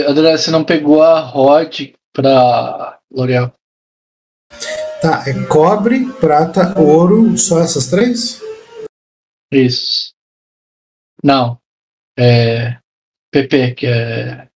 [0.00, 3.52] André, você não pegou a Rod pra L'Oreal.
[5.00, 8.40] Tá, é cobre, prata, ouro, só essas três?
[9.52, 10.12] Isso.
[11.22, 11.60] Não.
[12.18, 12.78] É.
[13.30, 14.48] PP, que é.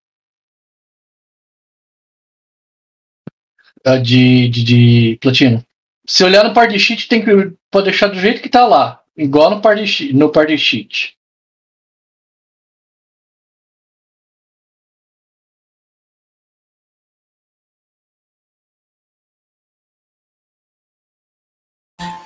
[3.84, 5.64] A de, de, de platino.
[6.06, 9.02] Se olhar no party sheet, tem que pode deixar do jeito que tá lá.
[9.16, 10.12] Igual no party sheet.
[10.12, 11.16] No party sheet.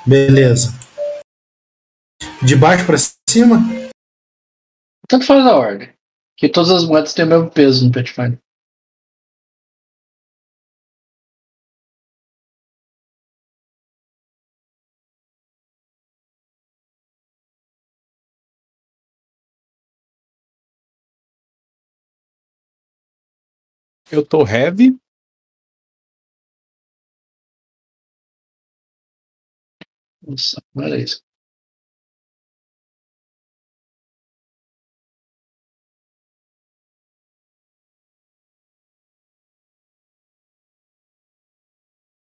[0.06, 0.68] Beleza.
[2.46, 3.56] De baixo pra cima?
[5.08, 5.94] Tanto faz a ordem.
[6.36, 8.38] Que todas as moedas têm o mesmo peso no Pathfinder.
[24.12, 24.98] Eu tô heavy.
[30.26, 31.22] Nossa, olha isso.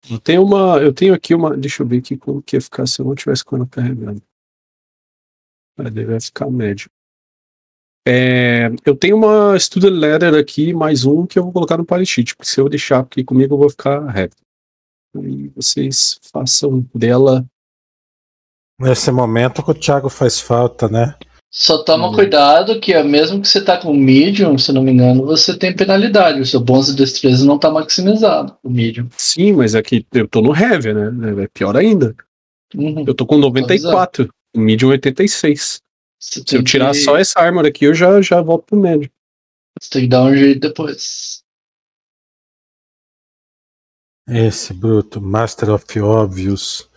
[0.10, 0.82] Eu tenho uma.
[0.82, 1.56] Eu tenho aqui uma.
[1.56, 4.22] Deixa eu ver aqui como que ia ficar se eu não tivesse ela carregando.
[5.80, 6.90] Ele vai ficar médio.
[8.06, 12.36] É, eu tenho uma student letter aqui, mais um que eu vou colocar no sheet,
[12.36, 14.36] porque se eu deixar aqui comigo eu vou ficar reto.
[15.16, 17.46] Aí vocês façam dela.
[18.84, 21.16] Nesse momento que o Thiago faz falta, né?
[21.50, 22.14] Só toma Hum.
[22.16, 25.76] cuidado que é mesmo que você tá com medium, se não me engano, você tem
[25.76, 26.42] penalidade.
[26.42, 29.08] O seu bônus de destreza não tá maximizado, o medium.
[29.16, 31.44] Sim, mas aqui eu tô no heavy, né?
[31.44, 32.16] É pior ainda.
[32.76, 33.06] Uhum.
[33.08, 35.80] Eu tô com 94, o medium 86.
[36.20, 39.10] Você Se eu tirar que- só essa armor aqui, eu já, já volto pro médio.
[39.80, 41.44] Você tem que dar um jeito depois.
[44.28, 46.90] Esse bruto, Master of Obvious.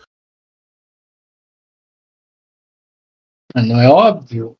[3.61, 4.57] Não é óbvio.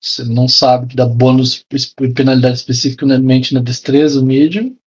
[0.00, 1.64] Você não sabe que dá bônus
[2.00, 4.77] e penalidade especificamente na destreza, o medium.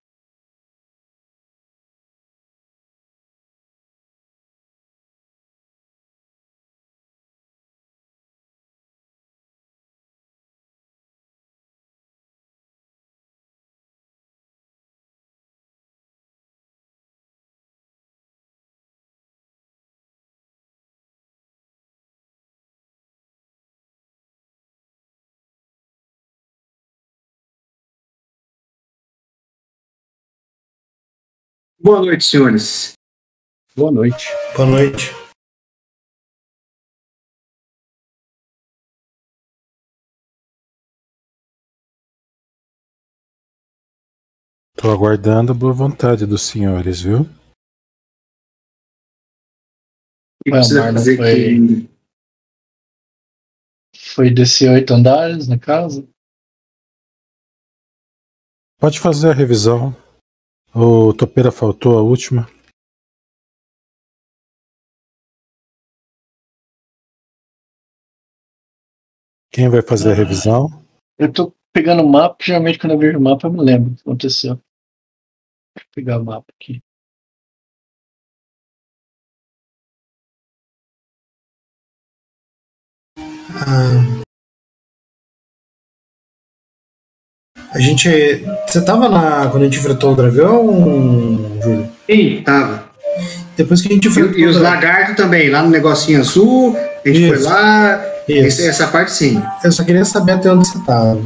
[31.83, 32.93] Boa noite, senhores.
[33.75, 34.25] Boa noite.
[34.55, 35.11] Boa noite.
[44.75, 47.21] Tô aguardando a boa vontade dos senhores, viu?
[47.21, 47.25] O
[50.43, 51.91] que Ué, precisa fazer foi- aqui?
[54.15, 56.07] Foi descer oito andares na casa.
[58.79, 59.95] Pode fazer a revisão.
[60.73, 62.47] O Topeira faltou a última.
[69.51, 70.69] Quem vai fazer a revisão?
[71.19, 73.91] Eu tô pegando o mapa, porque geralmente quando eu vejo o mapa eu me lembro
[73.91, 74.55] o que aconteceu.
[75.75, 76.81] Deixa eu pegar o mapa aqui.
[83.53, 84.20] Ah,
[87.73, 88.43] a gente.
[88.67, 89.47] Você tava na.
[89.47, 91.89] Quando a gente enfrentou o dragão, Júlio?
[92.09, 92.83] Sim, tava.
[93.55, 94.37] Depois que a gente enfrentou.
[94.37, 96.75] E, e os lagartos também, lá no negocinho azul.
[97.05, 97.43] A gente Isso.
[97.43, 98.05] foi lá.
[98.27, 98.61] Isso.
[98.61, 99.41] Essa, parte sim.
[99.63, 101.19] Eu só queria saber até onde você tava.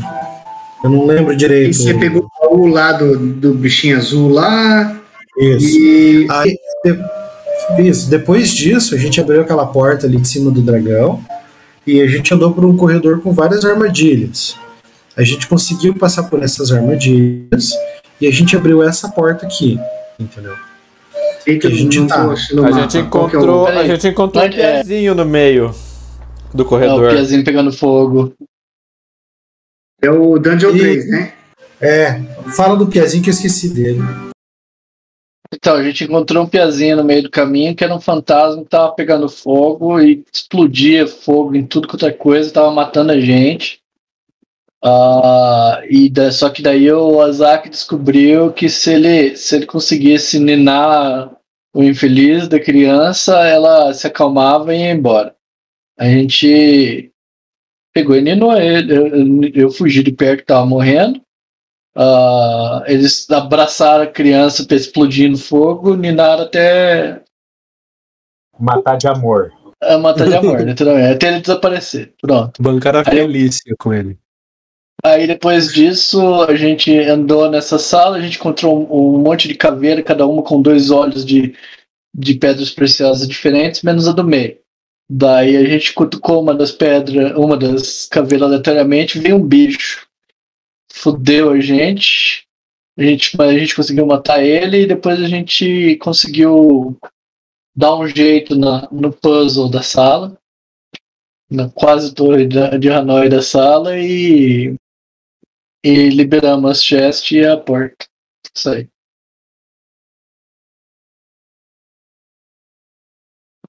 [0.84, 1.72] Eu não lembro direito.
[1.72, 4.96] E você pegou o baú lá do, do bichinho azul lá.
[5.38, 5.80] Isso.
[5.80, 6.28] E.
[6.30, 8.10] Aí, de- isso.
[8.10, 11.20] Depois disso, a gente abriu aquela porta ali de cima do dragão
[11.86, 14.56] e a gente andou por um corredor com várias armadilhas.
[15.18, 17.72] A gente conseguiu passar por essas armadilhas
[18.20, 19.79] e a gente abriu essa porta aqui,
[20.20, 20.56] entendeu?
[21.47, 22.28] Eita, a gente tá.
[22.28, 22.35] o A
[22.72, 24.50] gente que é o- encontrou, a gente encontrou um é?
[24.50, 25.73] pezinho no meio
[26.53, 27.12] do Não, o corredor.
[27.12, 28.34] Piazinho pegando fogo.
[30.02, 31.34] É o Dungeon E- 3, né?
[31.79, 32.22] É,
[32.56, 34.00] fala do Piazinho que eu esqueci dele.
[35.53, 38.70] Então, a gente encontrou um piazinho no meio do caminho que era um fantasma que
[38.70, 43.79] tava pegando fogo e explodia fogo em tudo quanto é coisa, tava matando a gente.
[44.87, 50.37] Ah, e da- só que daí o Azak descobriu que se ele, se ele conseguisse
[50.40, 51.35] ninar
[51.73, 55.35] o infeliz da criança, ela se acalmava e ia embora.
[55.97, 57.11] A gente
[57.93, 58.93] pegou e ninou ele.
[58.96, 61.20] Eu, eu- eu fugi de perto que tava morrendo.
[61.97, 67.23] ah, eles abraçaram a criança pra explodir no fogo, ninaram até
[68.59, 69.52] Matar de amor.
[69.81, 72.14] a matar de amor, literalmente, até ele desaparecer.
[72.22, 72.61] Pronto.
[72.61, 74.17] Bancaram a felícia com ele.
[75.05, 79.53] Aí depois disso, a gente andou nessa sala, a gente encontrou um, um monte de
[79.53, 81.55] caveira, cada uma com dois olhos de,
[82.11, 84.57] de pedras preciosas diferentes, menos a do meio.
[85.07, 90.07] Daí a gente cutucou uma das pedras, uma das caveiras aleatoriamente, veio um bicho.
[90.91, 92.47] Fudeu a gente.
[92.97, 96.97] A gente, a gente conseguiu matar ele e depois a gente conseguiu
[97.78, 100.35] dar um jeito na, no puzzle da sala.
[101.47, 104.73] Na quase torre de Hanoi da sala e
[105.85, 108.08] e liberamos as chest e a porta.
[108.55, 108.90] Isso aí.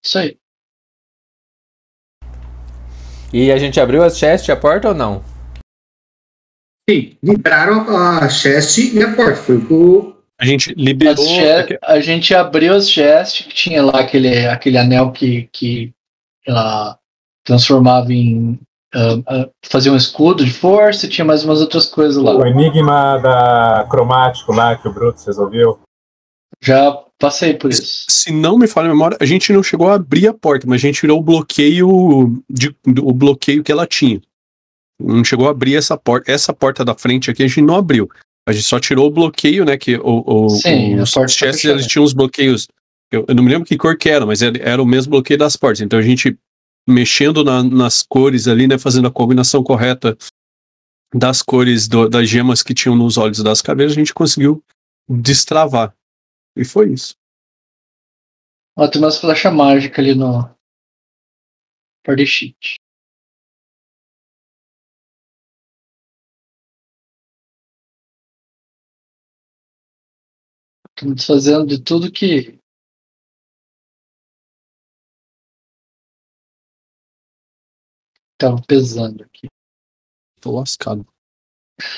[0.02, 0.38] Isso aí.
[3.34, 5.22] E a gente abriu as chest, a porta ou não?
[6.88, 9.36] Sim, liberaram a chest e a porta.
[9.36, 11.22] Foi o A gente liberou.
[11.82, 15.92] a gente abriu as chest, que tinha lá aquele, aquele anel que, que
[16.46, 16.98] ela
[17.44, 18.58] transformava em.
[18.96, 22.34] Ah, ah, fazia um escudo de força e tinha mais umas outras coisas lá.
[22.34, 25.78] O enigma da cromático lá que o Brutus resolveu.
[26.62, 28.06] Já passei por isso.
[28.08, 30.76] Se não me falha a memória, a gente não chegou a abrir a porta, mas
[30.76, 34.19] a gente tirou o bloqueio de, o bloqueio que ela tinha.
[34.98, 36.32] Não chegou a abrir essa porta.
[36.32, 38.08] Essa porta da frente aqui a gente não abriu.
[38.48, 39.76] A gente só tirou o bloqueio, né?
[39.76, 42.66] Que o, o, Sim, os tá chests eles tinham os bloqueios.
[43.12, 45.38] Eu, eu não me lembro que cor que era, mas era, era o mesmo bloqueio
[45.38, 45.82] das portas.
[45.82, 46.38] Então a gente
[46.86, 48.78] mexendo na- nas cores ali, né?
[48.78, 50.16] Fazendo a combinação correta
[51.14, 54.62] das cores do- das gemas que tinham nos olhos das caveiras, a gente conseguiu
[55.08, 55.94] destravar.
[56.56, 57.14] E foi isso.
[58.78, 60.54] Ó, tem umas flechas mágicas ali no.
[62.04, 62.76] Party sheet.
[70.96, 72.58] Estamos fazendo de tudo que.
[78.38, 79.46] Tava pesando aqui.
[80.40, 81.06] Tô lascado.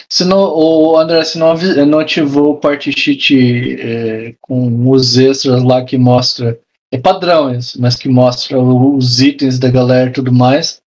[0.09, 1.55] Se não, o André, se não,
[1.87, 6.61] não ativou o party sheet é, com os extras lá que mostra.
[6.91, 10.81] É padrão isso, mas que mostra os itens da galera e tudo mais.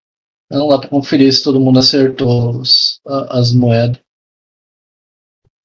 [0.50, 4.02] Não lá pra conferir se todo mundo acertou os- a- as moedas.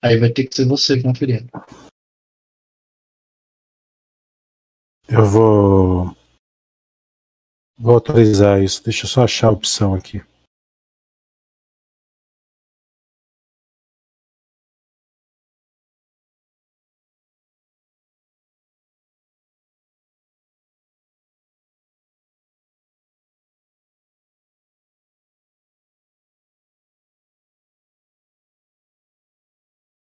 [0.04, 1.48] Aí vai ter que ser você conferindo.
[5.08, 6.16] Eu vou.
[7.78, 8.82] Vou autorizar isso.
[8.82, 10.22] Deixa eu só achar a opção aqui.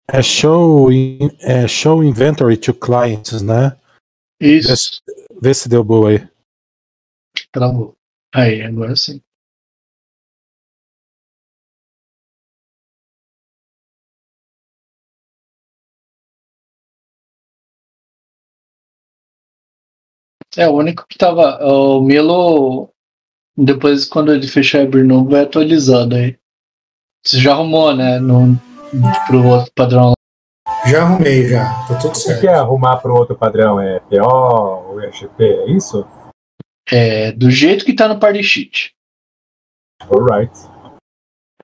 [0.09, 0.89] É show,
[1.41, 3.77] é show inventory to clients, né?
[4.41, 5.03] Isso,
[5.43, 6.36] Vê se deu boa aí.
[7.53, 7.97] Travou.
[8.35, 9.21] Aí, agora sim.
[20.57, 21.59] É, o único que tava.
[21.63, 22.91] O Milo,
[23.57, 26.39] depois quando ele fechar abrir novo, vai atualizando aí.
[27.25, 28.19] Você já arrumou, né?
[28.19, 28.57] No,
[29.27, 30.13] pro outro padrão.
[30.87, 31.65] Já arrumei, já.
[31.87, 32.45] Tá tudo O que certo.
[32.47, 33.81] é arrumar para outro padrão?
[33.81, 35.45] É PO ou EGP?
[35.45, 36.07] É isso?
[36.91, 38.95] É, do jeito que tá no party sheet.
[40.03, 40.53] Alright.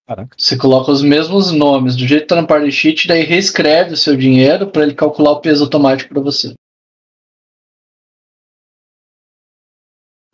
[0.07, 0.35] Caraca.
[0.37, 3.97] Você coloca os mesmos nomes do jeito que tá no party sheet, daí reescreve o
[3.97, 6.55] seu dinheiro para ele calcular o peso automático para você.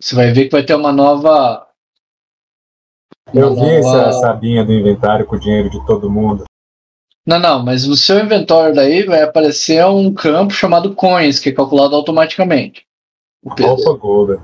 [0.01, 1.69] Você vai ver que vai ter uma nova.
[3.35, 6.45] Eu uma vi essa nova- sabinha do inventário com o dinheiro de todo mundo.
[7.27, 11.53] Não, não, mas no seu inventório daí vai aparecer um campo chamado coins, que é
[11.53, 12.87] calculado automaticamente.
[13.43, 13.99] O peso.
[13.99, 14.39] Golden.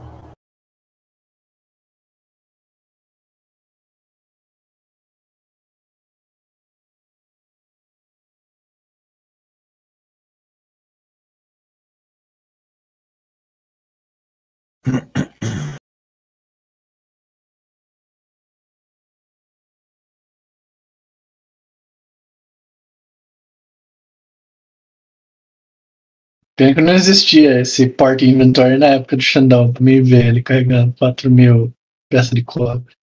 [26.56, 30.42] Pena que não existia esse porta inventory na época do Xandão, pra mim ver ele
[30.42, 31.72] carregando 4 mil
[32.08, 32.94] peças de cobre.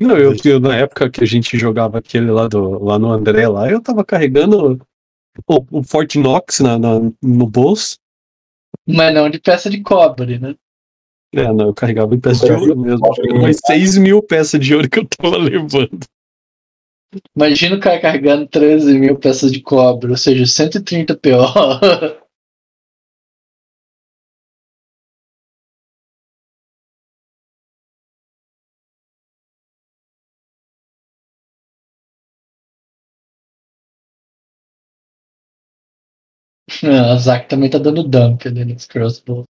[0.00, 3.46] Não, eu, eu, na época que a gente jogava aquele lá, do, lá no André,
[3.46, 4.80] lá, eu tava carregando
[5.46, 7.98] o, o Fort Knox na, na- no bolso.
[8.88, 10.56] Mas não de peça de cobre, né?
[11.34, 13.00] É, não, eu carregava em peça de ouro mesmo.
[13.40, 16.00] Mais 6 mil peças de ouro que eu tava levando.
[17.36, 21.44] Imagina o cara carregando 13 mil peças de cobre, ou seja, 130 PO.
[36.84, 39.44] Ah, A Zack também tá dando dump ali nos crossbow.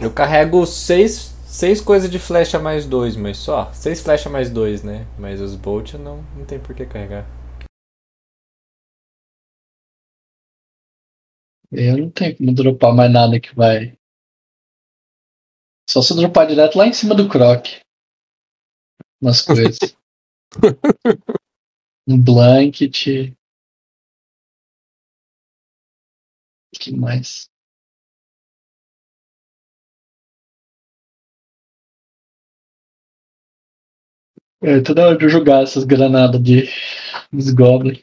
[0.00, 3.72] Eu carrego seis, seis coisas de flecha mais dois, mas só.
[3.72, 5.06] Seis flecha mais dois, né?
[5.16, 7.24] Mas os bolt não, não tem por que carregar.
[11.70, 13.96] Eu não tenho como dropar mais nada que vai.
[15.88, 17.66] Só se eu dropar direto lá em cima do croc.
[19.22, 19.78] Umas coisas.
[22.08, 23.30] um blanket.
[26.74, 27.48] O que mais?
[34.66, 36.62] É, toda hora de eu jogar essas granadas de
[37.30, 38.02] dos goblins.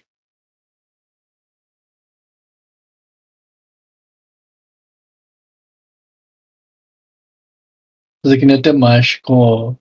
[8.23, 9.77] Fazer que nem até macho com o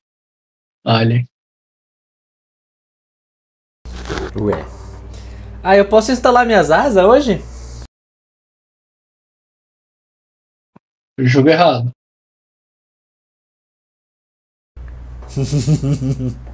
[0.82, 1.28] Alien.
[4.40, 4.54] Ué.
[5.62, 7.42] Ah, eu posso instalar minhas asas hoje?
[11.18, 11.90] Jogo errado.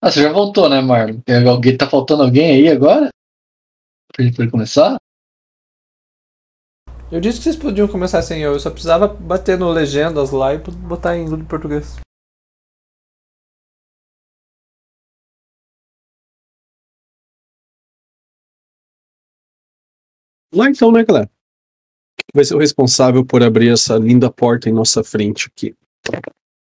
[0.00, 1.20] Ah, você já voltou, né, Marlon?
[1.22, 3.08] Tem alguém, tá faltando alguém aí agora?
[4.12, 4.96] Pra gente poder começar?
[7.10, 10.54] Eu disse que vocês podiam começar sem eu, eu só precisava bater no legendas lá
[10.54, 11.96] e botar em inglês português.
[20.54, 21.30] Lá então, né, galera?
[22.16, 25.74] Quem vai ser o responsável por abrir essa linda porta em nossa frente aqui?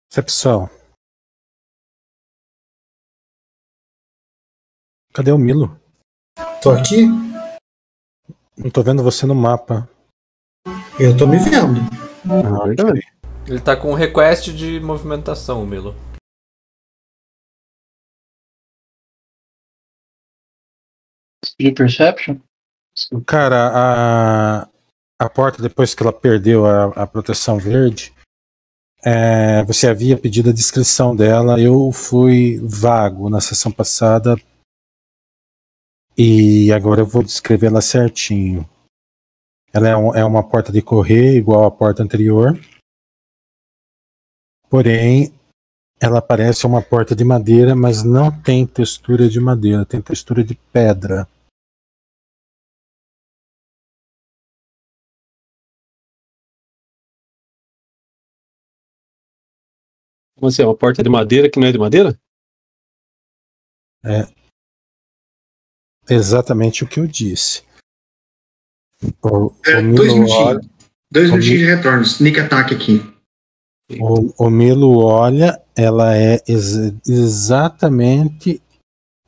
[0.09, 0.69] Percepção.
[5.19, 5.77] Cadê o Milo?
[6.63, 7.05] Tô aqui,
[8.57, 9.85] Não tô vendo você no mapa.
[10.97, 11.81] eu tô me vendo.
[12.23, 13.05] Ah, verdade.
[13.45, 15.93] Ele tá com um request de movimentação, o Milo.
[21.45, 22.37] Speed Perception?
[23.27, 24.69] Cara, a,
[25.19, 28.13] a porta, depois que ela perdeu a, a proteção verde,
[29.03, 31.59] é, você havia pedido a descrição dela.
[31.59, 34.37] Eu fui vago na sessão passada
[36.19, 38.69] e agora eu vou descrevê-la certinho.
[39.71, 42.59] Ela é, um- é uma porta de correr, igual à porta anterior.
[44.69, 45.33] Porém,
[46.01, 50.55] ela parece uma porta de madeira, mas não tem textura de madeira, tem textura de
[50.73, 51.25] pedra.
[60.35, 60.63] Como assim?
[60.63, 62.19] É uma porta de madeira que não é de madeira?
[66.09, 67.63] Exatamente o que eu disse.
[69.21, 70.67] O, É, o dois minutinhos.
[71.11, 72.01] Dois minutinhos de retorno.
[72.03, 73.01] Sneak attack aqui.
[73.99, 78.61] o, o Milo olha, ela é ex- exatamente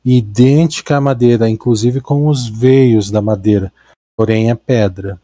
[0.04, 3.72] idêntica à madeira, inclusive com os veios da madeira,
[4.16, 5.20] porém é pedra.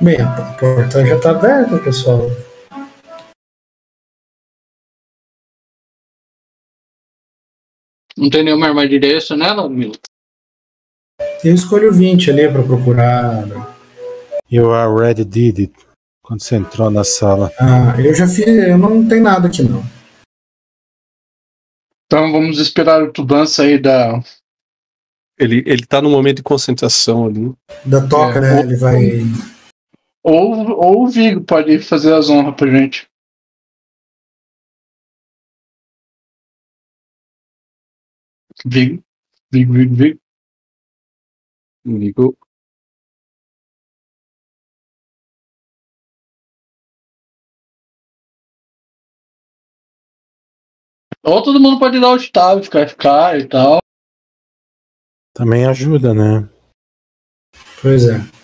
[0.00, 2.28] Bem, a porta já tá aberta, pessoal.
[8.16, 9.94] Não tem nenhuma armadilha extra nela, Milo?
[11.44, 13.44] Eu escolho 20 ali pra procurar.
[14.50, 15.74] You already did it.
[16.22, 17.50] Quando você entrou na sala.
[17.60, 18.46] Ah, eu já fiz.
[18.46, 19.82] Eu não tenho nada aqui não.
[22.06, 24.22] Então vamos esperar o Tuban sair da.
[25.38, 27.52] Ele, ele tá num momento de concentração ali.
[27.84, 28.60] Da toca, É, né?
[28.60, 29.00] Ele vai.
[30.24, 33.06] Ou, ou o Vigo pode fazer as honras pra gente.
[38.64, 39.04] Vigo.
[39.52, 40.20] Vigo, Vigo, Vigo.
[41.84, 42.38] Ligo.
[51.22, 53.78] Ou todo mundo pode dar o tab, ficar ficar e tal.
[55.34, 56.48] Também ajuda, né?
[57.82, 58.43] Pois é.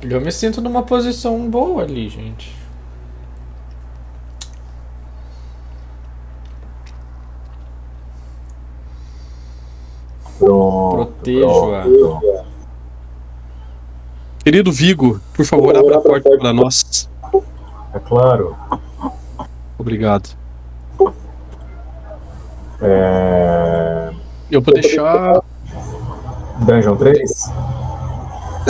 [0.00, 2.54] Eu me sinto numa posição boa ali, gente.
[10.38, 10.96] Pronto.
[10.96, 11.84] Protejo-a.
[14.44, 17.10] Querido Vigo, por favor, abra a porta para nós.
[17.92, 18.56] É claro.
[19.76, 20.30] Obrigado.
[22.80, 24.10] É...
[24.50, 25.42] Eu vou deixar.
[26.60, 27.52] Dungeon 3?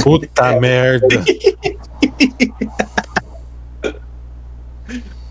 [0.03, 1.25] Puta merda.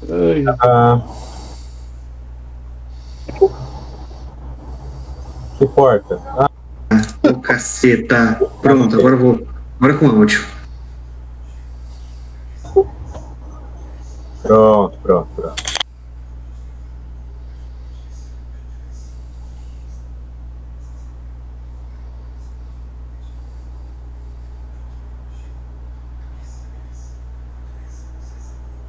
[0.10, 1.02] Ai, Ah.
[5.58, 6.20] Que porta?
[6.38, 6.50] Ah,
[7.24, 8.40] Ô, caceta.
[8.62, 9.48] Pronto, agora eu vou.
[9.80, 10.46] Agora com áudio.
[14.44, 15.67] pronto, pronto, pronto.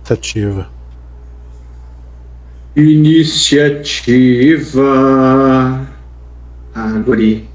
[0.08, 0.70] Tentativa.
[2.74, 4.80] Iniciativa.
[6.74, 7.46] Ah, guri.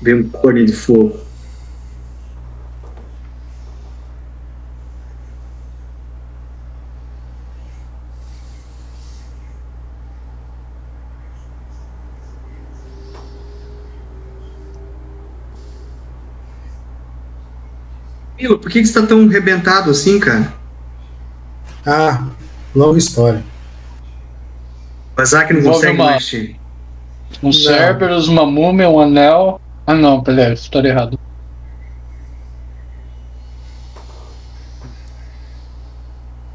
[0.00, 1.25] Vem um cone de fogo.
[18.38, 20.52] Milo, por que, que você tá tão rebentado assim, cara?
[21.86, 22.26] Ah,
[22.74, 23.42] longa história.
[25.16, 26.56] O Azak não Envolve consegue uma- mexer.
[27.42, 29.60] Um Cerberus, uma múmia, um anel.
[29.86, 31.18] Ah não, peraí, história errada.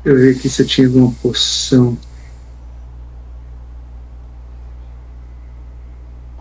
[0.03, 1.97] Deixa eu ver aqui se eu tinha alguma poção.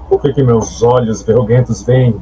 [0.09, 2.20] Por que, que meus olhos verruguentos veem?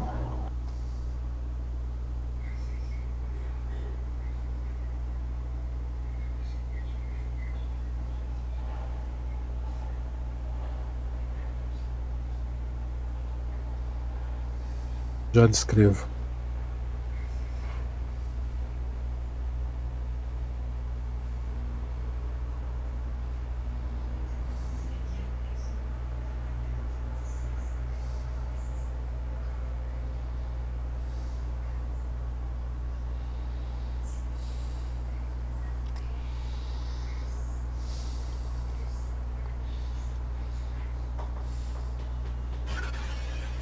[15.39, 16.18] Já descrevo.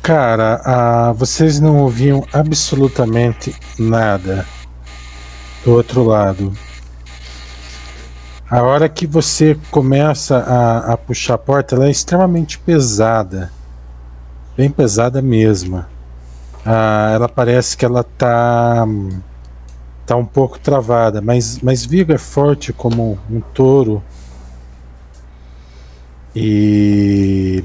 [0.07, 4.47] Cara, ah, vocês não ouviam absolutamente nada
[5.65, 6.53] do outro lado.
[8.49, 13.51] A hora que você começa a, a puxar a porta, ela é extremamente pesada.
[14.57, 15.85] Bem pesada mesmo.
[16.65, 18.87] Ah, ela parece que ela tá,
[20.07, 24.01] tá um pouco travada, mas, mas Vigo é forte como um touro.
[26.33, 27.65] E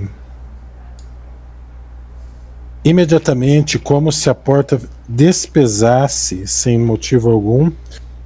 [2.83, 7.71] imediatamente, como se a porta despesasse sem motivo algum,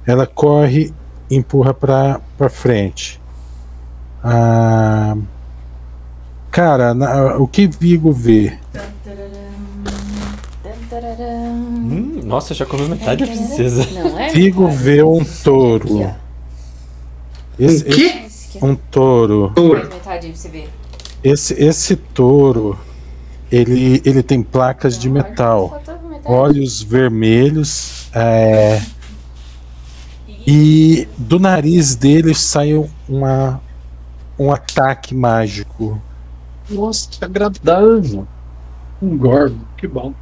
[0.06, 0.92] ela corre
[1.30, 3.20] e empurra para frente.
[4.22, 5.16] Ah,
[6.50, 8.56] cara, na- o que Vigo vê?
[11.48, 13.86] Hum, nossa, já comeu metade da princesa.
[14.18, 14.30] É?
[14.30, 16.12] Vigo vê um touro.
[17.58, 17.84] Esse,
[18.62, 18.66] ó.
[18.66, 19.52] um touro.
[19.54, 19.88] Touro.
[21.22, 22.78] Esse, esse touro,
[23.50, 25.82] ele, ele tem placas de metal.
[26.24, 28.82] Olhos vermelhos é,
[30.46, 33.60] e do nariz dele saiu uma,
[34.36, 36.00] um ataque mágico
[36.68, 38.26] nossa, que agradável.
[39.00, 40.12] Um gordo, que bom.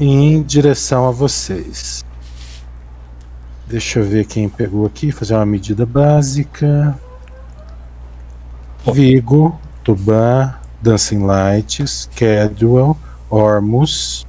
[0.00, 2.04] em direção a vocês.
[3.66, 6.98] Deixa eu ver quem pegou aqui, fazer uma medida básica.
[8.92, 10.52] Vigo, Tuban,
[10.82, 12.96] Dancing Lights, Cadwell,
[13.30, 14.26] Ormus,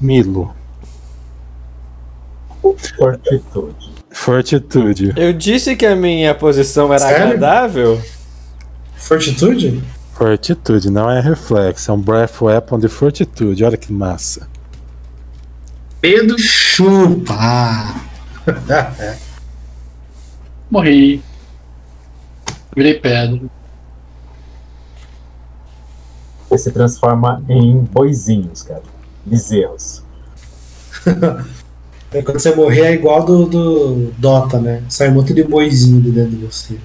[0.00, 0.54] Milo,
[2.96, 3.76] Fortitude.
[4.10, 5.12] Fortitude.
[5.16, 7.26] Eu disse que a minha posição era Sério?
[7.26, 8.02] agradável.
[8.96, 9.82] Fortitude?
[10.12, 13.64] Fortitude, não é reflexo, é um Breath Weapon de Fortitude.
[13.64, 14.48] Olha que massa.
[16.02, 16.38] Medo.
[16.38, 17.94] Chupa!
[20.70, 21.22] Morri.
[22.74, 23.40] Virei pedra.
[26.50, 28.82] Ele se transforma em boizinhos, cara.
[29.24, 30.02] Bezerros.
[32.10, 34.82] É, Quando você morrer é igual do, do Dota, né?
[34.88, 36.78] Sai um monte de boizinho de dentro de você.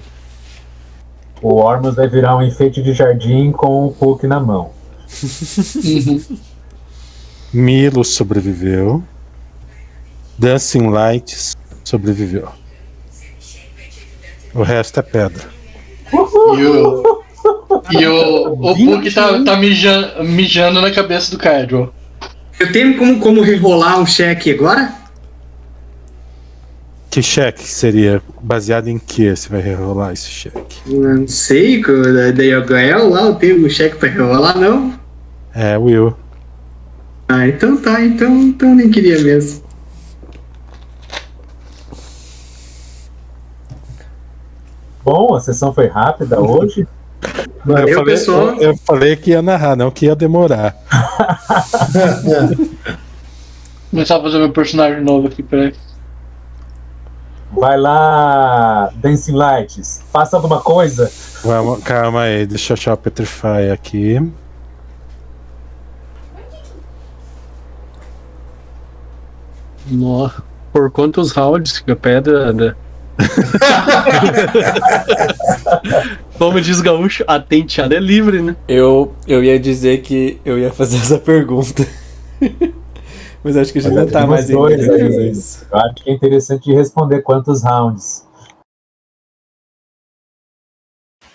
[1.40, 4.72] O Ormus vai virar um enfeite de jardim com o Puck na mão.
[7.50, 9.02] Milo sobreviveu.
[10.38, 12.48] Dancing Lights sobreviveu.
[14.54, 15.48] O resto é pedra.
[16.12, 17.23] O.
[17.90, 18.52] E o.
[18.52, 21.92] O Puck tá, tá mijando, mijando na cabeça do Cadwell.
[22.58, 24.92] Eu tenho como, como rerolar um cheque agora?
[27.10, 28.22] Que cheque seria?
[28.40, 30.78] Baseado em que você vai rerolar esse cheque?
[30.86, 34.94] Não sei, co- da da Yogael lá, eu tenho um cheque pra rerolar, não?
[35.54, 36.16] É, Will.
[37.28, 39.62] Ah, então tá, então, então eu nem queria mesmo.
[45.04, 46.86] Bom, a sessão foi rápida hoje.
[47.64, 48.48] Valeu, eu, falei, pessoal.
[48.48, 50.76] eu, eu falei que ia narrar, não que ia demorar.
[53.90, 55.74] Começar a fazer meu personagem novo aqui, peraí.
[57.52, 60.02] Vai lá, Dancing Lights.
[60.12, 61.10] Faça alguma coisa.
[61.44, 64.20] Vamos, calma aí, deixa eu achar o Petrify aqui.
[69.86, 70.42] Nossa.
[70.72, 72.76] Por quantos rounds que a pedra anda?
[76.38, 78.56] Como diz Gaúcho, a tenteada é livre, né?
[78.66, 81.86] Eu, eu ia dizer que eu ia fazer essa pergunta.
[83.42, 85.66] Mas acho que a gente não tá Temos mais em isso.
[85.70, 88.24] Eu acho que é interessante responder quantos rounds.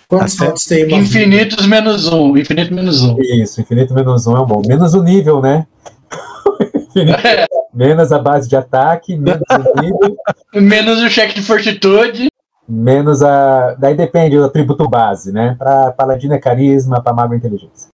[0.08, 2.36] Quantos Até- rounds tem Infinitos menos um.
[2.36, 3.16] Infinito menos um.
[3.22, 4.62] Isso, infinito menos um é um bom.
[4.68, 5.68] Menos o nível, né?
[6.76, 7.49] Infinito.
[7.80, 10.18] Menos a base de ataque, menos o nível,
[10.54, 12.28] Menos o cheque de fortitude.
[12.68, 13.74] menos a.
[13.76, 15.56] Daí depende do atributo base, né?
[15.58, 17.88] Pra paladino é carisma, pra mago é inteligência.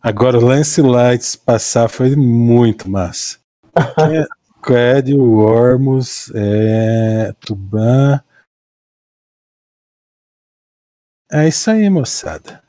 [0.00, 3.38] Agora o Lance Lights passar foi muito massa.
[4.64, 8.20] Qued, o Ormus, é, Tuban.
[11.30, 12.62] É isso aí, moçada.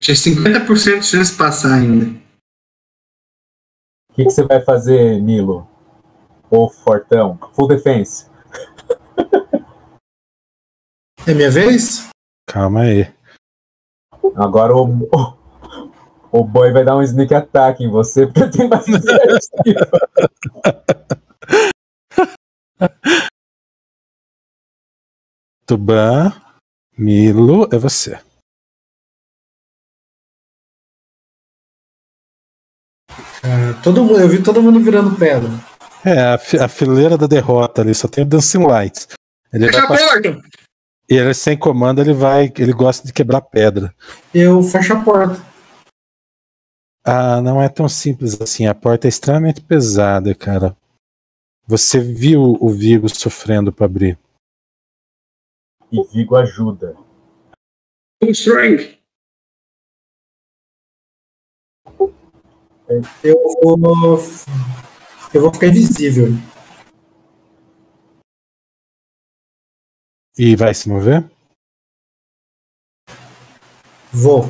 [0.00, 2.21] Tinha 50% de chance de passar ainda.
[4.12, 5.66] O que, que você vai fazer, Nilo?
[6.50, 7.38] Ou Fortão?
[7.54, 8.30] Full defense.
[11.26, 12.10] É minha vez?
[12.46, 13.10] Calma aí.
[14.36, 15.34] Agora o, o,
[16.30, 19.88] o boy vai dar um sneak attack em você, porque tem mais iniciativa.
[25.64, 26.34] Tuban,
[26.98, 28.20] Milo, é você.
[33.44, 35.48] Ah, todo mundo, eu vi todo mundo virando pedra.
[36.04, 39.08] É, a, fi- a fileira da derrota ali, só tem o Dancing Lights.
[39.52, 40.48] Ele Fecha vai a passar, porta!
[41.08, 42.52] e ele sem comando, ele vai.
[42.58, 43.94] Ele gosta de quebrar pedra.
[44.32, 45.40] Eu fecho a porta.
[47.04, 48.66] Ah, não é tão simples assim.
[48.66, 50.76] A porta é extremamente pesada, cara.
[51.66, 54.18] Você viu o Vigo sofrendo para abrir.
[55.90, 56.96] E Vigo ajuda.
[58.22, 58.98] Full strength.
[63.22, 63.78] Eu vou.
[65.32, 66.26] Eu vou ficar invisível.
[70.38, 71.30] E vai se mover?
[74.12, 74.44] Vou.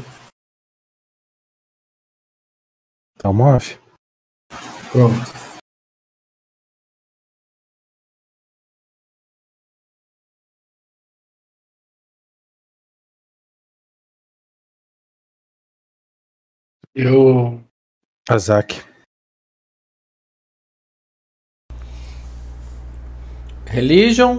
[3.17, 3.79] Então move.
[4.91, 5.43] Pronto.
[16.95, 17.62] Eu.
[18.33, 18.83] Azak.
[23.67, 24.39] Religion.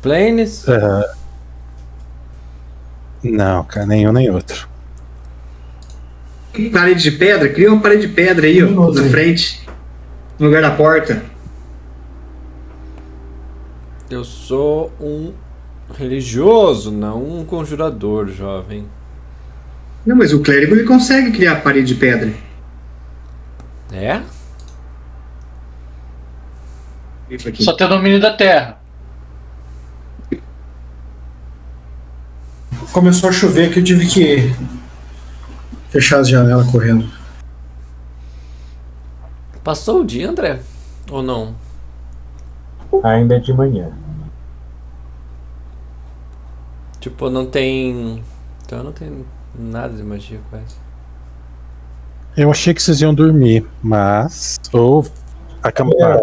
[0.00, 0.66] Planes.
[0.66, 1.14] Ah,
[3.22, 4.66] não, cara, nenhum nem outro.
[6.72, 7.52] Parede de pedra?
[7.52, 9.68] Cria uma parede de pedra aí, ó, na frente.
[10.38, 11.22] No lugar da porta.
[14.08, 15.34] Eu sou um
[15.94, 18.88] religioso, não um conjurador, jovem.
[20.04, 22.32] Não, mas o clérigo ele consegue criar parede de pedra.
[23.92, 24.22] É?
[27.60, 28.78] Só tem o domínio da terra.
[32.92, 34.52] Começou a chover que eu tive que
[35.90, 37.08] fechar as janelas correndo.
[39.62, 40.60] Passou o dia, André?
[41.10, 41.54] Ou não?
[43.04, 43.92] Ainda é de manhã.
[46.98, 48.24] Tipo, não tem.
[48.64, 49.24] Então não tem
[49.60, 50.76] nada de magia quase.
[52.36, 54.58] Eu achei que vocês iam dormir, mas.
[54.72, 55.06] Ou
[55.62, 56.20] acampar.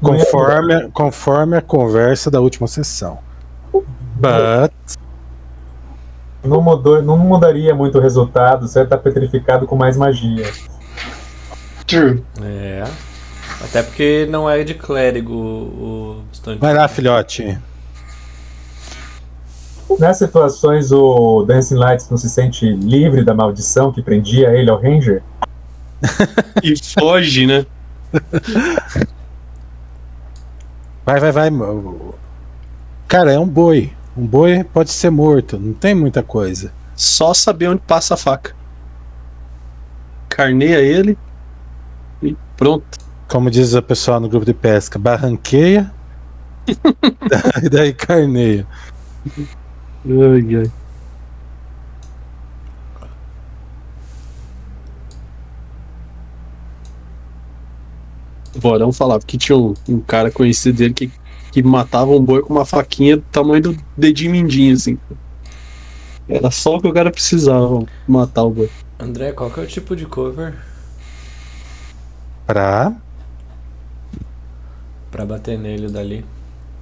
[0.00, 3.18] Conforme, conforme a conversa da última sessão.
[3.72, 4.72] But.
[6.42, 10.50] Não, mudou, não mudaria muito o resultado, você tá petrificado com mais magia.
[11.86, 12.24] True.
[12.40, 12.84] É.
[13.62, 16.60] Até porque não é de clérigo o bastante.
[16.60, 17.58] Vai lá, filhote.
[19.98, 24.80] Nessas situações, o Dancing Lights não se sente livre da maldição que prendia ele ao
[24.80, 25.22] Ranger?
[26.62, 27.64] E foge, né?
[31.04, 31.50] Vai, vai, vai.
[33.06, 33.92] Cara, é um boi.
[34.16, 36.72] Um boi pode ser morto, não tem muita coisa.
[36.94, 38.54] Só saber onde passa a faca.
[40.28, 41.16] carneia ele
[42.22, 42.98] e pronto.
[43.28, 45.90] Como diz a pessoa no grupo de pesca, barranqueia.
[46.66, 48.66] daí, daí carneia.
[50.04, 50.70] Ai, ai.
[58.56, 61.12] Borão falava que tinha um, um cara conhecido dele que,
[61.52, 64.98] que matava um boi com uma faquinha do tamanho do dedinho mindinho, assim.
[66.28, 68.70] Era só o que o cara precisava matar o boi.
[68.98, 70.54] André, qual que é o tipo de cover
[72.46, 72.92] Pra
[75.10, 76.24] pra bater nele dali?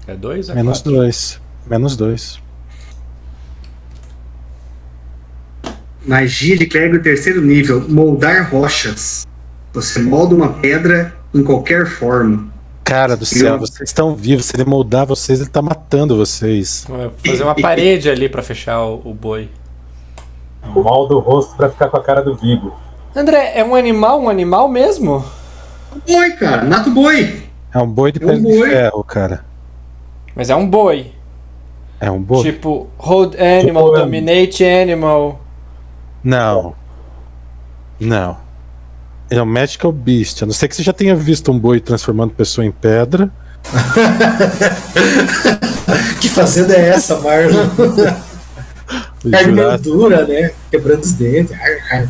[0.06, 0.92] É dois ou é menos quatro?
[0.92, 1.40] dois.
[1.66, 2.40] Menos dois.
[6.06, 9.26] Magia de clérigo terceiro nível, moldar rochas.
[9.72, 12.48] Você molda uma pedra em qualquer forma.
[12.84, 14.46] Cara do céu, vocês estão vivos.
[14.46, 16.84] Se ele moldar vocês, ele tá matando vocês.
[16.88, 19.48] Vou Fazer uma parede ali pra fechar o, o boi.
[20.64, 22.72] Molda o rosto pra ficar com a cara do Vigo.
[23.14, 25.24] André, é um animal, um animal mesmo?
[26.06, 27.42] Boi, cara, mata o boi.
[27.74, 28.70] É um boi de É um pele de boi.
[28.70, 29.44] ferro, cara.
[30.36, 31.12] Mas é um boi.
[31.98, 32.42] É um boi?
[32.42, 35.40] Tipo, hold animal, Tipo, dominate animal.
[36.26, 36.74] Não.
[38.00, 38.36] Não.
[39.30, 40.42] É um Magical Beast.
[40.42, 43.30] A não ser que você já tenha visto um boi transformando pessoa em pedra.
[46.20, 47.68] Que fazenda é essa, Marlon?
[49.30, 50.50] Carne dura, né?
[50.68, 51.52] Quebrando os dentes.
[51.52, 52.08] Ar, ar.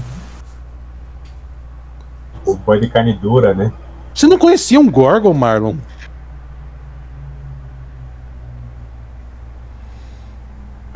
[2.47, 3.71] O boi de carne dura, né?
[4.15, 5.77] Você não conhecia um Gorgon, Marlon?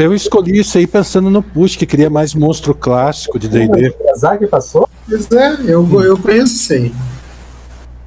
[0.01, 3.91] Eu escolhi isso aí pensando no Push, que queria mais monstro clássico de D&D.
[3.91, 4.89] O Miyazaki passou?
[5.07, 6.95] Pois é, eu, eu conheço isso aí.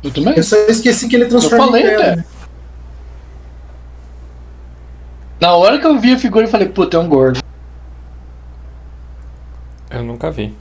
[0.03, 0.35] Eu também.
[0.35, 2.25] Eu só esqueci que ele Eu transforma falei, né?
[5.39, 7.39] Na hora que eu vi a figura, eu falei, puta, é um gordo.
[9.91, 10.55] Eu nunca vi.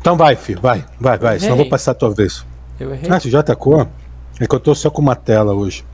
[0.00, 2.44] Então vai, filho, vai, vai, vai, senão eu vou passar a tua vez.
[2.80, 3.08] Eu errei.
[3.08, 3.86] Ah, você já atacou?
[4.40, 5.84] É que eu tô só com uma tela hoje.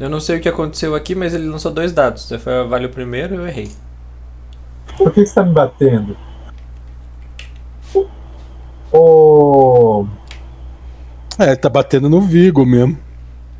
[0.00, 2.24] Eu não sei o que aconteceu aqui, mas ele lançou dois dados.
[2.24, 3.70] Você foi, vale o primeiro eu errei.
[4.96, 6.16] Por que você tá me batendo?
[8.92, 10.06] Ô.
[11.38, 12.98] É, ele tá batendo no Vigo mesmo.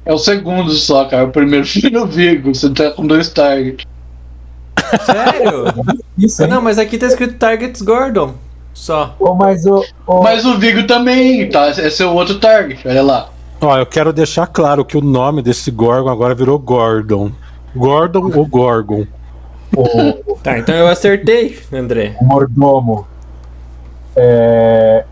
[0.05, 1.25] É o segundo só, cara.
[1.25, 2.55] O primeiro foi no Vigo.
[2.55, 3.87] Você tá com dois targets.
[5.05, 5.65] Sério?
[6.17, 6.49] Isso, hein?
[6.49, 8.35] não, mas aqui tá escrito Targets Gordon.
[8.73, 9.15] Só.
[9.19, 9.85] Ô, mas o.
[10.07, 11.69] ô, Mas o Vigo também, tá?
[11.71, 13.31] Esse é o outro target, olha lá.
[13.61, 17.33] Ó, eu quero deixar claro que o nome desse Gorgon agora virou Gordon.
[17.75, 19.05] Gordon ou Gorgon?
[19.77, 22.17] o, Tá, então eu acertei, André.
[22.21, 23.07] o mordomo.
[24.15, 25.05] É.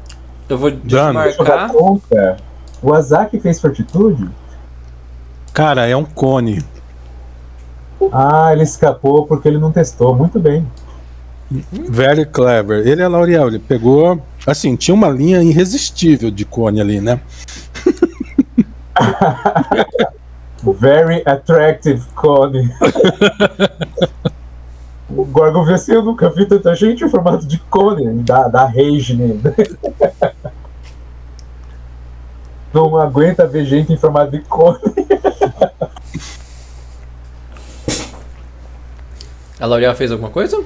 [0.48, 1.70] Eu vou eu desmarcar.
[1.72, 2.36] conta.
[2.82, 4.28] O Azaki fez fortitude?
[5.52, 6.62] Cara, é um cone.
[8.12, 10.14] Ah, ele escapou porque ele não testou.
[10.14, 10.66] Muito bem.
[11.50, 12.86] Very clever.
[12.86, 14.20] Ele é L'Oreal, ele pegou.
[14.46, 17.20] Assim, tinha uma linha irresistível de cone ali, né?
[20.62, 22.70] Very attractive cone.
[25.08, 28.66] o Gorgon vê assim, eu nunca vi tanta gente em formato de cone, da, da
[28.66, 29.40] rage nele.
[32.72, 34.80] Não aguenta ver gente em formato de cone.
[39.58, 40.62] A L'Oreal fez alguma coisa?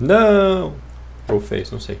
[0.00, 0.72] Não.
[1.28, 1.98] Ou fez, não sei.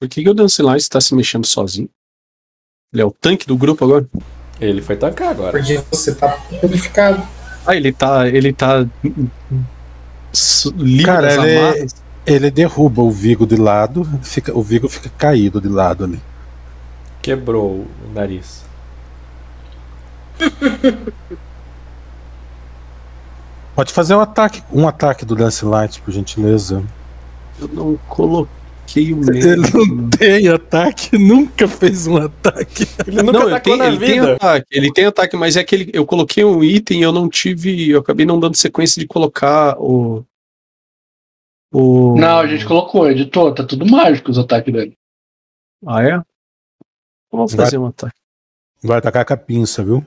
[0.00, 1.88] Por que, que o Dancelight está se mexendo sozinho?
[2.92, 4.06] Ele é o tanque do grupo agora?
[4.60, 5.52] Ele foi tancar agora.
[5.52, 7.22] Porque você tá purificado.
[7.66, 8.28] Ah, ele tá.
[8.28, 8.86] Ele tá.
[10.76, 12.08] Livre Cara, ele- amarras.
[12.26, 16.20] Ele derruba o Vigo de lado, fica, o Vigo fica caído de lado ali.
[17.22, 18.64] Quebrou o nariz.
[23.74, 26.84] Pode fazer um ataque, um ataque do Lance Light, por gentileza.
[27.58, 28.52] Eu não coloquei
[28.96, 32.86] o Ele não tem ataque, nunca fez um ataque.
[33.06, 36.06] Ele Não, ele tem, ele tem ataque, ele tem ataque, mas é que ele, eu
[36.06, 37.90] coloquei um item e eu não tive.
[37.90, 40.24] Eu acabei não dando sequência de colocar o.
[41.70, 42.16] O.
[42.18, 44.96] Não, a gente colocou, editou, tá tudo mágico os ataques dele.
[45.86, 46.20] Ah, é?
[47.30, 47.66] Vamos Vai.
[47.66, 48.16] fazer um ataque.
[48.82, 50.04] Vai atacar com a pinça, viu?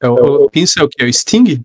[0.00, 1.02] É o, o pinça é o que?
[1.02, 1.64] É o Sting?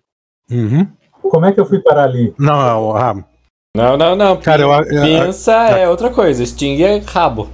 [0.49, 0.87] Uhum.
[1.11, 2.33] Como é que eu fui parar ali?
[2.39, 3.25] Não, é o ramo.
[3.75, 4.37] Não, não, não.
[4.37, 6.45] Cara, eu, eu, Pinça é outra coisa.
[6.45, 7.49] Sting é rabo.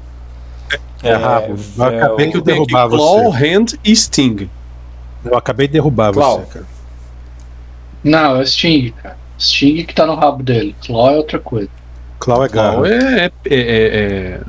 [1.02, 1.56] É rabo.
[1.78, 3.56] Eu acabei Eu tenho aqui derrubar Claw, você.
[3.56, 4.50] Hand e Sting.
[5.26, 6.40] eu acabei de derrubar Qual?
[6.40, 6.66] você, cara.
[8.04, 9.18] Não, é o Sting, cara.
[9.38, 10.76] Sting que tá no rabo dele.
[10.86, 11.70] Claw é outra coisa.
[12.20, 12.88] Clau é Claw garra.
[12.88, 13.88] é, é, é-
[14.38, 14.42] é-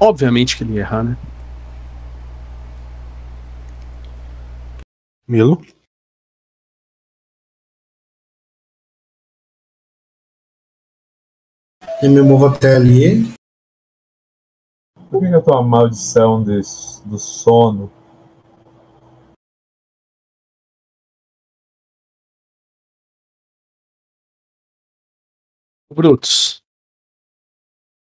[0.00, 1.16] Obviamente que ele ia errar, né?
[5.28, 5.62] Milo.
[12.02, 13.22] Eu me movo até ali.
[15.08, 17.90] Por que que eu tô uma maldição desse- do sono?
[25.92, 26.62] Brutus.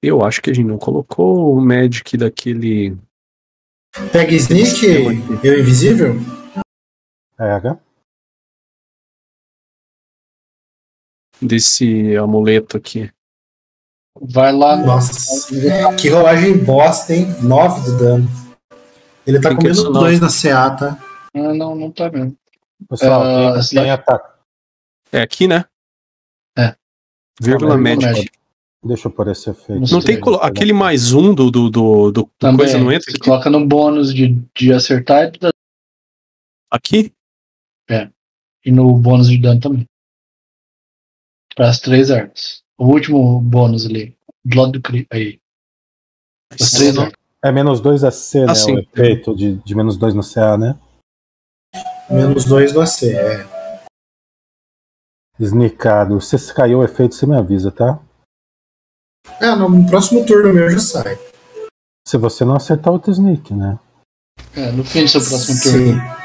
[0.02, 2.98] Eu acho que a gente não colocou o Magic daquele.
[4.12, 4.86] Pega Sneak,
[5.44, 6.14] eu invisível?
[7.38, 7.82] Pega.
[11.42, 13.13] desse amuleto aqui.
[14.22, 14.86] Vai lá no.
[14.86, 15.48] Nossa,
[16.00, 17.26] que rolagem bosta, hein?
[17.42, 18.28] 9 do dano.
[19.26, 20.00] Ele tá Tem com que menos adicionar.
[20.00, 21.04] 2 na CA, tá?
[21.34, 22.38] Ah, não, não tá mesmo.
[22.90, 24.40] Pessoal, Ah, tem, tem ataque.
[25.12, 25.66] É aqui, né?
[26.58, 26.76] É.
[27.42, 28.12] Vírgula média.
[28.12, 28.30] média.
[28.86, 29.80] Deixa eu pôr esse efeito.
[29.82, 32.58] Não Não tem colo- aquele mais um do, do, do, do Também.
[32.58, 33.22] coisa não entra Você aqui?
[33.22, 35.50] coloca no bônus de, de acertar e, da-
[36.70, 37.14] Aqui?
[38.66, 39.86] e no bônus de dano também.
[41.56, 42.63] Para as três armas.
[42.84, 44.14] O último bônus ali.
[44.44, 45.08] Do lado do cri.
[45.10, 45.40] Aí.
[46.52, 47.14] As três armas.
[47.42, 48.46] É menos 2 AC, né?
[48.50, 48.72] Ah.
[48.74, 50.78] O efeito de, de menos 2 no CA, né?
[52.10, 53.48] Menos 2 no AC, é.
[55.40, 56.20] Sneakado.
[56.20, 58.02] Se caiu o efeito, você me avisa, tá?
[59.40, 61.18] Ah, no próximo turno meu já sai.
[62.06, 63.80] Se você não acertar outro sneak, né?
[64.58, 65.72] É, no fim do seu próximo Sim.
[65.72, 66.23] turno.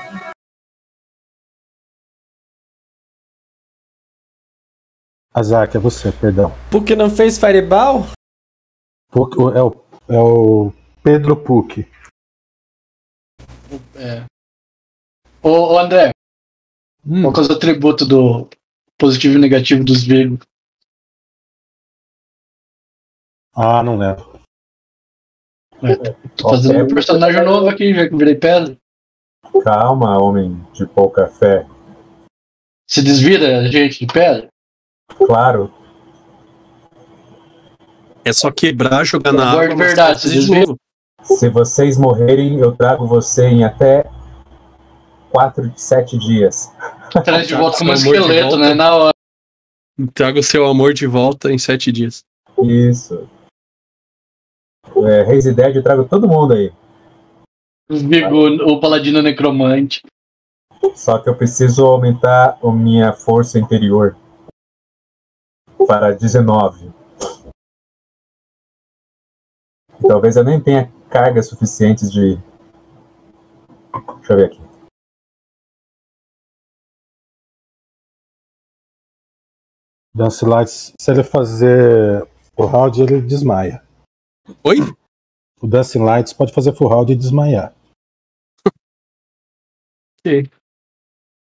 [5.39, 6.53] Azak, é você, perdão.
[6.71, 8.07] Porque não fez Fireball?
[9.11, 10.73] Puck- o- é, o, é o
[11.03, 11.87] Pedro Puck.
[13.97, 14.25] É.
[15.43, 16.11] Ô, ô, André,
[17.07, 18.49] Hum, qual é os atributos do
[18.99, 20.45] positivo e negativo dos vírgulos?
[23.55, 24.39] Ah, não lembro.
[26.37, 28.77] Tô fazendo um personagem novo aqui, já que eu virei pedra.
[29.65, 31.67] Calma, homem de pouca fé.
[32.89, 34.49] Se desvira a gente de pedra?
[35.27, 35.73] Claro,
[38.25, 39.69] É só quebrar, jogar na água.
[39.69, 40.77] de verdade, de novo.
[41.23, 44.05] se vocês morrerem, eu trago você em até
[45.31, 46.73] 4, 7 dias.
[47.25, 48.69] Traz de volta como um Seu amor de esqueleto, volta.
[48.69, 48.75] né?
[48.75, 49.15] Na hora.
[50.15, 52.23] Traga o seu amor de volta em sete dias.
[52.63, 53.27] Isso.
[55.05, 56.73] É, Reis e Dead, eu trago todo mundo aí.
[57.91, 60.03] Os Vigo, o paladino necromante.
[60.95, 64.17] Só que eu preciso aumentar a minha força interior
[65.87, 66.93] para 19.
[70.01, 72.37] E talvez eu nem tenha cargas suficientes de.
[74.19, 74.69] Deixa eu ver aqui.
[80.15, 83.87] Dance Lights, se ele fazer o round, ele desmaia.
[84.65, 84.79] Oi?
[85.61, 87.75] O Dancing Lights pode fazer full round e desmaiar.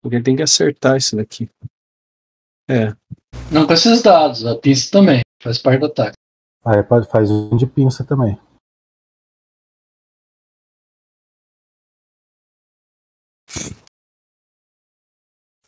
[0.02, 1.48] Porque tem que acertar isso daqui.
[2.68, 2.90] É.
[3.52, 5.20] Não com esses dados, a pinça também.
[5.42, 6.16] Faz parte do ataque.
[6.64, 8.38] Aí pode faz um de pinça também.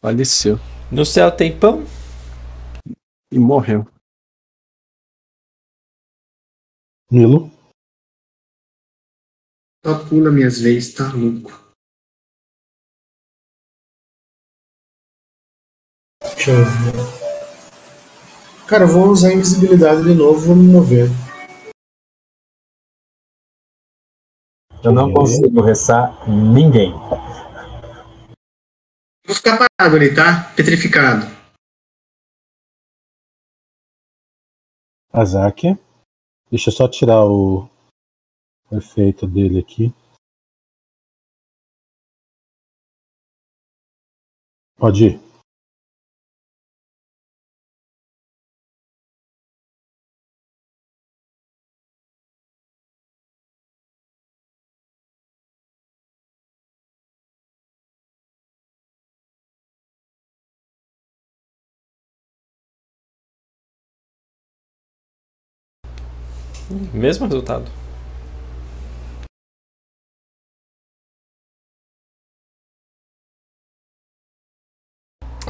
[0.00, 0.56] Faleceu.
[0.90, 1.84] No céu tem pão?
[3.30, 3.84] E morreu.
[7.10, 7.50] Milo,
[9.84, 11.50] Só pula minhas vezes, tá louco.
[16.20, 17.27] Deixa eu ver.
[18.68, 21.08] Cara, eu vou usar a invisibilidade de novo vou me mover.
[24.84, 26.92] Eu não consigo ressar ninguém.
[29.26, 30.52] Vou ficar parado ali, tá?
[30.54, 31.24] Petrificado.
[35.14, 35.62] Azak.
[36.50, 37.70] Deixa eu só tirar o,
[38.70, 39.94] o efeito dele aqui.
[44.76, 45.27] Pode ir.
[66.94, 67.70] Mesmo resultado.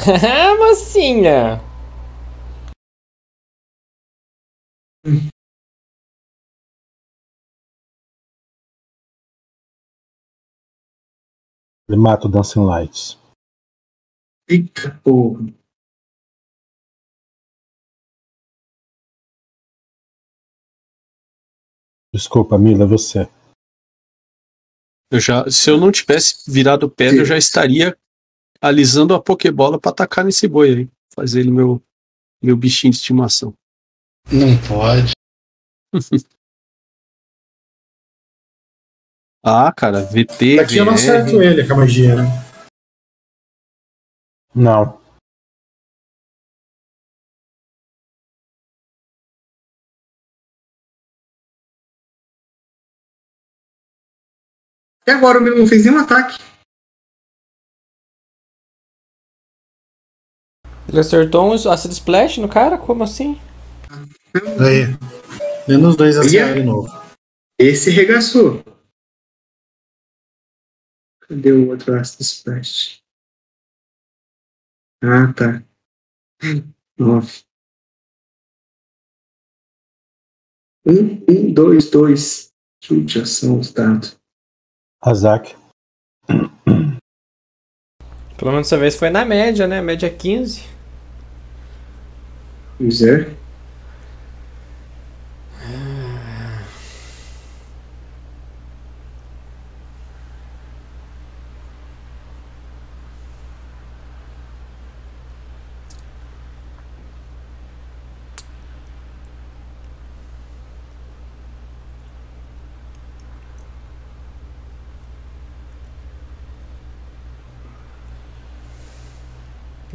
[0.59, 1.61] Mocinha!
[11.89, 13.19] Ele mata o Dancing Lights.
[14.49, 15.58] Eita porra.
[22.13, 23.29] Desculpa, Mila, é você.
[25.11, 27.97] Eu já, se eu não tivesse virado pedra, eu já estaria
[28.61, 30.89] alisando a Pokébola pra atacar nesse boi aí.
[31.15, 31.83] Fazer ele meu,
[32.43, 33.55] meu bichinho de estimação.
[34.31, 35.13] Não pode.
[39.41, 40.57] Ah, cara, VT.
[40.57, 40.99] Daqui eu não VR.
[40.99, 42.25] acerto ele com a magia, né?
[44.53, 45.01] Não.
[55.09, 56.37] Até agora o Milo não fez nenhum ataque.
[60.87, 62.77] Ele acertou um Acid Splash no cara?
[62.77, 63.41] Como assim?
[64.61, 64.85] Aí.
[65.67, 66.89] Menos dois acertos de novo.
[67.59, 68.63] Esse regaçou.
[71.23, 73.03] Cadê o outro Acid Splash?
[75.03, 75.65] Ah, tá.
[76.99, 77.45] Nove.
[80.85, 82.53] Um, um, dois, dois.
[82.85, 84.18] Chute, ação, os dados.
[85.01, 85.57] Azak.
[88.37, 89.81] Pelo menos dessa vez foi na média, né?
[89.81, 90.63] Média 15.
[92.79, 93.39] Pois é.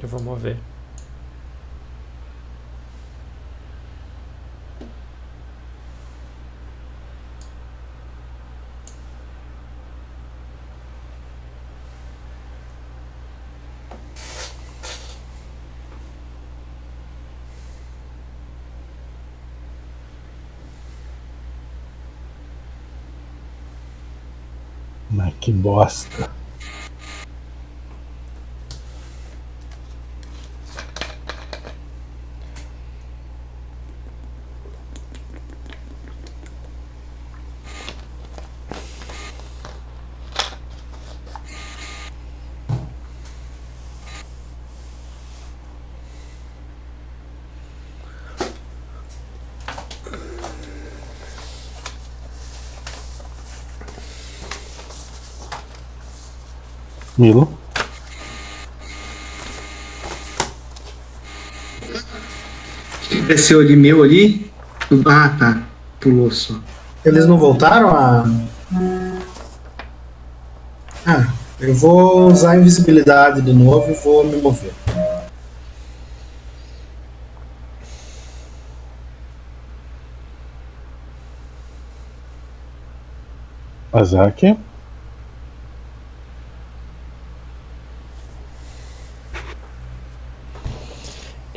[0.01, 0.57] Eu vou mover.
[25.11, 26.42] Mas que bosta.
[57.17, 57.57] Milo.
[63.27, 64.51] Desceu ali, meu ali.
[65.05, 65.63] Ah, tá.
[65.99, 66.55] Pulou só.
[67.05, 68.25] Eles não voltaram a.
[71.05, 71.27] Ah,
[71.59, 74.73] eu vou usar a invisibilidade de novo e vou me mover.
[83.91, 84.57] Azak.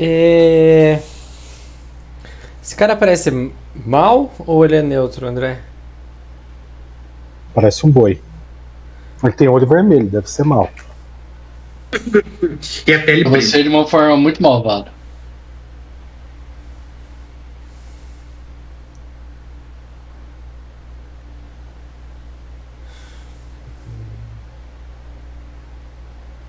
[0.09, 1.00] É...
[2.62, 5.59] Esse cara parece mal ou ele é neutro, André?
[7.52, 8.22] Parece um boi.
[9.24, 10.70] Ele tem olho vermelho, deve ser mal.
[12.86, 13.40] E a pele preta.
[13.40, 14.90] Você de uma forma muito malvada.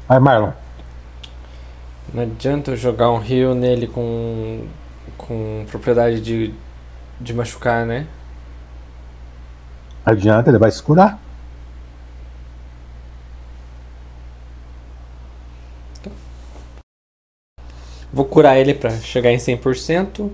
[0.09, 0.51] Aí, Marlon.
[2.18, 4.65] Não adianta eu jogar um heal nele com,
[5.15, 6.51] com propriedade de,
[7.22, 8.07] de machucar, né?
[10.03, 11.22] Adianta, ele vai se curar.
[18.11, 20.32] Vou curar ele pra chegar em 100%.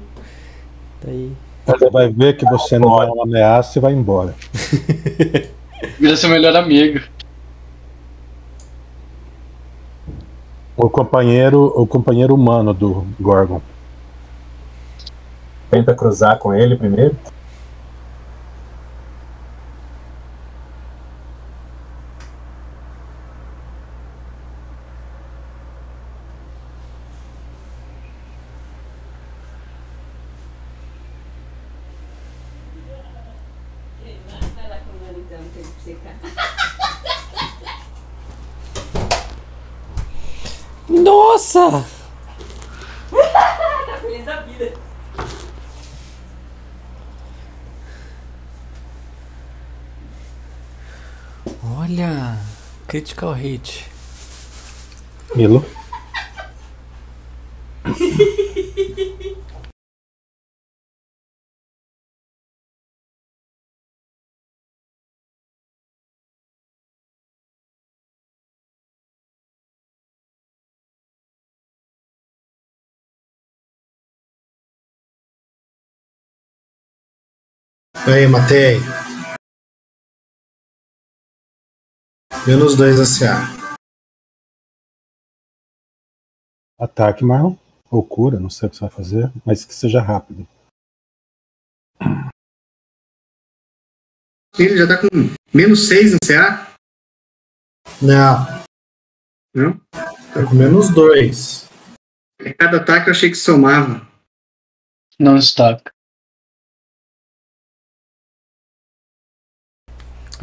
[1.03, 1.33] Daí.
[1.67, 4.33] Ele vai ver que você não é uma ameaça e vai embora.
[5.99, 7.01] Vira seu melhor amigo.
[10.75, 13.61] O companheiro, o companheiro humano do Gorgon.
[15.69, 17.15] Tenta cruzar com ele primeiro.
[35.33, 36.15] então de secar.
[41.63, 41.85] Nossa!
[43.09, 44.73] Tá feliz da vida.
[51.63, 52.37] Olha!
[52.85, 53.89] Critical hit.
[55.33, 55.65] Milo.
[78.05, 78.79] Aí, matei.
[82.45, 83.47] Menos 2 SA.
[86.77, 87.55] Ataque, Marlon.
[87.89, 90.45] Ou cura, não sei o que você vai fazer, mas que seja rápido.
[94.59, 95.07] Ele já tá com
[95.55, 96.75] menos 6 no CA?
[98.01, 98.63] Não.
[99.55, 99.79] Não?
[100.33, 101.69] Tá com menos 2.
[102.59, 104.05] Cada ataque eu achei que somava.
[105.17, 105.79] Não está.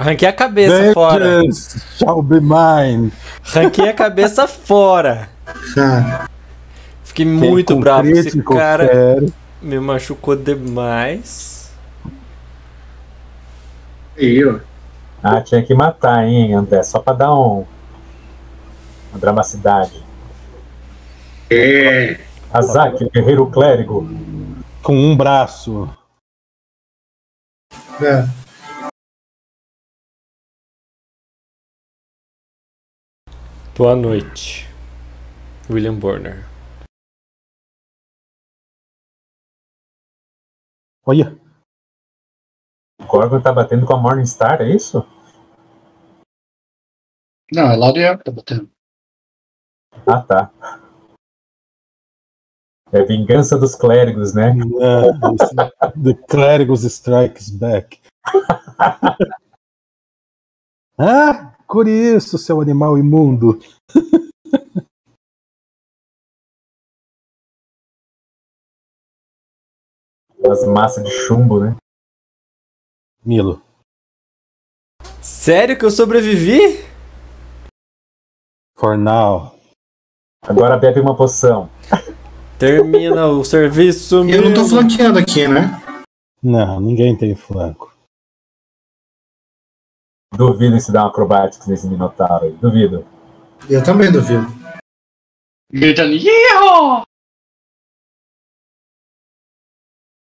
[0.01, 1.25] Arranquei a cabeça fora.
[1.41, 3.13] Vengeance shall be mine.
[3.55, 5.29] Arranquei a cabeça fora.
[5.77, 6.27] Ah,
[7.05, 8.09] Fiquei muito com bravo.
[8.09, 9.23] Esse cara
[9.61, 11.71] me machucou demais.
[14.17, 14.61] Aí, ó.
[15.23, 16.83] Ah, tinha que matar, hein, André?
[16.83, 17.67] Só pra dar um.
[19.13, 20.03] Uma dramaticidade.
[21.51, 22.21] É.
[22.51, 24.09] Azak, guerreiro clérigo.
[24.83, 25.91] Com um braço.
[28.01, 28.40] é.
[33.81, 34.69] Boa noite.
[35.71, 36.45] William Borner.
[41.07, 41.35] Olha,
[43.01, 44.99] O Gorgon tá batendo com a Morningstar, é isso?
[47.51, 48.71] Não, é L'Oreal que tá batendo.
[50.07, 50.53] Ah, tá.
[52.93, 54.53] É vingança dos clérigos, né?
[56.05, 57.99] the clérigos strikes back.
[60.99, 63.61] ah, por isso, seu animal imundo.
[70.51, 71.77] As massas de chumbo, né?
[73.25, 73.63] Milo.
[75.23, 76.85] Sério que eu sobrevivi?
[78.77, 79.55] For now.
[80.43, 81.71] Agora bebe uma poção.
[82.59, 85.81] Termina o serviço Eu não tô flanqueando aqui, né?
[86.43, 87.95] Não, ninguém tem flanco.
[90.35, 92.53] Duvido se dá um acrobatics nesse Minotauro aí.
[92.53, 93.07] Duvido.
[93.69, 94.47] Eu também duvido.
[95.73, 97.03] Gritando, Yeehaw!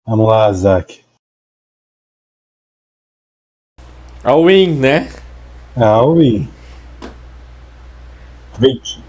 [0.06, 1.06] Vamos lá, Zack.
[4.24, 5.08] All win, né?
[5.78, 6.50] Ah, win.
[8.60, 9.04] 20.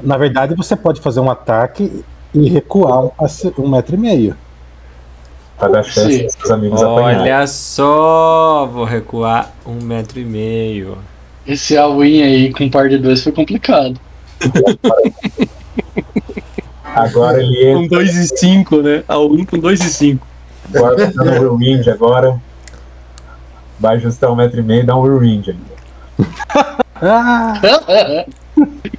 [0.00, 2.04] Na verdade, você pode fazer um ataque
[2.34, 3.12] e recuar um,
[3.58, 4.45] um metro e meio.
[5.58, 7.20] Pra dar chance seus amigos apanharem.
[7.22, 10.98] Olha só, vou recuar um metro e meio.
[11.46, 13.98] Esse all-in aí com par de dois foi complicado.
[16.96, 17.98] Agora ele Com entra.
[17.98, 19.04] 2 e 5, né?
[19.06, 20.26] All in com 2 e 5.
[20.74, 22.40] Agora tá no Whirlwind agora.
[23.78, 25.76] Vai ajustar um metro e meio e dá um Whirlwind ainda.
[27.02, 27.60] Ah!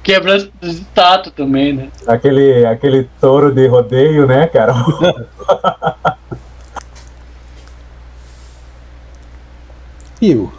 [0.04, 1.88] Quebra as estátuas também, né?
[2.06, 4.72] Aquele, aquele touro de rodeio, né, cara?
[10.20, 10.52] Rio.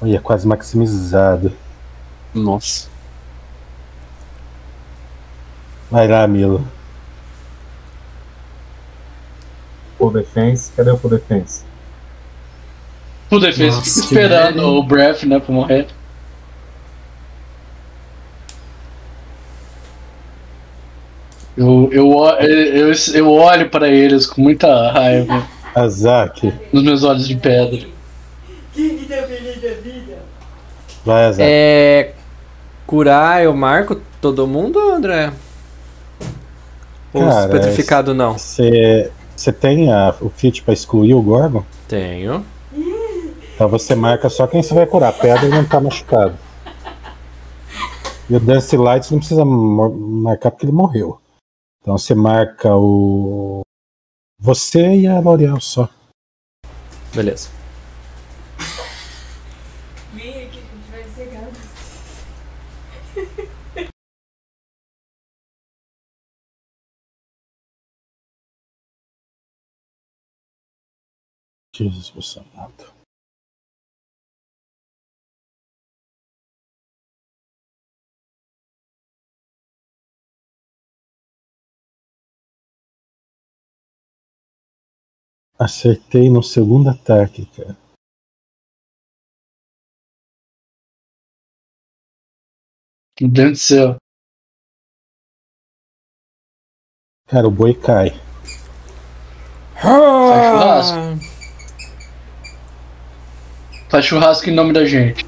[0.00, 1.52] Olha, quase maximizado.
[2.34, 2.88] Nossa.
[5.88, 6.66] Vai lá, Milo.
[9.98, 10.72] Full defense.
[10.74, 11.64] Cadê o full defense?
[13.30, 15.86] Nossa, fica que esperando o Breath, né, pra morrer.
[21.56, 26.52] Eu, eu, eu, eu, eu olho pra eles com muita raiva Azak.
[26.72, 27.80] nos meus olhos de pedra.
[28.74, 30.18] Quem que feliz da vida?
[31.04, 31.42] Vai, Azak.
[31.44, 32.12] É.
[32.86, 35.32] Curar, eu marco todo mundo, André?
[37.12, 38.38] Ou Cara, os petrificado não?
[38.38, 41.64] Você você tem a- o feat pra excluir o Gorgon?
[41.88, 42.44] Tenho.
[43.54, 45.08] Então você marca só quem você vai curar.
[45.10, 46.34] A pedra não tá machucado.
[48.30, 51.18] E o Dance Lights não precisa marcar porque ele morreu.
[51.82, 53.62] Então você marca o.
[54.38, 55.90] Você e a L'Oreal só.
[57.12, 57.50] Beleza.
[60.14, 61.50] Vem aqui, a gente vai cegar.
[71.74, 73.01] Jesus, você é amado.
[85.62, 87.76] Acertei no segundo ataque, cara.
[93.20, 93.96] Meu Deus do céu.
[97.28, 98.10] Cara, o boi cai.
[99.80, 100.96] Faz churrasco.
[103.88, 105.24] Faz churrasco em nome da gente.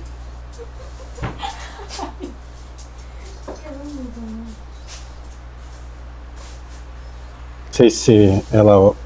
[7.66, 8.12] Não sei se
[8.52, 9.03] ela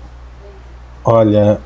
[1.11, 1.59] olha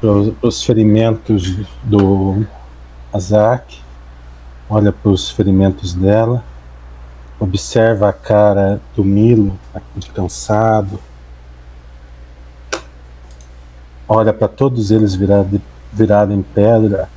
[0.00, 2.46] para os ferimentos do
[3.12, 3.82] Azak,
[4.66, 6.42] olha para os ferimentos dela,
[7.38, 9.60] observa a cara do Milo,
[9.94, 10.98] de cansado,
[14.08, 15.60] olha para todos eles virado,
[15.92, 17.10] virado em pedra,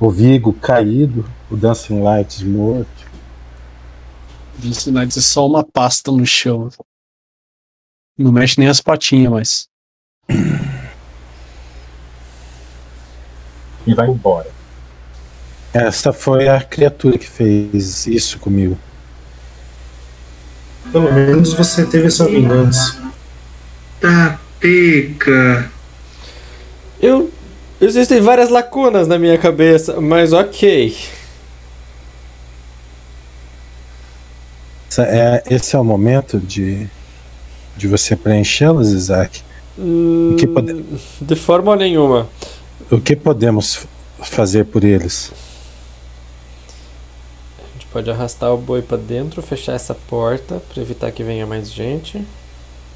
[0.00, 3.06] o Vigo caído, o Dancing Lights morto.
[4.54, 6.70] Vince Knights é só uma pasta no chão.
[8.16, 9.77] Não mexe nem as patinhas, mas.
[13.86, 14.50] E vai embora.
[15.72, 18.78] Essa foi a criatura que fez isso comigo.
[20.92, 23.00] Pelo menos você teve sua vingança.
[24.60, 25.70] Peca.
[27.00, 27.30] Eu.
[27.80, 30.96] Existem várias lacunas na minha cabeça, mas ok.
[34.98, 36.88] É, esse é o momento de,
[37.76, 39.44] de você preenchê-las, Isaac.
[39.78, 40.84] Hum, que pode-
[41.20, 42.26] De forma nenhuma.
[42.90, 43.86] O que podemos
[44.22, 45.30] fazer por eles?
[47.58, 51.46] A gente pode arrastar o boi pra dentro, fechar essa porta pra evitar que venha
[51.46, 52.24] mais gente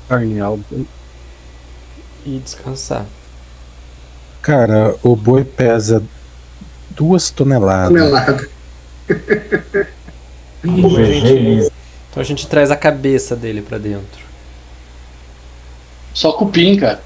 [0.09, 0.65] Carne alba.
[2.27, 3.07] e descansar.
[4.41, 6.03] Cara, o boi pesa
[6.91, 7.89] duas toneladas.
[7.93, 8.49] Tonelada.
[10.65, 14.21] Então a gente traz a cabeça dele pra dentro.
[16.15, 17.01] Só cupim, cara.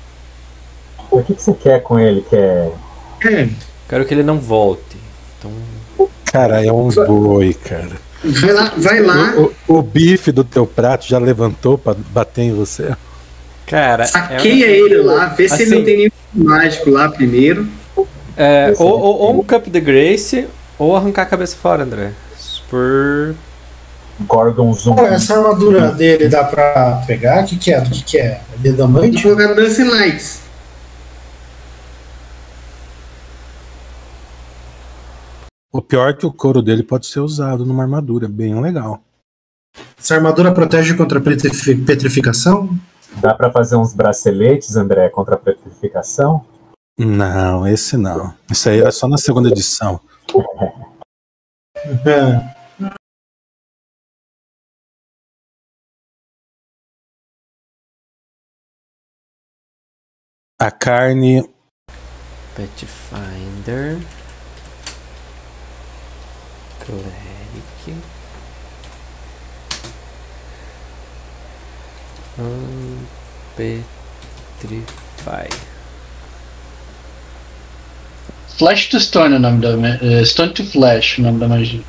[1.10, 2.24] O que, que você quer com ele?
[2.28, 2.70] Quer.
[3.24, 3.48] É,
[3.88, 4.96] Quero que ele não volte.
[5.38, 5.52] Então.
[6.24, 7.92] Cara, é um boi, cara.
[8.24, 12.42] vai lá, vai lá, O, o- o bife do teu prato já levantou pra bater
[12.42, 12.94] em você?
[13.66, 14.02] Cara.
[14.04, 15.74] é saqueia ele lá, vê se ele Assim.
[15.76, 17.66] não tem nenhum mágico lá primeiro.
[18.36, 20.46] É, ou, ou, ou um Cup de Grace,
[20.78, 22.10] ou arrancar a cabeça fora, André.
[22.68, 23.34] Por.
[24.26, 27.44] Pô, essa armadura dele dá pra pegar?
[27.44, 27.78] O que, que é?
[27.80, 28.26] O que, que é?
[28.26, 29.18] É Vou Dedamante?
[29.18, 30.40] jogar Dancing Lights.
[35.72, 39.00] O pior é que o couro dele pode ser usado numa armadura, bem legal.
[39.98, 42.70] Essa armadura protege contra petrifi- petrificação?
[43.20, 46.44] Dá pra fazer uns braceletes, André, contra a petrificação?
[46.98, 48.32] Não, esse não.
[48.50, 50.00] Isso aí era só na segunda edição.
[60.58, 61.44] A carne
[62.56, 63.98] Pathfinder.
[66.80, 68.02] Cleric.
[73.54, 75.48] Petrify.
[78.56, 79.68] Flash to Stone é o nome da.
[80.06, 81.82] é, Stone to Flash é o nome da magia.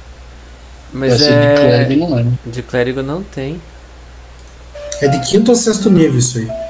[0.91, 1.55] Mas Essa de é.
[1.55, 2.23] clérigo não é.
[2.23, 2.33] né?
[2.45, 3.61] De clérigo não tem.
[5.01, 6.66] É de quinto ou sexto nível isso aí.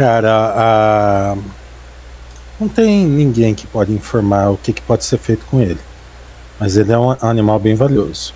[0.00, 1.36] Cara, a...
[2.58, 5.78] não tem ninguém que pode informar o que, que pode ser feito com ele.
[6.58, 8.32] Mas ele é um animal bem valioso.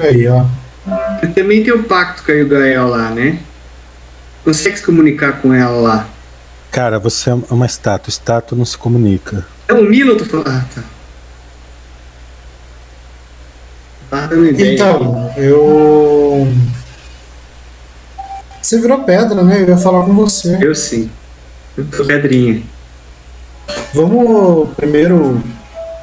[0.00, 0.46] Aí, ó.
[1.32, 3.38] Também tem o pacto com a Yugael lá, né?
[4.42, 6.08] Consegue se comunicar com ela lá.
[6.72, 8.10] Cara, você é uma estátua.
[8.10, 9.46] Estátua não se comunica.
[9.68, 10.48] É o Milo, eu tô falando.
[10.48, 10.82] Ah, tá.
[14.58, 16.48] Então, eu.
[18.62, 19.62] Você virou pedra, né?
[19.62, 20.58] Eu ia falar com você.
[20.60, 21.10] Eu sim.
[21.76, 22.62] Eu tô pedrinha.
[23.92, 25.42] Vamos primeiro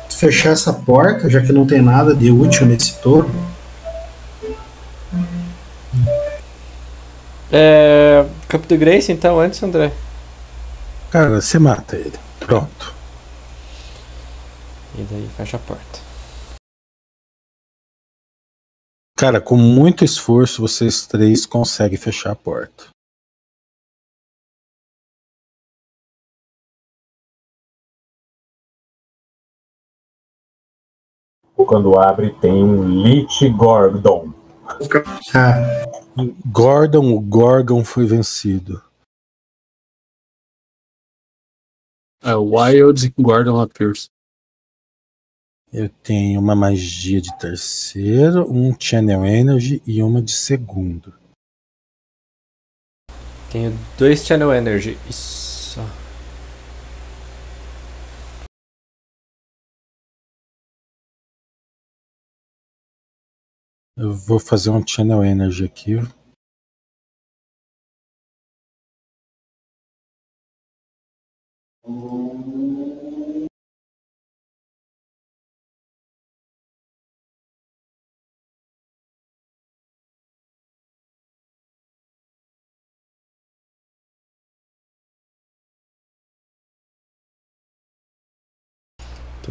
[0.09, 3.29] fechar essa porta, já que não tem nada de útil nesse touro.
[7.51, 8.25] É.
[8.47, 9.91] Cup de Grace então, antes, André.
[11.09, 12.13] Cara, você mata ele.
[12.39, 12.94] Pronto.
[14.97, 15.99] E daí fecha a porta.
[19.17, 22.89] Cara, com muito esforço, vocês três conseguem fechar a porta.
[31.67, 34.33] Quando abre, tem um Lich Gordon.
[35.33, 35.55] Ah,
[36.45, 38.81] Gordon, o Gorgon foi vencido.
[42.21, 44.09] É, Wild Gordon appears.
[45.73, 51.13] Eu tenho uma magia de terceiro, um Channel Energy e uma de segundo.
[53.51, 54.97] Tenho dois Channel Energy.
[55.09, 55.79] Isso.
[63.97, 65.95] Eu vou fazer um Channel Energy aqui.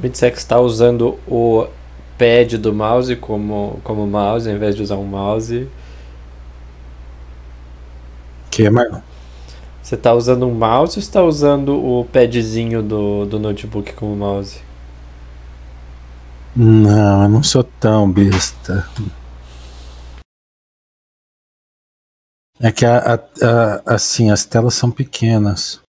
[0.05, 1.67] Me disser que você tá usando o
[2.19, 5.69] pad do mouse como, como mouse, ao invés de usar um mouse.
[8.51, 9.01] Que é Marlon?
[9.83, 14.17] Você tá usando um mouse ou você tá usando o padzinho do, do notebook como
[14.17, 14.61] mouse?
[16.57, 18.87] Não, eu não sou tão besta.
[22.61, 25.84] É que a, a- a- assim, as telas são pequenas.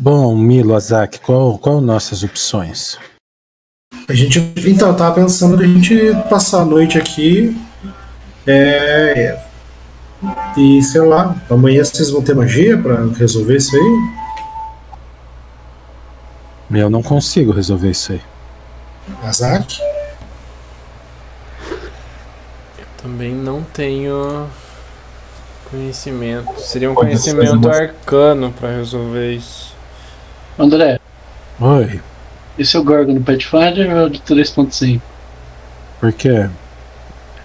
[0.00, 2.96] Bom, Milo, Azak, qual, qual nossas opções?
[4.08, 7.60] a gente então tava pensando da gente passar a noite aqui.
[8.46, 9.42] É,
[10.56, 13.98] e sei lá, amanhã vocês vão ter magia pra resolver isso aí?
[16.80, 18.22] Eu não consigo resolver isso aí.
[19.24, 19.80] Azak?
[23.02, 24.46] Também não tenho
[25.68, 26.60] conhecimento.
[26.60, 29.67] Seria um conhecimento arcano pra resolver isso.
[30.58, 30.98] André,
[31.60, 32.00] Oi,
[32.58, 35.00] esse é o Gorgon do Pathfinder ou é o do 3.5?
[36.00, 36.48] por quê?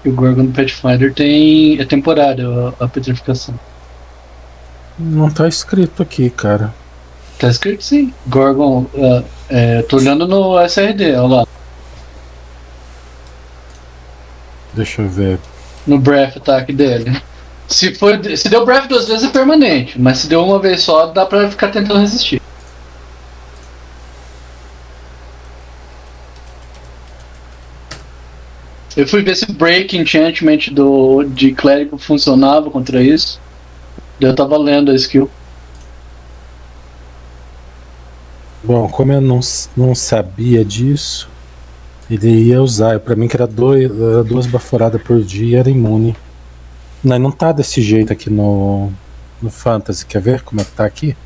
[0.05, 1.79] E o Gorgon do Pathfinder tem.
[1.79, 3.57] é temporário a, a petrificação.
[4.99, 6.73] Não tá escrito aqui, cara.
[7.39, 8.13] Tá escrito sim.
[8.27, 8.85] Gorgon.
[8.95, 11.47] ah, é, tô olhando no SRD, olha lá.
[14.73, 15.39] Deixa eu ver.
[15.85, 17.21] No breath attack dele.
[17.67, 21.07] Se, for, se deu breath duas vezes é permanente, mas se deu uma vez só,
[21.07, 22.42] dá pra ficar tentando resistir.
[28.95, 33.39] Eu fui ver se Break Enchantment do, de clérigo funcionava contra isso.
[34.21, 35.29] Eu tava lendo a skill.
[38.63, 39.39] Bom, como eu não,
[39.75, 41.27] não sabia disso,
[42.09, 42.99] ele ia usar.
[42.99, 46.15] Pra mim que era, dois, era duas baforadas por dia era imune.
[47.03, 48.91] Não, não tá desse jeito aqui no,
[49.41, 50.05] no Fantasy.
[50.05, 51.17] Quer ver como é que tá aqui?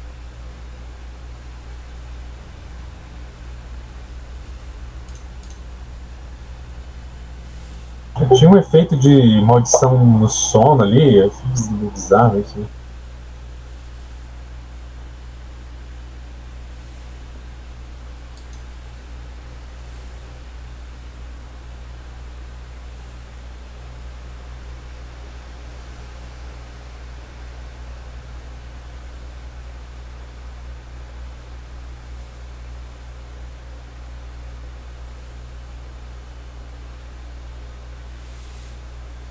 [8.36, 12.66] Tinha um efeito de maldição no sono ali, fiz bizarro isso.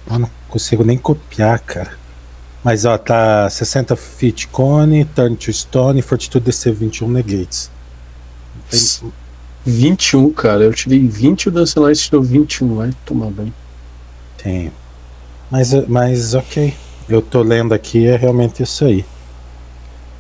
[0.09, 1.93] Eu não consigo nem copiar, cara.
[2.65, 7.71] Mas ó, tá 60 feet cone, turn to stone, fortitude DC 21 negates.
[8.69, 9.13] Tem-
[9.65, 10.63] 21, cara.
[10.65, 12.77] Eu tirei 20 e o Dancelite tirou 21.
[12.77, 13.53] Vai tomar bem.
[14.43, 14.73] Tenho.
[15.51, 16.75] Mas, mas ok.
[17.09, 19.05] Eu tô lendo aqui, é realmente isso aí.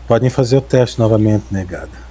[0.07, 2.07] Podem fazer o teste novamente, negada.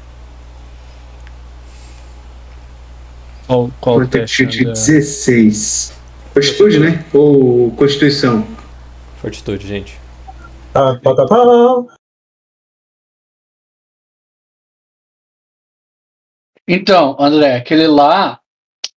[3.47, 4.43] Qual, qual o teste?
[4.43, 4.73] Fortitude André?
[4.73, 5.93] 16.
[6.35, 7.05] Fortitude, né?
[7.13, 8.45] Ou Constituição?
[9.21, 9.97] Fortitude, gente.
[10.73, 11.95] Tá, tá, tá, tá.
[16.67, 18.41] Então, André, aquele lá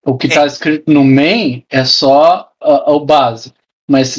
[0.05, 3.53] O que tá escrito no main é só a- o base.
[3.89, 4.17] Mas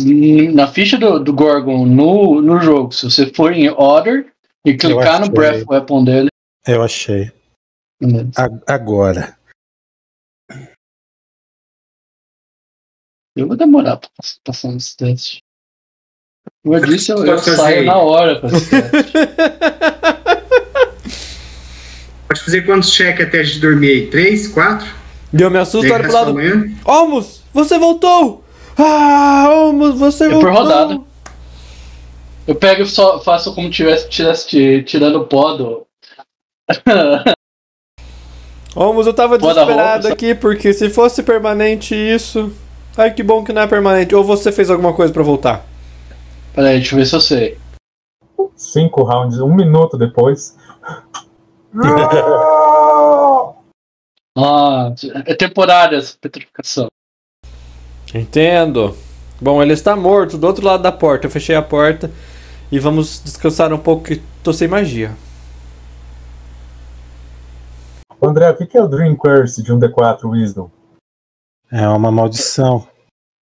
[0.54, 4.32] na ficha do, do Gorgon no, no jogo, se você for em Order
[4.66, 5.30] e clicar no.
[5.30, 6.30] Breath Weapon dele.
[6.66, 7.32] Eu achei.
[8.66, 9.38] Agora.
[13.40, 15.44] Eu vou demorar pra pass- passar nesse teste.
[16.64, 19.14] Como eu disse, eu, eu saio na hora pra esse teste.
[22.28, 24.08] Pode fazer quantos cheques até de dormir aí?
[24.08, 24.88] Três, quatro?
[25.34, 26.32] E eu me assusto, olho pro lado.
[26.32, 26.72] amanhã?
[26.86, 28.44] Olmos, você voltou!
[28.78, 30.62] Ah, Olmos, você É por voltou!
[30.64, 31.02] rodada.
[32.48, 35.86] Eu pego e só faço como tivesse, tivesse ti- tirando o pó do.
[38.76, 42.54] Olmos, eu tava da desesperado roupa, aqui, porque se fosse permanente isso.
[43.00, 44.14] Ai, que bom que não é permanente.
[44.14, 45.66] Ou você fez alguma coisa pra voltar?
[46.54, 47.58] Peraí, deixa eu ver se eu sei.
[48.58, 50.58] Cinco rounds, um minuto depois.
[54.38, 54.94] Ah,
[55.26, 56.88] é temporária essa petrificação.
[58.14, 58.96] Entendo.
[59.42, 61.28] Bom, ele está morto do outro lado da porta.
[61.28, 62.10] Eu fechei a porta
[62.72, 65.14] e vamos descansar um pouco que tô sem magia.
[68.22, 70.70] André, o que que é o Dream Curse de um D4 Wisdom?
[71.72, 72.88] É uma maldição.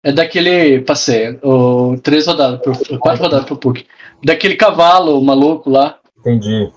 [0.02, 0.80] É daquele.
[0.82, 1.38] Passei.
[1.42, 3.86] O, três rodadas, por, quatro rodadas pro PUC.
[4.24, 6.00] Daquele cavalo maluco lá.
[6.18, 6.72] Entendi.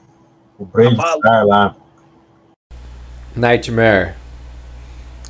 [0.57, 1.75] O Brave Star lá.
[3.35, 4.15] Nightmare.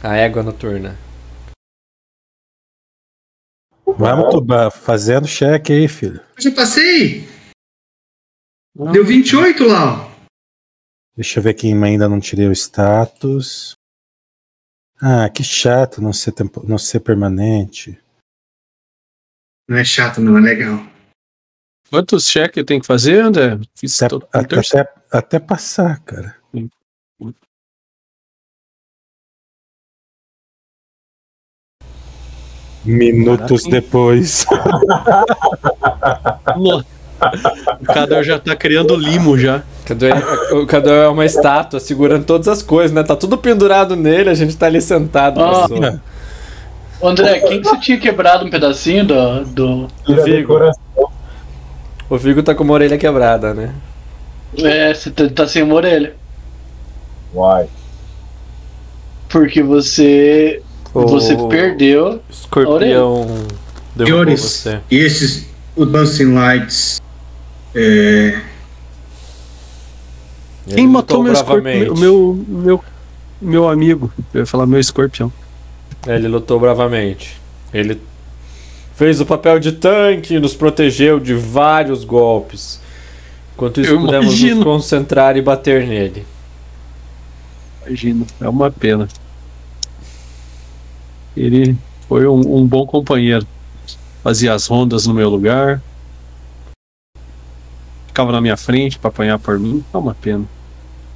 [0.01, 0.97] A égua noturna.
[3.85, 6.21] Vamos, Tuba, fazendo cheque aí, filho.
[6.37, 7.27] Eu já passei!
[8.93, 10.09] Deu 28 lá, ó.
[11.15, 13.75] Deixa eu ver quem ainda não tirei o status.
[15.01, 17.97] Ah, que chato não ser, tempo, não ser permanente.
[19.67, 20.77] Não é chato, não, é legal.
[21.89, 23.57] Quantos cheques eu tenho que fazer, André?
[23.75, 26.37] Fiz Até, todo- até, até, até passar, cara.
[32.85, 33.81] Minutos Caraca.
[33.81, 34.45] depois.
[37.81, 39.63] O Cador já tá criando limo já.
[39.85, 40.09] Cadê,
[40.53, 43.03] o Cadê é uma estátua segurando todas as coisas, né?
[43.03, 45.35] Tá tudo pendurado nele, a gente tá ali sentado.
[45.35, 45.99] Pessoal.
[47.01, 49.45] André, quem que você tinha quebrado um pedacinho do.
[49.45, 49.87] do...
[50.07, 50.59] A Vigo.
[52.09, 53.73] O Vigo tá com uma orelha quebrada, né?
[54.57, 56.13] É, você tá, tá sem uma orelha.
[57.33, 57.67] Uai.
[59.29, 60.61] Porque você.
[60.93, 62.19] Você O perdeu.
[62.29, 63.27] Escorpião
[63.95, 64.79] Senhores, você.
[64.89, 67.01] e esses, o Dancing Lights,
[67.75, 68.41] é,
[70.67, 71.99] Quem matou meu, bravamente.
[71.99, 72.83] meu, meu,
[73.41, 74.11] meu amigo?
[74.33, 75.31] Eu ia falar meu escorpião.
[76.07, 77.39] Ele lutou bravamente.
[77.73, 77.99] Ele
[78.95, 82.79] fez o papel de tanque, nos protegeu de vários golpes.
[83.55, 84.63] Enquanto isso, Eu pudemos nos imagino.
[84.63, 86.25] concentrar e bater nele.
[87.85, 89.07] Imagino, é uma pena.
[91.35, 93.45] Ele foi um, um bom companheiro.
[94.23, 95.81] Fazia as rondas no meu lugar.
[98.19, 99.81] Ficava na minha frente pra apanhar por mim.
[99.93, 100.45] É uma pena.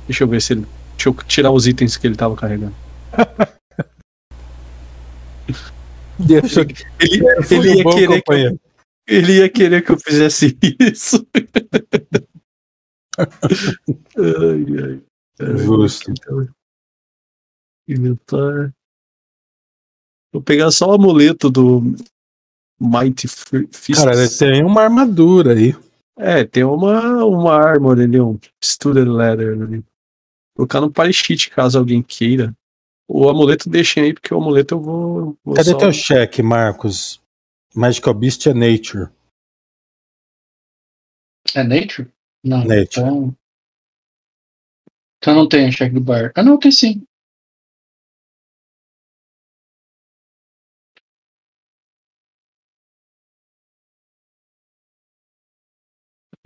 [0.08, 0.66] Deixa eu ver se ele.
[0.96, 2.74] Deixa eu tirar os itens que ele tava carregando.
[6.18, 6.68] Deixa eu-
[7.02, 8.58] Ele, ele, ia bom querer que eu,
[9.06, 11.28] ele ia querer que eu fizesse isso.
[13.18, 13.28] ai,
[14.82, 15.02] ai.
[15.42, 16.14] Ai, Justo.
[17.86, 18.74] Inventar.
[20.32, 21.82] Vou pegar só o amuleto do
[22.80, 24.00] Mighty Fi- Fist.
[24.00, 25.76] Cara, ele tem uma armadura aí.
[26.18, 29.78] É, tem uma, uma armor ali, um Student Leather ali.
[30.56, 32.56] Vou colocar no Parishit caso alguém queira.
[33.08, 35.38] O amuleto deixem aí, porque o amuleto eu vou.
[35.44, 35.78] vou Cadê só...
[35.78, 37.22] teu cheque, Marcos?
[37.76, 39.10] Magical Beast é Nature.
[41.56, 42.12] É Nature?
[42.44, 42.60] Não.
[42.60, 42.86] Nature.
[42.86, 43.36] Então,
[45.18, 46.32] então não tem cheque do bar.
[46.36, 47.04] Ah, não, tem sim.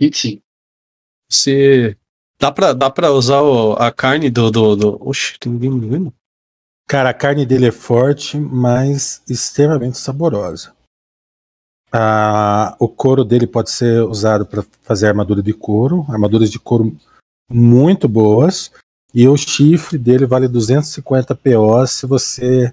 [0.00, 0.40] E sim.
[1.30, 1.96] Você.
[2.40, 4.50] Dá pra, dá pra usar o- a carne do.
[4.50, 5.08] do, do...
[5.08, 6.14] Oxi, tem ninguém me vendo?
[6.88, 10.74] Cara, a carne dele é forte, mas extremamente saborosa.
[11.92, 16.96] Ah, o couro dele pode ser usado para fazer armadura de couro, armaduras de couro
[17.50, 18.70] muito boas.
[19.14, 22.72] E o chifre dele vale 250 PO se você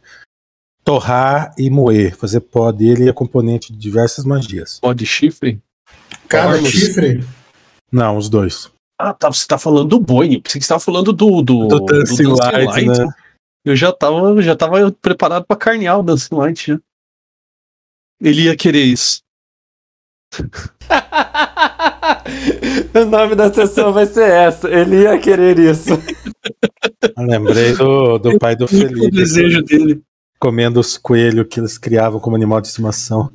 [0.84, 2.16] torrar e moer.
[2.16, 4.80] Fazer pó dele é componente de diversas magias.
[4.82, 5.62] Pó de chifre?
[6.28, 6.72] Cada Ormus.
[6.72, 7.24] chifre.
[7.92, 8.72] Não, os dois.
[9.00, 10.40] Ah, tá, você tá falando do boi.
[10.42, 11.42] Pensei que você tava falando do.
[11.42, 13.08] Do, Do Dancing Light, né?
[13.66, 16.80] Eu já tava, já tava preparado pra carnear o Dancing Light já.
[18.22, 19.22] Ele ia querer isso.
[22.94, 24.70] o nome da sessão vai ser essa.
[24.70, 25.90] Ele ia querer isso.
[27.18, 30.02] Eu lembrei do, do pai do o Felipe desejo dele.
[30.40, 33.32] comendo os coelhos que eles criavam como animal de estimação.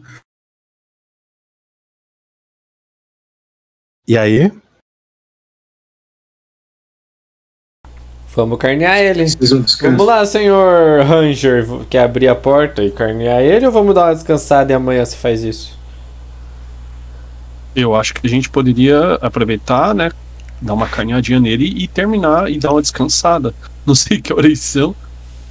[4.10, 4.50] E aí?
[8.34, 9.24] Vamos carnear ele.
[9.80, 11.64] Vamos lá, senhor Ranger.
[11.88, 15.14] Quer abrir a porta e carnear ele ou vamos dar uma descansada e amanhã você
[15.14, 15.78] faz isso?
[17.76, 20.10] Eu acho que a gente poderia aproveitar, né?
[20.60, 23.54] Dar uma carneadinha nele e terminar e dar uma descansada.
[23.86, 24.92] Não sei que horas são,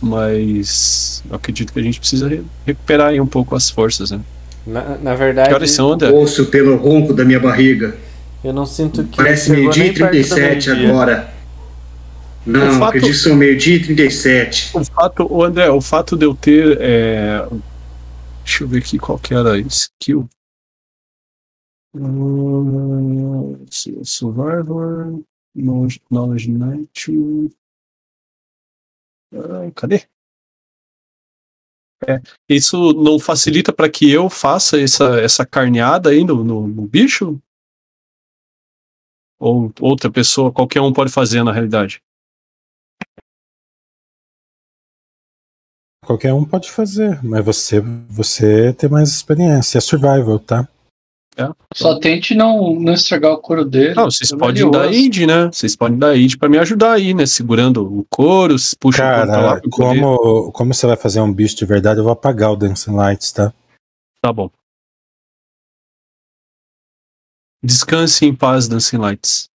[0.02, 4.20] mas eu acredito que a gente precisa re- recuperar aí um pouco as forças, né?
[4.68, 6.10] Na, na verdade, Que horas são, André?
[6.10, 7.96] Ouço pelo ronco da minha barriga.
[8.44, 9.18] Eu não sinto que.
[9.18, 10.90] Parece meio-dia e perto do 37 meio-dia.
[10.90, 11.34] agora.
[12.46, 14.72] Não, O fato- acredito que são meio-dia e 37.
[14.78, 16.78] O fato, o André, o fato de eu ter.
[16.82, 17.48] é,
[18.44, 20.28] Deixa eu ver aqui qual que era a skill.
[21.96, 23.66] Hum,
[24.04, 25.22] Survivor,
[25.56, 27.12] Knowledge Knight.
[29.34, 30.04] Ah, cadê?
[32.08, 36.88] É, isso não facilita para que eu faça essa, essa carneada aí no, no, no
[36.88, 37.38] bicho?
[39.40, 42.02] Ou outra pessoa, qualquer um pode fazer na realidade?
[46.06, 47.80] Qualquer um pode fazer, mas você,
[48.10, 49.78] você tem mais experiência.
[49.78, 50.68] É survival, tá?
[51.74, 53.96] Só tente não, não estragar o couro dele.
[53.96, 55.50] Não, vocês É podem dar aid, né?
[55.54, 57.26] Vocês podem dar aid pra me ajudar aí, né?
[57.26, 60.02] Segurando o couro, puxa o lá Cara, eu colher.
[60.02, 63.32] como, como você vai fazer um bicho de verdade, eu vou apagar o Dancing Lights,
[63.32, 63.54] tá?
[64.22, 64.50] Tá bom.
[67.62, 69.50] Descanse em paz, Dancing Lights.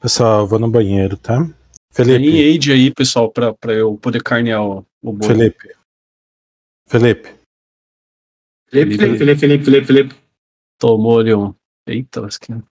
[0.00, 1.44] Pessoal, eu vou no banheiro, tá?
[1.92, 5.28] Tem Felipe, aid aí, pessoal, pra, pra eu poder carnear o, o boi.
[5.28, 5.74] Felipe.
[6.88, 7.28] Felipe,
[8.70, 10.14] Felipe, Felipe, Felipe, Felipe, Felipe, Felipe.
[10.78, 11.52] Tomou ali um.
[11.86, 12.62] Eita, lasquinha.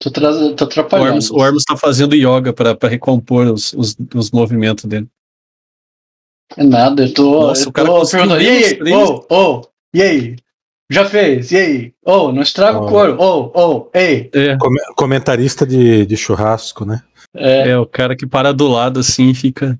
[0.00, 1.20] Tô, tra- tô O atrapalhando.
[1.32, 5.08] O Armus tá fazendo yoga pra, pra recompor os, os, os movimentos dele.
[6.56, 7.46] É nada, eu tô.
[7.46, 8.92] Nossa, eu o cara tô conseguiu perguntando, e aí?
[8.92, 10.36] Ô, ô, e aí?
[10.90, 11.50] Já fez?
[11.52, 11.94] E aí?
[12.04, 12.86] Ô, não estraga Ó.
[12.86, 13.16] o couro.
[13.20, 14.30] Ô, ô, ei.
[14.34, 17.02] É, come- comentarista de, de churrasco, né?
[17.34, 19.78] É, é, o cara que para do lado assim e fica.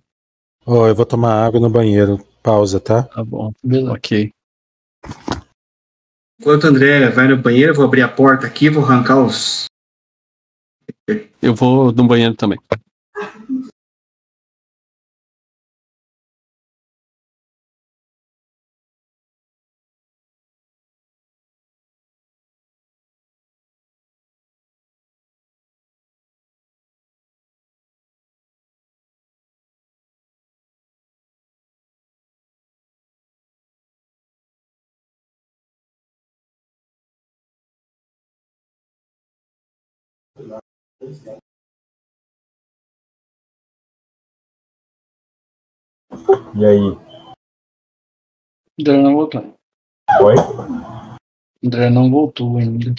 [0.66, 2.18] Ó, eu vou tomar água no banheiro.
[2.42, 3.04] Pausa, tá?
[3.04, 3.92] Tá bom, beleza.
[3.92, 4.30] ok.
[6.38, 9.64] Enquanto o André vai no banheiro, eu vou abrir a porta aqui, vou arrancar os.
[11.40, 12.58] Eu vou no banheiro também.
[46.56, 47.04] E aí?
[48.80, 49.54] André não voltou.
[50.22, 50.34] Oi?
[51.64, 52.94] André não voltou ainda.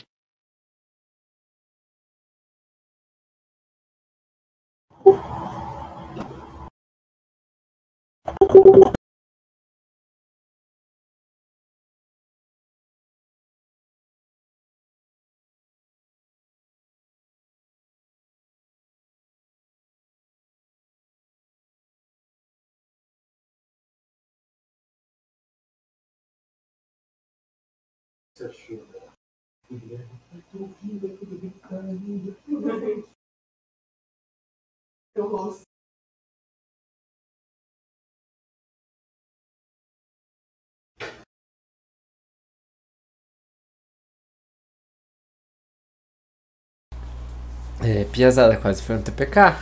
[47.81, 49.55] É, piazada, quase foi um TPK.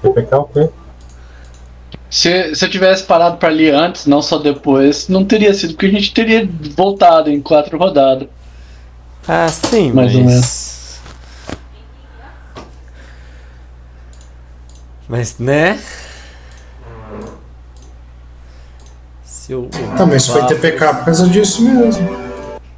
[0.00, 0.81] TPK o quê?
[2.12, 5.86] Se, se eu tivesse parado pra ali antes, não só depois, não teria sido, porque
[5.86, 6.46] a gente teria
[6.76, 8.28] voltado em quatro rodadas.
[9.26, 11.00] Ah, sim, Mais ou mas.
[15.08, 15.80] Mas, né?
[19.24, 22.14] Se o, o mas foi TPK por causa disso mesmo.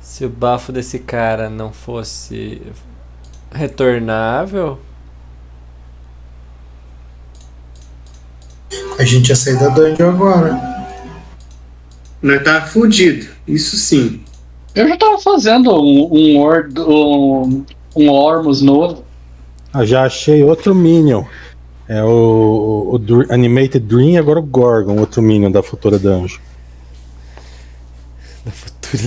[0.01, 2.62] Se o bafo desse cara não fosse
[3.53, 4.78] retornável,
[8.99, 10.75] A gente ia sair da dungeon agora.
[12.23, 14.23] Nós tá fudido, isso sim.
[14.75, 19.05] Eu já tava fazendo um, um, Ord- um, um Ormus novo.
[19.73, 21.25] Ah, já achei outro Minion.
[21.87, 26.39] É o, o, Dr- Animated Dream e agora o Gorgon, outro Minion da futura dungeon.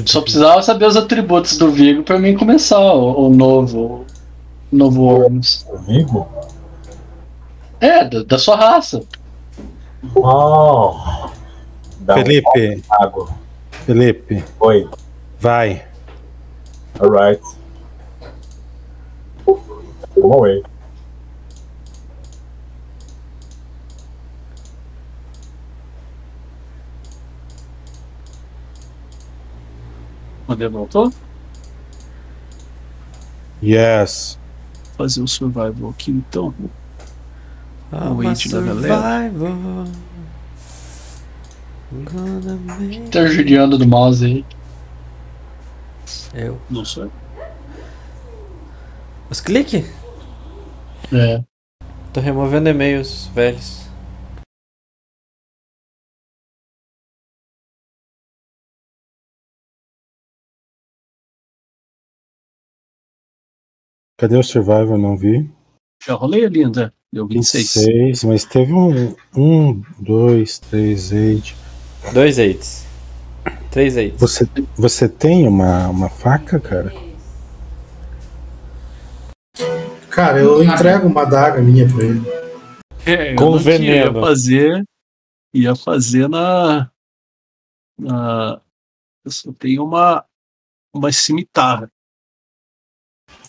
[0.05, 4.05] Só precisava saber os atributos do Vigo pra mim começar o, o novo.
[4.71, 5.65] Novo Ormus.
[5.67, 6.27] Comigo?
[7.79, 9.01] É, da, da sua raça.
[10.15, 11.29] Oh!
[11.99, 13.29] Dá um Felipe, água.
[13.71, 14.89] Felipe, Oi.
[15.39, 15.85] vai.
[16.99, 17.41] Alright.
[19.45, 20.63] Come away.
[30.45, 31.13] Quando voltou?
[33.61, 34.39] Yes.
[34.97, 36.53] Fazer o survival aqui então.
[37.91, 39.31] O hate da galera.
[43.11, 44.45] Tá judiando do mouse aí.
[46.33, 46.61] Eu.
[46.69, 47.09] Não sei.
[49.29, 49.85] Os clique?
[51.13, 51.43] É.
[52.13, 53.87] Tô removendo e-mails velhos.
[64.17, 64.97] Cadê o Survivor?
[64.97, 65.49] Não vi.
[66.05, 66.65] Já rolei ali,
[67.13, 67.73] Deu 26.
[67.85, 69.15] 26, mas teve um.
[69.35, 71.55] Um, dois, três, eight.
[72.13, 72.85] Dois eights.
[73.71, 74.19] Três eights.
[74.19, 74.45] Você,
[74.75, 76.93] você tem uma, uma faca, cara?
[80.09, 82.21] Cara, eu entrego uma adaga minha pra ele.
[83.05, 84.17] É, eu Com veneno.
[84.17, 84.83] Ia fazer.
[85.53, 86.91] Ia fazer na.
[87.97, 88.61] Na.
[89.23, 90.25] Eu só tenho uma.
[90.93, 91.89] Uma cimitarra.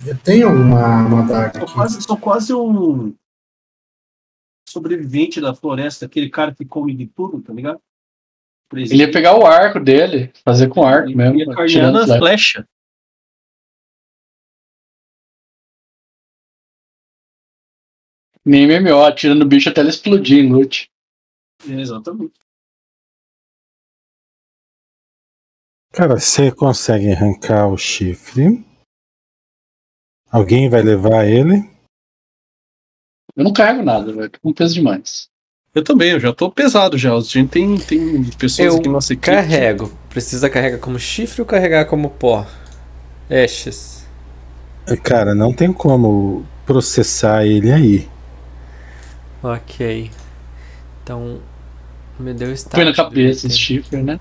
[0.06, 1.74] Eu tenho uma, uma adaga Sou aqui.
[1.74, 3.14] quase, sou quase um.
[4.68, 7.80] Sobrevivente da floresta, aquele cara que come de tudo, tá ligado?
[8.72, 11.38] Ele ia pegar o arco dele, fazer com arco mesmo.
[11.38, 12.18] Ia carneando tirando a flecha.
[12.18, 12.68] flecha.
[18.44, 20.90] Nem MMO, atirando o bicho até ele explodir em loot.
[21.68, 22.34] É, exatamente.
[25.92, 28.64] Cara, você consegue arrancar o chifre.
[30.30, 31.77] Alguém vai levar ele.
[33.38, 34.28] Eu não carrego nada, velho.
[34.28, 35.28] Tô com peso demais.
[35.72, 37.14] Eu também, eu já tô pesado já.
[37.14, 39.30] A gente tem, tem pessoas Eu aqui na nossa equipe.
[39.30, 39.92] Carrego.
[40.10, 42.44] Precisa carregar como chifre ou carregar como pó?
[43.30, 44.04] Ashes.
[45.04, 48.08] Cara, não tem como processar ele aí.
[49.40, 50.10] Ok.
[51.04, 51.38] Então.
[52.18, 52.74] Me deu start.
[52.74, 54.18] Põe na cabeça esse chifre, né?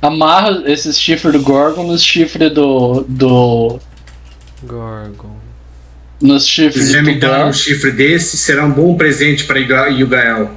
[0.00, 3.04] Amarra esses chifres do Gorgon nos chifres do.
[3.08, 3.80] do.
[4.62, 5.43] Gorgon.
[6.24, 10.50] Nos Se chifres me dar um chifre desse, será um bom presente para Yugael.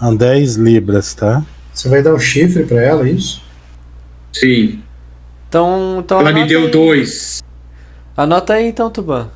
[0.00, 1.44] A 10 libras, tá?
[1.72, 3.42] Você vai dar um chifre pra ela, é isso?
[4.32, 4.82] Sim.
[5.48, 6.00] Então.
[6.02, 6.70] então Ela me deu aí.
[6.70, 7.42] dois.
[8.16, 9.30] Anota aí então, Tuban.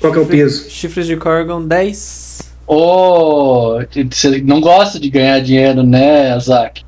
[0.00, 0.68] Qual que é o peso?
[0.70, 2.42] Chifres de Gorgon 10.
[2.66, 3.78] Ô,
[4.10, 6.84] você não gosta de ganhar dinheiro, né, Azak?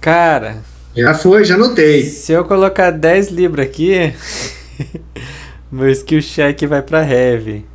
[0.00, 0.58] Cara,
[0.96, 2.04] Já foi, já anotei.
[2.04, 4.12] se eu colocar 10 libras aqui,
[5.74, 7.66] meu skill check vai pra heavy.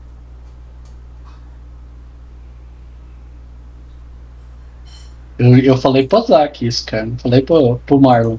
[5.38, 7.06] Eu, eu falei pro Azak isso, cara.
[7.06, 8.38] Não falei pro, pro Marlon.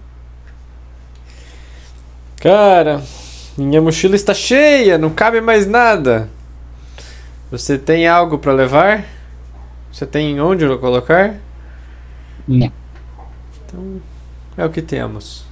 [2.37, 3.03] Cara,
[3.57, 6.31] minha mochila está cheia, não cabe mais nada.
[7.51, 9.05] Você tem algo pra levar?
[9.93, 11.37] Você tem onde eu colocar?
[12.49, 12.73] Não.
[13.67, 14.01] Então,
[14.57, 15.50] é o que temos.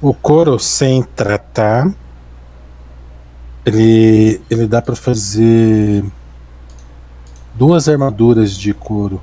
[0.00, 1.90] O couro sem tratar,
[3.64, 6.04] ele, ele dá pra fazer
[7.54, 9.20] duas armaduras de couro.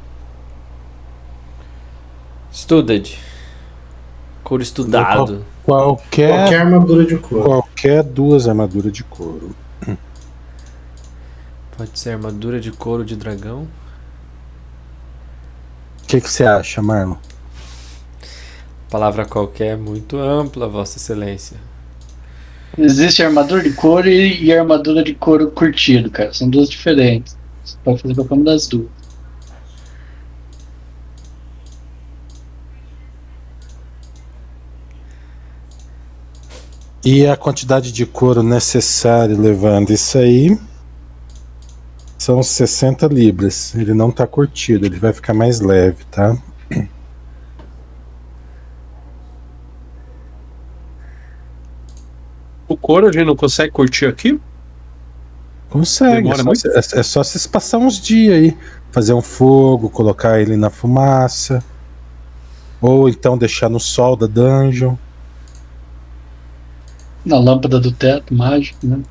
[2.51, 3.17] Studded.
[4.43, 5.45] Couro estudado.
[5.63, 7.43] Qualquer, Qualquer armadura de couro.
[7.45, 9.55] qualquer duas armaduras de couro.
[11.77, 13.67] Pode ser armadura de couro de dragão.
[16.03, 17.15] O que que você acha, Marlon?
[18.93, 21.57] Palavra qualquer muito ampla, Vossa Excelência.
[22.77, 26.31] Existe armadura de couro e, e armadura de couro curtido, cara.
[26.31, 27.35] São duas diferentes.
[27.63, 28.85] Você pode fazer qualquer uma das duas.
[37.03, 40.55] E a quantidade de couro necessária levando isso aí
[42.15, 43.73] são 60 libras.
[43.73, 46.37] Ele não tá curtido, ele vai ficar mais leve, tá?
[52.73, 54.41] O coro, a gente não consegue curtir aqui?
[55.69, 58.57] Consegue, é só, se, é, é só, se passar uns dias aí.
[58.91, 61.63] Fazer um fogo, colocar ele na fumaça.
[62.81, 64.95] Ou então deixar no sol da dungeon.
[67.23, 69.03] Na lâmpada do teto, mágico, né?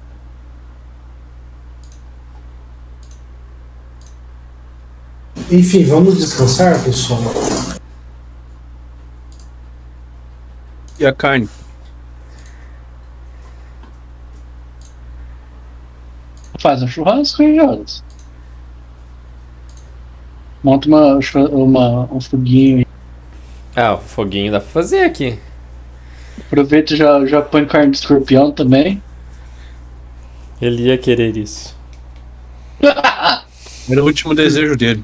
[5.52, 7.20] Enfim, vamos descansar, pessoal.
[10.98, 11.48] E a carne?
[16.62, 18.04] Faz um churrasco Jonas.
[20.62, 21.18] Monta uma,
[21.50, 22.86] uma, um foguinho aí.
[23.74, 25.40] Ah, o foguinho dá pra fazer aqui.
[26.38, 29.02] Aproveita e já, já põe carne de escorpião também.
[30.60, 31.76] Ele ia querer isso.
[32.80, 35.02] Era o último desejo dele.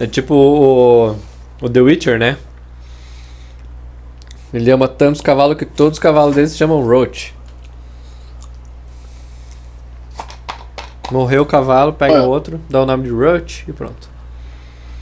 [0.00, 1.16] É tipo o,
[1.60, 2.36] o The Witcher, né?
[4.52, 7.34] Ele ama tanto os cavalos que todos os cavalos dele se chamam Roach.
[11.10, 12.26] Morreu o cavalo, pega Ué.
[12.26, 14.08] outro, dá o nome de Roach e pronto.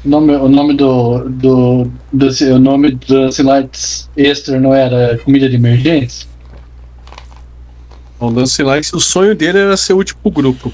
[0.04, 1.28] O nome, o nome do.
[1.28, 6.28] do, do o nome do Silates extra não era comida de emergência?
[8.18, 10.72] O Lance Light, o sonho dele era ser o último grupo.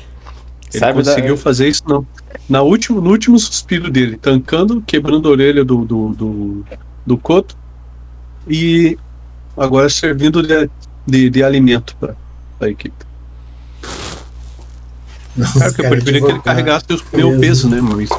[0.70, 2.06] Ele Sabe da- conseguiu fazer isso não.
[2.48, 6.64] Na último, no último suspiro dele, tancando, quebrando a orelha do, do, do,
[7.06, 7.56] do Coto
[8.46, 8.98] e
[9.56, 10.70] agora servindo de,
[11.06, 12.16] de, de alimento para
[12.60, 13.04] a equipe.
[15.34, 18.10] Claro os que eu preferia que ele carregasse o meu peso, né, mas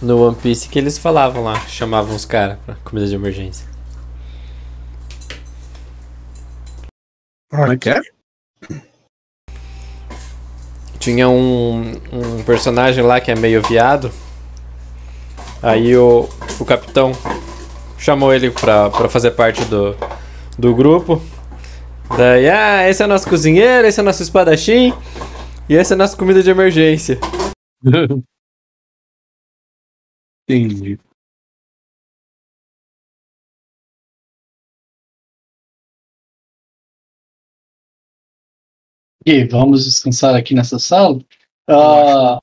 [0.00, 3.68] No One Piece que eles falavam lá, chamavam os caras pra comida de emergência.
[7.50, 8.00] como é que é?
[10.98, 14.10] Tinha um, um personagem lá que é meio viado.
[15.62, 16.28] Aí o,
[16.58, 17.12] o capitão
[17.98, 19.94] chamou ele pra, pra fazer parte do,
[20.58, 21.20] do grupo.
[22.16, 24.92] Daí, ah, esse é nosso cozinheiro, esse é nosso espadachim.
[25.68, 27.18] E essa é nossa comida de emergência.
[30.48, 30.98] Entendi.
[39.24, 41.20] E vamos descansar aqui nessa sala.
[41.68, 42.40] Ah,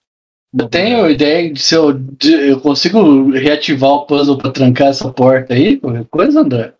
[0.60, 5.12] eu tenho ideia de se eu, de- eu consigo reativar o puzzle para trancar essa
[5.12, 6.76] porta aí, qualquer coisa, André?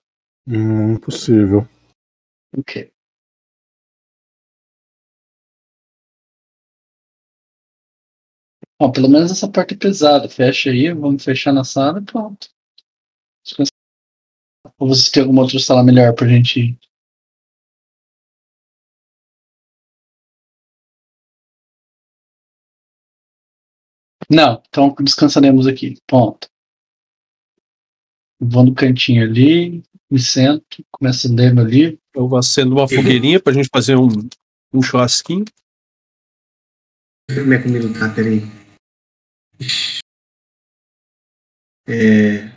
[0.48, 1.68] Hum, impossível.
[2.58, 2.92] Ok.
[8.80, 10.30] Bom, pelo menos essa porta é pesada.
[10.30, 12.48] Fecha aí, vamos fechar na sala e pronto.
[14.80, 16.80] Ou vocês têm alguma outra sala melhor pra gente ir?
[24.30, 25.98] Não, então descansaremos aqui.
[26.06, 26.50] Ponto.
[28.40, 32.00] Vou no cantinho ali, me sento, começo a ler meu livro.
[32.14, 34.08] Eu acendo uma fogueirinha pra gente fazer um,
[34.74, 35.46] um churrasquinho.
[37.30, 38.14] Como é que o Milo tá?
[38.14, 38.42] Peraí.
[41.88, 42.52] É...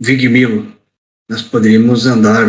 [0.00, 0.76] Vig Milo,
[1.30, 2.46] nós poderíamos andar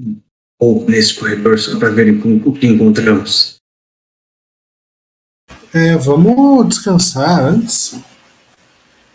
[0.00, 0.20] um
[0.58, 3.61] pouco nesse corredor só para ver o que encontramos.
[5.74, 7.94] É, vamos descansar antes.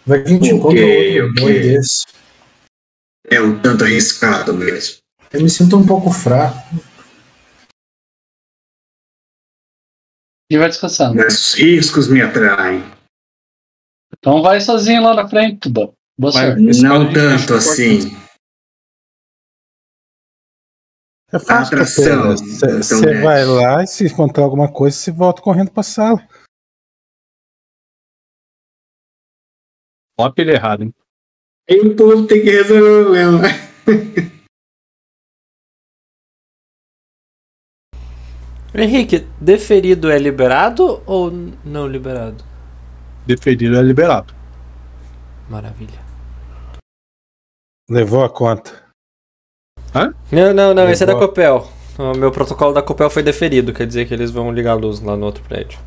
[0.06, 1.44] Vai que a gente Ok, encontra outro ok.
[1.44, 2.06] boi desse.
[3.30, 4.98] É um tanto arriscado mesmo.
[5.32, 6.58] Eu me sinto um pouco fraco.
[10.50, 11.16] E vai descansando.
[11.16, 12.82] Mas os riscos me atraem.
[14.18, 15.94] Então vai sozinho lá na frente, Tuba.
[16.18, 18.18] Boa cara Não tanto assim.
[21.30, 23.22] É fácil, Você então é.
[23.22, 26.26] vai lá e se encontrar alguma coisa, você volta correndo pra sala.
[30.20, 30.94] Ó, a pilha errada, hein?
[31.70, 33.42] Aí o povo tem que resolver o problema.
[38.74, 41.32] Henrique, deferido é liberado ou
[41.66, 42.44] não liberado?
[43.26, 44.36] Deferido é liberado.
[45.50, 46.00] Maravilha.
[47.90, 48.86] Levou a conta.
[50.32, 51.30] Não, não, não, esse é da Levou.
[51.30, 51.68] Copel.
[51.98, 55.00] O meu protocolo da Copel foi deferido, quer dizer que eles vão ligar a luz
[55.02, 55.80] lá no outro prédio.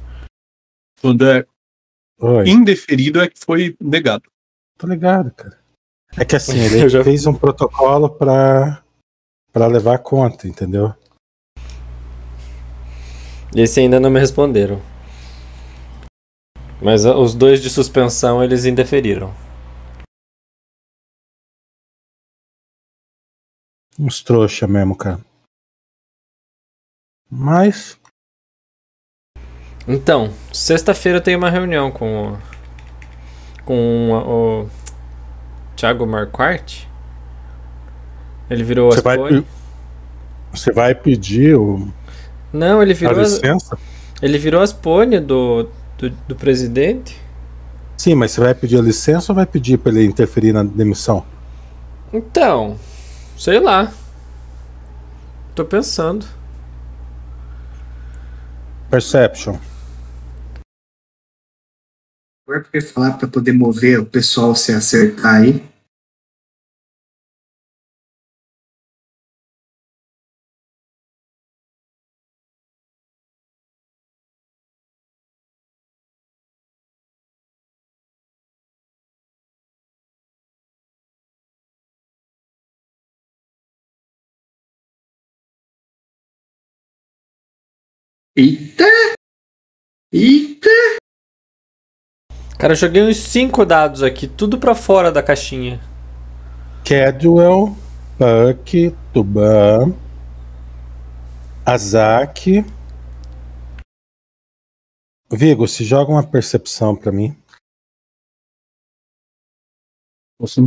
[1.00, 1.46] Quando é
[2.20, 2.48] Oi.
[2.48, 4.24] indeferido é que foi negado.
[4.78, 5.58] Tô ligado, cara.
[6.18, 8.82] É que assim, ele já- fez um protocolo pra,
[9.52, 10.94] pra levar a conta, entendeu?
[13.54, 14.80] Esse ainda não me responderam.
[16.82, 19.34] Mas ah, os dois de suspensão eles indeferiram.
[23.98, 25.20] Uns trouxa mesmo, cara.
[27.30, 27.99] Mas,
[29.88, 32.38] Então, sexta-feira eu tenho uma reunião com o.
[33.64, 34.62] com o.
[34.64, 34.70] o
[35.76, 36.88] Thiago Marquardt.
[38.50, 39.18] Ele virou você as vai,
[40.52, 41.88] você vai pedir o,
[42.52, 43.78] Não, ele a virou as, licença?
[44.20, 47.18] ele virou as pônei do, do, do presidente.
[47.96, 51.24] Sim, mas você vai pedir a licença ou vai pedir pra ele interferir na demissão?
[52.12, 52.78] Então,
[53.36, 53.92] sei lá.
[55.54, 56.26] Tô pensando.
[58.90, 59.56] Perception.
[62.44, 65.69] Porque falar para poder mover o pessoal se acertar aí.
[88.36, 88.84] Eita!
[90.12, 90.68] Eita!
[92.58, 95.80] Cara, eu joguei uns 5 dados aqui, tudo pra fora da caixinha.
[96.86, 97.74] Cadwell,
[98.18, 99.94] Puck, Tuban,
[101.64, 102.64] Azak.
[105.32, 107.36] Vigo, se joga uma percepção pra mim.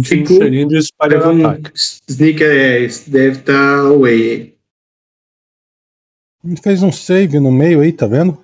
[0.03, 1.72] Ficou- cheirinho de espalha Então, de ataque.
[1.76, 4.53] Sneak é, deve estar away.
[6.44, 8.44] Ele fez um save no meio aí, tá vendo?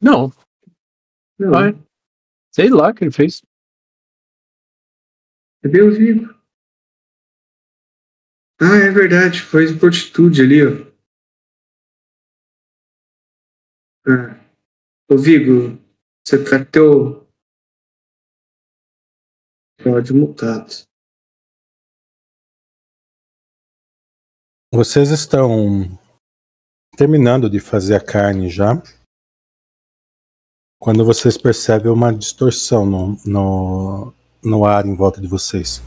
[0.00, 0.30] Não,
[1.38, 1.72] Não, vai.
[2.50, 3.42] Sei lá o que ele fez.
[5.62, 6.32] cadê o Vigo?
[8.58, 10.92] Ah, é verdade, foi fortitude ali, ó.
[14.06, 14.42] Ah.
[15.10, 15.78] Ô Vigo,
[16.24, 17.28] você tá teu.
[19.84, 20.91] Áudio mutado.
[24.72, 25.98] Vocês estão
[26.96, 28.82] terminando de fazer a carne já.
[30.80, 35.80] Quando vocês percebem uma distorção no, no, no ar em volta de vocês.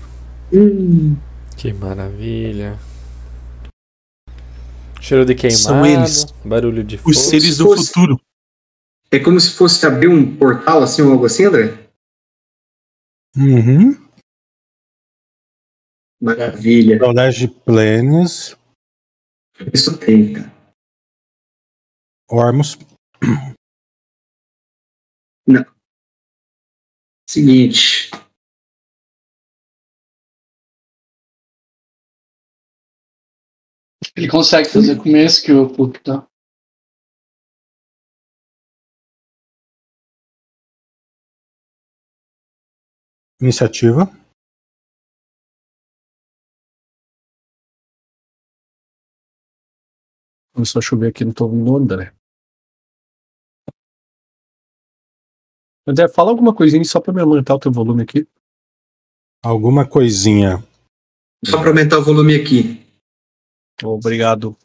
[0.53, 1.15] Hum,
[1.57, 2.77] Que maravilha.
[5.01, 6.25] Cheiro de queimado, São eles.
[6.43, 7.09] barulho de fogo.
[7.11, 8.19] Os seres do fosse- futuro.
[9.11, 11.89] é como se fosse abrir um portal assim ou algo assim, André?
[13.35, 13.93] Uhum.
[16.21, 16.97] Maravilha.
[16.97, 18.55] Knowledge Planes,
[19.73, 20.53] Isso tem, cara.
[22.29, 22.77] Ormus.
[27.29, 28.11] Seguinte.
[34.15, 35.67] Ele consegue fazer com esse que o
[36.01, 36.27] tá.
[43.41, 44.24] Iniciativa.
[50.55, 52.15] Começou a chover aqui, não tô ouvindo o André.
[55.85, 58.25] André, fala alguma coisinha só pra me aumentar o teu volume aqui.
[59.43, 60.63] Alguma coisinha.
[61.45, 62.87] Só para aumentar o volume aqui.
[63.83, 64.57] Obrigado.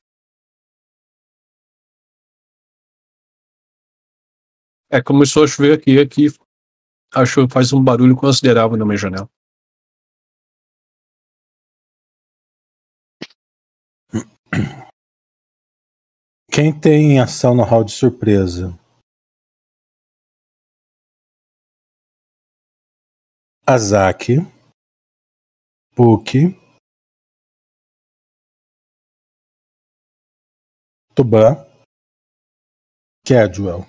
[4.89, 6.27] É, começou a chover aqui, aqui
[7.13, 9.29] a chuva faz um barulho considerável na minha janela.
[16.53, 18.77] Quem tem ação no hall de surpresa?
[23.65, 24.39] Azaki.
[25.95, 26.59] Puck.
[31.15, 31.55] Tuban.
[33.25, 33.87] Cadwell.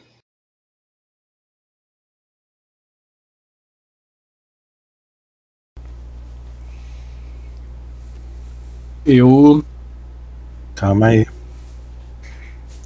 [9.03, 9.63] Eu
[10.75, 11.40] Calma aí.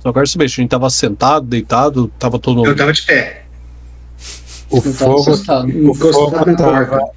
[0.05, 3.43] Só quero saber se a gente tava sentado, deitado, tava todo Eu tava de pé.
[4.69, 5.67] O Eu fogo, assustado.
[5.67, 7.11] o fogo tava,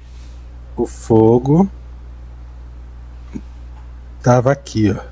[0.75, 1.69] o fogo
[4.23, 5.03] tava aqui, ó.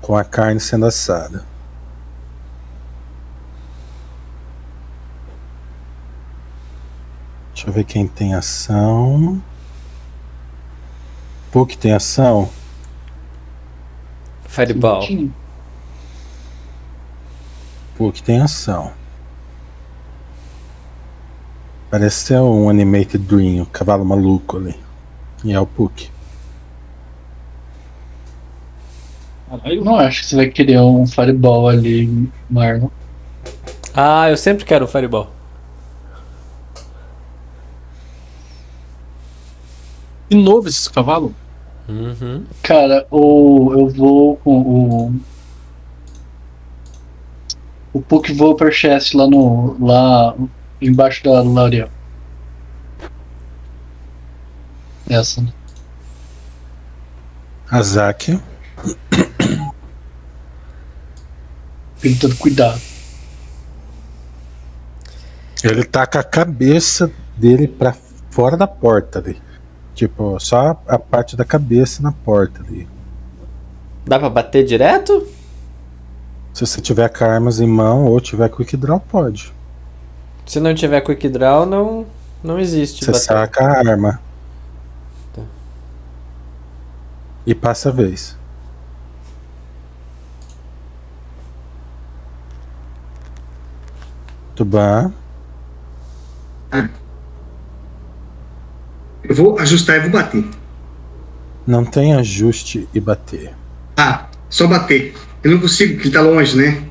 [0.00, 1.44] Com a carne sendo assada.
[7.54, 9.40] Deixa eu ver quem tem ação.
[11.52, 12.50] Puck tem ação?
[14.58, 15.06] Fireball.
[17.96, 18.92] Puck tem ação.
[21.88, 24.74] Parece ser um animated dream, o cavalo maluco ali.
[25.44, 26.10] E é o Puck.
[29.64, 32.88] Eu não acho que você vai querer um fireball ali, Marlon.
[33.94, 35.30] Ah, eu sempre quero o Fireball.
[40.28, 41.32] De novo esses cavalos?
[41.88, 42.44] Uhum.
[42.62, 45.20] Cara, o, eu vou com o.
[47.92, 49.76] O Puck voa per chest lá no.
[49.84, 50.34] lá
[50.80, 51.88] embaixo da L'Oreal.
[55.08, 55.52] Essa, né?
[57.70, 58.38] Azaki.
[62.00, 62.80] Tem todo cuidado.
[65.64, 67.94] Ele tá com a cabeça dele pra
[68.30, 69.47] fora da porta ali.
[69.98, 72.86] Tipo, só a parte da cabeça na porta ali.
[74.06, 75.26] Dá pra bater direto?
[76.54, 79.52] Se você tiver com armas em mão ou tiver quick draw, pode.
[80.46, 82.06] Se não tiver quick draw, não,
[82.44, 83.04] não existe.
[83.04, 83.24] Você bater.
[83.24, 84.20] saca a arma.
[85.34, 85.42] Tá.
[87.44, 88.36] E passa a vez.
[94.54, 95.12] Tuban.
[99.28, 100.44] Eu vou ajustar e vou bater.
[101.66, 103.52] Não tem ajuste e bater.
[103.96, 105.14] Ah, só bater.
[105.44, 106.82] Eu não consigo, porque ele tá longe, né?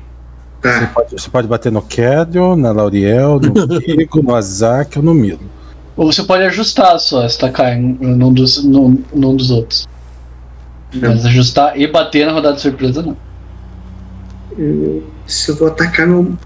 [0.62, 0.86] Você Tá.
[0.94, 5.40] pode, você pode bater no Kedel, na Lauriel, no Kiko, no Azak ou no Milo.
[5.96, 9.88] Ou você pode ajustar só, se tacar em- num dos, num, num dos outros.
[10.94, 13.16] Mas ajustar e bater na rodada de surpresa, não.
[15.26, 16.36] Se eu vou atacar no.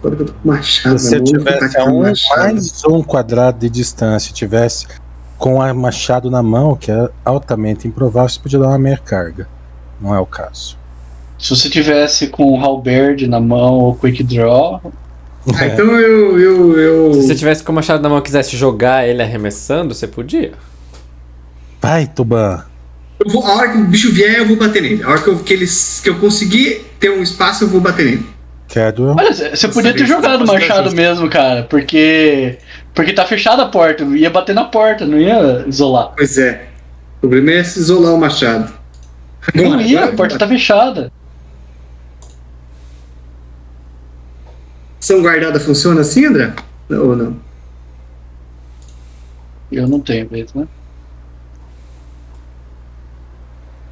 [0.00, 0.98] Agora que eu tô com machado.
[0.98, 2.40] Se você tivesse um, machado.
[2.40, 4.86] mais um quadrado de distância, tivesse
[5.42, 9.48] com a machado na mão, que é altamente improvável, você podia dar uma meia carga.
[10.00, 10.78] Não é o caso.
[11.36, 14.80] Se você tivesse com o halberd na mão ou quick draw,
[15.52, 16.38] Ah, então eu.
[16.38, 17.14] eu, eu...
[17.14, 20.52] Se você tivesse com o machado na mão e quisesse jogar ele arremessando, você podia.
[21.80, 22.64] Vai, Tuban.
[23.18, 25.02] eu vou- a hora que o bicho vier, eu vou bater nele.
[25.02, 28.06] A hora que eu, que eles, que eu conseguir ter um espaço, eu vou bater
[28.06, 28.26] nele.
[28.72, 29.14] Kedel.
[29.18, 32.58] Olha, você podia ter jogado o você machado mesmo, cara, porque.
[32.94, 36.12] Porque tá fechada a porta, ia bater na porta, não ia isolar.
[36.16, 36.68] Pois é.
[37.18, 38.72] O problema é se isolar o machado.
[39.54, 41.12] Não ia, agora- a porta tá fechada.
[44.98, 46.54] Ação guardada funciona assim, André?
[46.88, 47.36] Não, ou não?
[49.70, 50.66] Eu não tenho vez, né?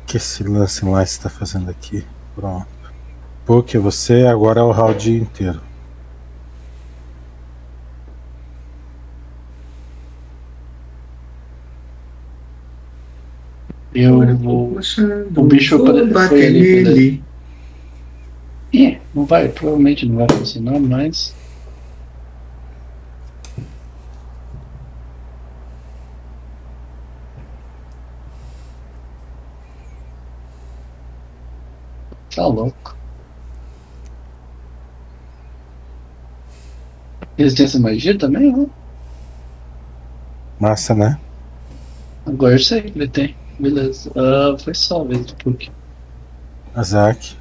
[0.07, 2.05] que esse lance lá está fazendo aqui?
[2.35, 2.67] Pronto.
[3.51, 5.61] Porque você agora é o round inteiro.
[13.93, 14.79] Eu vou.
[15.37, 17.25] O bicho foi bater ali, nele.
[18.73, 21.35] Ih, não vai, provavelmente não vai funcionar, mas.
[32.33, 33.00] Tá louco.
[37.41, 38.67] Resistência à magia também, né?
[40.59, 41.19] Massa, né?
[42.27, 43.35] Agora eu sei que ele tem.
[43.59, 44.13] Beleza.
[44.15, 45.71] Ah, foi só a vez do Puck.
[46.75, 47.35] Azak.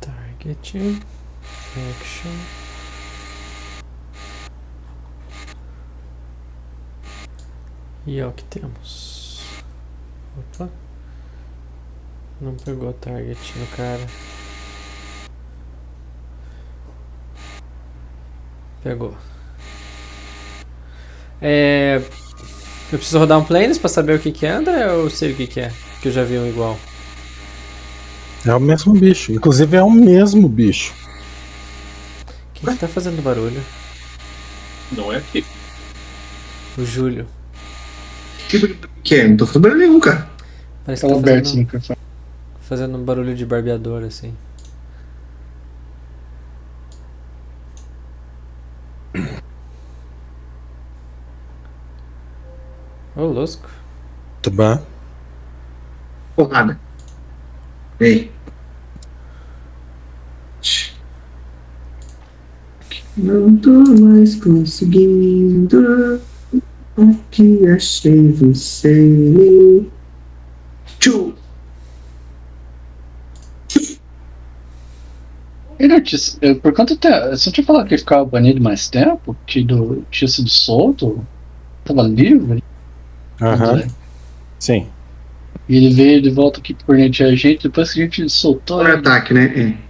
[0.00, 1.17] Target.
[1.90, 2.30] Action.
[8.06, 9.42] E é o que temos.
[10.36, 10.68] Opa.
[12.40, 14.06] Não pegou target no cara.
[18.82, 19.16] Pegou.
[21.42, 22.00] É.
[22.90, 24.90] Eu preciso rodar um planes pra saber o que que é, André?
[24.90, 25.72] Ou eu sei o que que é?
[26.00, 26.78] Que eu já vi um igual.
[28.46, 29.32] É o mesmo bicho.
[29.32, 30.94] Inclusive é o mesmo bicho.
[32.60, 33.62] Quem que tá fazendo barulho?
[34.92, 35.44] Não é aqui.
[36.76, 37.26] O Júlio.
[38.48, 39.28] Que, que é?
[39.28, 40.28] Não tô fazendo barulho nenhum, cara.
[40.84, 42.06] Parece que tá fazendo,
[42.60, 44.34] fazendo um barulho de barbeador, assim.
[53.14, 53.68] Ô, lusco.
[54.42, 54.82] Tuban.
[56.36, 56.78] Porrada.
[57.98, 58.30] Vem.
[63.18, 63.70] Não tô
[64.00, 66.20] mais conseguindo.
[66.96, 69.84] Aqui achei você.
[70.98, 71.34] Tchu.
[76.40, 77.30] Eh, por quanto tempo?
[77.30, 79.36] Você não tinha falado que ele ficava banido mais tempo?
[79.46, 81.24] Tido, tinha sido solto?
[81.84, 82.62] Tava livre?
[83.40, 83.84] Aham.
[84.58, 84.86] Sim.
[85.68, 88.82] E ele veio de volta aqui cornetear a gente depois que a gente soltou o
[88.82, 88.92] ele.
[88.92, 89.44] ataque, né?
[89.56, 89.87] É.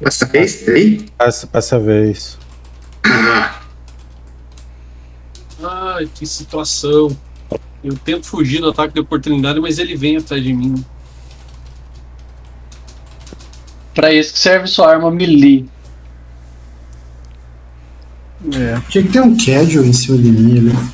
[0.00, 1.06] Dessa vez, aí?
[1.16, 2.38] Passa, passa a vez.
[3.04, 3.60] Ah,
[5.62, 7.14] Ai, que situação.
[7.84, 10.82] Eu tento fugir do ataque de oportunidade, mas ele vem atrás de mim.
[13.94, 15.68] Pra isso que serve sua arma melee.
[18.54, 20.90] É, tinha que ter um casual em cima de mim ali.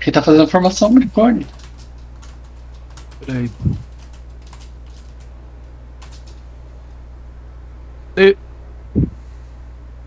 [0.00, 1.46] Ele tá fazendo formação unicórnio.
[3.24, 3.50] Peraí.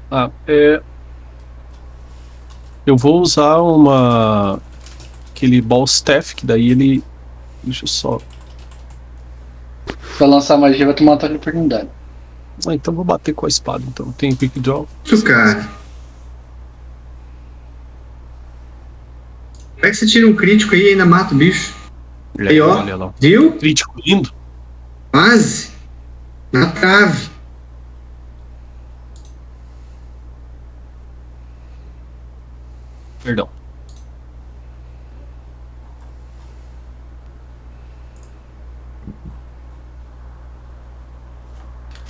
[0.09, 0.81] Ah, é.
[2.85, 4.61] Eu vou usar uma.
[5.31, 7.03] Aquele ball staff, que daí ele.
[7.63, 8.19] Deixa eu só.
[10.17, 11.89] Pra lançar magia vai tomar um ataque de oportunidade.
[12.65, 13.83] Ah, então vou bater com a espada.
[13.87, 14.87] Então tem pick draw.
[15.05, 15.69] Isso, cara.
[19.75, 21.75] Como é que você tira um crítico aí e ainda mata o bicho?
[22.39, 22.79] Aí, ó.
[22.79, 23.13] Olha lá.
[23.19, 23.57] Viu?
[23.57, 24.33] Crítico lindo.
[25.11, 25.71] Quase.
[26.51, 27.29] Na trave.
[33.27, 33.49] Perdão.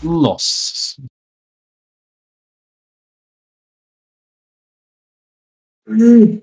[0.04, 1.02] Nossa.
[5.88, 6.42] Hum,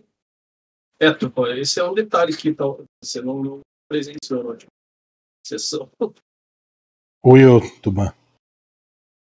[1.00, 2.64] É, esse é um detalhe que tá,
[3.02, 4.70] você não, não presenciou na última
[5.46, 5.88] sessão.
[7.24, 8.12] Will, Tuban.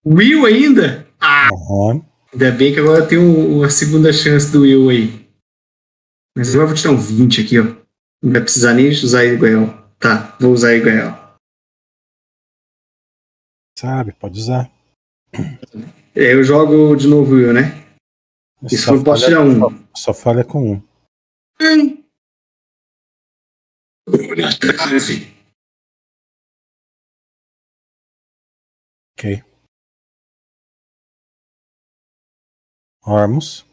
[0.05, 1.07] Will ainda?
[1.21, 2.05] Ah, Aham.
[2.33, 5.26] ainda bem que agora tem o- a segunda chance do Will aí.
[6.38, 7.64] Mas eu vou tirar um 20 aqui, ó.
[8.22, 9.65] Não vai precisar nem usar Iguel.
[9.97, 11.09] Tá, vou usar Iguel.
[13.76, 14.72] Sabe, pode usar.
[16.14, 17.97] É, eu jogo de novo Will, né?
[18.72, 19.59] Isso Só eu posso tirar um.
[19.59, 20.84] Só, só falha com um.
[21.59, 22.03] Hum.
[24.59, 25.34] Trave.
[29.18, 29.43] Ok.
[33.03, 33.66] Ormus.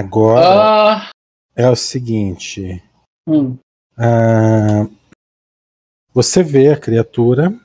[0.00, 1.10] Agora Ah!
[1.54, 2.82] é o seguinte.
[3.26, 3.56] Hum.
[3.96, 4.86] ah,
[6.12, 7.58] você vê a criatura.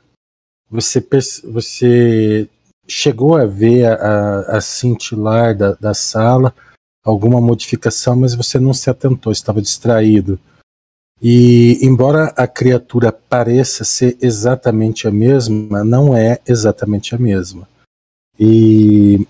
[0.70, 1.06] Você,
[1.44, 2.48] você
[2.88, 6.56] chegou a ver a, a- a cintilar da, da sala,
[7.04, 10.40] alguma modificação, mas você não se atentou, estava distraído.
[11.22, 17.68] E embora a criatura pareça ser exatamente a mesma, não é exatamente a mesma.
[18.40, 19.28] E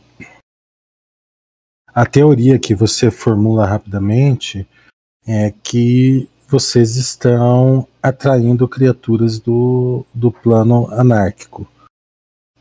[1.93, 4.67] a teoria que você formula rapidamente
[5.27, 11.67] é que vocês estão atraindo criaturas do, do plano anárquico.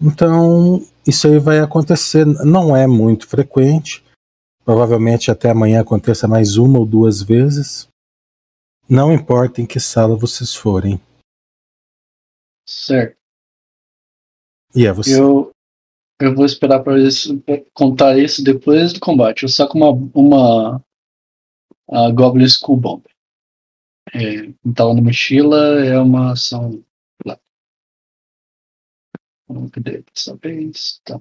[0.00, 4.04] Então, isso aí vai acontecer, não é muito frequente,
[4.64, 7.88] provavelmente até amanhã aconteça mais uma ou duas vezes.
[8.88, 11.00] Não importa em que sala vocês forem.
[12.66, 13.16] Certo.
[14.74, 15.20] E é você.
[15.20, 15.50] Eu,
[16.20, 16.94] eu vou esperar pra
[17.72, 19.42] contar isso depois do combate.
[19.42, 20.84] Eu saco uma, uma
[21.90, 23.02] a Goblin School Bomb.
[24.14, 26.84] É, tava na mochila, é uma ação.
[27.24, 27.38] Lá.
[29.48, 31.00] Ver dessa vez.
[31.04, 31.20] Tá.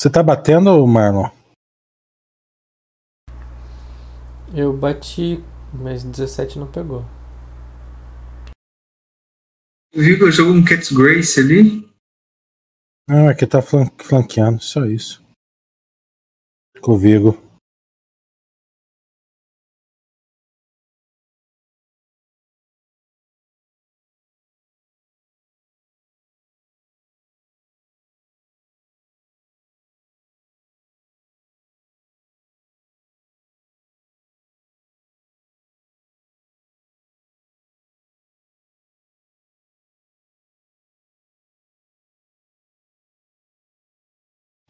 [0.00, 1.28] Você tá batendo, Marlon?
[4.56, 5.44] Eu bati,
[5.74, 7.02] mas 17 não pegou.
[9.94, 11.86] Viu que eu jogo um Cat's Grace ali?
[13.06, 15.22] Não, aqui tá flan- flanqueando, só isso.
[16.80, 17.32] Com o Vigo.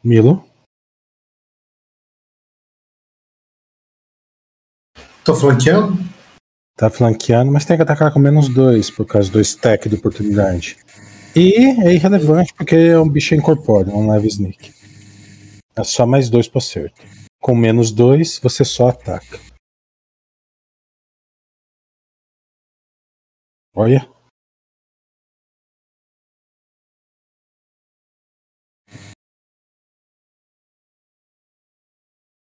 [0.03, 0.43] Milo.
[5.23, 5.93] Tô flanqueando?
[6.75, 10.77] Tá flanqueando, mas tem que atacar com menos dois, por causa do stack de oportunidade.
[11.35, 11.53] E
[11.83, 14.73] é irrelevante porque é um bicho incorpóreo, não leva sneak.
[15.75, 16.99] É só mais dois pro acerto.
[17.39, 19.39] Com menos dois, você só ataca.
[23.75, 24.09] Olha.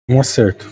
[0.10, 0.66] Um acerto.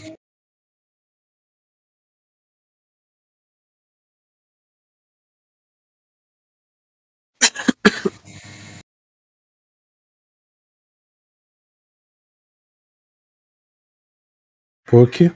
[14.86, 15.32] Puck.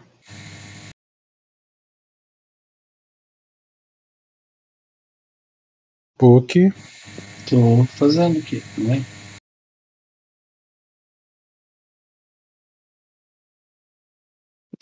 [6.17, 6.71] Puck.
[7.49, 9.18] Tô fazendo aqui também.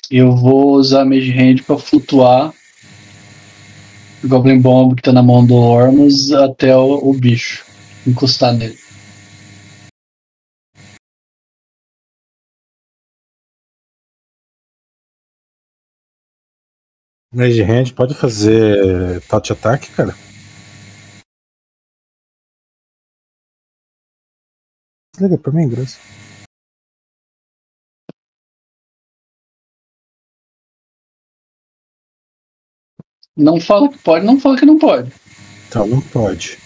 [0.09, 2.53] Eu vou usar Mage Hand pra flutuar
[4.23, 7.65] o Goblin Bomb que tá na mão do Ormus até o, o bicho.
[8.07, 8.77] Encostar nele.
[17.33, 20.15] Mage Hand pode fazer touch attack, cara?
[25.19, 25.99] Liga pra mim, Graça.
[33.37, 35.11] Não fala que pode, não fala que não pode.
[35.69, 36.57] Então não pode.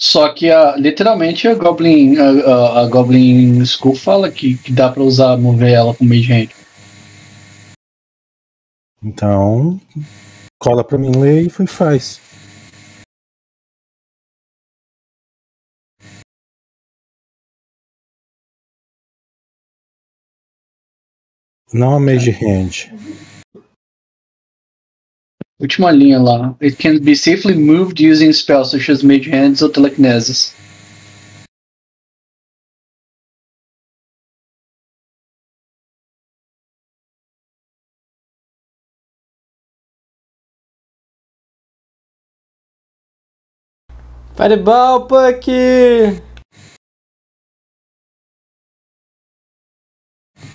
[0.00, 4.90] Só que a, literalmente a Goblin, a, a- a Goblin School fala que, que dá
[4.90, 6.48] pra usar, mover ela com Mage Hand.
[9.02, 9.78] Então,
[10.58, 12.20] cola pra mim ler e foi faz.
[21.72, 22.90] Não a Mage Hand.
[25.60, 26.56] Última linha lá.
[26.58, 30.54] It can be safely moved using spells such as Mage Hands ou Telekinesis.
[44.34, 45.50] Fireball, Puck!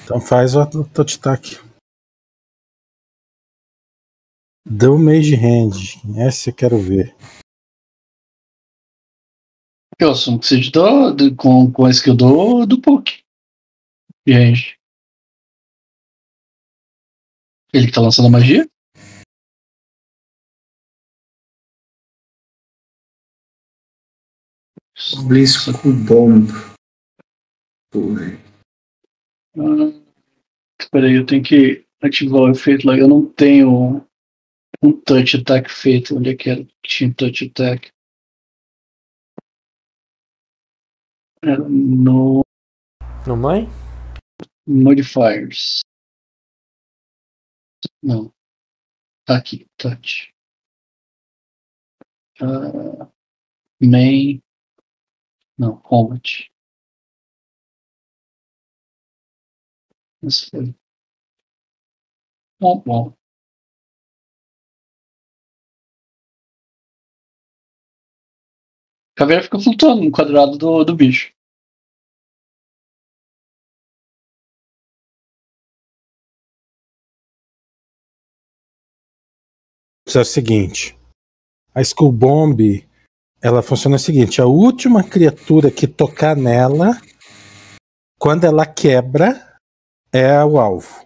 [0.04, 1.65] Então faz o o touch attack.
[4.66, 6.02] Deu Mage Hand.
[6.18, 7.16] Essa eu quero ver.
[10.00, 13.24] Eu assumo que seja do, do- com, com a skill do, do Puck.
[14.28, 14.78] Gente.
[17.74, 18.68] Ele que tá lançando a magia?
[25.16, 26.48] Goblin School Bomb.
[27.92, 28.40] Pô, velho.
[29.58, 30.02] Ah,
[30.82, 32.98] Espera aí, eu tenho que ativar o efeito lá.
[32.98, 34.06] Eu não tenho
[34.86, 36.16] um touch attack feito.
[36.16, 37.92] Onde é que era que tinha touch attack?
[41.44, 42.44] Era no
[43.28, 43.68] No mãe?
[44.68, 45.82] modifiers.
[48.02, 48.34] Não.
[49.26, 50.34] Tá aqui, touch.
[52.42, 53.10] Ah,
[53.82, 54.42] main.
[55.58, 56.50] Não, combat.
[60.24, 60.76] Esse foi.
[62.60, 63.25] Bom, bom.
[69.16, 71.34] Caveira fica flutuando no quadrado do, do bicho.
[80.14, 80.98] é o seguinte.
[81.74, 82.88] A Skull Bomb,
[83.42, 86.92] ela funciona o seguinte: a última criatura que tocar nela,
[88.20, 89.58] quando ela quebra,
[90.12, 91.06] é o alvo.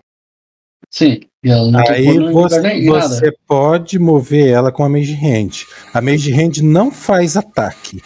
[0.91, 5.65] Sim, e ela não Aí você, você pode mover ela com a Mage Hand.
[5.93, 8.01] A Mage Hand não faz ataque.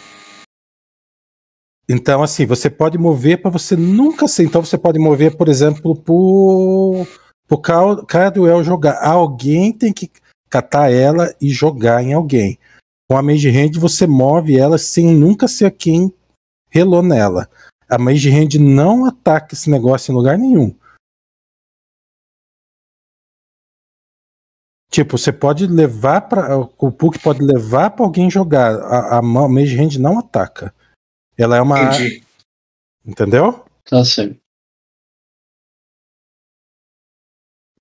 [1.88, 4.44] Então, assim, você pode mover para você nunca ser.
[4.44, 7.06] Então, você pode mover, por exemplo, pro,
[7.46, 9.02] pro Cadwell jogar.
[9.02, 10.10] Alguém tem que
[10.48, 12.58] catar ela e jogar em alguém.
[13.08, 16.12] Com a Mage Hand, você move ela sem nunca ser quem
[16.70, 17.48] relou nela.
[17.88, 20.74] A Mage Hand não ataca esse negócio em lugar nenhum.
[24.94, 28.76] Tipo, você pode levar para o Puck pode levar para alguém jogar.
[28.76, 30.72] A, a ma- Mage Hand não ataca.
[31.36, 32.22] Ela é uma, Entendi.
[33.04, 33.64] entendeu?
[33.84, 34.38] Tá certo.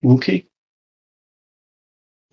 [0.03, 0.47] Ok.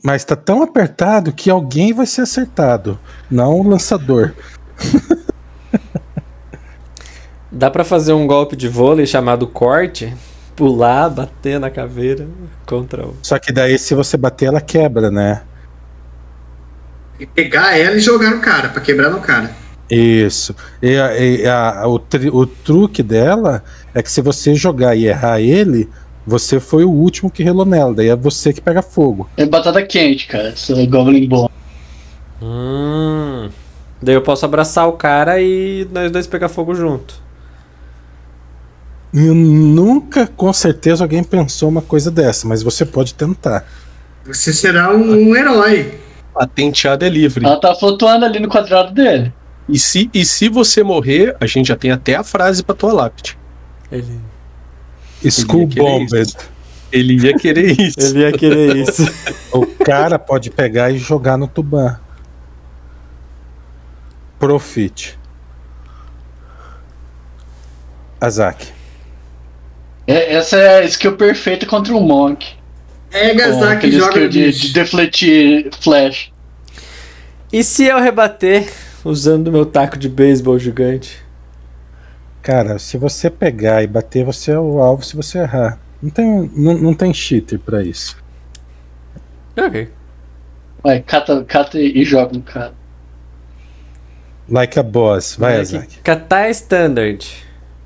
[0.03, 2.99] Mas tá tão apertado que alguém vai ser acertado,
[3.31, 4.35] não o lançador.
[7.53, 10.07] Dá pra fazer um golpe de vôlei chamado corte?
[10.57, 12.27] Pular, bater na caveira
[12.67, 13.17] contra o.
[13.23, 15.43] Só que daí se você bater ela quebra, né?
[17.19, 19.51] E pegar ela e jogar no cara, pra quebrar no cara.
[19.91, 20.55] Isso.
[20.83, 23.63] E, a- e a- o, tri- o truque dela
[23.95, 25.89] é que se você jogar e errar ele,
[26.27, 27.95] você foi o último que relou nela.
[27.95, 29.29] Daí é você que pega fogo.
[29.37, 30.49] É batata quente, cara.
[30.51, 31.51] Essa Goblin Bomb.
[32.41, 33.51] Hum.
[34.03, 37.15] Daí eu posso abraçar o cara e nós dois pegar fogo junto.
[39.13, 43.67] E nunca, com certeza, alguém pensou uma coisa dessa, mas você pode tentar.
[44.25, 45.99] Você será um, um herói.
[46.33, 47.45] Patenteado é livre.
[47.45, 49.33] Ela tá flutuando ali no quadrado dele.
[49.69, 52.93] E, se, e se você morrer, a gente já tem até a frase pra tua
[52.93, 53.37] lápide.
[53.91, 54.21] Ele,
[55.29, 56.37] School querer Bombed.
[56.93, 58.01] Ele ia querer isso.
[58.01, 59.05] ele ia querer isso.
[59.53, 61.99] O cara pode pegar e jogar no Tuban.
[64.39, 65.19] Profit.
[68.21, 68.80] Azak.
[70.11, 72.45] É, essa é a skill perfeita contra um Monk.
[73.11, 76.33] Pega Com Zack e aquele joga skill de, de defletir flash.
[77.53, 78.69] E se eu rebater
[79.05, 81.25] usando o meu taco de beisebol gigante?
[82.43, 85.79] Cara, se você pegar e bater, você é o alvo se você errar.
[86.03, 88.17] Não tem, não, não tem cheater pra isso.
[89.57, 89.89] Ok.
[90.83, 92.75] Vai, cata, cata e, e joga no cara.
[94.49, 95.37] Like a boss.
[95.37, 95.99] Vai, Azak.
[95.99, 97.25] Catar é standard.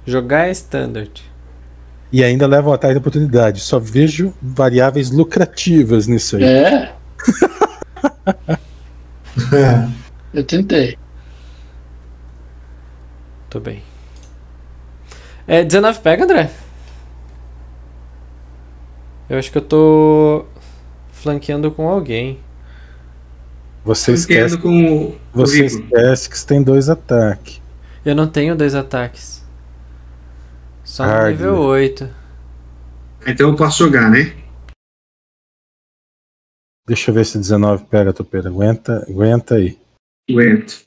[0.06, 1.33] Jogar é standard.
[2.14, 3.58] E ainda leva um ataque de oportunidade.
[3.58, 6.44] Só vejo variáveis lucrativas nisso aí.
[6.44, 6.92] É,
[10.32, 10.96] eu tentei.
[13.50, 13.82] Tô bem.
[15.44, 16.52] É 19 pega, André?
[19.28, 20.44] Eu acho que eu tô
[21.10, 22.38] flanqueando com alguém.
[23.84, 27.60] Você esquece, com o você esquece que você tem dois ataques.
[28.04, 29.33] Eu não tenho dois ataques.
[30.94, 31.32] Só Hardware.
[31.32, 32.04] nível 8.
[33.26, 34.26] Então eu posso jogar, né?
[36.86, 38.48] Deixa eu ver se 19 pega, Topeira.
[38.48, 39.76] Aguenta, aguenta aí.
[40.30, 40.86] Aguento.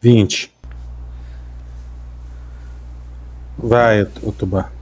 [0.00, 0.50] 20.
[3.58, 4.72] Vai, o Tubá.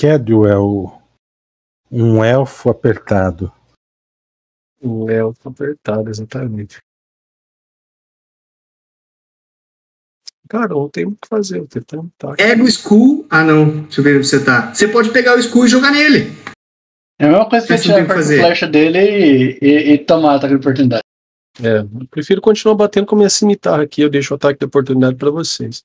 [0.00, 0.98] Cadwell.
[1.90, 3.52] Um elfo apertado.
[4.80, 6.78] O elfo apertado, exatamente.
[10.48, 12.36] Cara, não tem o que fazer, eu tenho um taco.
[12.36, 13.26] Pega o Skull.
[13.28, 13.82] Ah, não.
[13.82, 14.72] Deixa eu ver onde você tá.
[14.72, 16.32] Você pode pegar o Skull e jogar nele.
[17.18, 20.36] É a mesma coisa que Isso tirar a que flecha dele e, e, e tomar
[20.36, 21.02] ataque de oportunidade.
[21.62, 24.64] É, eu prefiro continuar batendo com a minha cimitarra aqui, eu deixo o ataque de
[24.64, 25.84] oportunidade pra vocês.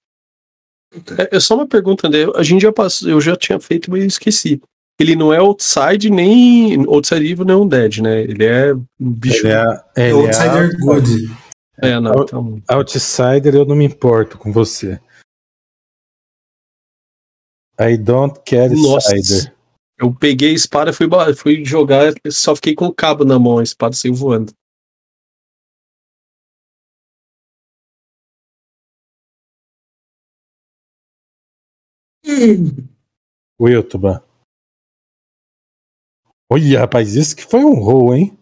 [1.18, 2.26] É, é só uma pergunta, André.
[2.36, 4.62] A gente já passou, eu já tinha feito, mas eu esqueci.
[5.00, 8.22] Ele não é outside nem outside evil nem um dead, né?
[8.22, 9.46] Ele é um bicho.
[9.46, 11.38] Ele é, ele é Outsider out- Good.
[11.82, 12.62] É, não, então.
[12.70, 15.00] outsider, eu não me importo com você.
[17.80, 19.10] I don't care Nossa.
[19.10, 19.54] cider.
[19.98, 23.64] Eu peguei a espada, fui, fui jogar, só fiquei com o cabo na mão, a
[23.64, 24.54] espada saiu voando.
[33.60, 34.24] Wiltuba.
[36.52, 38.38] Olha, rapaz, isso que foi um roll, hein?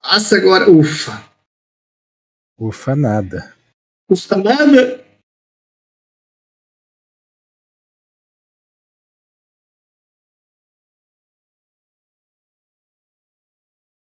[0.00, 0.70] Passa agora.
[0.70, 1.12] Ufa.
[2.58, 3.54] Ufa, nada.
[4.10, 5.02] Ufa nada.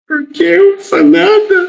[0.07, 1.69] Por que ufa nada?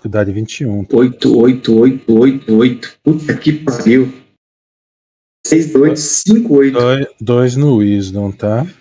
[0.00, 0.86] Dificuldade 21.
[0.90, 2.98] 8, 8, 8, 8, 8.
[3.02, 4.06] Puta que pariu.
[5.46, 6.72] 6, 8, 5, 8.
[6.72, 8.62] Dois, dois no Wisdom, tá?
[8.62, 8.78] Deixa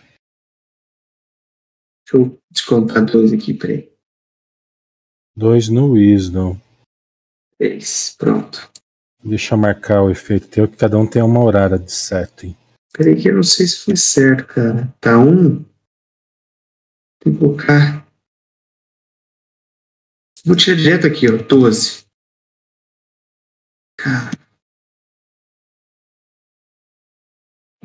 [2.13, 3.91] eu descontar dois aqui, peraí.
[5.35, 6.57] Dois no Wisdom.
[7.57, 8.15] 3.
[8.17, 8.71] Pronto.
[9.21, 12.55] Deixa eu marcar o efeito teu, que cada um tem uma horária de setting.
[12.93, 14.87] Peraí que eu não sei se foi certo, cara.
[15.01, 15.65] Tá um.
[17.21, 18.09] Tem que colocar.
[20.49, 21.38] Vou tirar direto aqui, ó.
[21.38, 22.07] 12.
[23.95, 24.31] Cara.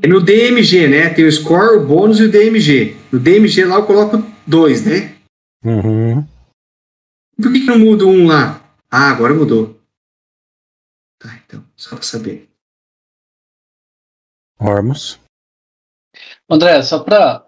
[0.03, 1.13] É no DMG, né?
[1.13, 2.97] Tem o score, o bônus e o DMG.
[3.13, 4.17] No DMG lá eu coloco
[4.47, 5.15] 2, né?
[5.63, 6.27] Uhum.
[7.37, 8.67] Por que, que não muda um lá?
[8.91, 9.79] Ah, agora mudou.
[11.19, 12.49] Tá, então, só pra saber.
[14.59, 15.21] Ormus.
[16.49, 17.47] André, só pra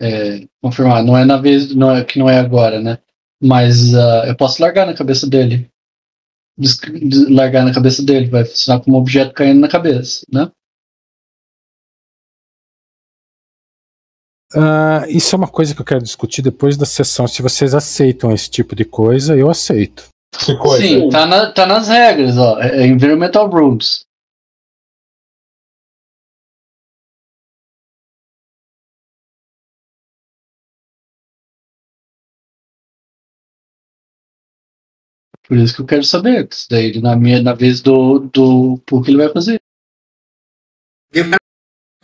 [0.00, 3.02] é, confirmar, não é na vez não é, que não é agora, né?
[3.42, 5.68] Mas ah, eu posso largar na cabeça dele.
[6.58, 10.50] Des- des- largar na cabeça dele, vai funcionar como objeto caindo na cabeça, né?
[14.54, 17.26] Ah, isso é uma coisa que eu quero discutir depois da sessão.
[17.28, 20.08] Se vocês aceitam esse tipo de coisa, eu aceito.
[20.44, 20.82] Que coisa.
[20.86, 22.60] Sim, tá, na- tá nas regras, ó.
[22.60, 24.02] É, é Environmental Rules.
[35.50, 36.46] Por isso que eu quero saber.
[36.48, 39.60] isso Daí, na, minha, na vez do, do por que ele vai fazer.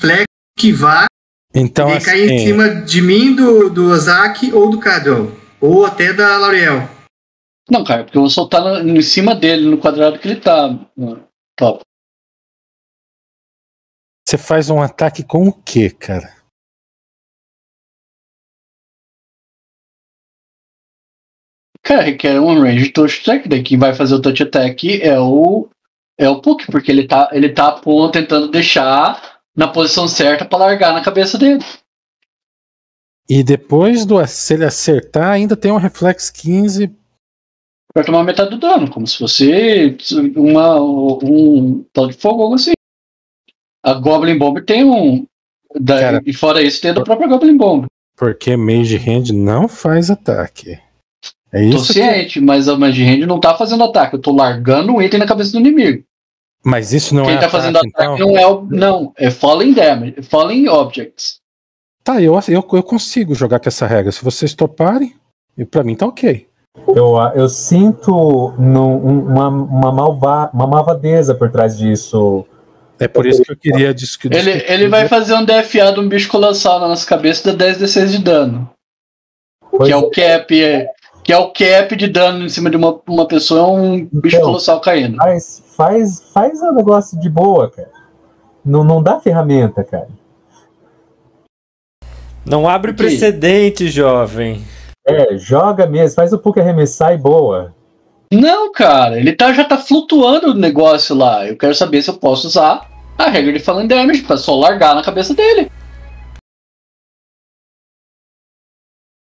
[0.00, 0.24] Flex
[0.58, 1.06] que vai
[1.54, 5.30] Então, e cair em assim, cima de mim, do, do Ozaki ou do Cadwell.
[5.60, 6.88] Ou até da Laurel.
[7.70, 10.68] Não, cara, porque eu vou soltar no- em cima dele, no quadrado que ele tá.
[11.56, 11.84] Top.
[14.28, 16.35] você faz um ataque com o quê, cara?
[21.86, 23.48] Cara, requer um range touch attack.
[23.48, 25.68] Daí quem vai fazer o touch attack é o.
[26.18, 30.58] É o Puck, porque ele tá, ele tá ponto tentando deixar na posição certa pra
[30.58, 31.62] largar na cabeça dele.
[33.28, 36.90] E depois do se ele acertar, ainda tem um reflex 15.
[37.94, 39.96] Vai tomar metade do dano, como se fosse
[40.36, 42.72] uma, um tal de fogo, algo assim.
[43.84, 45.24] A Goblin Bomb tem um.
[45.78, 46.22] da- Cara.
[46.26, 47.86] e fora isso, tem a da própria Goblin Bomb.
[48.16, 50.78] Porque Mage Hand não faz ataque.
[51.56, 51.86] É Tô isso.
[51.86, 54.14] que- ciente, mas a Mage Hand não tá fazendo ataque.
[54.16, 56.02] Eu tô largando o item na cabeça do inimigo.
[56.64, 58.18] Mas isso não Quem é tá ataque, fazendo ataque então?
[58.18, 58.62] não é o.
[58.68, 60.16] Não, é Falling Damage.
[60.22, 61.36] Falling Objects.
[62.04, 64.12] Tá, eu, eu, eu consigo jogar com essa regra.
[64.12, 65.14] Se vocês toparem,
[65.56, 66.46] e pra mim tá ok.
[66.94, 72.44] Eu, eu sinto um- uma, uma, malva, uma malvadeza por trás disso.
[72.98, 74.36] É por isso que eu queria discutir.
[74.36, 77.64] Ele, ele vai fazer um DFA de um bicho colossal na nossa cabeça e dá
[77.66, 78.68] 10 d6 de dano.
[79.70, 80.62] Pois Que é o cap.
[80.62, 80.88] é-
[81.26, 84.36] Que é o cap de dano em cima de uma, uma pessoa, é um bicho
[84.36, 84.46] Então.
[84.46, 85.16] colossal caindo.
[85.16, 87.90] Faz, faz, faz um negócio de boa, cara.
[88.64, 90.06] Não, não dá ferramenta, cara.
[92.44, 93.04] Não abre Ok.
[93.04, 94.62] precedente, jovem.
[95.04, 97.74] É, joga mesmo, faz o Puck arremessar e boa.
[98.32, 101.44] Não, cara, ele tá, já tá flutuando o negócio lá.
[101.44, 102.88] Eu quero saber se eu posso usar
[103.18, 105.72] a regra de Fallen Damage pra só largar na cabeça dele.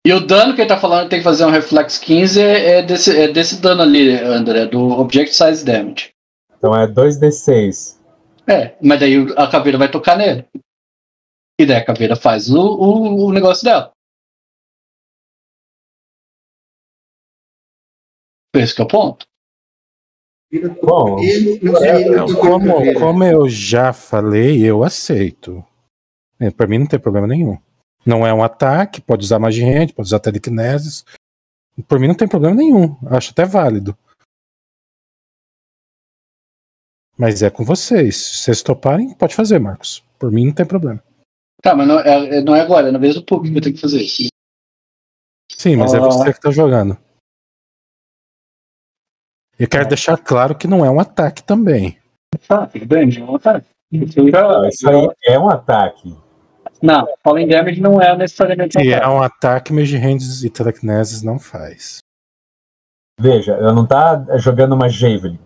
[0.05, 2.81] E o dano que ele tá falando tem que fazer um Reflex 15 é, é
[2.81, 6.13] desse, é desse dano ali, André, do Object Size Damage.
[6.57, 8.01] Então é 2d6.
[8.45, 10.45] É, mas daí a caveira vai tocar nele.
[11.57, 13.93] E daí a caveira faz o, o, o negócio dela.
[18.55, 19.25] Esse que é o ponto.
[20.83, 21.17] Bom,
[22.15, 25.65] Não, como, como eu já falei, eu aceito.
[26.39, 27.57] É, pra mim não tem problema nenhum.
[28.05, 31.05] Não é um ataque, pode usar magia hand, pode usar telekinesis.
[31.87, 32.97] Por mim não tem problema nenhum.
[33.07, 33.97] Acho até válido.
[37.17, 38.17] Mas é com vocês.
[38.17, 40.03] Se vocês toparem, pode fazer, Marcos.
[40.19, 41.01] Por mim não tem problema.
[41.61, 43.61] Tá, mas não é, é- não é agora, é na vez do público que vai
[43.61, 44.27] ter que fazer isso.
[45.51, 46.01] Sim, mas é Ah.
[46.01, 46.97] você que tá jogando.
[49.57, 51.97] Eu quero deixar claro que não é um ataque também.
[52.47, 53.57] Tá, tudo bem, não tá.
[53.61, 56.09] Ah, isso aí é um ataque.
[56.83, 59.09] Não, Fallen Damage não é necessariamente um é ataque.
[59.09, 61.99] um ataque, Mage Hands e Telekinesis não faz.
[63.17, 65.39] Veja, ela não tá jogando uma Javelin.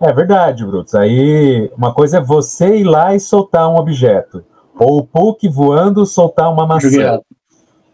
[0.00, 0.94] É verdade, Brutus.
[0.94, 4.42] Aí uma coisa é você ir lá e soltar um objeto.
[4.78, 6.98] Ou o Puck voando soltar uma maçã.
[6.98, 7.22] Errado.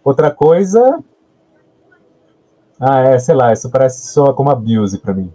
[0.05, 1.03] Outra coisa.
[2.79, 5.33] Ah, é, sei lá, isso parece só como abuse pra mim.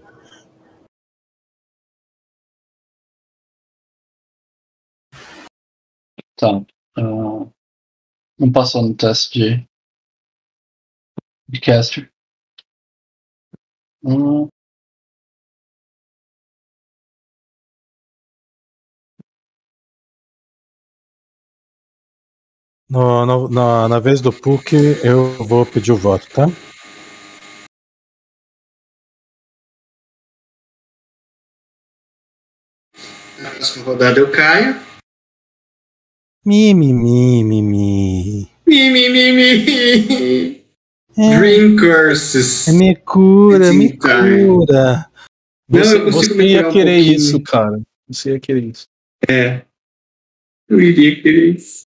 [6.38, 6.62] Tá.
[6.98, 7.48] Ah,
[8.40, 9.68] não passou no teste de,
[11.50, 12.12] de caster.
[14.04, 14.48] Hum,
[22.90, 26.46] No, no- na, na vez do PUC, eu vou pedir o voto, tá?
[33.42, 34.76] Na próxima rodada eu caio.
[36.48, 38.48] Mi, mi, mi, mi, mi.
[38.66, 40.66] Mi, mi, mi, mi.
[41.18, 42.68] É, Dream Curses.
[42.70, 44.46] me cura, me It's in time.
[44.48, 45.12] cura.
[45.68, 47.16] Não, Você, consigo você me ia um querer pouquinho.
[47.18, 47.82] isso, cara.
[48.08, 48.86] Você ia querer isso.
[49.28, 49.66] É.
[50.70, 51.86] Eu iria querer isso.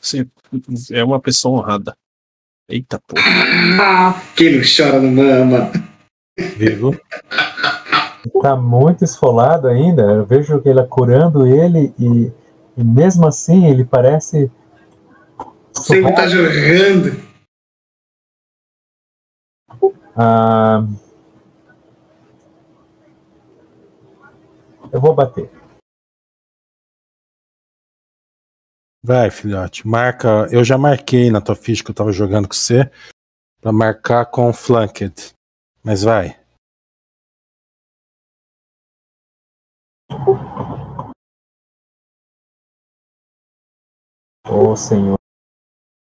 [0.00, 0.28] Você
[0.92, 1.96] é uma pessoa honrada.
[2.68, 3.22] Eita porra.
[3.82, 5.72] Ah, quem não chora não mama.
[6.56, 6.94] Vivo.
[8.40, 10.02] Tá muito esfolado ainda.
[10.02, 12.32] Eu vejo que ela curando ele e,
[12.76, 14.50] e mesmo assim ele parece.
[15.72, 17.22] Sempre tá jogando.
[20.16, 20.86] Ah,
[24.92, 25.50] eu vou bater.
[29.02, 29.86] Vai, filhote.
[29.86, 30.48] Marca.
[30.50, 32.90] Eu já marquei na tua ficha que eu tava jogando com você.
[33.60, 35.34] Pra marcar com Flanked.
[35.82, 36.43] Mas vai.
[44.46, 45.18] Ô senhor.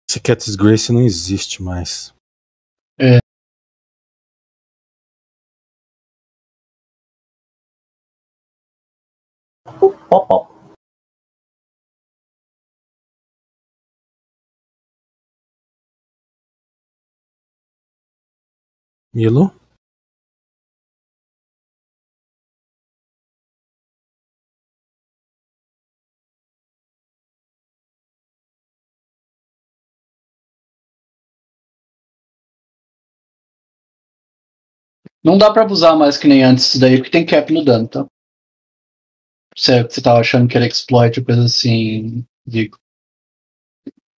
[0.08, 2.14] Esse Cat's Grace não existe mais.
[9.78, 10.50] Pop, pop.
[19.12, 19.59] Milo?
[35.22, 38.06] Não dá pra abusar mais que nem antes daí, porque tem cap no dano, tá?
[39.56, 42.78] Você, você tava achando que era exploit ou coisa assim, Vigo.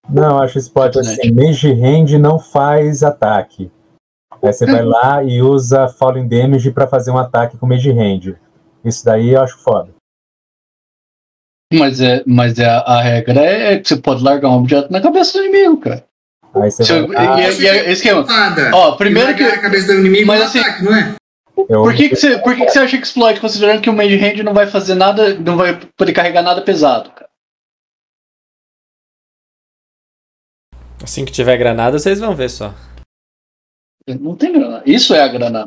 [0.08, 1.20] Não, acho que pode Internet.
[1.20, 1.32] assim.
[1.32, 3.70] Mage Hand não faz ataque.
[4.42, 8.36] Aí você vai lá e usa Falling Damage pra fazer um ataque com Mage Hand.
[8.84, 9.94] Isso daí eu acho foda.
[11.72, 15.38] Mas, é, mas é, a regra é que você pode largar um objeto na cabeça
[15.38, 16.06] do inimigo, cara.
[16.54, 18.26] Aí você Se vai eu- lá, e, é- e é esquema.
[18.74, 19.42] Ó, primeiro E que.
[19.42, 21.14] a cabeça do inimigo Mas assim- ataque, não é?
[21.56, 23.92] eu- Por que, que, você, por que, que você acha que exploit, considerando que o
[23.92, 27.30] Mage Hand não vai fazer nada, não vai poder carregar nada pesado, cara?
[31.02, 32.72] Assim que tiver granada, vocês vão ver só.
[34.06, 34.82] Não tem granada.
[34.86, 35.64] Isso é a granada.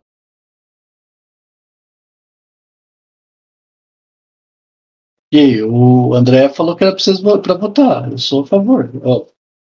[5.33, 8.09] E aí, o André falou que era preciso pra votar.
[8.11, 8.89] Eu sou a favor.
[9.03, 9.25] Ó,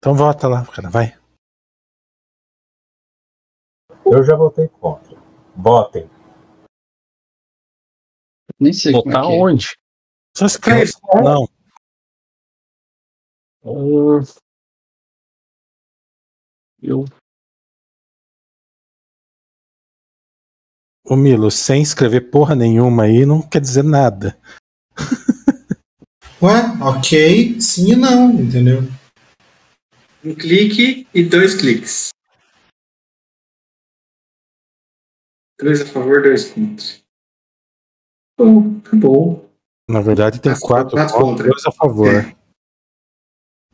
[0.04, 1.18] Então vota lá, cara, vai.
[4.04, 5.16] eu já votei contra.
[5.56, 6.10] Votem.
[8.60, 9.40] nem sei como Botar é que é.
[9.40, 9.66] onde?
[10.36, 10.92] Só escreve.
[11.14, 11.48] Não.
[13.64, 14.20] Ah,
[16.82, 17.06] Eu.
[21.06, 24.38] Ô Milo, sem escrever porra nenhuma aí não quer dizer nada.
[26.42, 28.82] Ué, ok, sim e não, entendeu?
[30.24, 32.08] Um clique e dois cliques.
[35.60, 37.04] Dois a favor, dois contra.
[38.38, 39.48] Bom, tá bom.
[39.88, 41.48] Na verdade tem Ah, quatro quatro contra, contra.
[41.48, 42.08] dois a favor.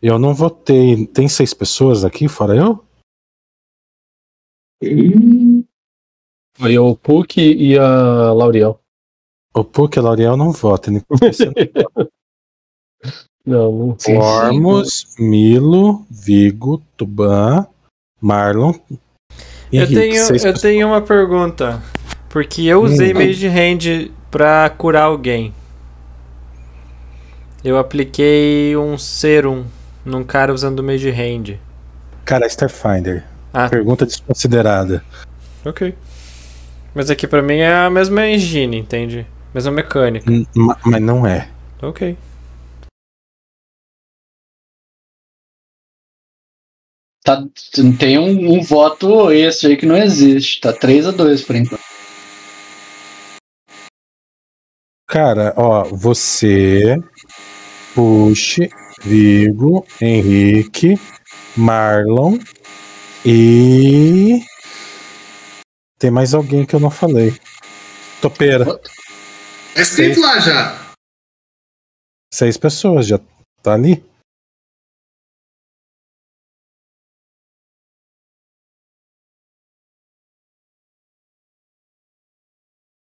[0.02, 1.06] Eu não votei.
[1.06, 2.84] Tem seis pessoas aqui, fora eu?
[6.56, 8.82] Foi o Puck e a Lauriel.
[9.54, 10.94] O Puck e a Lauriel não votam.
[11.08, 11.46] você
[13.50, 14.16] não- Não, sei.
[14.16, 17.66] Ormos, Milo, Vigo, Tuban,
[18.20, 18.72] Marlon.
[19.72, 20.60] e Eu Henrique, tenho, eu pessoas.
[20.60, 21.82] tenho uma pergunta.
[22.28, 23.18] Porque eu usei Hum.
[23.18, 25.52] Mage Hand pra curar alguém.
[27.62, 29.64] Eu apliquei um serum
[30.04, 31.58] num cara usando Mage Hand.
[32.24, 33.24] Cara, Starfinder.
[33.52, 33.68] Ah.
[33.68, 35.04] Pergunta desconsiderada.
[35.64, 35.94] Ok.
[36.94, 39.26] Mas aqui pra mim é a mesma engine, entende?
[39.52, 40.30] Mesma mecânica.
[40.30, 41.48] N- ma- Mas não é.
[41.82, 42.16] Ok.
[47.22, 47.44] Tá,
[47.98, 50.60] tem um, um voto esse aí que não existe.
[50.60, 51.82] Tá 3 a 2 por enquanto.
[55.06, 56.96] Cara, ó, você,
[57.94, 58.70] Puxe,
[59.02, 60.98] Vigo, Henrique,
[61.56, 62.38] Marlon
[63.26, 64.40] e.
[65.98, 67.38] Tem mais alguém que eu não falei.
[68.22, 68.64] Topeira.
[68.64, 70.94] tá escrito lá já.
[72.32, 73.18] Seis pessoas, já
[73.62, 74.09] tá ali.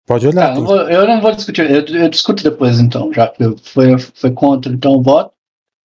[0.05, 0.49] Pode olhar.
[0.49, 1.69] Tá, não vou- eu não vou discutir.
[1.69, 5.33] Eu, eu discuto depois, então, já que eu- foi, foi contra, então eu voto.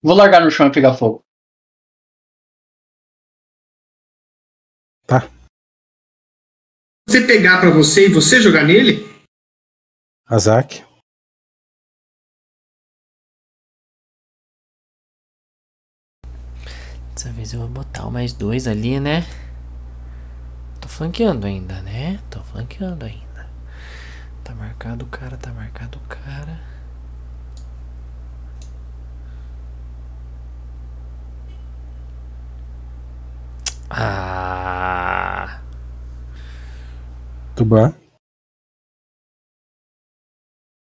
[0.03, 1.23] Vou largar no chão e pegar fogo.
[7.09, 9.07] Você pegar pra você e você jogar nele?
[10.27, 10.85] Azak.
[17.15, 19.23] Dessa vez eu vou botar o mais dois ali, né?
[20.81, 22.21] Tô flanqueando ainda, né?
[22.31, 23.28] Tô flanqueando ainda.
[24.49, 26.59] Tá marcado o cara, tá marcado o cara.
[33.91, 35.63] Ah.
[37.55, 37.91] Tuban.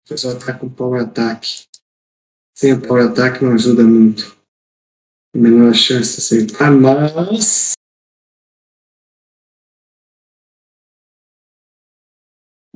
[0.05, 1.66] O pessoal tá com power attack.
[2.55, 4.37] Sem o power attack não ajuda muito.
[5.35, 7.76] Menor chance de acertar, mas.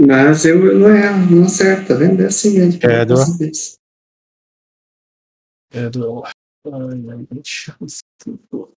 [0.07, 2.23] Mas eu não erro, não acerto, tá vendo?
[2.23, 2.81] É assim mesmo.
[2.83, 3.15] É, do-.
[5.73, 6.25] É do.
[6.25, 6.33] Ai,
[7.11, 7.77] ai, deixa
[8.27, 8.73] eu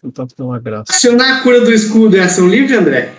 [0.00, 0.92] tentar fazer uma graça.
[0.92, 3.14] Acionar a cura do escudo é ação livre, André?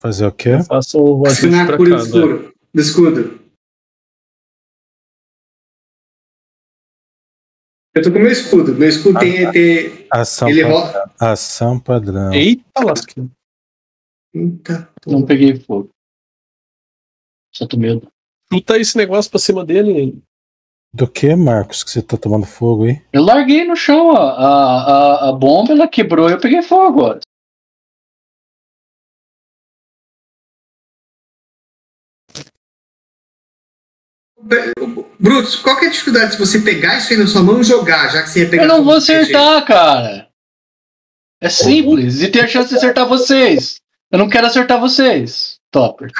[0.00, 0.50] Fazer o quê?
[0.50, 2.04] Eu faço o Acionar a cura do cada.
[2.06, 2.54] escudo.
[2.74, 3.46] Do escudo.
[7.94, 8.74] Eu tô com meu escudo.
[8.74, 9.50] Meu escudo tem.
[9.50, 11.10] tem Ação, ele padrão.
[11.18, 12.32] Ação padrão.
[12.32, 13.30] Eita, lasquinha.
[14.34, 15.90] Eita, Não peguei fogo.
[17.64, 18.10] Tô medo.
[18.52, 20.20] Chuta esse negócio pra cima dele.
[20.92, 23.02] Do que, Marcos, que você tá tomando fogo aí?
[23.12, 24.16] Eu larguei no chão ó.
[24.16, 24.82] a,
[25.26, 27.02] a, a bomba, ela quebrou e eu peguei fogo.
[27.02, 27.18] Ó.
[35.18, 37.64] Brutus, qual que é a dificuldade de você pegar isso aí na sua mão e
[37.64, 39.22] jogar, já que você ia pegar Eu não vou do jeito?
[39.22, 40.28] acertar, cara.
[41.40, 42.20] É simples.
[42.20, 43.80] E tem a chance de acertar vocês.
[44.10, 45.58] Eu não quero acertar vocês.
[45.70, 46.10] Topper.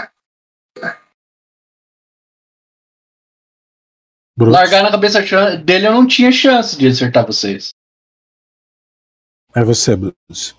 [4.39, 5.21] Largar na cabeça
[5.57, 7.71] dele eu não tinha chance de acertar vocês.
[9.55, 10.55] É você, Brutus.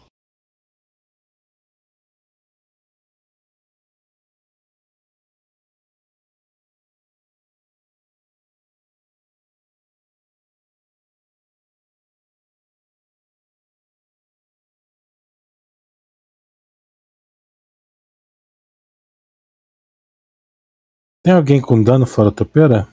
[21.24, 22.88] Tem alguém com dano fora topeira?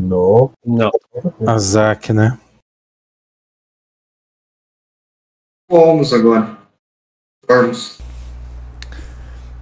[0.00, 0.52] Não.
[0.64, 0.90] Não.
[1.46, 2.38] Azak, né?
[5.70, 6.58] Olmos agora.
[7.48, 7.98] Ormos.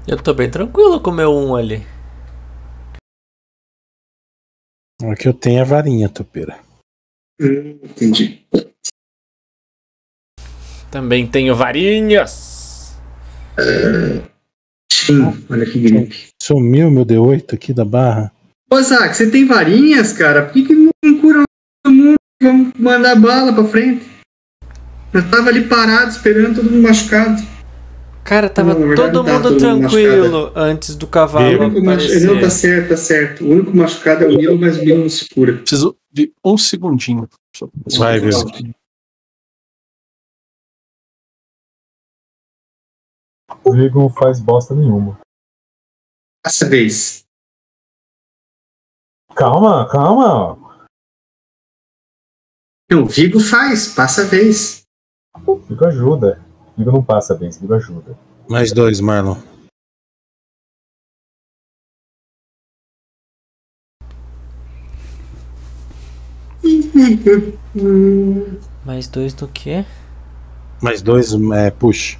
[0.06, 1.86] Eu tô bem tranquilo com o meu um ali.
[5.12, 6.58] Aqui eu tenho a varinha, topeira.
[7.40, 8.46] Hum, entendi.
[10.90, 12.98] Também tenho varinhas.
[14.92, 16.30] Sim, olha que gripe.
[16.42, 18.32] Sumiu meu D8 aqui da barra.
[18.72, 20.44] Ô, Zac, você tem varinhas, cara?
[20.46, 21.42] Por que, que não cura
[21.84, 22.14] todo mundo?
[22.42, 24.08] Vamos mandar bala pra frente.
[25.12, 27.42] Eu tava ali parado, esperando todo mundo machucado.
[28.24, 31.90] Cara, tava Não, verdade todo mundo todo mundo tranquilo antes do cavalo machu- Não, tá
[32.38, 32.50] aparecer.
[32.50, 33.44] certo, tá certo.
[33.44, 35.54] O único machucado é o Milo, mas o Milo não se cura.
[35.58, 37.28] Preciso de um segundinho.
[37.56, 37.68] Só-
[37.98, 38.36] Vai, Viz.
[43.64, 45.18] O não faz bosta nenhuma.
[46.46, 47.24] Essa vez.
[49.40, 50.58] Calma, calma.
[52.92, 54.82] O Vigo faz, passa a vez.
[55.66, 56.44] Vigo ajuda.
[56.76, 58.18] Vigo não passa bem, Vigo ajuda.
[58.46, 59.38] Mais dois, Marlon.
[68.84, 69.86] Mais dois do que?
[70.82, 72.18] Mais dois, é, push.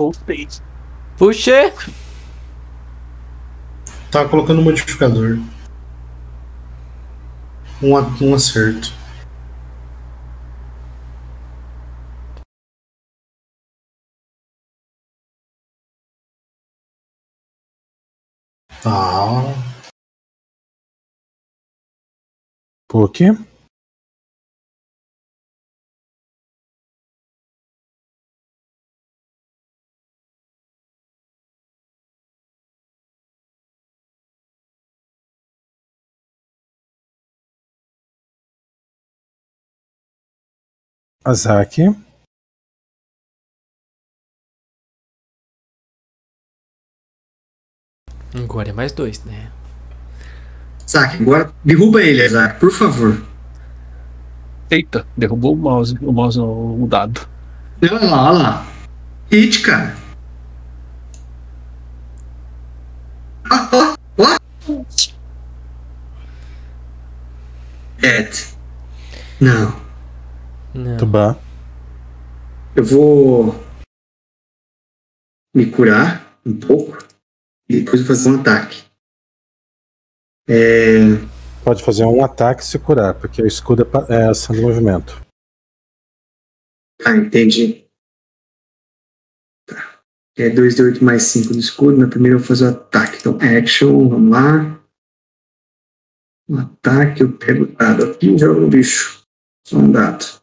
[0.00, 0.48] Voltei.
[1.18, 1.74] Puxei!
[4.10, 5.36] Tava colocando um modificador.
[7.82, 8.94] Um, um acerto.
[18.82, 19.42] Tá.
[22.88, 23.32] Por quê?
[41.24, 41.76] Azak.
[48.34, 49.52] Agora é mais dois, né?
[50.88, 53.22] Zac, agora derruba ele, Zac, por favor.
[54.70, 55.94] Eita, derrubou o mouse.
[56.00, 57.28] O mouse não, o dado.
[57.82, 58.66] Olha lá, olha lá.
[59.30, 59.94] Hit, cara.
[63.50, 64.84] Ah, ó, ó.
[68.02, 68.56] Ed.
[69.40, 69.89] Não.
[70.74, 70.96] Não.
[70.96, 71.36] Tubá.
[72.76, 73.54] Eu vou
[75.54, 76.98] me curar um pouco
[77.68, 78.84] e depois vou fazer um ataque.
[80.48, 81.30] É,
[81.64, 85.20] Pode fazer um ataque e se curar, porque o escudo é, é ação de movimento.
[87.04, 87.86] Ah, entendi.
[89.66, 90.00] Tá.
[90.36, 91.98] É 2 de 8 mais 5 do escudo.
[91.98, 93.18] Na primeira eu vou fazer o ataque.
[93.18, 94.82] Então, action, vamos lá.
[96.48, 99.22] Um ataque, eu pego o dado aqui e jogo no bicho.
[99.66, 100.39] Só um dado.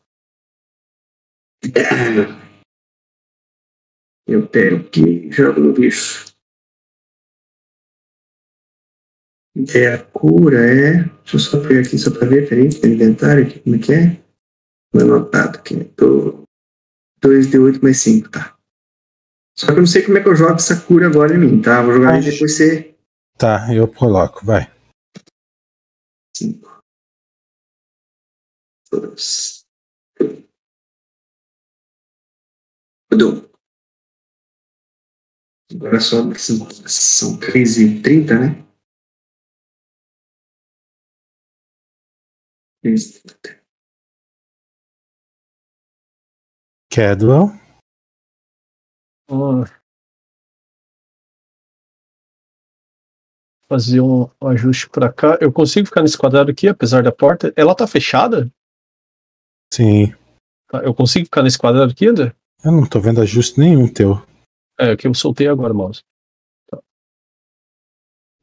[4.27, 6.25] Eu pego aqui e jogo no bicho.
[9.73, 11.03] É, a cura é.
[11.03, 13.93] Deixa eu só pegar aqui só pra ver, peraí, tem inventário aqui, como é que
[13.93, 14.21] é?
[14.93, 15.83] Não é anotado aqui.
[15.95, 16.43] Tô
[17.21, 18.57] 2 de 8 mais 5, tá.
[19.57, 21.61] Só que eu não sei como é que eu jogo essa cura agora em mim,
[21.61, 21.81] tá?
[21.81, 22.31] Vou jogar aí Acho.
[22.31, 22.95] depois você.
[23.37, 24.71] Tá, eu coloco, vai.
[26.35, 26.79] 5.
[28.91, 29.65] Dois.
[33.11, 33.49] Mudou.
[35.73, 38.67] Agora só que são, são 3 e 30, né?
[42.81, 43.67] 3 e 30.
[46.89, 47.49] Cadwell.
[53.69, 55.37] Fazer um ajuste pra cá.
[55.41, 57.53] Eu consigo ficar nesse quadrado aqui, apesar da porta.
[57.55, 58.49] Ela tá fechada?
[59.73, 60.13] Sim.
[60.69, 62.35] Tá, Eu consigo ficar nesse quadrado aqui ainda?
[62.63, 64.15] Eu não tô vendo ajuste nenhum teu.
[64.79, 66.01] É, que eu soltei agora, mouse.
[66.69, 66.81] Tá.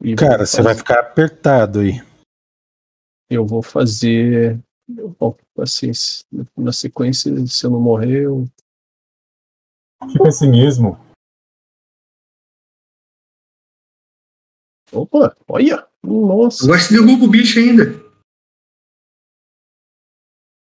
[0.03, 1.93] E Cara, você vai fazer- ficar apertado aí.
[3.29, 4.59] Eu vou fazer.
[5.57, 6.23] Assim, se-
[6.55, 8.45] na sequência, se eu não morrer, eu.
[10.11, 10.97] Que pessimismo.
[14.93, 15.87] Opa, olha!
[16.03, 17.83] Nossa, Agora você derruba o bicho ainda.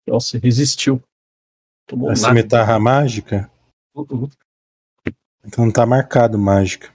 [0.06, 1.00] nossa, resistiu.
[1.90, 2.24] Tomou A nada.
[2.28, 3.50] cimitarra mágica?
[3.96, 4.30] Uhum.
[5.44, 6.94] Então não tá marcado mágica.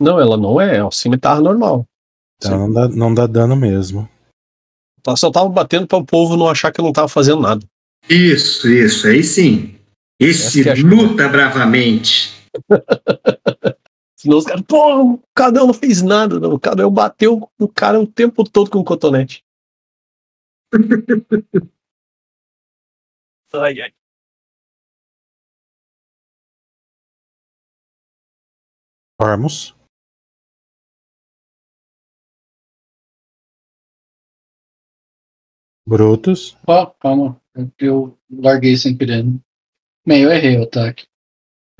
[0.00, 1.84] Não, ela não é, é uma cimitarra normal.
[2.38, 4.08] Então não dá, não dá dano mesmo.
[5.06, 7.66] Ela só tava batendo para o povo não achar que eu não tava fazendo nada.
[8.08, 9.78] Isso, isso, aí sim.
[10.18, 12.32] Esse Essa que é luta bravamente.
[14.16, 16.54] Senão os caras, pô, o Cadão não fez nada, não.
[16.54, 19.44] O Cadão bateu no cara o tempo todo com o cotonete.
[23.54, 23.92] ai, ai.
[29.20, 29.74] Ormus.
[35.86, 36.56] Brutus.
[36.66, 37.40] Ó, calma.
[37.78, 39.24] Eu larguei sem querer.
[40.06, 41.06] Bem, eu errei o ataque.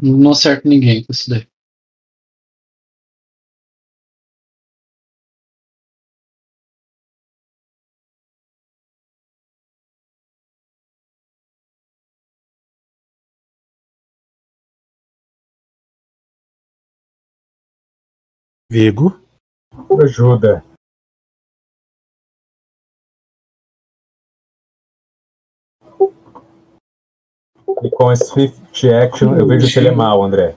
[0.03, 1.47] Não acerto ninguém com isso daí.
[18.70, 19.19] Vigo.
[20.03, 20.62] Ajuda.
[27.82, 30.57] E com esse Swift Action, eu vejo se ele é mal, André.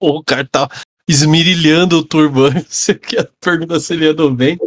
[0.00, 0.68] O cara tá
[1.08, 2.72] esmirilhando o turbante.
[2.72, 4.58] Você quer perguntar se ele andou bem?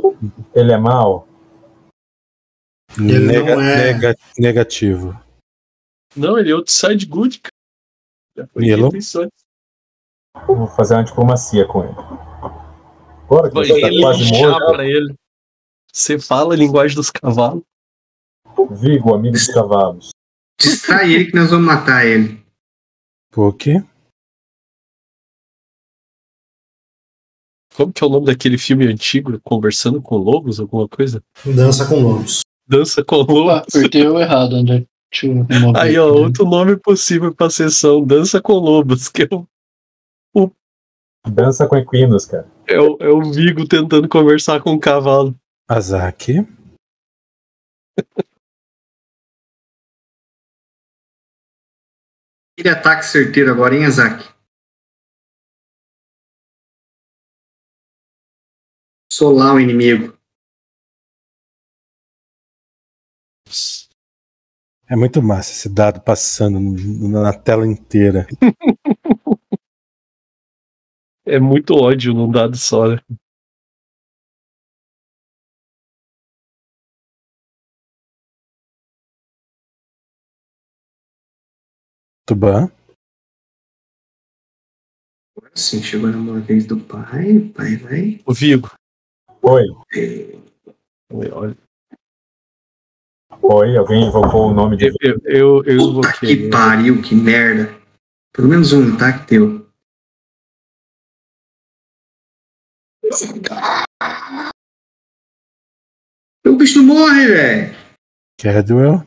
[0.55, 1.27] Ele é mal?
[2.97, 5.13] Ele Nega- não é- nega- negativo.
[6.15, 7.53] Não, ele é outside good, cara.
[8.35, 8.63] Já foi
[10.45, 11.95] Vou fazer uma diplomacia com ele.
[13.25, 15.15] Agora que Vai você tá quase morto, pra ele.
[15.91, 17.63] Você fala a linguagem dos cavalos.
[18.71, 20.09] Vigo, amigo dos cavalos.
[20.59, 22.43] Distrai ele que nós vamos matar ele.
[23.31, 23.83] Por quê?
[27.75, 29.39] Como que é o nome daquele filme antigo?
[29.43, 31.21] Conversando com lobos, alguma coisa?
[31.45, 32.41] Dança com lobos.
[32.67, 33.75] Dança com lobos.
[33.75, 34.85] apertei o errado, André.
[35.23, 35.45] Eu
[35.75, 36.19] Aí, ó, aqui.
[36.19, 39.47] outro nome possível pra sessão, Dança com Lobos, que é o,
[41.31, 42.47] Dança com equinos, cara.
[42.67, 45.35] é o, é o Vigo tentando conversar com o cavalo.
[45.69, 46.47] Azaki.
[52.57, 54.33] Ele ataque certeiro agora, hein, Azak?
[59.11, 60.17] Solar o inimigo.
[64.89, 66.59] É muito massa esse dado passando
[67.09, 68.25] na tela inteira.
[71.27, 73.01] É muito ódio num dado só, né?
[82.25, 82.71] Tuban.
[85.53, 87.37] Sim, chegou na vez do pai.
[87.37, 88.21] O pai vai.
[88.25, 88.71] O Vigo.
[89.41, 89.63] Oi,
[91.11, 91.57] Olha,
[93.41, 94.87] oi, alguém invocou o nome de.
[95.01, 96.37] eu, eu, eu Puta invoquei.
[96.37, 97.75] que pariu, que merda.
[98.33, 99.66] Pelo menos um ataque teu.
[106.45, 107.75] O bicho não morre, velho.
[108.39, 109.05] Cadwell.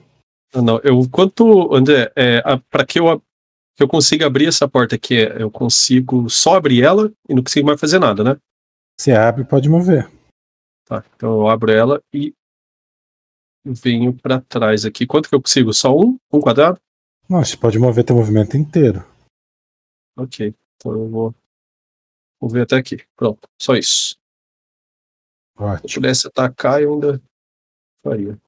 [0.54, 3.20] Não, não, eu, quanto, André, é, a, pra que eu, a-
[3.76, 7.42] que eu consiga abrir essa porta aqui, é, eu consigo só abrir ela e não
[7.42, 8.36] consigo mais fazer nada, né?
[9.00, 10.10] Se abre, pode mover.
[10.86, 12.34] Tá, então eu abro ela e
[13.64, 15.06] venho pra trás aqui.
[15.06, 15.72] Quanto que eu consigo?
[15.72, 16.18] Só um?
[16.32, 16.78] Um quadrado?
[17.28, 19.04] Não, você pode mover teu movimento inteiro.
[20.18, 21.34] Ok, então eu vou,
[22.40, 23.04] vou ver até aqui.
[23.16, 24.16] Pronto, só isso.
[25.56, 25.94] Se eu Ótimo.
[26.02, 27.22] pudesse atacar, eu ainda
[28.02, 28.40] faria.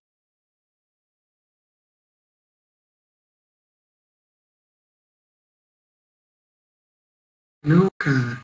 [7.64, 8.40] Não, cara.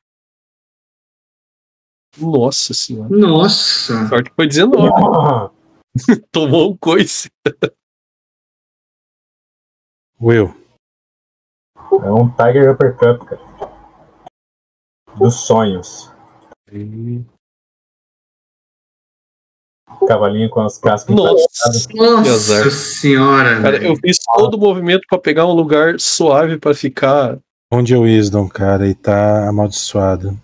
[2.16, 3.08] Nossa senhora.
[3.08, 4.08] Nossa.
[4.08, 5.52] Sorte que foi 19.
[6.30, 7.30] Tomou um coice.
[10.20, 10.54] Will.
[11.76, 13.47] É um Tiger Uppercut, cara.
[15.18, 16.10] Dos sonhos.
[20.06, 21.88] Cavalinho com as cascas Nossa.
[21.88, 21.96] Que.
[21.96, 23.60] Nossa senhora.
[23.62, 23.86] Cara, velho.
[23.86, 27.38] eu fiz todo o movimento pra pegar um lugar suave pra ficar.
[27.72, 28.86] Onde é o Wisdom, cara?
[28.86, 30.38] E tá amaldiçoado.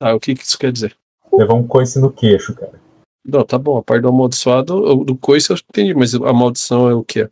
[0.00, 0.96] Ah, o que, que isso quer dizer?
[1.32, 2.80] Levou um coice no queixo, cara.
[3.24, 3.78] Não, tá bom.
[3.78, 7.04] A parte do amaldiçoado, do coice eu acho que entendi, mas a maldição é o
[7.04, 7.28] quê?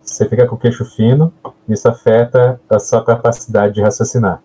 [0.00, 1.32] Você fica com o queixo fino,
[1.68, 4.42] isso afeta a sua capacidade de raciocinar.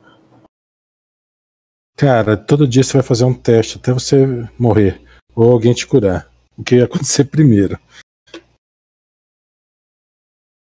[2.00, 4.26] Cara, todo dia você vai fazer um teste até você
[4.58, 5.02] morrer.
[5.36, 6.30] Ou alguém te curar.
[6.58, 7.78] O que ia acontecer primeiro?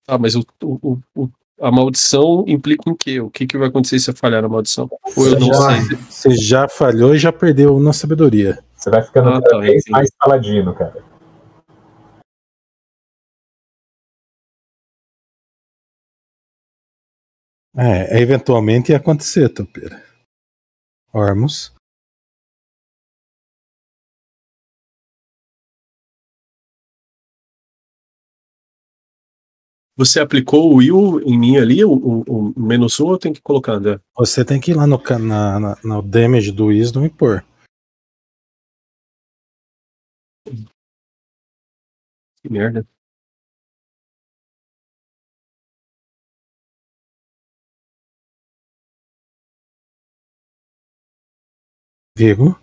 [0.09, 1.31] Ah, mas o, o, o-
[1.61, 3.21] a maldição implica em quê?
[3.21, 4.91] O que, que vai acontecer se eu falhar na maldição?
[5.17, 5.97] Ou eu não já, sei.
[6.11, 8.59] Você já falhou e já perdeu na sabedoria.
[8.75, 9.91] Você vai ficando Ah, cada tá, vez entendi.
[9.91, 11.05] mais paladino, cara.
[17.77, 20.10] É, eventualmente ia acontecer, Topeira.
[21.13, 21.73] Ormus.
[29.97, 33.35] Você aplicou o will em mim ali, o, o, o menos um, ou eu tenho
[33.35, 34.01] que colocar, André?
[34.17, 37.45] Você tem que ir lá no, na, na- no damage do Wisdom e pôr.
[42.43, 42.87] Que merda.
[52.21, 52.55] Vigo.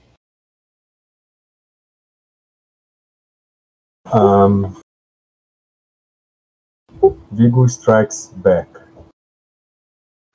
[4.05, 4.79] Um,
[7.31, 8.69] Vigo strikes back.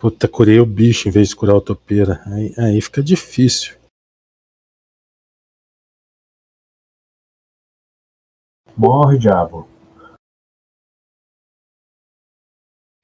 [0.01, 2.20] Puta, curei o bicho em vez de curar o topeira.
[2.27, 3.78] Aí, aí fica difícil.
[8.77, 9.69] Morre, diabo.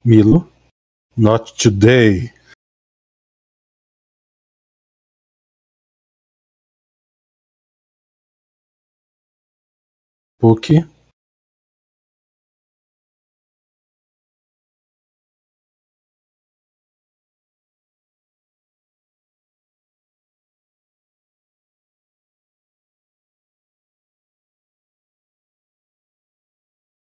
[0.03, 0.51] Milo.
[1.15, 2.37] Not today.
[10.39, 10.87] Puki.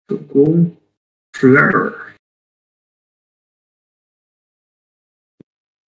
[0.07, 0.75] Tocou.
[1.35, 2.15] Fleur.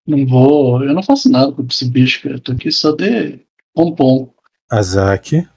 [0.06, 0.84] Não vou.
[0.84, 2.36] Eu não faço nada com esse bicho, cara.
[2.36, 3.44] Eu tô aqui só de
[3.74, 4.32] pompom.
[4.70, 5.50] Azaki.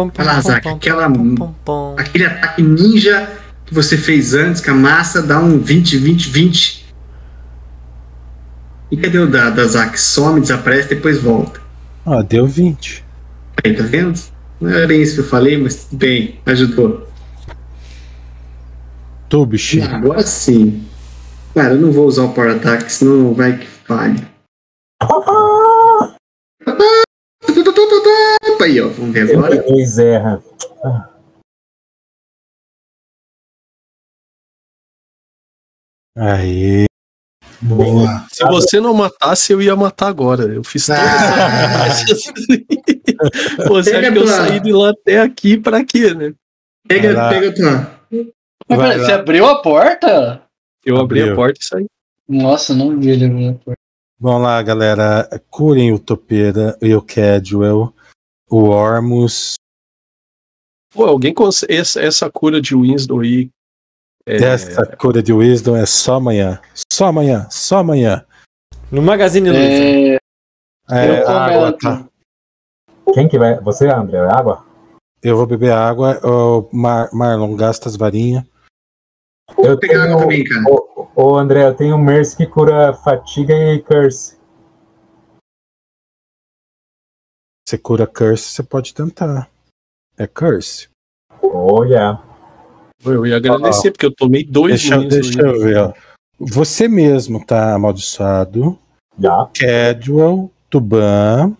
[0.00, 1.06] Vai lá, Zack, aquela,
[1.98, 3.30] aquele ataque ninja
[3.66, 6.94] que você fez antes com a massa dá um 20, 20, 20.
[8.90, 10.00] E cadê o da, da Zack?
[10.00, 11.60] Some, desaparece, depois volta.
[12.06, 13.04] Ó, deu 20.
[13.62, 14.18] Aí, tá vendo?
[14.58, 17.06] Não era isso que eu falei, mas tudo bem, ajudou.
[19.28, 19.82] Tubishi.
[19.82, 20.86] Agora sim.
[21.54, 24.26] Cara, eu não vou usar o Power Attack, senão vai que falha.
[28.62, 29.62] Aí, ó, vamos ver agora.
[29.62, 30.42] Dois erra.
[36.16, 36.84] Aí.
[37.60, 38.26] Boa.
[38.32, 40.44] Se você não matasse, eu ia matar agora.
[40.44, 42.04] Eu fiz toda essa.
[43.68, 46.34] você acha que eu saí de lá até aqui pra quê, né?
[46.86, 48.00] Pega, Vai pega tua.
[48.68, 48.98] Mas lá.
[48.98, 50.42] você abriu a porta?
[50.84, 51.32] Eu abri Abriu.
[51.32, 51.86] a porta e saí.
[52.28, 53.80] Nossa, não vi ele abrir a porta.
[54.18, 55.28] Vamos lá, galera.
[55.50, 57.94] Curem o Topeira e o Cadwell.
[58.52, 59.54] O Ormus.
[60.92, 61.72] Pô, alguém consegue.
[61.74, 63.48] Essa, essa cura de Winslow aí.
[64.26, 66.60] É, Essa cura de Wisdom é só amanhã.
[66.92, 67.48] Só amanhã.
[67.50, 68.24] Só amanhã.
[68.90, 69.82] No Magazine Luiza.
[69.82, 70.18] É,
[70.90, 72.06] É, eu água, tá?
[73.14, 73.58] Quem que vai?
[73.60, 74.18] Você, André?
[74.18, 74.64] É água?
[75.22, 76.20] Eu vou beber água.
[76.24, 78.44] O Mar- Marlon, gasta as varinhas.
[79.56, 80.62] Vou Eu pegar tenho- também, cara.
[80.68, 84.36] Ô, ô, André, eu tenho um Mercy que cura fatiga e curse.
[87.66, 89.48] Você cura curse, você pode tentar.
[90.16, 90.88] É curse.
[91.40, 92.22] Oh, yeah.
[93.04, 95.76] Eu ia agradecer, porque eu tomei dois Deixa, deixa eu ver.
[95.78, 95.92] Ó.
[96.38, 98.78] Você mesmo tá amaldiçoado.
[99.18, 99.46] Já.
[99.54, 101.56] Cadwell, Tuban,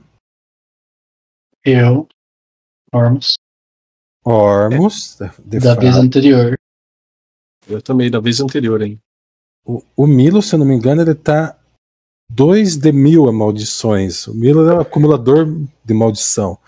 [1.64, 2.08] Eu.
[2.92, 3.34] Ormus.
[4.24, 5.16] Ormus.
[5.16, 6.56] The Da vez Fá- anterior.
[7.68, 8.98] Eu também, da vez anterior, hein?
[9.64, 11.56] O, o Milo, se eu não me engano, ele tá
[12.34, 14.26] 2 de mil a maldições.
[14.26, 15.46] O Milo é um acumulador
[15.84, 16.59] de maldição.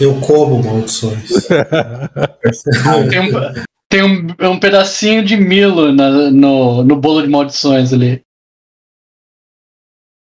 [0.00, 1.28] Eu como maldições.
[3.10, 8.22] Tem um, tem um, um pedacinho de Milo na- no, no bolo de maldições ali.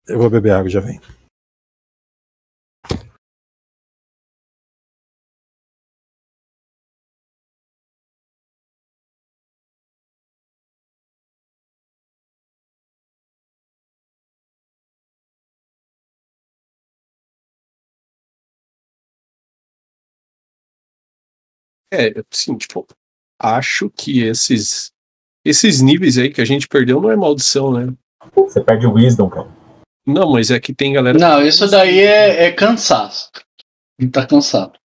[0.06, 1.00] Eu vou beber água, já vem.
[21.92, 22.86] É, assim, tipo,
[23.38, 24.90] acho que esses
[25.44, 27.92] esses níveis aí que a gente perdeu não é maldição, né?
[28.34, 29.48] Você perde o Wisdom, cara.
[30.06, 31.18] Não, mas é que tem galera.
[31.18, 33.30] Não, isso daí é, é cansaço.
[33.98, 34.78] Ele tá cansado.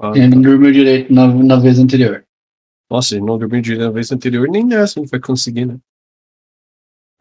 [0.00, 2.24] Ah, Ele não dormiu direito na, na vez anterior.
[2.90, 5.78] Nossa, ele não dormiu direito na vez anterior, nem nessa não vai conseguir, né?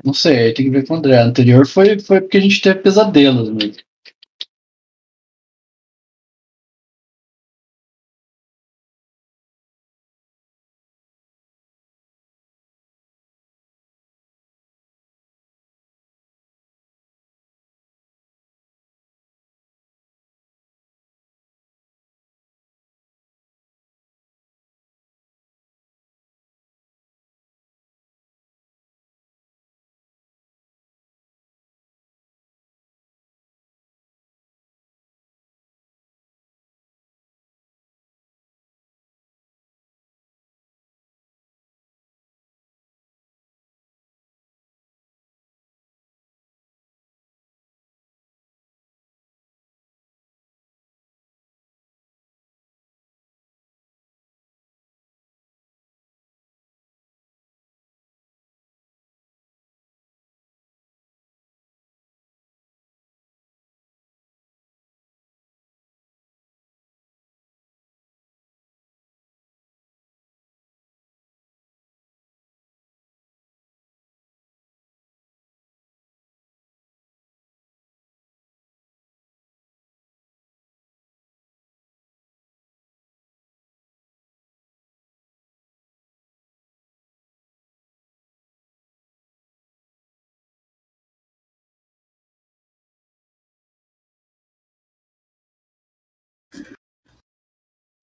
[0.04, 1.18] Não sei, aí tem que ver com o André.
[1.18, 3.82] A anterior foi, foi porque a gente teve pesadelos mesmo.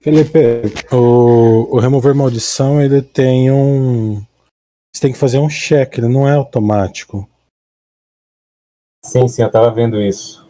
[0.04, 0.38] Felipe,
[0.92, 4.16] o, o remover maldição ele tem um.
[4.94, 7.26] Você tem que fazer um check, ele não é automático.
[9.02, 10.43] Sim, sim, eu tava vendo isso.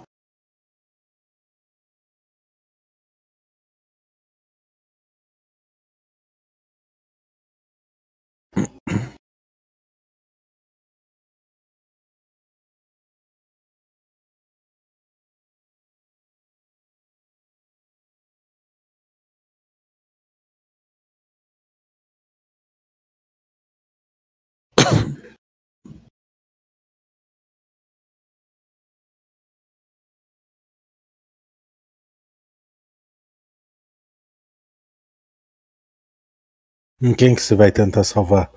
[37.03, 38.53] Em quem que você vai tentar salvar?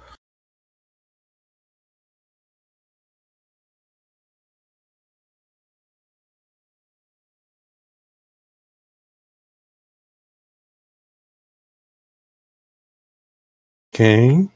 [13.91, 14.51] Quem?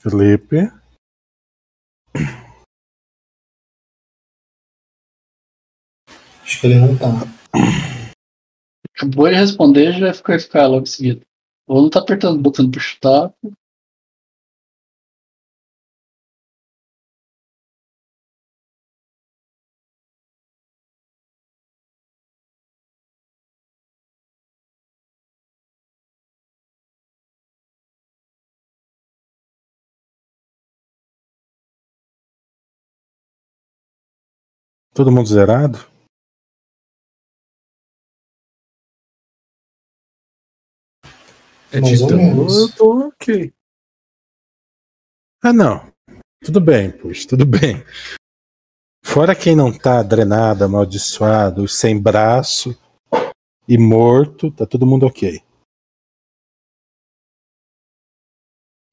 [0.00, 0.56] Felipe?
[6.42, 7.06] Acho que ele não tá.
[8.96, 11.31] Acabou de responder, já vai ficar logo em seguida.
[11.66, 13.32] Ou não tá apertando, botando pra chutar.
[34.94, 35.91] Todo mundo zerado?
[41.72, 42.58] É Mais ou menos.
[42.58, 43.52] eu tô ok.
[45.42, 45.92] Ah, não.
[46.44, 47.82] Tudo bem, puxa, tudo bem.
[49.04, 52.78] Fora quem não tá drenado, amaldiçoado, sem braço
[53.68, 55.40] e morto, tá todo mundo ok.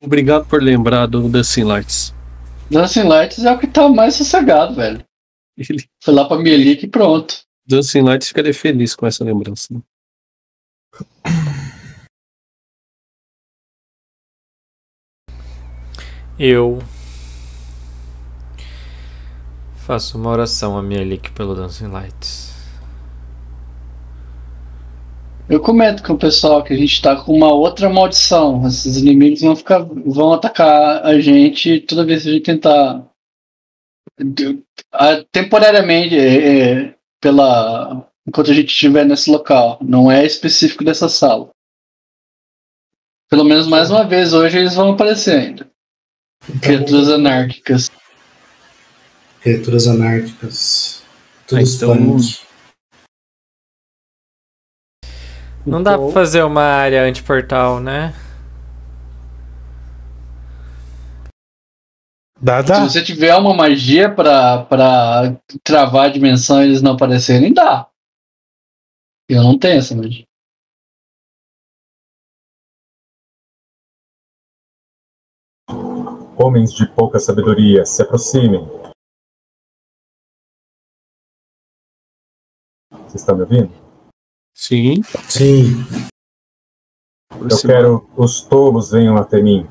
[0.01, 2.14] Obrigado por lembrar do Dancing Lights.
[2.72, 5.03] Dancing Lights é o que tá mais sossegado, velho.
[5.57, 7.43] Ele, Foi lá pra Melik e pronto.
[7.68, 9.73] Dancing Lights ficaria feliz com essa lembrança.
[9.73, 9.81] né?
[16.40, 16.80] Eu
[19.76, 22.56] faço uma oração a Mielik pelo Dancing Lights.
[25.49, 28.66] Eu comento com o pessoal que a gente tá com uma outra maldição.
[28.66, 33.06] Esses inimigos vão ficar, vão atacar a gente toda vez que a gente tentar
[34.94, 39.78] ah, temporariamente é, é, pela enquanto a gente estiver nesse local.
[39.82, 41.49] Não é específico dessa sala.
[43.30, 45.70] Pelo menos mais uma vez hoje eles vão aparecer ainda.
[46.62, 47.92] Criaturas anárquicas.
[49.42, 51.04] Criaturas anárquicas.
[51.48, 52.40] Tudo Ah, então- punk.
[55.66, 58.14] Não dá Então, pra fazer uma área anti-portal, né?
[62.42, 62.80] Dá, Se dá.
[62.88, 67.88] você tiver uma magia pra, pra travar a dimensão e eles não aparecerem, dá.
[69.30, 70.26] Eu não tenho essa magia.
[76.41, 78.66] Homens de pouca sabedoria, se aproximem.
[82.91, 83.70] Vocês estão me ouvindo?
[84.56, 85.02] Sim.
[85.28, 85.74] Sim.
[87.34, 89.68] Eu quero os tolos venham até mim.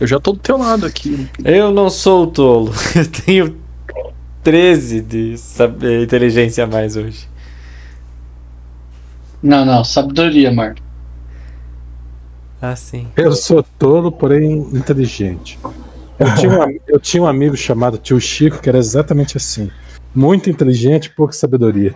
[0.00, 1.30] Eu já tô do teu lado aqui.
[1.44, 2.72] Eu não sou o tolo.
[2.96, 3.62] Eu tenho
[4.42, 7.28] 13 de saber, inteligência a mais hoje.
[9.40, 10.85] Não, não, sabedoria, Marco.
[12.60, 13.08] Ah, sim.
[13.16, 15.58] Eu sou tolo, porém inteligente.
[16.18, 19.70] Eu tinha, um, eu tinha um amigo chamado Tio Chico que era exatamente assim.
[20.14, 21.94] Muito inteligente, pouca sabedoria.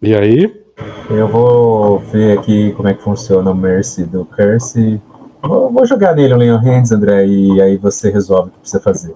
[0.00, 0.64] E aí?
[1.10, 5.02] Eu vou ver aqui como é que funciona o Mercy do Curse.
[5.42, 8.80] Vou, vou jogar nele um Leon Hands, André, e aí você resolve o que precisa
[8.80, 9.14] fazer.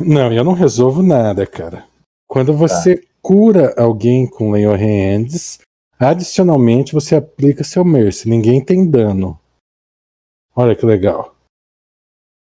[0.00, 1.84] Não, eu não resolvo nada, cara.
[2.28, 5.58] Quando você cura alguém com Lay on Hands,
[5.98, 8.28] adicionalmente você aplica seu Mercy.
[8.28, 9.38] Ninguém tem dano.
[10.54, 11.34] Olha que legal.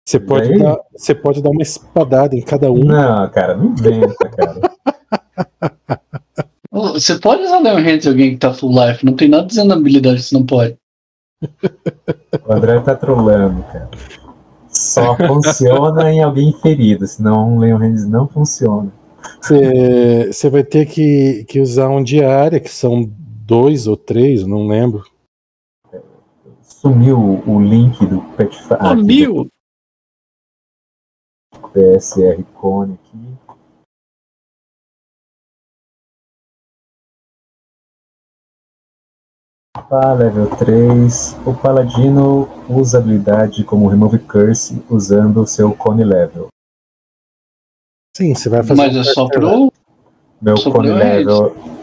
[0.06, 2.84] Você pode, dar, você pode dar uma espadada em cada um.
[2.84, 4.60] Não, cara, não inventa, cara.
[6.70, 9.46] Ô, Você pode usar Leon Hands em alguém que tá full life, não tem nada
[9.46, 10.76] dizendo na habilidade que você não pode.
[12.44, 13.88] O André tá trolando, cara.
[14.68, 18.92] Só funciona em alguém ferido, senão o Leon Hands não funciona.
[19.40, 23.08] Você, você vai ter que, que usar um diária, que são
[23.46, 25.04] dois ou três, não lembro.
[26.62, 28.78] Sumiu o link do Petfire.
[28.80, 29.48] Ah, mil!
[31.72, 33.34] PSR Cone aqui.
[39.90, 41.36] Ah, level 3.
[41.46, 46.48] O Paladino usa habilidade como Remove Curse usando o seu Cone Level.
[48.16, 48.80] Sim, você vai fazer.
[48.80, 49.72] Mas um é só pro.
[50.40, 51.54] Meu Só Cone Level.
[51.56, 51.73] É,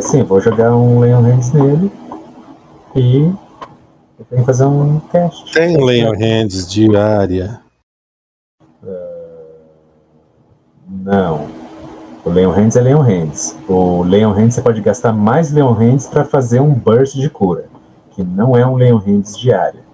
[0.00, 1.92] sim, vou jogar um Leon Hands nele.
[2.94, 3.32] E.
[4.18, 5.52] Eu tenho que fazer um teste.
[5.52, 7.60] Tem Lay on Hands diária.
[10.88, 11.46] Não.
[12.24, 13.56] O Leon Hands é Leon Hands.
[13.68, 17.66] O Leon Hands você pode gastar mais Leon Hands para fazer um burst de cura,
[18.10, 19.84] que não é um Leon Hands diária.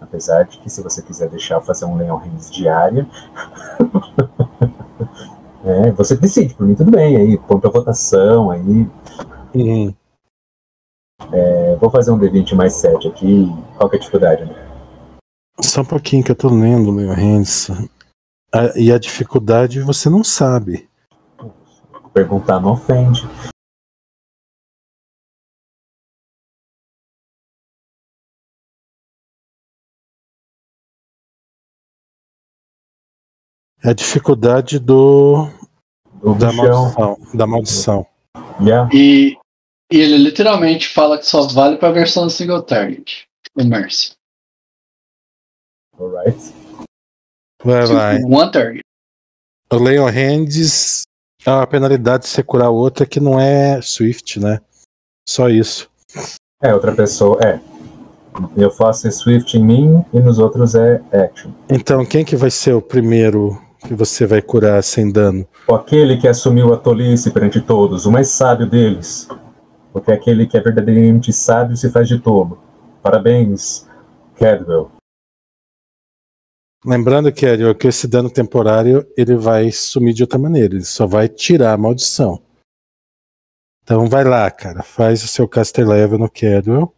[0.00, 3.06] Apesar de que se você quiser deixar eu fazer um Leon Hands diária,
[5.64, 8.60] é, você decide, por mim tudo bem, aí põe pra votação, aí
[9.54, 9.94] Uhum.
[11.32, 13.46] é, vou fazer um D20 mais 7 aqui,
[13.76, 14.54] qual que é a dificuldade, né?
[15.60, 17.68] Só um pouquinho que eu tô lendo, Hands.
[18.52, 20.88] A- e a dificuldade você não sabe.
[22.12, 23.22] Perguntar não ofende.
[33.84, 35.46] É a dificuldade do
[36.22, 37.18] Do da maldição.
[37.34, 38.06] Da maldição.
[38.58, 38.88] Yeah.
[38.94, 39.36] E,
[39.92, 43.28] e ele literalmente fala que só vale pra versão single target.
[43.54, 44.12] O Mercy.
[45.98, 46.54] Alright.
[47.62, 48.22] Vai, vai.
[48.22, 48.80] One target.
[49.70, 51.02] O Lay on Hands,
[51.44, 54.60] a penalidade de você curar outra que não é Swift, né?
[55.28, 55.90] Só isso.
[56.62, 57.38] É, outra pessoa.
[57.44, 57.60] É.
[58.56, 61.52] Eu faço Swift em mim e nos outros é Action.
[61.68, 65.46] Então, quem que vai ser o primeiro que você vai curar sem dano?
[65.68, 69.28] O aquele que assumiu a tolice perante todos, o mais sábio deles.
[69.92, 72.58] Porque aquele que é verdadeiramente sábio se faz de tolo.
[73.02, 73.86] Parabéns,
[74.36, 74.90] Cadwell.
[76.84, 81.28] Lembrando Ariel, que esse dano temporário ele vai sumir de outra maneira, ele só vai
[81.28, 82.42] tirar a maldição.
[83.82, 86.92] Então vai lá, cara, faz o seu caster level no Cadwell.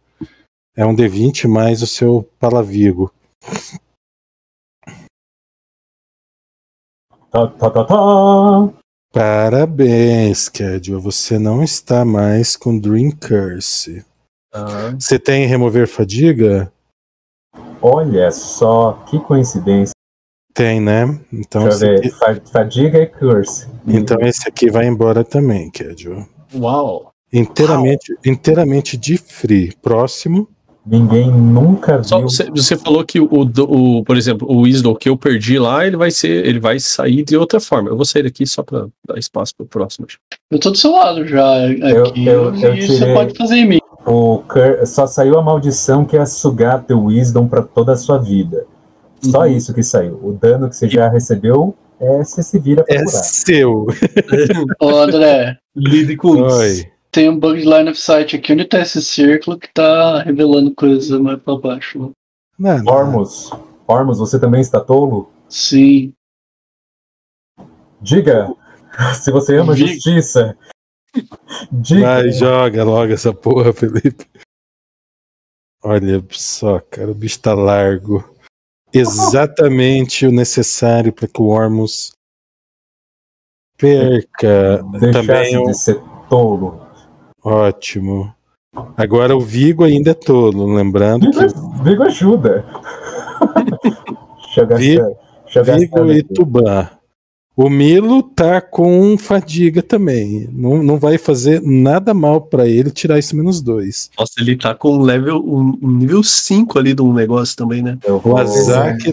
[0.75, 3.13] É um D20 mais o seu Palavigo.
[7.37, 8.69] Tá, tá, tá, tá.
[9.13, 10.99] Parabéns, Cadwell.
[11.01, 14.03] Você não está mais com Dream Curse.
[14.99, 16.71] Você tem remover fadiga?
[17.79, 19.91] Olha só, que coincidência.
[20.51, 21.03] Tem, né?
[21.31, 21.99] Então, Deixa eu ver.
[21.99, 23.67] aqui, Fa- Fadiga e Curse.
[23.85, 26.25] então esse aqui vai embora também, Cadwell.
[26.55, 27.11] Uau!
[27.31, 29.75] Inteiramente, inteiramente de free.
[29.83, 30.49] Próximo.
[30.89, 32.29] Ninguém nunca Só viu.
[32.29, 35.97] você, você falou que o, o, por exemplo, o Wisdom que eu perdi lá, ele
[35.97, 37.89] vai ser, ele vai sair de outra forma.
[37.89, 40.07] Eu vou sair daqui só pra dar espaço pro próximo.
[40.49, 42.25] Eu tô do seu lado já aqui.
[42.25, 43.79] eu- eu e você pode fazer em mim.
[44.05, 48.17] O Cur- Só saiu a maldição que é sugar teu Wisdom pra toda a sua
[48.17, 48.65] vida.
[49.21, 49.47] Só Uhum.
[49.47, 50.13] isso que saiu.
[50.23, 53.23] O dano que você já recebeu é você se vira pra É curar.
[53.23, 53.87] seu.
[54.79, 56.85] Ô, André, Lide com Oi.
[57.11, 60.73] Tem um bug de line of sight aqui onde tá esse círculo que tá revelando
[60.75, 62.11] coisas mais pra baixo.
[62.57, 62.83] Não.
[62.85, 63.51] Ormus,
[63.87, 65.31] Ormus, você também está tolo?
[65.47, 66.13] Sim.
[68.01, 68.47] Diga,
[69.21, 69.87] se você ama Diga.
[69.87, 70.57] justiça.
[71.71, 72.01] Diga.
[72.01, 74.27] Vai, joga logo essa porra, Felipe.
[75.83, 78.23] Olha só, cara, o bicho tá largo.
[78.93, 82.11] Exatamente o necessário para que o Ormus
[83.77, 84.83] perca.
[84.99, 85.65] Deixasse Também o...
[85.65, 86.86] de ser tolo.
[87.43, 88.33] Ótimo.
[88.95, 92.65] Agora o Vigo ainda é tolo, lembrando que Vigo, Vigo ajuda.
[94.75, 96.23] Deixa Vi- Vigo e.
[96.23, 96.89] Tubã.
[97.55, 100.47] O Milo tá com fadiga também.
[100.51, 104.11] Não, não vai fazer nada mal pra ele tirar esse menos dois.
[104.17, 107.81] Nossa, ele tá com um level, um, um nível 5 ali de um negócio também,
[107.81, 107.97] né?
[108.03, 109.11] Eu O vou- Azak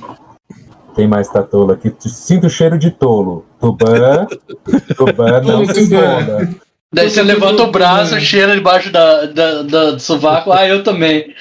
[0.94, 1.90] Quem mais tá tolo aqui?
[2.00, 3.46] Sinto o cheiro de tolo.
[3.58, 4.26] Tubã.
[4.94, 6.54] Tubã não se esconda.
[6.94, 10.52] Daí você levanta o braço, cheira debaixo da, da, da- do sovaco.
[10.52, 11.34] Ah, eu também.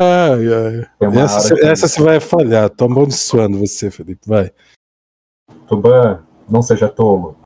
[0.00, 0.90] Ai, ai.
[1.08, 2.70] Uma Essa, que- essa você vai falhar.
[2.70, 4.26] Tô amaldiçoando você, Felipe.
[4.26, 4.50] Vai.
[5.68, 7.38] Tubã, não seja tolo.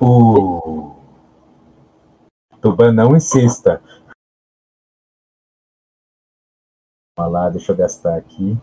[0.00, 0.96] O
[2.62, 3.82] Tubã, não insista.
[7.18, 8.56] Vamos lá, deixa eu gastar aqui.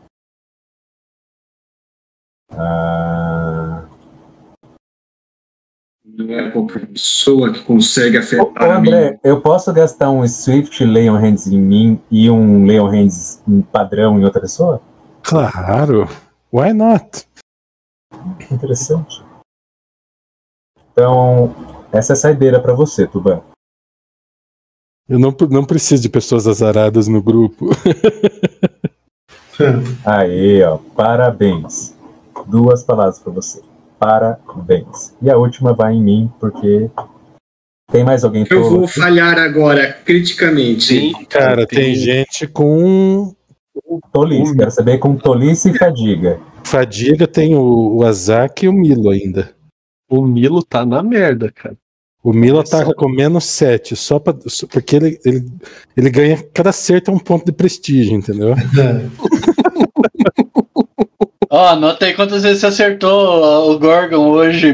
[2.51, 3.24] Ah,
[6.07, 8.89] Não é qualquer pessoa que consegue afetar ô, a mim.
[8.89, 13.61] André, eu posso gastar um Swift Leon Hands em mim e um Leon Hands em
[13.61, 14.79] padrão em outra pessoa?
[15.23, 16.07] Claro.
[16.53, 17.27] Why not?
[18.51, 19.23] Interessante.
[20.91, 21.53] Então,
[21.91, 23.41] essa é a saideira pra você, Tuban.
[25.09, 27.69] Eu não, não preciso de pessoas azaradas no grupo.
[30.05, 31.95] Aí, ó, parabéns.
[32.47, 33.61] Duas palavras pra você.
[33.99, 35.15] Parabéns.
[35.21, 36.89] E a última vai em mim, porque
[37.91, 38.99] tem mais alguém Eu vou aqui?
[38.99, 41.13] falhar agora, criticamente.
[41.29, 43.33] Cara, tem gente com
[44.11, 44.55] Tolice.
[44.55, 46.39] Quero saber com tolice e fadiga.
[46.63, 49.53] fadiga, tem o, o Azak e o Milo ainda.
[50.09, 51.75] O Milo tá na merda, cara.
[52.23, 55.45] O Milo ataca com menos 7, só, pra, só porque ele, ele,
[55.95, 58.55] ele ganha cada acerto é um ponto de prestígio, entendeu?
[61.49, 64.73] Ó, anota aí quantas vezes você acertou o Gorgon hoje,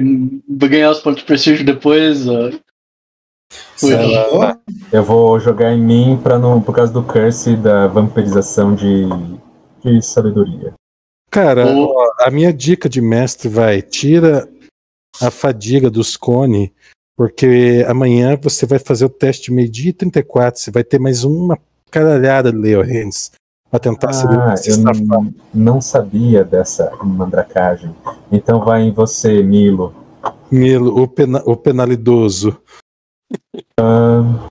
[0.57, 2.27] pra ganhar os pontos de prestígio depois.
[2.27, 2.51] ó.
[4.91, 9.05] Eu vou jogar em mim pra não, por causa do curse da vampirização de,
[9.83, 10.73] de sabedoria.
[11.29, 11.65] Cara,
[12.19, 14.47] a minha dica de mestre vai, tira
[15.21, 16.73] a fadiga dos cone,
[17.17, 21.57] porque amanhã você vai fazer o teste meio-dia e 34, você vai ter mais uma
[21.89, 23.31] caralhada de Leo Hands
[23.71, 27.95] pra tentar se, Ah, se eu não, não sabia dessa mandracagem.
[28.31, 29.93] Então vai em você, Milo.
[30.51, 32.57] Milo, o, pena- o penalidoso.
[33.79, 34.45] Ah,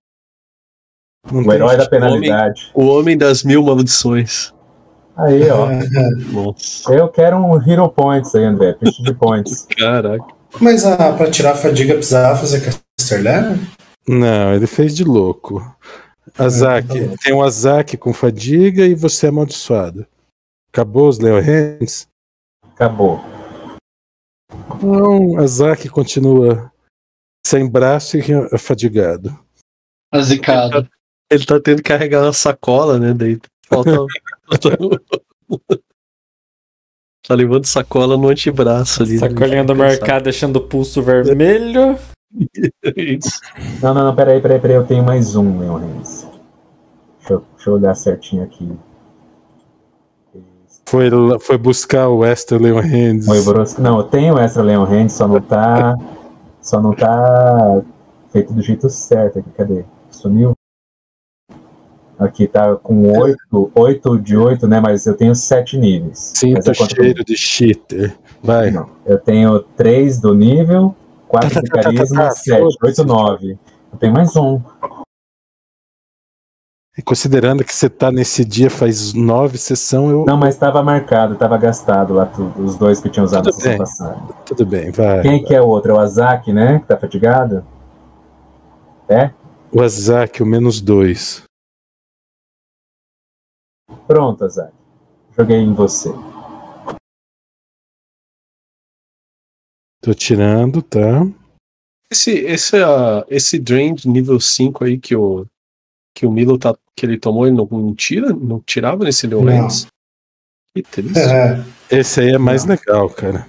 [1.31, 2.70] o herói da penalidade.
[2.74, 4.52] O homem das mil maldições.
[5.16, 5.68] Aí, ó.
[6.90, 8.73] Eu quero um Hero Points aí, André.
[8.73, 9.66] Pitch de points.
[9.76, 10.24] caraca.
[10.60, 13.58] Mas ah, pra tirar a fadiga precisava fazer caster level?
[14.08, 15.62] Não, ele fez de louco.
[16.39, 17.17] Azak, tá bom.
[17.23, 20.07] tem o Azak com fadiga e você é amaldiçoado.
[20.73, 22.07] Acabou os Leo Hands?
[22.75, 23.20] Acabou.
[24.83, 26.73] Não, Azak continua
[27.47, 29.36] sem braço e afadigado.
[30.12, 30.89] Azicado.
[31.31, 33.12] Ele tá tendo que carregar uma sacola, né?
[33.15, 33.91] Daí falta.
[34.49, 34.76] falta-
[37.26, 39.12] tá levando sacola no antebraço ali.
[39.15, 39.18] né?
[39.18, 41.99] Sacolinha do mercado deixando o pulso vermelho.
[43.83, 44.76] Não, não, não, peraí, peraí, peraí.
[44.76, 46.28] Eu tenho mais um, Leon Reis.
[47.18, 48.70] Deixa eu, deixa eu olhar certinho aqui.
[50.86, 51.09] Foi,
[51.41, 53.26] foi buscar o Extra Leon Hands.
[53.78, 55.97] Não, eu tenho extra Leon Hand, só não tá.
[56.60, 57.83] Só não tá
[58.33, 59.50] feito do jeito certo aqui.
[59.57, 59.84] Cadê?
[60.10, 60.52] Sumiu?
[62.18, 64.81] Aqui tá com 8, 8 de 8, né?
[64.81, 66.33] Mas eu tenho 7 níveis.
[66.34, 68.15] Sinto é o cheiro de cheater.
[68.42, 68.70] Vai.
[68.70, 70.94] Não, eu tenho 3 do nível,
[71.31, 73.02] 4 de carisma, tá, 7, foda-se.
[73.02, 73.59] 8, 9.
[73.92, 74.60] Eu tenho mais um.
[76.99, 80.25] E Considerando que você tá nesse dia faz nove sessão, eu.
[80.26, 83.52] Não, mas estava marcado, estava gastado lá tudo, os dois que eu tinha usado na
[83.52, 83.78] Tudo sessão bem.
[83.78, 84.34] passada.
[84.44, 85.23] Tudo bem, vai.
[85.23, 85.92] Quem que é o outro?
[85.92, 86.81] É o Azak, né?
[86.81, 87.65] Que tá fatigado?
[89.09, 89.31] É?
[89.73, 91.44] O Azak, o menos dois.
[94.09, 94.73] Pronto, Azak.
[95.39, 96.12] Joguei em você.
[100.02, 101.26] Tô tirando, tá?
[102.10, 105.46] Esse, esse, ah, esse drain de nível 5 aí que o,
[106.14, 108.32] que o Milo tá, que ele tomou, ele não, não tira?
[108.32, 109.86] Não tirava nesse Leorantes?
[110.74, 111.18] Que triste.
[111.18, 113.46] É, Esse aí é mais legal, cara.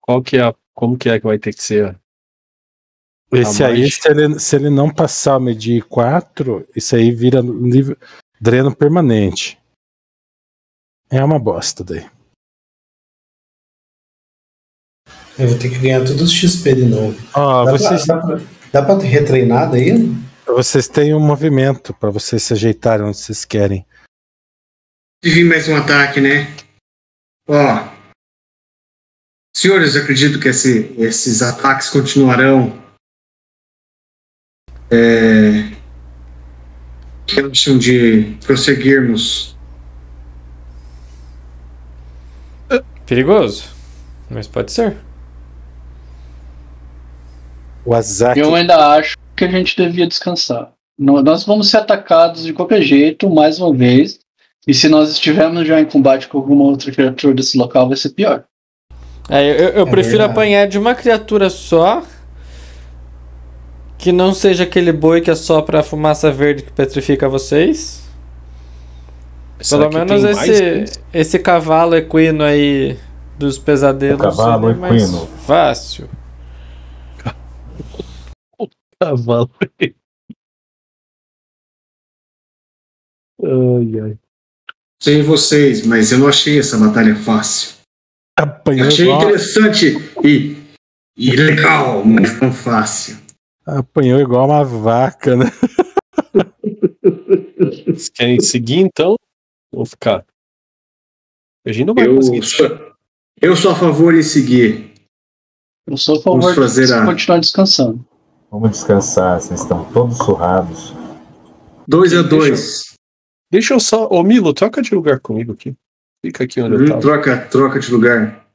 [0.00, 1.98] Qual que é a, como que é que vai ter que ser?
[3.32, 7.96] Esse aí, se ele, se ele não passar o medir 4, isso aí vira nível,
[8.40, 9.58] dreno permanente.
[11.10, 12.06] É uma bosta daí.
[15.38, 17.18] Eu vou ter que ganhar todos os XP de novo.
[17.34, 18.40] Ó, Dá, vocês, pra, dá, pra,
[18.72, 19.92] dá pra retreinar daí?
[20.46, 23.86] Vocês têm um movimento pra vocês se ajeitarem onde vocês querem.
[25.24, 26.54] Vir mais um ataque, né?
[27.48, 27.88] Ó.
[29.56, 32.82] Senhores, eu acredito que esse- esses ataques continuarão.
[34.90, 35.70] É,
[37.26, 39.56] que acham de prosseguirmos?
[43.06, 43.70] Perigoso.
[44.30, 44.96] Mas pode ser.
[47.84, 48.38] O Azak.
[48.38, 50.72] Eu ainda acho que a gente devia descansar.
[50.98, 54.20] Nós vamos ser atacados de qualquer jeito, mais uma vez.
[54.66, 58.10] E se nós estivermos já em combate com alguma outra criatura desse local, vai ser
[58.10, 58.44] pior.
[59.28, 60.30] É, eu, eu É prefiro verdade.
[60.30, 62.02] apanhar de uma criatura só.
[63.98, 68.02] Que não seja aquele boi que é só pra fumaça verde que petrifica vocês.
[69.60, 72.98] Será Pelo menos esse, esse cavalo equino aí
[73.38, 74.20] dos pesadelos.
[74.20, 75.28] O cavalo equino.
[75.46, 76.08] Fácil.
[79.06, 79.50] Cavalo.
[83.42, 84.18] Ai, ai.
[85.02, 87.76] Sei vocês, mas eu não achei essa batalha fácil.
[88.38, 89.86] Apanhou Achei igual, interessante
[90.24, 90.56] e,
[91.16, 93.18] e legal, mas não fácil.
[93.66, 95.46] apanhou igual uma vaca, né?
[97.86, 99.16] Vocês querem seguir então?
[99.74, 100.24] Ou ficar?
[101.66, 102.42] A gente não vai Eu conseguir.
[102.44, 102.94] sou,
[103.40, 104.92] eu sou a favor em seguir.
[105.86, 108.06] Eu sou a favor Vamos fazer de a- continuar descansando.
[108.52, 110.92] Vamos descansar, vocês estão todos surrados.
[111.88, 112.94] Dois a Deixa- dois.
[113.50, 114.06] Deixa eu só.
[114.08, 115.74] Ô Milo, troca de lugar comigo aqui.
[116.22, 117.00] Fica aqui onde eu Hum, tava.
[117.00, 118.46] troca, troca de lugar.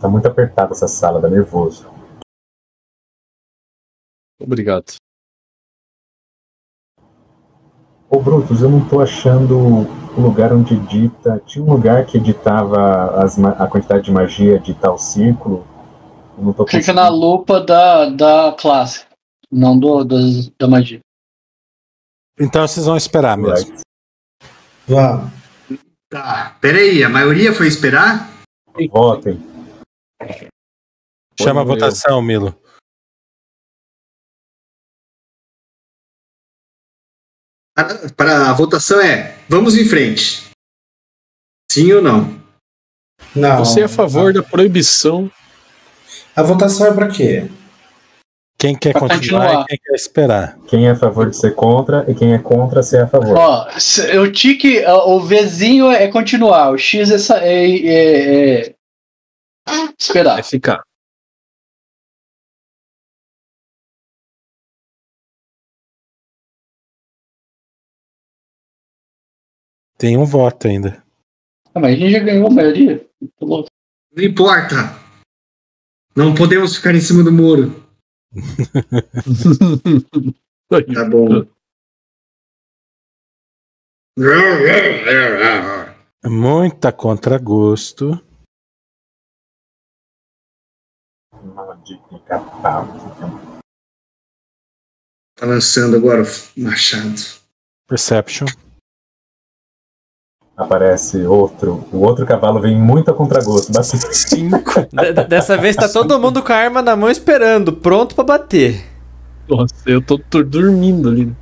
[0.00, 1.84] Tá muito apertada essa sala, tá nervoso.
[4.40, 4.94] Obrigado.
[8.08, 9.58] Ô Brutus, eu não tô achando
[10.16, 11.42] o lugar onde edita.
[11.44, 15.66] Tinha um lugar que editava as a quantidade de magia de tal círculo.
[16.36, 16.94] Não Clica conseguindo.
[16.94, 19.06] na lupa da, da classe,
[19.50, 21.00] não do, das- da magia.
[22.38, 23.70] Então vocês vão esperar mesmo.
[23.70, 23.82] Right.
[24.86, 25.32] Vamos.
[26.10, 28.30] Tá, peraí, a maioria foi esperar?
[28.90, 29.38] Votem.
[31.40, 32.54] Chama a votação, Milo.
[37.74, 40.50] Para, para a votação é: vamos em frente.
[41.70, 42.40] Sim ou não?
[43.34, 43.58] Não.
[43.58, 45.30] Você é a favor da proibição.
[46.36, 47.48] A votação é pra quê?
[48.58, 49.62] Quem quer Pra continuar, continuar.
[49.62, 50.58] e quem quer esperar.
[50.66, 53.36] Quem é a favor de ser contra e quem é contra ser a favor.
[53.36, 53.66] Ó,
[54.22, 58.74] o tique, o Vzinho é continuar, o X é, é, é- é
[59.98, 60.34] esperar.
[60.34, 60.80] Vai ficar.
[69.98, 71.02] Tem um voto ainda.
[71.74, 73.06] Ah, mas a gente já ganhou a maioria.
[73.40, 73.64] Não
[74.18, 74.76] importa.
[76.16, 77.84] Não podemos ficar em cima do muro.
[80.70, 81.46] Tá bom.
[86.24, 88.18] Muita contragosto.
[91.54, 92.88] Maldito capaz.
[95.38, 97.20] Tá lançando agora o machado.
[97.86, 98.46] Perception.
[100.56, 101.86] Aparece outro.
[101.92, 103.70] O outro cavalo vem muito a contragosto.
[103.72, 104.58] Bate- Cinco.
[105.28, 108.82] Dessa vez tá todo mundo com a arma na mão esperando, pronto pra bater.
[109.48, 111.36] Nossa, eu tô, tô dormindo ali.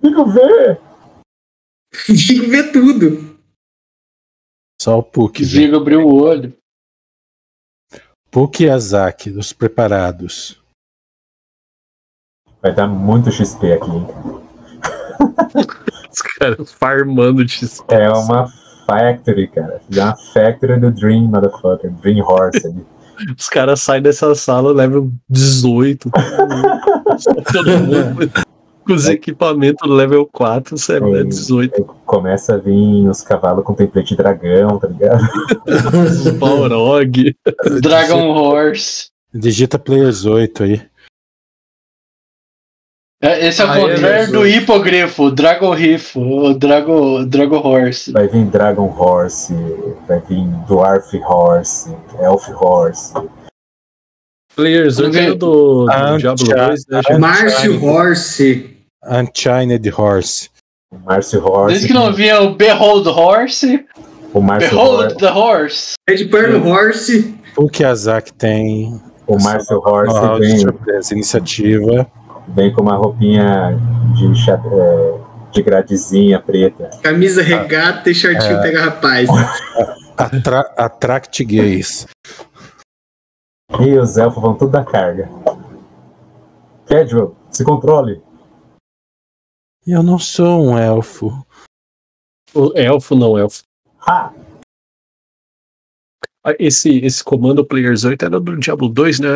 [0.00, 0.80] Digo ver!
[2.08, 3.36] Digo ver tudo.
[4.80, 5.44] Só o Puck.
[5.44, 6.56] Vigo abriu o olho.
[8.30, 10.62] Puck e Azak, dos preparados.
[12.62, 14.06] Vai dar muito XP aqui, hein?
[16.12, 18.46] Os caras farmando de É uma
[18.86, 19.80] factory, cara.
[19.90, 21.90] É uma factory do Dream, motherfucker.
[22.02, 22.84] Dream Horse ali.
[23.38, 26.10] Os caras saem dessa sala, level 18.
[27.52, 28.32] Todo mundo
[28.84, 31.84] com os equipamentos level 4, você é 18.
[32.04, 35.22] Começa a vir os cavalos com template de dragão, tá ligado?
[36.04, 37.34] Os Balrog.
[37.80, 39.10] Dragon Horse.
[39.32, 40.82] Digita Players 8 aí.
[43.24, 47.24] É, Esse é o Ah, é, contrário mas do o- hipogrifo, o Dragorrifo, o Drago,
[47.24, 48.10] Drago Horse.
[48.12, 49.54] Vai vir Dragon Horse,
[50.08, 53.14] vai vir Dwarf Horse, Elf Horse.
[54.56, 56.66] Players 8 é o do, do Ah, Diablo tchau.
[56.68, 57.00] 2, né?
[57.18, 58.76] Márcio Horse.
[59.04, 60.50] Unchained Horse.
[60.92, 61.68] O Márcio Horse.
[61.72, 63.86] Desde que não vinha o Behold Horse,
[64.34, 65.16] O Márcio Behold Horse.
[65.16, 65.94] the Horse.
[66.08, 67.34] Red Pearl Horse.
[67.54, 69.00] Puck e Azak tem.
[69.26, 72.06] O Márcio Horse de vem, surpresa, iniciativa.
[72.48, 73.76] Vem com uma roupinha
[74.14, 75.20] de, é,
[75.52, 76.90] de gradezinha preta.
[77.02, 78.62] Camisa regata e shortinho É.
[78.62, 79.28] pega rapaz.
[80.16, 82.06] Atra Attract Gays.
[83.80, 85.28] E os elfos vão tudo da carga.
[86.86, 88.22] Casual, se controle.
[89.86, 91.30] Eu não sou um elfo.
[92.54, 93.62] O elfo não, elfo.
[94.06, 94.32] Ha!
[96.44, 99.28] Ah, Esse, esse comando Players 8 era do Diablo 2, né,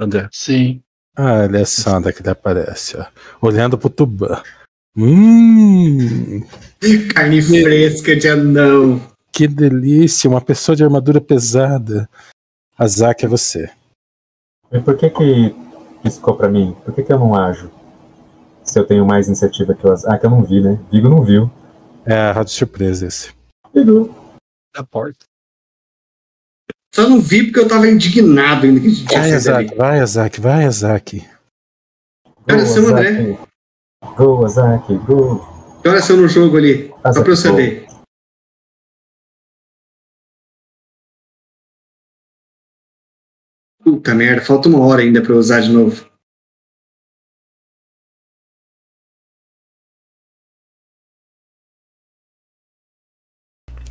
[0.00, 0.28] André?
[0.32, 0.82] Sim.
[1.16, 3.06] Ah, olha a Sandra que ele aparece, ó.
[3.40, 4.42] Olhando pro Tubã.
[4.96, 6.42] Hum,
[7.14, 9.00] Carne fresca de anão.
[9.32, 12.08] que delícia, uma pessoa de armadura pesada.
[12.78, 13.70] Azak é você.
[14.72, 15.54] E por que que
[16.02, 16.76] piscou pra mim?
[16.84, 17.70] Por que que eu não ajo?
[18.64, 20.14] Se eu tenho mais iniciativa que o Azak.
[20.14, 20.78] Ah, que eu não vi, né?
[20.90, 21.50] Vigo não viu.
[22.04, 23.32] É a rádio surpresa esse.
[23.72, 24.14] Vigo.
[24.74, 25.24] Da porta.
[26.94, 29.32] Só não vi porque eu tava indignado ainda que a gente tinha Vai.
[29.32, 31.28] Azak, vai, Azak, vai, Azak.
[32.46, 33.32] Cara, seu André.
[34.00, 34.16] Azak.
[34.16, 35.80] Go, Azak, go.
[35.82, 36.90] Que horas são no jogo ali?
[36.90, 37.42] Só Azak, pra eu go.
[37.42, 37.86] saber.
[43.82, 46.08] Puta merda, falta uma hora ainda pra eu usar de novo.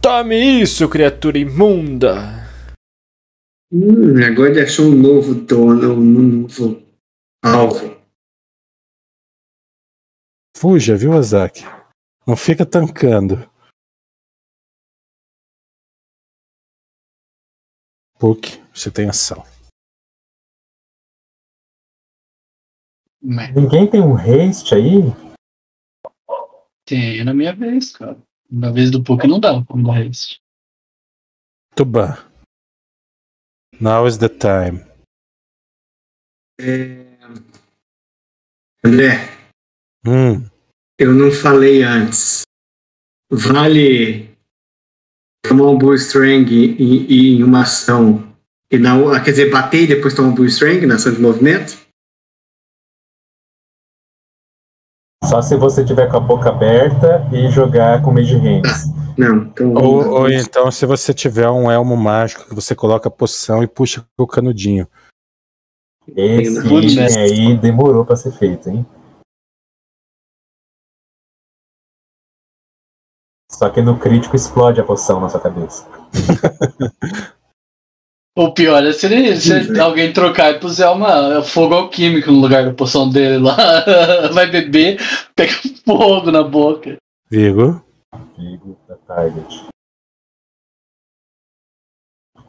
[0.01, 2.42] Tome isso, criatura imunda!
[3.76, 6.85] Hum, agora ele achou um novo dono, um novo
[7.43, 8.00] alvo.
[10.56, 11.61] Fuja, viu, Azak?
[12.27, 13.50] Não fica tancando.
[18.19, 19.43] Puck, você tem ação.
[23.19, 25.02] Mas Ninguém tem um haste aí?
[26.85, 28.22] Tem na minha vez, cara.
[28.52, 30.40] Na vez do Puck não dá dar isso.
[31.76, 32.33] Tubã.
[33.80, 34.84] Now is the time.
[36.60, 37.03] É...
[38.84, 39.30] André,
[40.06, 40.43] Hum,
[41.00, 42.42] eu não falei antes.
[43.32, 44.30] Vale
[45.48, 48.35] tomar um Bull Strang em, em- uma ação
[48.69, 51.22] e na, o- quer dizer, bater e depois tomar um Bull Strang na ação de
[51.22, 51.77] movimento?
[55.34, 58.86] Só se você tiver com a boca aberta e jogar com Mage Hands.
[59.18, 59.74] Não, então.
[59.74, 63.68] ou, ou então, se você tiver um elmo mágico que você coloca a poção e
[63.68, 64.88] puxa com o canudinho.
[66.16, 68.86] Esse aí demorou pra ser feito, hein?
[73.52, 75.88] Só que no crítico explode a poção na sua cabeça.
[78.36, 82.66] O pior é se, ele, se alguém trocar e puser uma fogo alquímico no lugar
[82.66, 83.56] da poção dele lá.
[84.34, 85.00] Vai beber,
[85.36, 85.53] pega
[85.86, 86.98] fogo na boca.
[87.30, 87.84] Vigo.
[88.36, 89.68] Vigo da target.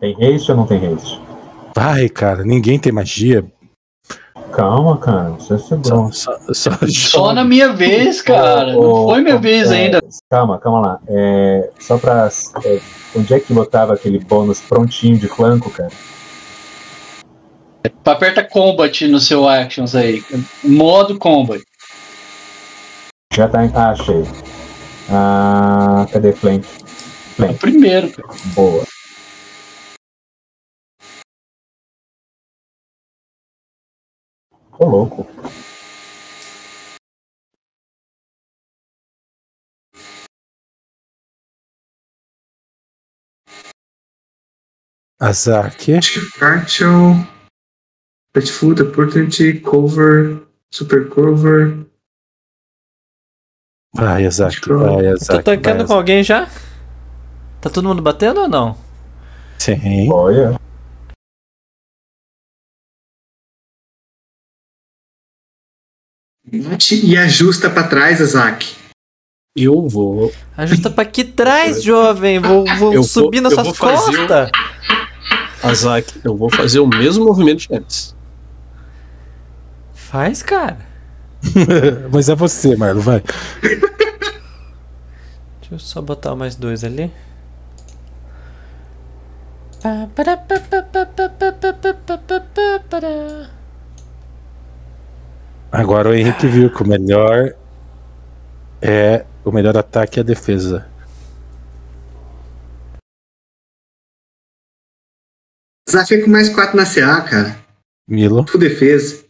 [0.01, 1.21] Tem haste ou não tem haste?
[1.77, 3.45] Vai, cara, ninguém tem magia.
[4.55, 5.31] Calma, cara.
[5.31, 6.13] Você é Só, bom.
[6.13, 8.73] só, só Só na minha vez, cara.
[8.73, 10.01] Não foi minha vez ainda.
[10.31, 11.01] Calma, calma lá.
[11.09, 12.29] É, só pra.
[12.65, 12.81] é,
[13.17, 15.91] onde é que botava aquele bônus prontinho de flanco, cara?
[18.05, 20.23] Aperta combat no seu actions aí.
[20.63, 21.63] Modo combat.
[23.33, 23.73] Já tá em.
[23.75, 24.25] Ah, achei.
[25.11, 26.65] Ah, cadê flank?
[27.41, 28.29] É o primeiro, cara.
[28.55, 28.85] Boa.
[34.79, 35.27] Ô, louco.
[45.21, 45.87] Azak.
[46.39, 47.15] Partial.
[48.33, 51.87] Pet Food, Opportunity, Cover, Super Cover.
[53.95, 55.45] Vai, Azak, vai, Tô Azak.
[55.45, 56.49] tancando vai, com alguém já?
[57.61, 58.77] Tá todo mundo batendo ou não?
[59.57, 60.13] Sim.
[60.13, 60.59] Olha.
[66.61, 68.75] Bate e ajusta pra trás, Azak.
[69.57, 70.33] Eu vou.
[70.57, 72.39] Ajusta pra aqui trás, jovem.
[72.41, 74.51] Vou, vou Eu vou- subir nas suas vou fazer um- costas.
[75.63, 78.15] Azak, eu vou fazer o mesmo movimento de antes.
[79.95, 80.79] Faz, cara.
[82.13, 83.23] Mas é você, Marlon, vai.
[83.63, 83.85] Deixa
[85.73, 87.11] eu só botar mais dois ali.
[89.83, 93.51] Pá, pá, pá, pá, pá, pá, pá, pá, pá, pá, pá, pará.
[95.77, 97.53] Agora o Henrique viu que o melhor
[98.81, 100.89] é o melhor ataque é a defesa.
[105.89, 107.59] Azak fica com mais 4 na CA, cara.
[108.09, 109.25] Milo, Full defesa.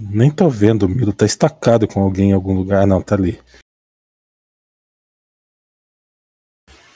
[0.00, 2.82] nem tô vendo, o Milo tá estacado com alguém em algum lugar.
[2.82, 3.40] Ah, não, tá ali.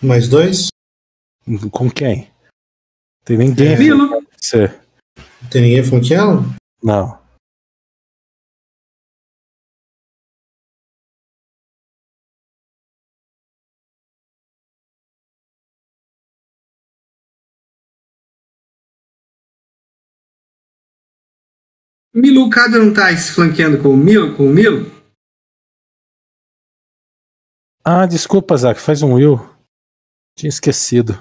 [0.03, 0.71] Mais dois?
[1.71, 2.29] Com quem?
[3.25, 3.79] Tem ninguém.
[3.79, 4.27] Milo.
[4.37, 4.86] Você.
[5.17, 6.43] Não tem ninguém flanqueando?
[6.83, 7.25] Não.
[22.15, 24.35] Milo Cado não tá se flanqueando com o Milo?
[24.37, 24.87] Com o Milo?
[27.85, 29.37] Ah, desculpa, Zac, faz um Will.
[30.35, 31.13] Tinha esquecido.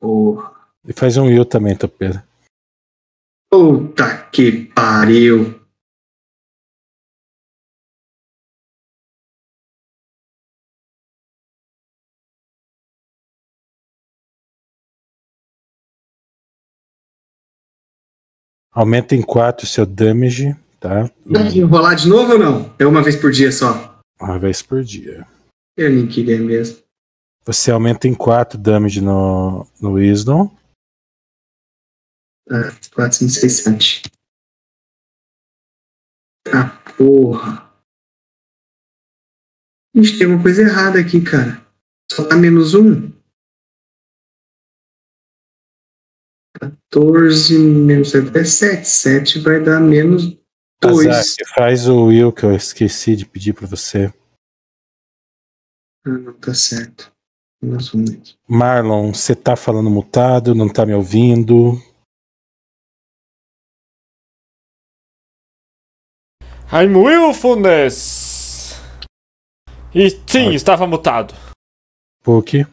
[0.00, 0.59] Porra.
[0.86, 2.26] E faz um Will também, Topeira.
[3.50, 5.60] Puta que pariu.
[18.72, 21.10] Aumenta em 4 o seu damage, tá?
[21.26, 22.74] Deve rolar de novo ou não?
[22.78, 24.00] É uma vez por dia só.
[24.20, 25.26] Uma vez por dia.
[25.76, 26.78] Eu nem queria mesmo.
[27.44, 30.50] Você aumenta em 4 damage no, no Wisdom.
[32.50, 34.02] Ah, 4, 5, 6, 7.
[36.52, 37.70] Ah, porra.
[39.94, 41.64] Gente, tem uma coisa errada aqui, cara.
[42.10, 43.12] Só tá menos um.
[46.58, 48.88] 14 menos 7 é 7.
[48.88, 50.36] 7 vai dar menos
[50.80, 51.06] 2.
[51.06, 54.12] Zac, faz o Will que eu esqueci de pedir pra você.
[56.04, 57.12] Ah, não, tá certo.
[58.48, 61.80] Marlon, você tá falando mutado, não tá me ouvindo.
[66.72, 68.80] I'm willfulness!
[69.92, 71.34] E sim, estava mutado.
[72.22, 72.64] Puck.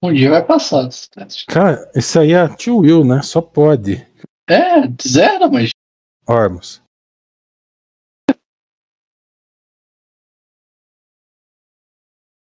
[0.00, 1.46] Um dia vai passar esse teste.
[1.46, 3.20] Cara, isso aí é tio Will, né?
[3.22, 3.96] Só pode.
[4.48, 5.70] É, zero, mas
[6.28, 6.80] Ormus.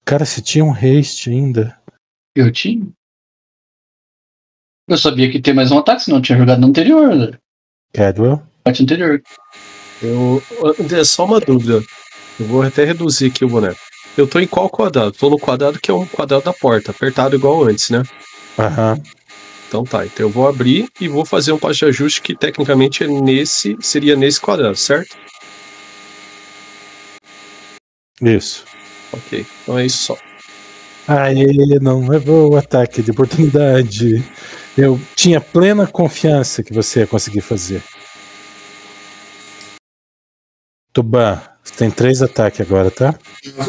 [0.05, 1.78] Cara, se tinha um haste ainda.
[2.41, 2.87] Eu tinha.
[4.89, 7.39] Eu sabia que tem mais um ataque, senão eu tinha jogado no anterior, né?
[7.93, 8.43] Cadwell.
[8.65, 9.23] Parte anterior.
[10.03, 10.43] Eu,
[10.91, 11.85] é só uma dúvida.
[12.39, 13.81] Eu vou até reduzir aqui o boneco.
[14.17, 15.13] Eu tô em qual quadrado?
[15.13, 18.03] Tô no quadrado que é um quadrado da porta, apertado igual antes, né?
[18.59, 19.01] Aham.
[19.69, 23.05] Então tá, então eu vou abrir e vou fazer um passo de ajuste que tecnicamente
[23.05, 25.15] é nesse, seria nesse quadrado, certo?
[28.23, 28.65] Isso.
[29.13, 30.28] Ok, então é isso só.
[31.09, 34.23] Aê, não levou o ataque de oportunidade.
[34.77, 37.83] Eu tinha plena confiança que você ia conseguir fazer.
[40.93, 43.19] Tuban, você tem três ataques agora, tá?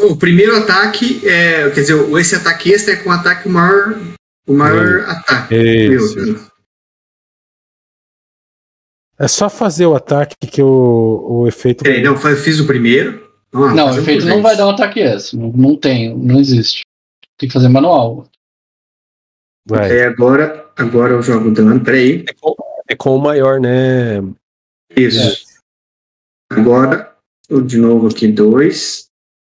[0.02, 1.70] O primeiro ataque é.
[1.70, 3.98] Quer dizer, esse ataque extra é com o ataque maior.
[4.46, 5.54] O maior ataque.
[5.54, 6.50] Isso.
[9.18, 11.84] É só fazer o ataque que o, o efeito.
[11.84, 13.30] Peraí, não, eu fiz o primeiro.
[13.52, 15.36] Ah, não, o efeito não vai dar um ataque esse.
[15.36, 16.82] Não, não tem, não existe.
[17.40, 18.28] Tem que fazer manual.
[19.72, 21.82] É, agora, agora eu jogo dano.
[21.82, 22.22] Peraí.
[22.28, 22.54] É com,
[22.86, 24.18] é com o maior, né?
[24.94, 25.46] Isso.
[26.52, 27.16] Agora,
[27.48, 29.08] eu de novo aqui, dois.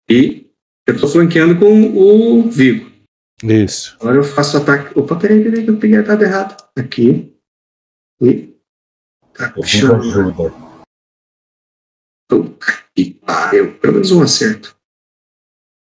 [0.09, 0.49] E
[0.87, 2.89] eu tô flanqueando com o Vigo.
[3.43, 3.97] Isso.
[4.01, 4.97] Agora eu faço o ataque.
[4.97, 6.65] Opa, peraí, peraí, que eu peguei a dado errado.
[6.79, 7.37] Aqui.
[8.23, 8.55] E.
[9.33, 9.97] Tá puxando.
[9.97, 10.55] ajuda.
[12.29, 13.77] Puta que pariu.
[13.81, 14.77] Pelo menos um acerto.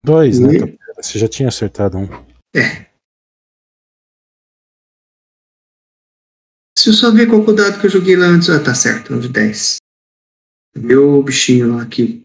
[0.05, 0.55] Dois, né?
[0.55, 0.82] E- Topeira?
[1.03, 2.07] Você já tinha acertado um.
[6.79, 8.49] Se eu só ver qual é o dado que eu joguei lá antes.
[8.49, 9.79] Ah, tá certo, um de 10.
[10.77, 12.25] Meu bichinho lá aqui.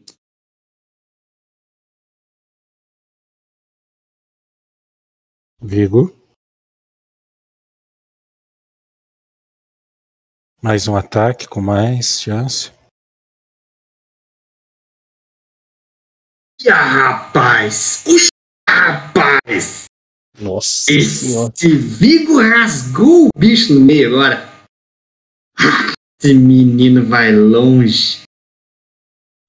[5.60, 6.16] Vigo.
[10.62, 12.72] Mais um ataque com mais chance.
[16.70, 18.04] Ah, rapaz!
[18.04, 18.37] Puxa,
[18.88, 19.86] rapaz!
[20.40, 21.52] Nossa senhora.
[21.56, 24.48] Esse Vigo rasgou o bicho no meio agora.
[25.58, 28.22] Ah, Esse menino vai longe.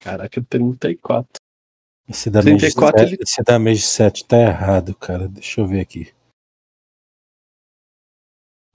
[0.01, 1.27] Caraca, 34.
[2.07, 5.27] Esse damage, 34 7, esse damage 7 tá errado, cara.
[5.27, 6.11] Deixa eu ver aqui.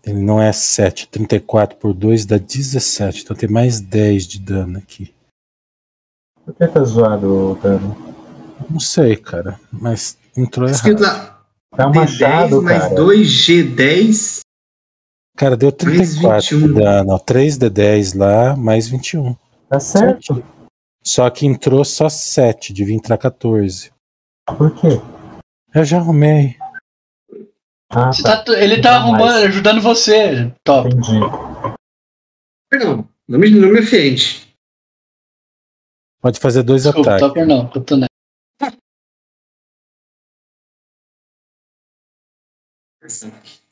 [0.05, 1.09] Ele não é 7.
[1.09, 3.25] 34 por 2 dá 17.
[3.25, 5.13] Então tem mais 10 de dano aqui.
[6.45, 7.97] Por que tá zoado o dano?
[8.71, 9.59] Não sei, cara.
[9.73, 11.17] Mas entrou Escrito errado.
[11.19, 11.35] lá.
[11.77, 12.95] É um D10 machado, mais cara.
[12.95, 14.41] 2G10.
[15.37, 16.75] Cara, deu 34 de 21.
[16.75, 17.13] dano.
[17.13, 17.19] ó.
[17.19, 19.37] 3D10 lá, mais 21.
[19.69, 20.45] Tá certo.
[21.03, 23.93] Só que entrou só 7, devia entrar 14.
[24.47, 25.01] Por quê?
[25.75, 26.57] Eu já arrumei.
[27.91, 30.53] Ah, Você tá- ele tá Não, arrumando, mas- ajudando você.
[30.65, 30.89] Top.
[30.89, 31.19] entendi.
[32.71, 34.49] Perdão, não me, não me ofende.
[36.21, 37.27] Pode fazer dois Desculpa, ataques.
[37.29, 38.09] Topper não, cotonete.
[43.05, 43.63] Interessante.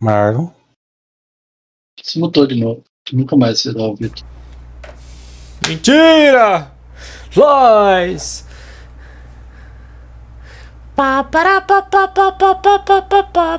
[0.00, 0.50] Marlon.
[2.02, 2.82] Se mutou de novo.
[3.12, 4.22] Nunca mais será ouvido.
[5.66, 6.72] Mentira!
[7.36, 8.46] Lois!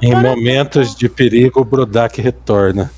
[0.02, 2.92] Em momentos de perigo, o Brodak retorna.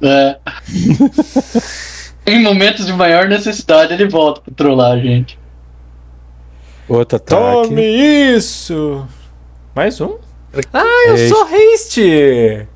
[0.00, 0.40] É.
[2.26, 5.38] em momentos de maior necessidade, ele volta pra trollar a gente.
[6.88, 7.40] Outro ataque.
[7.68, 7.82] Tome
[8.36, 9.06] isso!
[9.74, 10.18] Mais um?
[10.72, 11.28] Ah, eu Haste.
[11.28, 12.68] sou haste!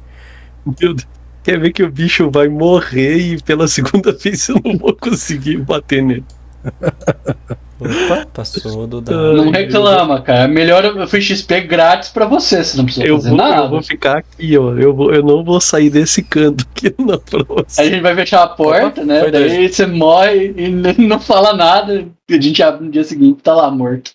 [0.80, 1.06] Meu Deus.
[1.42, 5.56] Quer ver que o bicho vai morrer e pela segunda vez eu não vou conseguir
[5.58, 6.24] bater nele.
[7.80, 9.32] Opa, passou do dado.
[9.32, 10.46] Não reclama, cara.
[10.46, 13.62] Melhor eu fiz XP grátis pra você, você não precisa Eu fazer vou, nada.
[13.64, 14.74] eu vou ficar aqui, ó.
[14.74, 17.80] Eu, vou, eu não vou sair desse canto aqui, não, pra você.
[17.80, 19.30] Aí a gente vai fechar a porta, Opa, né?
[19.30, 20.68] Daí você morre e
[21.00, 22.06] não fala nada.
[22.28, 24.12] E a gente abre no dia seguinte tá lá morto.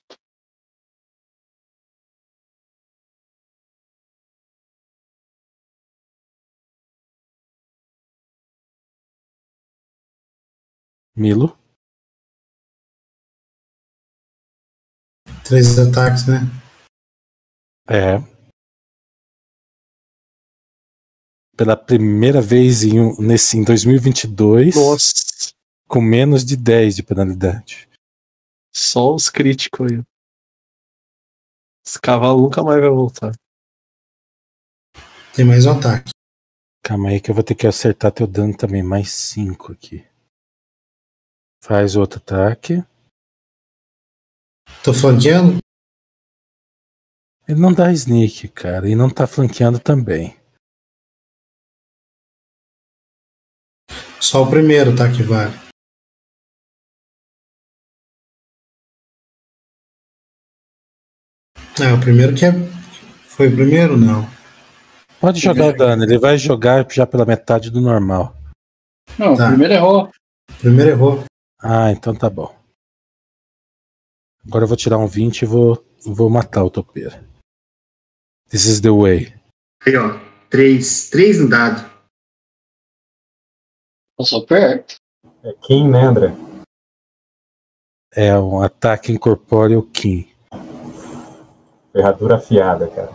[11.15, 11.57] Milo.
[15.47, 16.39] Três ataques, né?
[17.87, 18.17] É.
[21.55, 25.53] Pela primeira vez em, um- nesse, em 2022, Nossa,
[25.87, 27.87] com menos de 10 de penalidade.
[28.73, 30.03] só os críticos aí.
[31.85, 33.31] Esse cavalo nunca mais vai voltar.
[35.35, 36.09] Tem mais um ataque.
[36.83, 38.81] Calma aí que eu vou ter que acertar teu dano também.
[38.83, 40.05] Mais 5 aqui.
[41.63, 42.83] Faz outro ataque.
[44.83, 45.57] Tô flanqueando?
[47.47, 48.89] Ele não dá sneak, cara.
[48.89, 50.35] E não tá flanqueando também.
[54.19, 55.11] Só o primeiro, tá?
[55.11, 55.53] Que vale.
[61.81, 62.51] É, o primeiro que é.
[63.27, 63.97] Foi o primeiro?
[63.97, 64.27] Não.
[65.19, 66.03] Pode jogar o dano.
[66.03, 68.35] Ele vai jogar já pela metade do normal.
[69.17, 69.45] Não, Tá.
[69.45, 70.09] o primeiro errou.
[70.49, 71.23] O primeiro errou.
[71.61, 72.55] Ah, então tá bom.
[74.47, 77.15] Agora eu vou tirar um 20 e vou, vou matar o topeiro.
[78.49, 79.33] This is the way.
[79.85, 80.19] Aí, ó.
[80.49, 81.09] Três.
[81.09, 81.81] Três no dado.
[84.15, 84.95] Passou perto.
[85.43, 86.27] É Kim, né, André?
[88.13, 90.31] É um ataque incorpóreo Kim.
[91.91, 93.11] Ferradura afiada, cara.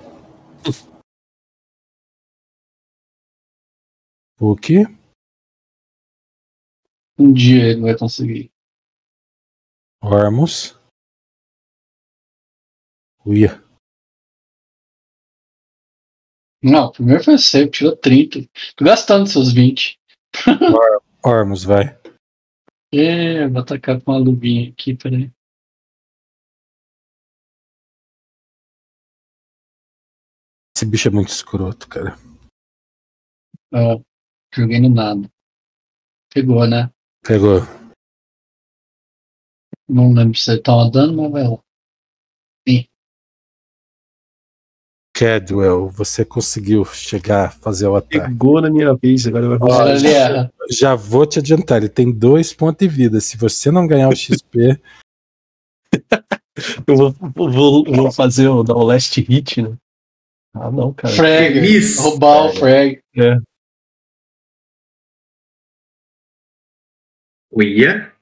[4.39, 4.84] O que?
[7.18, 8.50] Um dia ele vai conseguir.
[10.02, 10.80] Ormus.
[13.24, 13.62] Uia.
[16.62, 18.40] Não, primeiro foi seco, tirou 30.
[18.76, 19.99] Tô gastando seus 20.
[21.24, 21.99] Ormus, vai.
[22.92, 25.31] É, vou atacar com uma luvinha aqui, peraí.
[30.76, 32.16] Esse bicho é muito escroto, cara.
[33.73, 34.00] Ó,
[34.55, 35.31] joguei no nada.
[36.32, 36.90] Pegou, né?
[37.23, 37.60] Pegou.
[39.89, 41.62] Não lembro se ele tava dando, mas vai lá.
[45.20, 48.20] Cadwell, você conseguiu chegar a fazer o ataque.
[48.20, 50.50] Pegou na minha vez, agora vai ele erra.
[50.70, 53.20] Já vou te adiantar, ele tem dois pontos de vida.
[53.20, 54.81] Se você não ganhar o XP,
[56.86, 59.76] Eu vou, vou, vou fazer o, dar o last hit, né?
[60.55, 61.15] Ah, não, cara.
[61.15, 61.60] Frag.
[61.60, 61.99] Miss.
[61.99, 63.00] Roubar o frag.
[67.52, 68.12] Uia.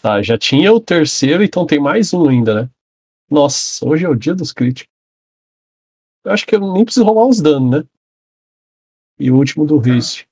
[0.00, 2.70] Tá, já tinha o terceiro, então tem mais um ainda, né?
[3.30, 4.95] Nossa, hoje é o dia dos críticos.
[6.26, 7.84] Eu acho que eu nem preciso rolar os danos, né?
[9.18, 10.24] E o último do Rist.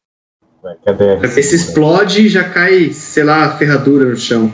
[0.60, 1.12] Vai, Cadê?
[1.12, 1.55] a Pra ver se receita?
[1.70, 4.52] explode e já cai, sei lá, a ferradura no chão.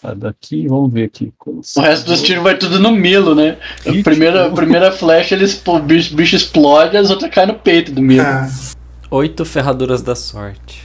[0.00, 1.32] Tá, daqui, vamos ver aqui.
[1.44, 3.58] O resto dos tiros vai tudo no Milo, né?
[3.84, 7.48] A primeira, a primeira flecha, ele, expo- o bicho, o bicho explode, as outras caem
[7.48, 8.24] no peito do Milo.
[8.24, 8.48] Ah,
[9.10, 10.80] Oito ferraduras da sorte.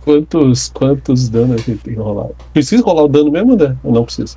[0.00, 2.30] Quantos, quantos danos a gente tem que rolar?
[2.52, 3.76] Precisa rolar o dano mesmo, André?
[3.84, 4.36] Ou não precisa?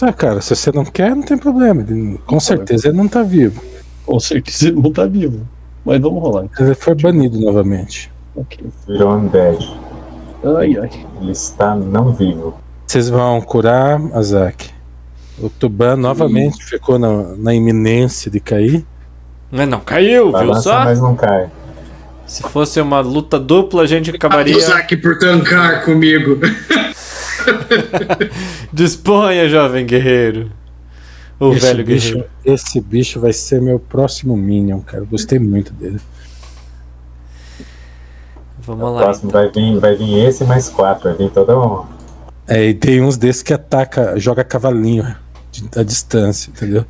[0.00, 1.84] ah, cara, se você não quer, não tem problema.
[2.24, 3.60] Com certeza ele não tá vivo.
[4.10, 5.46] Com certeza ele não tá vivo.
[5.84, 6.44] Mas vamos rolar.
[6.44, 6.66] então.
[6.66, 8.10] Ele foi banido novamente.
[8.34, 8.58] Ok.
[8.88, 9.72] Virou undead.
[10.44, 10.90] Ai, ai.
[11.20, 12.58] Ele está não vivo.
[12.88, 14.70] Vocês vão curar Azak.
[15.38, 18.84] O Tuban novamente ficou na, na iminência de cair.
[19.48, 20.84] Mas não caiu, viu Balança, só?
[20.84, 21.48] mas não cai.
[22.26, 24.54] Se fosse uma luta dupla, a gente acabaria.
[24.54, 26.36] Abusaki por tancar comigo.
[28.72, 30.50] Disponha, jovem guerreiro.
[31.40, 32.30] O esse, velho bicho, guerreiro.
[32.44, 35.04] esse bicho vai ser meu próximo Minion, cara.
[35.04, 35.98] Gostei muito dele.
[38.58, 39.02] Vamos O lá.
[39.02, 41.04] próximo vai vir, vai vir esse mais quatro.
[41.08, 41.86] Vai vir todo um.
[42.46, 45.16] É, e tem uns desses que ataca, joga cavalinho
[45.50, 46.84] de, a distância, entendeu?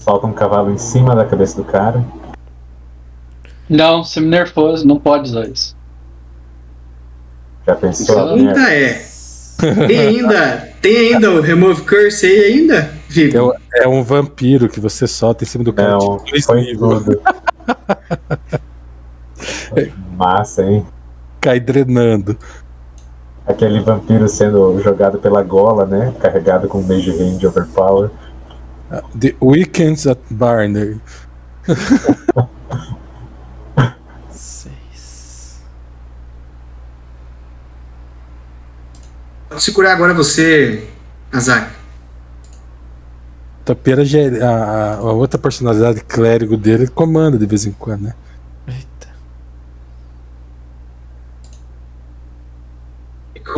[0.00, 2.02] Solta um cavalo em cima da cabeça do cara.
[3.68, 5.76] Não, você me nerfou, não pode usar isso.
[7.66, 8.34] Já pensou?
[8.34, 9.04] Ainda é.
[9.88, 13.50] Tem ainda, tem ainda o Remove Curse aí ainda, É, Vigo?
[13.50, 15.92] um- é um vampiro que você solta em cima do cara.
[15.92, 17.20] Não, tipo, dois foi tudo.
[20.16, 20.86] Massa, hein?
[21.40, 22.36] Cai drenando.
[23.46, 26.14] Aquele vampiro sendo jogado pela gola, né?
[26.20, 28.10] Carregado com Mage Hand Overpower.
[29.18, 30.98] The Weekends at Barner.
[39.56, 40.84] Pode se curar agora você,
[41.32, 41.70] Azak.
[43.64, 48.02] Tapeira já é- a, a- outra personalidade clérigo dele ele comanda de vez em quando,
[48.02, 48.14] né?
[48.68, 49.08] Eita.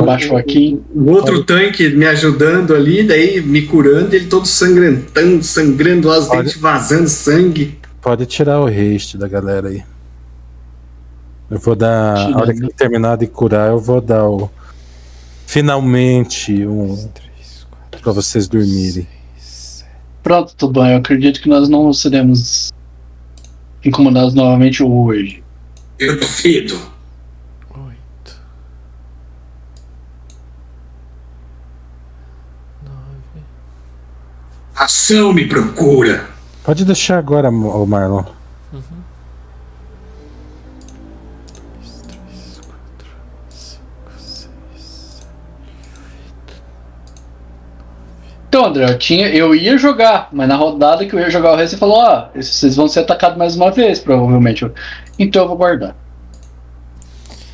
[0.04, 0.80] Baixo aqui.
[0.94, 6.44] O outro tanque me ajudando ali, daí me curando, ele todo sangrentando, sangrando, as Olha.
[6.44, 7.76] dentes vazando sangue.
[8.00, 9.82] Pode tirar o haste da galera aí.
[11.50, 12.16] Eu vou dar.
[12.32, 14.48] A hora que ele terminar de curar, eu vou dar o.
[15.48, 16.94] Finalmente um.
[17.14, 19.08] Três, quatro, Pra vocês dormirem.
[20.22, 22.70] Pronto, Tuban, eu acredito que nós não seremos
[23.82, 25.42] incomodados novamente hoje.
[25.98, 26.78] Eu duvido.
[27.70, 28.42] Oito.
[32.84, 33.42] Nove.
[34.76, 36.28] Ação me procura.
[36.62, 38.24] Pode deixar agora, Marlon.
[48.48, 51.56] Então, André, eu, tinha, eu ia jogar, mas na rodada que eu ia jogar o
[51.56, 54.62] resto, você falou: ó, esses- vocês vão ser atacados mais uma vez, provavelmente.
[54.62, 54.72] Eu-
[55.18, 55.94] Então eu vou guardar.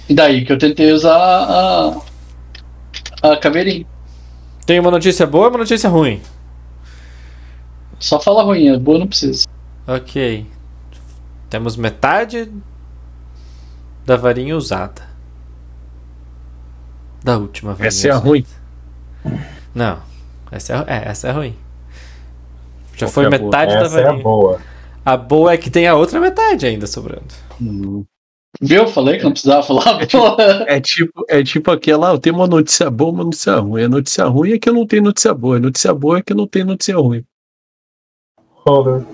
[0.08, 1.97] E daí que eu tentei usar a.
[3.32, 3.86] a caveirinha.
[4.66, 6.20] Tem uma notícia boa e uma notícia ruim.
[7.98, 9.47] Só fala ruim, é boa não precisa.
[9.86, 10.47] Ok.
[11.50, 12.50] Temos metade
[14.06, 15.02] da varinha usada.
[17.23, 17.89] Da última varinha.
[17.89, 18.44] Essa é a ruim.
[19.74, 19.98] Não.
[20.55, 21.55] Essa é, é, essa é ruim.
[22.97, 23.42] Já Qual foi é a boa?
[23.42, 24.60] metade da Essa é a boa.
[25.05, 27.34] a boa é que tem a outra metade ainda sobrando.
[27.60, 28.05] Hum.
[28.60, 28.83] Viu?
[28.84, 30.07] Eu falei que não precisava falar.
[30.07, 30.65] porra.
[30.68, 33.83] É tipo, é tipo aquela, eu tenho uma notícia boa, uma notícia ruim.
[33.84, 35.57] A notícia ruim é que eu não tenho notícia boa.
[35.57, 37.24] A notícia boa é que eu não tenho notícia ruim.
[38.65, 39.05] Roller.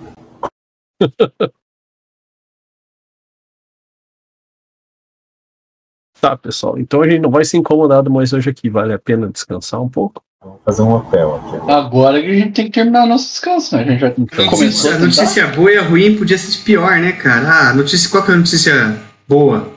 [6.20, 6.78] Tá, pessoal.
[6.78, 8.68] Então a gente não vai ser incomodado mais hoje aqui.
[8.68, 10.22] Vale a pena descansar um pouco.
[10.42, 11.70] Vamos fazer um hotel aqui.
[11.70, 13.82] Agora que a gente tem que terminar nosso descanso, né?
[13.82, 17.12] A gente já Então, começou a notícia boa e a ruim podia ser pior, né,
[17.12, 17.68] cara?
[17.68, 19.70] Ah, notícia, qual que é a notícia boa?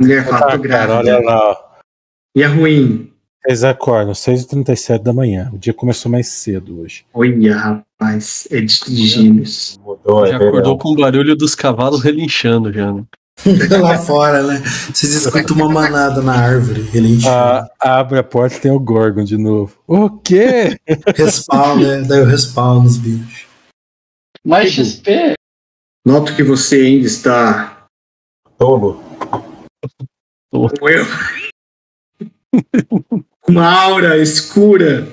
[0.00, 0.94] A mulher fala, Ah, cara, grávida.
[0.98, 1.56] olha lá.
[2.36, 3.12] E a ruim?
[3.46, 5.48] Eles acordam, 6h37 da manhã.
[5.52, 7.04] O dia começou mais cedo hoje.
[7.14, 9.78] Olha, rapaz, é de, gêmeos.
[9.84, 10.48] Mudou, Já é verão.
[10.50, 13.04] acordou com o barulho dos cavalos relinchando já, né?
[13.80, 14.62] Lá fora, né?
[14.92, 17.26] Vocês escutam uma manada na árvore, ele enche.
[17.28, 19.76] Ah, abre a porta e tem o Gorgon de novo.
[19.86, 20.78] O quê?
[21.16, 22.02] Respawn, né?
[22.02, 23.46] Daí eu respawn nos bichos.
[24.44, 25.34] Mais XP?
[26.06, 27.86] Noto que você ainda está
[28.58, 29.02] Tolo.
[30.50, 31.06] como eu.
[33.40, 35.08] Com uma aura escura.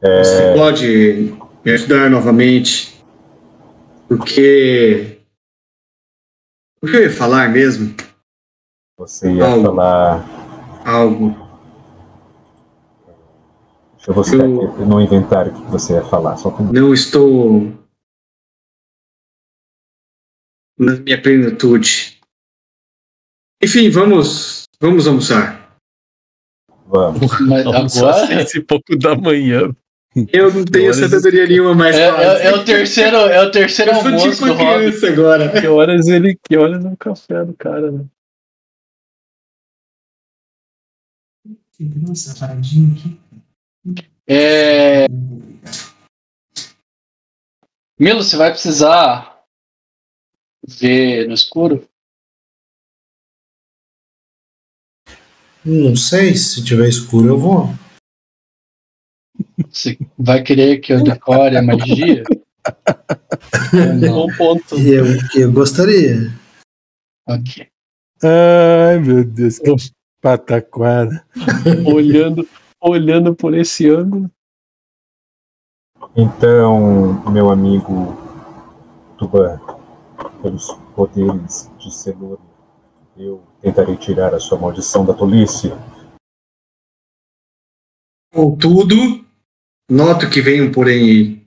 [0.00, 3.02] É, Você pode me ajudar novamente?
[4.08, 5.11] Porque.
[6.82, 7.94] O que eu ia falar mesmo?
[8.98, 9.62] você ia Algo.
[9.66, 10.24] falar.
[10.86, 11.30] Algo.
[13.96, 16.36] Deixa eu buscar Eu- no inventário o que você ia falar.
[16.36, 17.72] Só um Não estou.
[20.78, 22.20] Na minha plenitude.
[23.62, 24.64] Enfim, vamos.
[24.80, 25.76] Vamos almoçar.
[26.86, 27.20] Vamos.
[27.48, 28.42] Mas agora.
[28.56, 29.74] e pouco da manhã.
[30.14, 33.92] Eu não tenho Horas sabedoria nenhuma mais É, é- é o terceiro, é o terceiro
[33.92, 35.06] Eu almoço tipo do Hobbit.
[35.06, 35.60] agora.
[35.60, 36.38] Que horas ele.
[36.46, 38.04] Que horas é o café do cara, né?
[41.80, 43.20] Nossa, paradinho aqui.
[44.28, 45.06] É...
[47.98, 49.42] Milo, você vai precisar
[50.64, 51.88] ver no escuro?
[55.64, 57.68] Não sei, se tiver escuro eu vou.
[59.72, 62.22] Você vai querer que eu decore a magia?
[63.98, 64.26] Não?
[64.26, 64.78] Bom ponto.
[64.78, 66.30] Eu, eu gostaria.
[67.26, 67.66] Ok.
[68.22, 69.74] Ai, meu Deus, que
[70.20, 71.26] pataquada.
[71.86, 72.46] olhando,
[72.80, 74.30] olhando por esse ângulo.
[76.14, 78.14] Então, meu amigo
[79.16, 79.58] Tuban,
[80.42, 82.42] pelos poderes de Celuri,
[83.16, 85.72] eu tentarei tirar a sua maldição da tolice.
[88.32, 89.24] Contudo,
[89.92, 91.46] noto que vem um porém aí.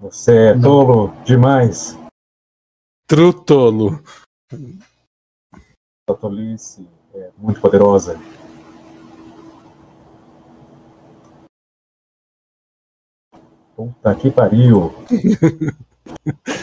[0.00, 1.96] Você é tolo demais.
[3.06, 4.02] Trutolo.
[6.10, 8.18] A tolice é muito poderosa.
[13.76, 14.92] Puta que pariu.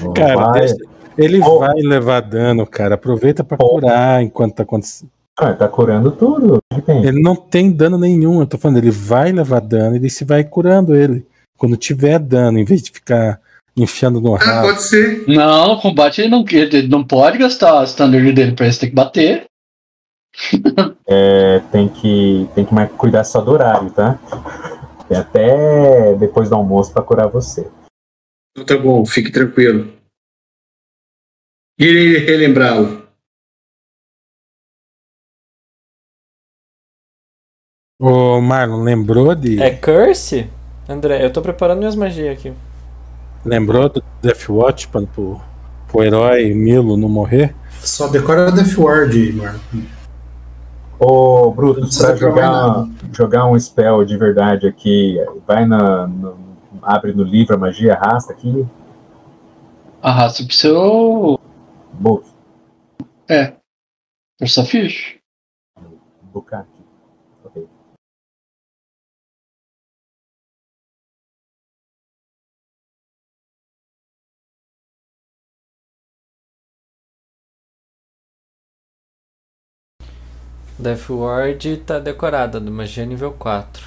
[0.03, 0.75] Não Cara, vai- deixa-
[1.17, 1.59] ele Oh.
[1.59, 2.95] vai levar dano, cara.
[2.95, 5.11] Aproveita pra curar enquanto tá acontecendo.
[5.41, 6.57] Ah, tá curando tudo.
[6.57, 7.05] O que tem?
[7.05, 8.41] Ele não tem dano nenhum.
[8.41, 11.25] Eu tô falando, ele vai levar dano, ele se vai curando ele.
[11.57, 13.39] Quando tiver dano, em vez de ficar
[13.75, 14.67] enfiando no Ah, rabo.
[14.67, 15.23] pode ser.
[15.27, 18.89] Não, no combate ele não, ele não pode gastar a standard dele pra isso, tem
[18.89, 19.45] que bater.
[21.11, 24.19] É, tem que tem que mais cuidar só do horário, tá?
[25.07, 27.67] Tem até depois do almoço pra curar você.
[28.51, 29.91] Então tá bom, fique tranquilo.
[31.79, 32.98] Irei relembrá-lo.
[38.01, 39.61] Ô, Marlon, lembrou de.
[39.61, 40.49] É Curse?
[40.87, 42.53] André, eu tô preparando minhas magias aqui.
[43.43, 45.41] Lembrou do Death Watch pra, pro,
[45.87, 47.53] pro herói Milo não morrer?
[47.81, 49.59] Só decora Death Ward, mano.
[50.97, 56.07] Ô, Bruto, pra jogar, jogar um spell de verdade aqui, vai na.
[56.07, 56.37] no-
[56.81, 58.65] abre no livro a magia, arrasta aqui.
[60.01, 61.39] Arrasta pro seu.
[61.93, 62.25] Book,
[63.27, 63.53] É.
[64.37, 65.17] Pro sua ficha.
[66.31, 66.65] bookar
[80.79, 83.83] Death Ward tá decorada, do magia nível 4.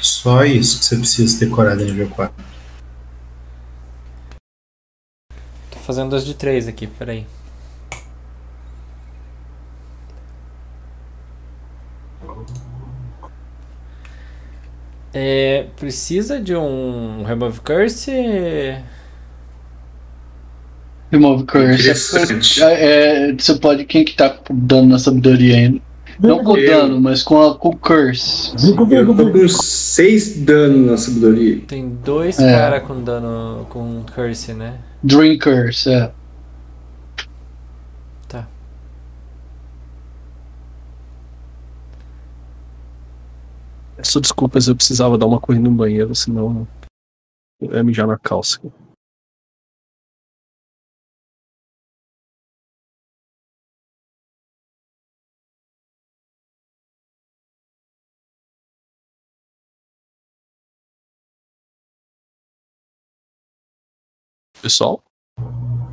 [0.00, 2.44] Só isso que você precisa decorar de nível 4.
[5.72, 7.26] Tô fazendo as de 3 aqui, peraí.
[15.12, 18.12] É, precisa de um Remove Curse?
[21.10, 21.74] Remove curse.
[21.80, 22.62] Interessante.
[22.62, 23.84] É, é, você pode.
[23.84, 25.80] Quem que tá com dano na sabedoria ainda?
[26.20, 26.70] Não com Eu.
[26.70, 28.52] dano, mas com, a, com curse.
[28.90, 31.60] Eu tô com 6 danos na sabedoria.
[31.66, 32.52] Tem dois É.
[32.52, 34.74] cara com dano com Curse, né?
[35.02, 36.10] Dream curse, é.
[43.96, 46.66] Peço desculpas, eu precisava dar uma corrida no banheiro, senão
[47.60, 48.58] eu ia mijar na calça.
[64.62, 65.02] Pessoal?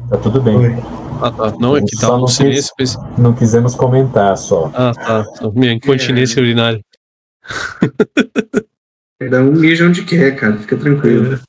[0.09, 0.55] Tá tudo bem.
[0.57, 0.73] Oi.
[1.21, 1.51] Ah, tá.
[1.59, 2.73] Não, é que Só tava quis- silêncio.
[2.77, 4.71] pensei- Não quisemos comentar só.
[4.73, 5.25] Ah, tá.
[5.53, 6.81] Minha incontinência urinária.
[9.31, 10.57] Dá um mijo onde quer, cara.
[10.57, 11.39] Fica tranquilo.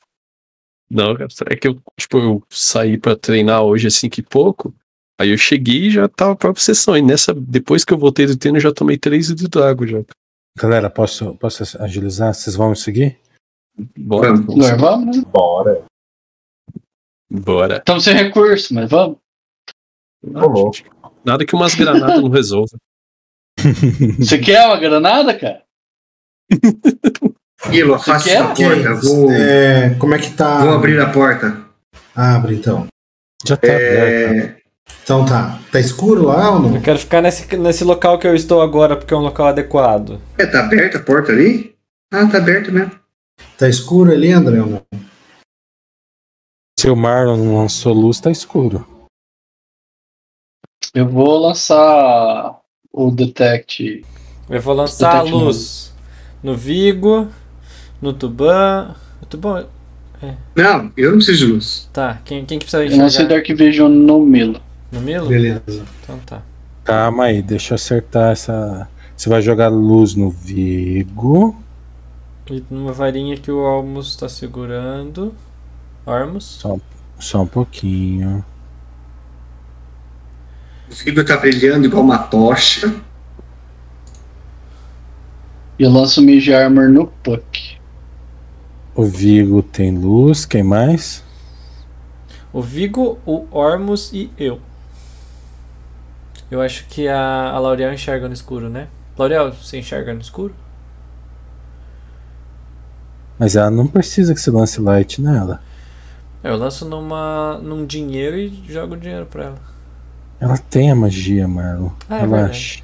[0.90, 4.74] Não, cara, é que eu, tipo, eu saí pra treinar hoje assim que pouco.
[5.20, 6.96] Aí eu cheguei e já tava pra sessão.
[6.96, 10.00] E nessa, depois que eu voltei do treino, eu já tomei 3 litros d'água já.
[10.56, 12.32] Galera, posso, posso agilizar?
[12.32, 13.18] Vocês vão me seguir?
[13.96, 14.32] Bora.
[14.34, 14.70] Vamos.
[14.80, 15.22] Vamos, né?
[15.30, 15.84] Bora.
[17.30, 17.76] Bora.
[17.78, 19.18] Estamos sem recurso, mas vamos.
[20.22, 20.84] Não, gente,
[21.24, 22.76] nada que umas granadas não resolva.
[24.18, 25.62] Você quer uma granada, cara?
[27.72, 28.94] Ilo, afasta essa porta.
[28.94, 30.64] Vou, É, como é que tá?
[30.64, 31.64] vou abrir a porta.
[32.14, 32.86] Abre então.
[33.44, 33.82] Já tá aberto.
[33.84, 34.56] É,
[35.04, 35.58] Então tá.
[35.70, 36.80] Tá escuro lá ou Eu não?
[36.80, 40.20] quero ficar nesse, nesse local que eu estou agora, porque é um local adequado.
[40.38, 41.74] é, tá aberta a porta ali?
[42.12, 42.92] Ah, tá aberta mesmo.
[43.58, 44.82] Tá escuro ali, André ou não?
[46.78, 48.86] Se o Marlon não lançou luz, tá escuro.
[50.94, 52.56] Eu vou lançar
[52.92, 54.06] o Detect.
[54.48, 55.92] Eu vou lançar a luz
[56.40, 57.26] no Vigo,
[58.00, 58.94] no Tuban.
[59.20, 59.66] O Tuban.
[60.54, 61.90] Não, eu não preciso de luz.
[61.92, 63.26] Tá, quem, quem que precisa Eu lancei?
[63.26, 64.60] Dark Vision no Milo.
[64.92, 65.26] No Milo?
[65.26, 65.84] Beleza.
[66.00, 66.42] Então tá.
[66.84, 68.88] Calma aí, deixa eu acertar essa.
[69.16, 71.60] Você vai jogar luz no Vigo.
[72.48, 75.34] E numa varinha que o Almus tá segurando.
[76.08, 76.64] Ormus.
[77.18, 78.44] Só um pouquinho.
[80.90, 82.94] O fibra tá brilhando igual uma tocha.
[85.78, 87.78] E eu lanço Mage Armor no Puck.
[88.94, 90.44] O Vigo tem luz.
[90.44, 91.22] Quem mais?
[92.52, 94.60] O Vigo, o Ormus e eu.
[96.50, 98.88] Eu acho que a, a Laurel enxerga no escuro, né?
[99.16, 100.54] Laurel, você enxerga no escuro?
[103.38, 105.62] Mas ela não precisa que você lance light nela.
[106.42, 109.58] Eu lanço numa, num dinheiro e jogo o dinheiro pra ela.
[110.40, 111.90] Ela tem a magia, Marlon.
[112.08, 112.82] Ah, é Relaxa.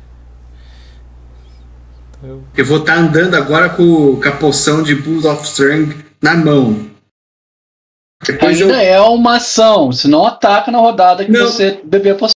[2.23, 6.34] Eu, Eu vou estar andando agora com, com a poção de Bulls of Strength na
[6.36, 6.91] mão.
[8.26, 9.92] Depois eu, Ainda é uma ação.
[9.92, 11.47] Você não ataca na rodada que Não.
[11.47, 12.33] você beber a poção.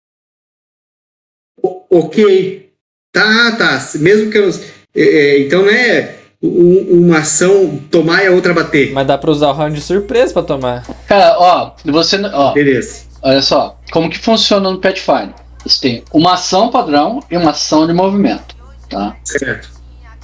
[1.63, 2.71] O- Ok.
[3.13, 3.79] Tá, tá.
[3.99, 4.49] Mesmo que eu.
[4.49, 8.91] é, é, então é u- uma ação tomar e a outra bater.
[8.93, 10.85] Mas dá pra usar o round de surpresa pra tomar.
[11.07, 12.17] Cara, ó, você.
[12.33, 13.01] Ó, Beleza.
[13.21, 13.79] olha só.
[13.91, 15.33] Como que funciona no Pathfinder?
[15.65, 18.55] Você tem uma ação padrão e uma ação de movimento.
[18.89, 19.15] Tá?
[19.23, 19.69] Certo.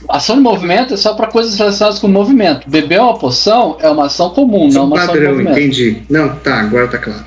[0.08, 2.69] Ação de movimento é só para coisas relacionadas com movimento.
[2.69, 5.58] Beber uma poção é uma ação comum, não uma ação de padrão, movimento.
[5.59, 6.03] entendi.
[6.09, 7.25] Não, tá, agora tá claro.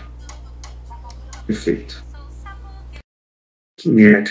[1.46, 2.04] Perfeito.
[3.78, 4.30] Que merda.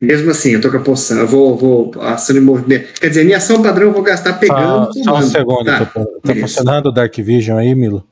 [0.00, 1.18] Mesmo assim, eu tô com a poção.
[1.18, 3.00] Eu vou, vou ação movimento.
[3.00, 4.92] Quer dizer, minha ação padrão eu vou gastar pegando.
[4.92, 5.64] Só, só um segundo.
[5.64, 5.86] Tá.
[5.86, 8.06] Tá, tá funcionando o Dark Vision aí, Milo?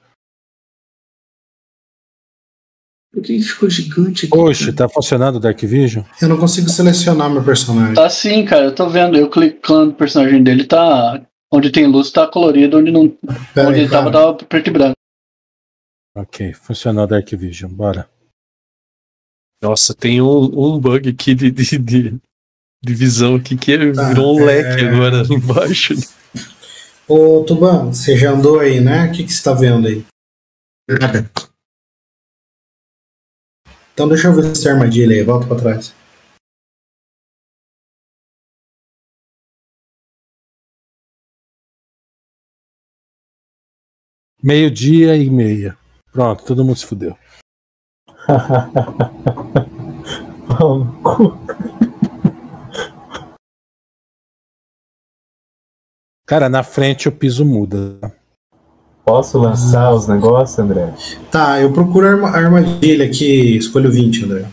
[3.13, 4.37] Por que ficou gigante aqui?
[4.37, 6.05] Oxe, tá funcionando o Dark Vision?
[6.21, 7.95] Eu não consigo selecionar meu personagem.
[7.95, 9.17] Tá sim, cara, eu tô vendo.
[9.17, 11.23] Eu clicando no personagem dele, tá.
[11.53, 13.09] Onde tem luz tá colorido, onde não.
[13.55, 14.95] Pera onde aí, ele tava, tava preto e branco.
[16.17, 18.09] Ok, funcionou o Dark Vision, bora.
[19.65, 22.20] Nossa, tem um, um bug aqui de, de, de,
[22.84, 25.94] de visão aqui que Tá, virou um é- leque agora embaixo.
[27.09, 29.07] Ô, Tuban, você já andou aí, né?
[29.07, 30.05] O que, que você tá vendo aí?
[30.86, 31.31] Nada.
[33.94, 35.23] Então deixa eu ver se tem armadilha aí.
[35.23, 35.94] Volta pra trás.
[44.43, 45.75] Meio-dia e meia.
[46.12, 47.17] Pronto, todo mundo se fudeu.
[56.27, 57.99] Cara, na frente o piso muda.
[59.05, 60.94] Posso lançar os negócios, André?
[61.31, 63.57] Tá, eu procuro a arma- a armadilha aqui.
[63.57, 64.49] Escolho 20, André.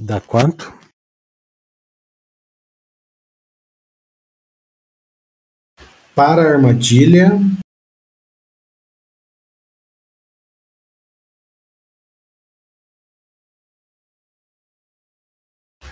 [0.00, 0.72] Dá quanto?
[6.14, 7.30] Para a armadilha.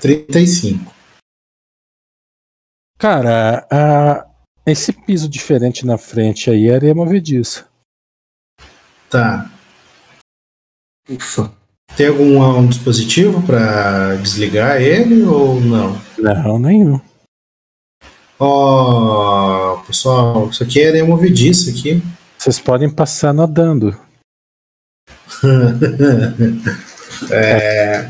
[0.00, 0.94] Trinta e cinco.
[2.98, 4.26] Cara, a-
[4.66, 7.66] esse piso diferente na frente aí é areia movediça.
[9.08, 9.50] Tá.
[11.08, 11.52] Ufa.
[11.96, 15.96] Tem algum um dispositivo para desligar ele ou não?
[16.18, 17.00] Não, nenhum.
[18.38, 22.02] Ó, pessoal, isso aqui é areia movediça aqui.
[22.36, 23.98] Vocês podem passar nadando.
[27.32, 28.08] É,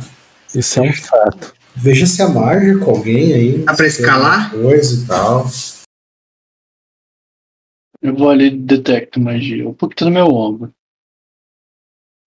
[0.54, 1.54] Isso é um fato.
[1.80, 3.58] Veja se há mágica com alguém aí.
[3.58, 4.50] Dá pra tem escalar?
[4.50, 5.46] Coisa e tal.
[8.00, 9.68] Eu vou ali detecto magia.
[9.68, 10.72] Um pouquinho no meu ombro.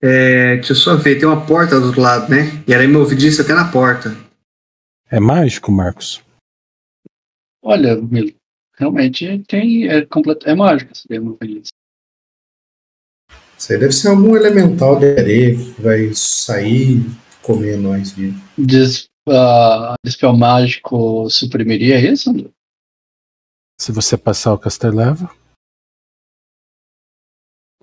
[0.03, 2.63] É, deixa eu só ver, tem uma porta do outro lado, né?
[2.67, 4.09] E era movediça até na porta.
[5.09, 6.23] É mágico, Marcos?
[7.61, 8.33] Olha, Milo,
[8.75, 9.87] realmente tem.
[9.87, 11.07] É, completo, é mágico essa
[11.37, 11.67] feliz.
[13.57, 17.05] Isso aí deve ser algum elemental de areia que vai sair e
[17.43, 18.41] comer nós vivos.
[19.27, 22.29] Uh, Dispel mágico suprimiria isso?
[22.29, 22.49] André?
[23.79, 25.29] Se você passar o Casteleva.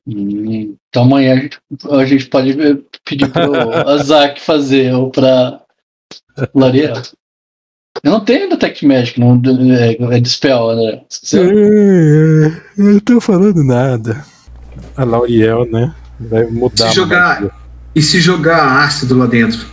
[0.07, 1.59] Hum, Então amanhã a gente,
[1.91, 2.55] a gente pode
[3.05, 3.53] pedir pro
[3.89, 5.63] Azak fazer ou pra
[6.55, 6.95] Lariel.
[8.03, 9.41] Eu não tenho Detect Magic, não,
[9.75, 11.05] é, é Dispel, André.
[11.11, 11.51] Esqueceu?
[11.51, 14.25] Eu não tô falando nada.
[14.97, 15.95] A Lauriel, né?
[16.21, 16.91] Vai mudar.
[16.91, 17.51] Se jogar-.
[17.95, 19.67] E se jogar ácido lá dentro?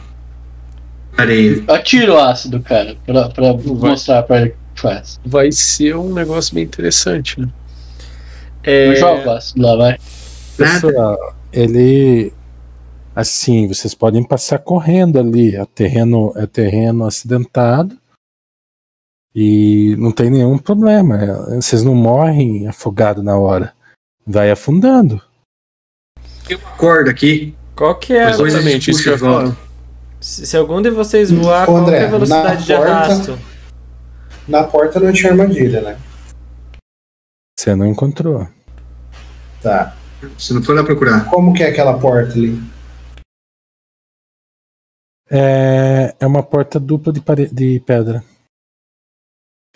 [1.18, 1.64] Areia.
[1.68, 5.19] Atira o ácido, cara, pra, pra mostrar pra ele o que faz.
[5.26, 7.48] Vai ser um negócio bem interessante, né?
[8.64, 9.98] Eu É, jogo o ácido lá, vai.
[10.58, 12.34] Pessoal, ele.
[13.16, 15.56] Assim, vocês podem passar correndo ali.
[15.56, 17.98] É terreno, é terreno acidentado.
[19.34, 21.18] E não tem nenhum problema.
[21.22, 23.74] é, Vocês não morrem afogado na hora.
[24.26, 25.22] Vai afundando.
[26.77, 27.56] Corda aqui.
[27.76, 28.30] Qual que é?
[28.30, 29.44] exatamente, isso que eu ia puxa e falar.
[29.45, 29.58] volta.
[30.26, 32.92] Se, se algum de vocês voar, Ô, qual André, que é a velocidade de porta-
[32.92, 33.32] arrasto?
[34.48, 36.00] Na porta não tinha armadilha, né?
[37.56, 38.48] Você não encontrou.
[39.62, 39.95] Tá.
[40.36, 41.30] Se não for lá procurar.
[41.30, 42.58] Como que é aquela porta ali?
[45.30, 48.24] É, é uma porta dupla de, pare- de pedra.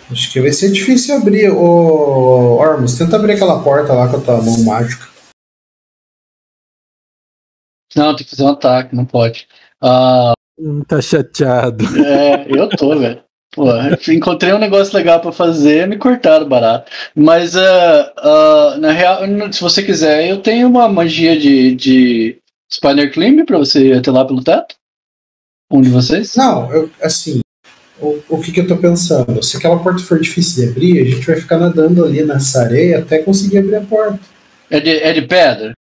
[0.09, 1.51] Acho que vai ser difícil abrir.
[1.51, 5.07] Ô, Ormus, tenta abrir aquela porta lá com a tua mão mágica.
[7.95, 9.47] Não, tem que fazer um ataque, não pode.
[9.79, 10.38] Ah, Hum,
[10.87, 11.85] Tá chateado.
[12.05, 13.21] é, eu tô, velho.
[13.51, 13.65] Pô,
[14.11, 16.91] encontrei um negócio legal pra fazer, me cortaram barato.
[17.15, 19.21] Mas, ah, ah, na real,
[19.51, 22.37] se você quiser, eu tenho uma magia de, de
[22.71, 24.75] Spider Climb pra você ir até lá pelo teto.
[25.71, 26.35] Um de vocês?
[26.35, 27.39] Não, eu, assim,
[27.99, 29.41] o, o que, que eu tô pensando?
[29.41, 32.99] Se aquela porta for difícil de abrir, a gente vai ficar nadando ali nessa areia
[32.99, 34.19] até conseguir abrir a porta.
[34.69, 35.73] É de, é de pedra?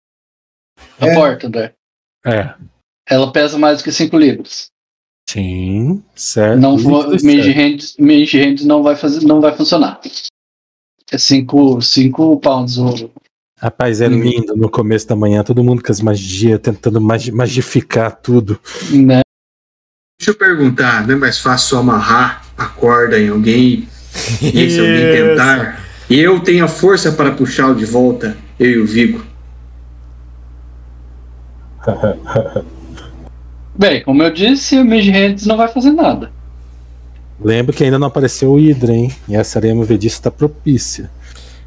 [1.01, 1.15] A É.
[1.15, 1.75] porta, André.
[2.27, 2.55] É.
[3.09, 4.67] Ela pesa mais do que 5 libras.
[5.29, 6.59] Sim, certo.
[6.61, 7.57] Não, Mage certo.
[7.57, 10.01] Hands, Mage Hands não vai fazer, não vai funcionar.
[11.11, 13.11] É 5 cinco pounds o
[13.61, 14.21] Rapaz, é Hum.
[14.21, 18.59] lindo no começo da manhã, todo mundo com as magias, tentando magi- magificar tudo.
[18.93, 19.21] né?
[20.21, 23.89] Deixa eu perguntar, não é mais fácil só amarrar a corda em alguém
[24.43, 25.85] e se alguém tentar?
[26.11, 29.25] E eu tenho a força para puxá-lo de volta, eu e o Vigo.
[33.79, 36.33] Bem, como eu disse, o Mage Hands não vai fazer nada.
[37.41, 39.15] Lembro que ainda não apareceu o Hydra, hein?
[39.29, 41.09] E essa areia movediça está propícia.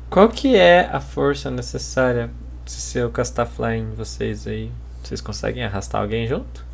[0.10, 2.30] Qual que é a força necessária
[2.66, 4.70] se eu castar fly em vocês aí?
[5.02, 6.66] Vocês conseguem arrastar alguém junto?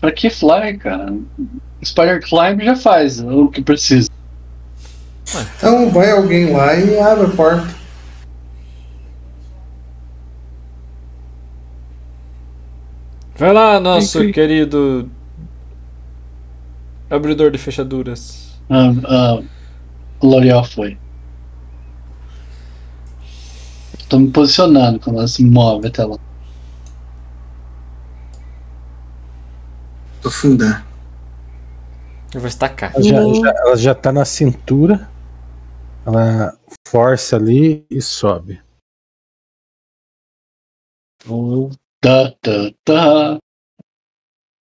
[0.00, 1.14] Pra que fly, cara?
[1.84, 4.08] Spider Climb já faz o que precisa.
[5.58, 7.81] Então vai alguém lá e abre a porta.
[13.36, 15.10] Vai lá, nosso querido
[17.10, 18.60] abridor de fechaduras.
[18.68, 19.42] Ah, ah,
[20.20, 20.98] o L'Oreal foi.
[24.08, 26.18] Tô me posicionando quando ela se move até lá.
[30.18, 30.86] Aprofundar.
[32.34, 32.92] Eu vou estacar.
[32.94, 35.10] Ela já, já- ela já tá na cintura,
[36.06, 36.56] ela
[36.88, 38.62] força ali e sobe.
[41.24, 41.70] Então eu.
[42.02, 42.50] Tá, tá,
[42.84, 43.38] tá.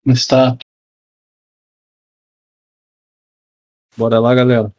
[0.04, 0.58] Não está.
[3.96, 4.70] Bora lá, galera.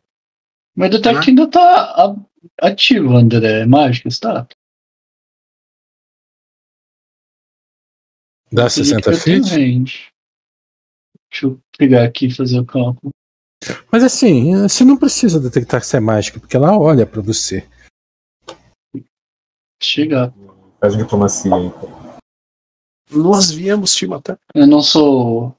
[0.75, 2.15] Mas o detect ainda tá
[2.61, 3.61] ativo, André.
[3.61, 4.47] É mágica, está?
[8.51, 10.13] Dá Acredito 60 que eu tenho feet?
[11.31, 13.11] Deixa eu pegar aqui e fazer o cálculo.
[13.91, 17.67] Mas assim, você não precisa detectar se é mágica, porque ela olha pra você.
[19.81, 20.31] Chegar.
[20.79, 21.71] Faz diplomacia aí.
[21.71, 22.00] pô.
[23.11, 24.37] Nós viemos te matar.
[24.55, 25.53] Eu não sou.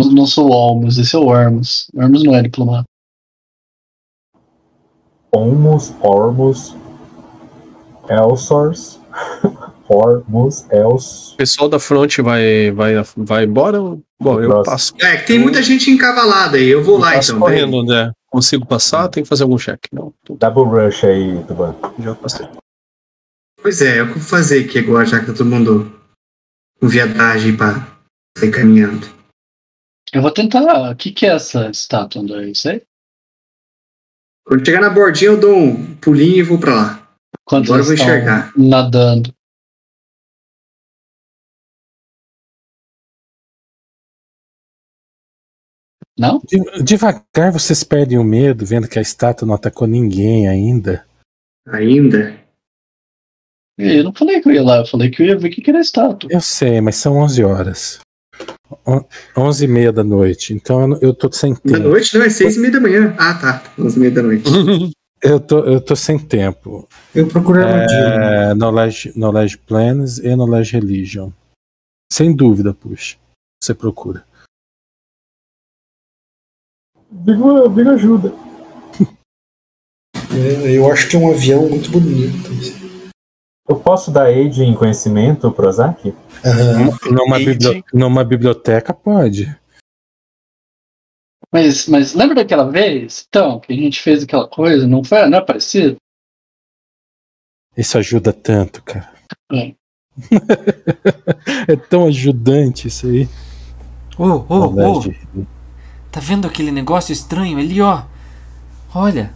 [0.00, 1.88] Eu não sou o Almus, esse é o Ormus.
[1.94, 2.84] Ormus não é diplomata.
[5.32, 6.74] Ormus, Ormus,
[8.08, 9.00] Elsors,
[9.88, 11.32] Ormus, Els.
[11.32, 13.78] O pessoal da front vai, vai, vai embora?
[14.20, 14.64] Bom, eu Próximo.
[14.64, 14.94] passo.
[15.00, 17.40] É, que tem muita gente encavalada aí, eu vou lá passo então.
[17.40, 18.10] correndo, André.
[18.30, 19.08] Consigo passar?
[19.08, 19.78] Tem que fazer algum check.
[19.92, 21.74] Não, tô- Double Rush aí, Tuban.
[21.98, 22.46] já passei.
[23.62, 25.95] Pois é, é o que eu vou fazer aqui agora, já que tá todo mundo
[26.80, 27.74] com viadagem pra
[28.38, 29.06] sair caminhando.
[30.12, 30.90] Eu vou tentar.
[30.90, 32.50] O que, que é essa estátua, André?
[32.50, 32.82] Isso aí?
[34.46, 37.08] Quando chegar na bordinha, eu dou um pulinho e vou pra lá.
[37.44, 38.52] Quantos Agora eu vou enxergar.
[38.56, 39.34] nadando?
[46.18, 46.40] Não?
[46.40, 51.06] De- Devagar vocês perdem o medo, vendo que a estátua não atacou ninguém ainda.
[51.66, 52.38] Ainda?
[53.78, 55.60] Eu não falei que eu ia lá, eu falei que eu ia ver o que,
[55.60, 56.30] que era a estátua.
[56.32, 57.98] Eu sei, mas são 11 horas.
[58.86, 59.04] On-
[59.36, 60.52] 11 e meia da noite.
[60.54, 61.88] Então eu, tô sem Da tempo.
[61.88, 63.14] noite não é seis e meia da manhã.
[63.18, 63.62] Ah, tá.
[63.78, 64.44] Onze e meia da noite.
[65.22, 66.86] Eu tô, eu tô sem tempo.
[67.14, 68.50] Eu procuro armadilha.
[68.50, 71.30] É, knowledge, knowledge Plans e Knowledge Religion.
[72.12, 73.16] Sem dúvida, puxa.
[73.60, 74.24] Você procura.
[77.10, 78.32] Vigo, Vigo ajuda.
[80.36, 82.50] É, Eu acho que é um avião muito bonito.
[83.68, 86.14] Eu posso dar aid em conhecimento, Prozac?
[86.44, 86.90] Aham.
[87.10, 87.58] Numa, Aid.
[87.58, 89.54] bibli- numa biblioteca pode.
[91.52, 93.26] Mas, mas lembra daquela vez?
[93.28, 95.26] Então, que a gente fez aquela coisa, não foi?
[95.28, 95.96] Não é parecido?
[97.76, 99.12] Isso ajuda tanto, cara.
[99.52, 99.74] É.
[101.72, 103.28] é tão ajudante isso aí.
[104.18, 105.02] Ô, ô, ô,
[106.10, 108.04] tá vendo aquele negócio estranho ali, ó?
[108.94, 109.34] Olha,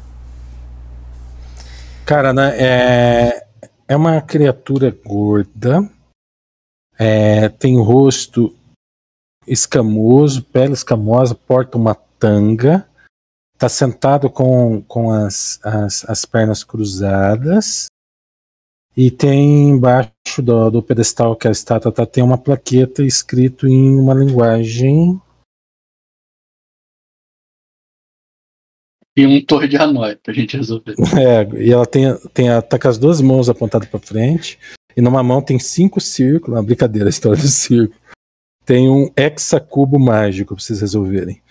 [2.10, 3.46] Cara, né, é,
[3.90, 5.80] é uma criatura gorda.
[6.96, 8.56] É, tem rosto
[9.44, 12.88] escamoso, pele escamosa, porta uma tanga.
[13.58, 17.86] Tá sentado com, com as, as, as pernas cruzadas.
[18.96, 23.98] E tem embaixo do, do pedestal que a estátua tá, tem uma plaqueta escrito em
[23.98, 25.20] uma linguagem.
[29.20, 30.94] E um torre de Hanoi pra gente resolver.
[31.18, 34.58] É, e ela tem, tem a, tá com as duas mãos apontadas para frente,
[34.96, 38.00] e numa mão tem cinco círculos, uma brincadeira a história do círculo.
[38.64, 41.42] Tem um hexacubo mágico pra vocês resolverem.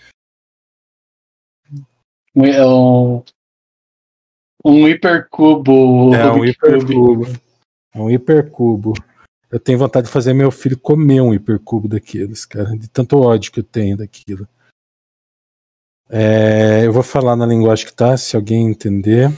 [2.34, 3.22] Um, é um,
[4.64, 6.14] um hipercubo.
[6.14, 7.26] É um hipercubo.
[7.94, 8.94] É um hipercubo.
[9.48, 13.52] Eu tenho vontade de fazer meu filho comer um hipercubo daqueles, cara, de tanto ódio
[13.52, 14.48] que eu tenho daquilo.
[16.12, 19.32] É, eu vou falar na linguagem que tá, se alguém entender.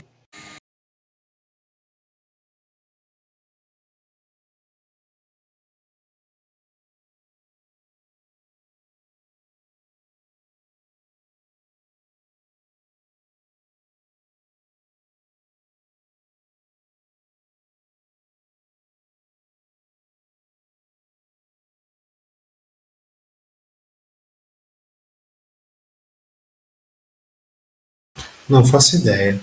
[28.53, 29.41] Não faço ideia.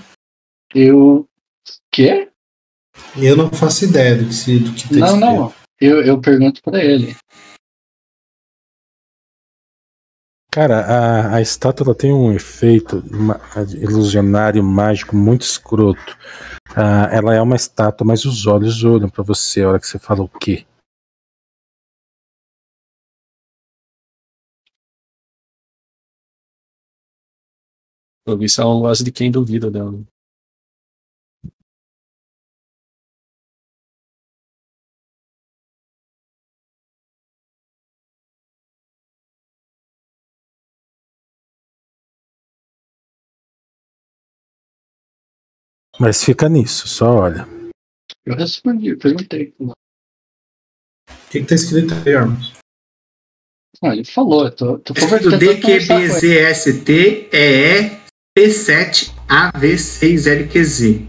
[0.72, 1.28] Eu.
[1.92, 2.30] Quê?
[3.18, 5.54] Eu não faço ideia do que, se, do que tá Não, não.
[5.82, 7.16] Eu, eu pergunto pra ele.
[10.52, 13.04] Cara, a, a estátua ela tem um efeito
[13.82, 16.16] ilusionário, mágico, muito escroto.
[16.76, 19.98] Ah, ela é uma estátua, mas os olhos olham pra você a hora que você
[19.98, 20.68] fala o quê?
[28.32, 29.94] Eu se ela não gosta de quem duvida dela.
[46.00, 47.46] Mas fica nisso, só olha.
[48.26, 49.54] Eu respondi, perguntei.
[49.60, 49.74] O
[51.30, 52.54] que, que tá escrito aí, Armos?
[53.82, 55.38] Ah, ele falou, eu tô, tô Do conversando.
[55.38, 57.99] DQBZST EE
[58.38, 61.08] P7AV6LQZ.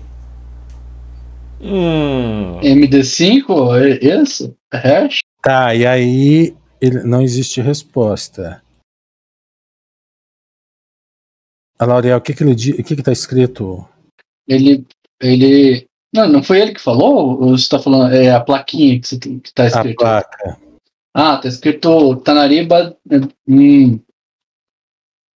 [1.63, 2.59] Hum.
[2.61, 4.55] MD5, é esse?
[4.73, 5.19] Hash?
[5.43, 8.63] Tá, e aí ele- não existe resposta.
[11.79, 13.87] A L'Oreal, o que que ele o que que tá escrito?
[14.47, 14.87] Ele.
[15.21, 15.87] Ele.
[16.15, 17.41] Não, não foi ele que falou?
[17.43, 18.13] Ou você tá falando.
[18.15, 19.97] É a plaquinha que, você, tem- que tá A escrito?
[19.97, 20.59] placa.
[21.15, 22.97] Ah, tá escrito Tanariba.
[23.49, 23.99] Hum,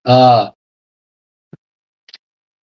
[0.06, 0.52] ah,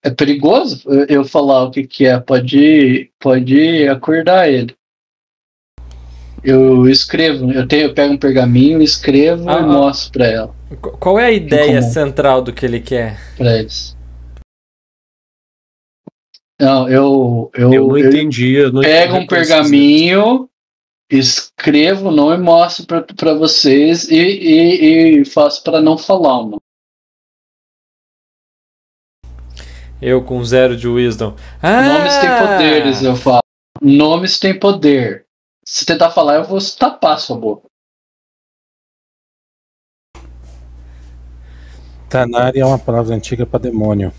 [0.04, 2.20] é perigoso eu- eu falar o que, que é.
[2.20, 4.76] Pode, pode acordar ele.
[6.44, 9.62] Eu escrevo, eu, tenho, eu pego um pergaminho, escrevo Ah, e ah.
[9.68, 11.92] mostro pra ela, Qu- Qual é a ideia comum.
[11.92, 13.20] central do que ele quer?
[13.36, 13.98] pra eles.
[16.62, 18.54] Não, eu, eu, Eu não eu entendi.
[18.54, 20.50] Eu não pego entendi um pergaminho,
[21.12, 26.42] escrevo o nome e mostro pra, pra vocês e, e, e faço pra não falar,
[26.44, 26.62] mano.
[30.02, 31.36] Eu com zero de wisdom.
[31.62, 31.82] Ah!
[31.82, 33.42] Nomes têm poderes, eu falo.
[33.82, 35.26] Nomes têm poder.
[35.66, 37.68] Se tentar falar, eu vou tapar sua boca.
[42.10, 44.12] Tanari é uma palavra antiga para demônio.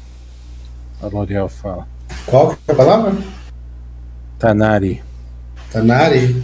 [1.03, 1.89] A L'Oreal fala.
[2.27, 3.13] Qual que é a palavra?
[4.39, 5.03] Tanari.
[5.73, 6.35] Tanari?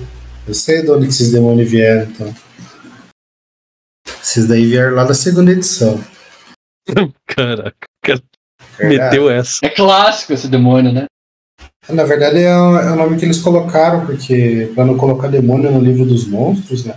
[0.49, 2.35] Eu sei de onde que esses demônios vieram, então.
[4.21, 6.03] Esses daí vieram lá da segunda edição.
[7.27, 7.87] Caraca,
[8.79, 9.11] Verdade.
[9.17, 9.59] meteu essa.
[9.63, 11.07] É clássico esse demônio, né?
[11.89, 15.71] Na verdade é o, é o nome que eles colocaram, porque pra não colocar demônio
[15.71, 16.97] no livro dos monstros, né?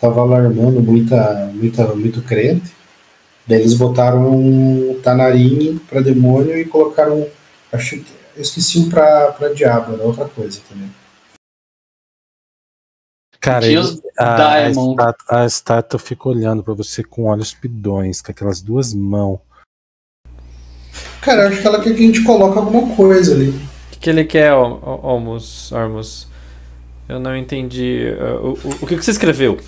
[0.00, 2.72] Tava alarmando muita, muita, muito crente.
[3.46, 7.26] Daí eles botaram um Tanarim pra demônio e colocaram.
[7.72, 8.18] Acho que.
[8.36, 10.88] Eu esqueci um pra, pra diabo, era outra coisa também.
[13.40, 18.30] Cara, ele- a, a, estátua, a estátua fica olhando para você com olhos pidões, com
[18.30, 19.40] aquelas duas mãos.
[21.20, 23.48] Cara, acho que ela quer que a gente coloque alguma coisa ali.
[23.50, 26.28] O que, que ele quer, Al- Al- Almus, Ormus?
[27.08, 28.04] Eu não entendi.
[28.20, 29.58] uh, o, o, o que, que você escreveu?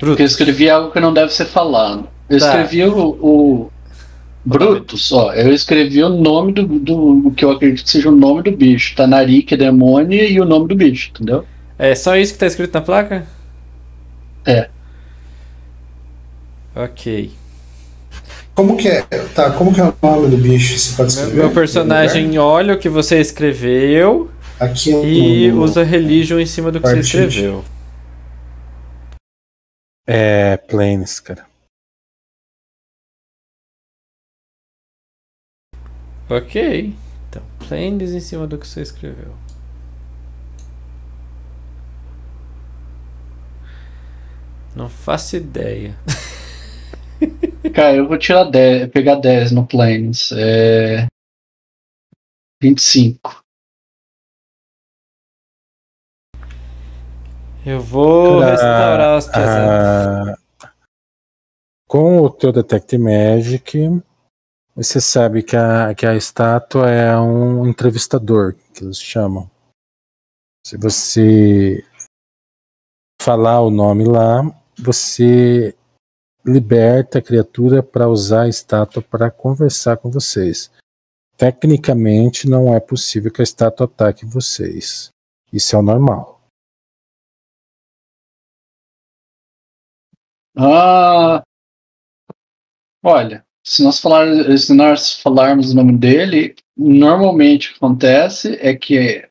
[0.00, 2.08] Porque eu escrevi algo que não deve ser falado.
[2.28, 2.46] Eu Tá.
[2.46, 3.72] escrevi o, o
[4.44, 5.32] Brutus, ó.
[5.34, 8.52] Eu escrevi o nome do, do o que eu acredito que seja o nome do
[8.56, 8.94] bicho.
[8.96, 11.46] Tanari, que é demônio, e o nome do bicho, entendeu?
[11.78, 13.26] É só isso que tá escrito na placa?
[14.46, 14.70] É.
[16.74, 17.30] Ok.
[18.58, 19.02] Como que é?
[19.36, 20.76] Tá, como que é o nome do bicho?
[20.76, 21.44] Você pode Meu, escrever?
[21.46, 26.72] meu personagem olha o que você escreveu Aqui no- e no- usa religion em cima
[26.72, 27.64] do que você Parte de- escreveu.
[30.08, 31.46] É, Planes, cara.
[36.28, 36.92] Ok.
[37.30, 39.32] Então, planes em cima do que você escreveu.
[44.74, 45.96] Não faço ideia.
[47.78, 50.32] Cara, eu vou tirar 10, pegar 10 no Planes.
[50.32, 51.06] É.
[52.60, 53.40] 25.
[57.64, 60.40] Eu vou restaurar os pesados.
[60.60, 60.72] Ah,
[61.86, 63.78] com o teu Detect Magic,
[64.74, 69.48] você sabe que a, que a estátua é um entrevistador, que eles chamam.
[70.66, 71.84] Se você
[73.22, 74.42] falar o nome lá,
[74.76, 75.76] você
[76.48, 80.70] liberta a criatura para usar a estátua para conversar com vocês.
[81.36, 85.10] Tecnicamente, não é possível que a estátua ataque vocês.
[85.52, 86.40] Isso é o normal.
[90.56, 91.42] Ah.
[93.04, 94.26] Olha, se nós, falar,
[94.58, 99.28] se nós falarmos o nome dele, normalmente o que acontece é que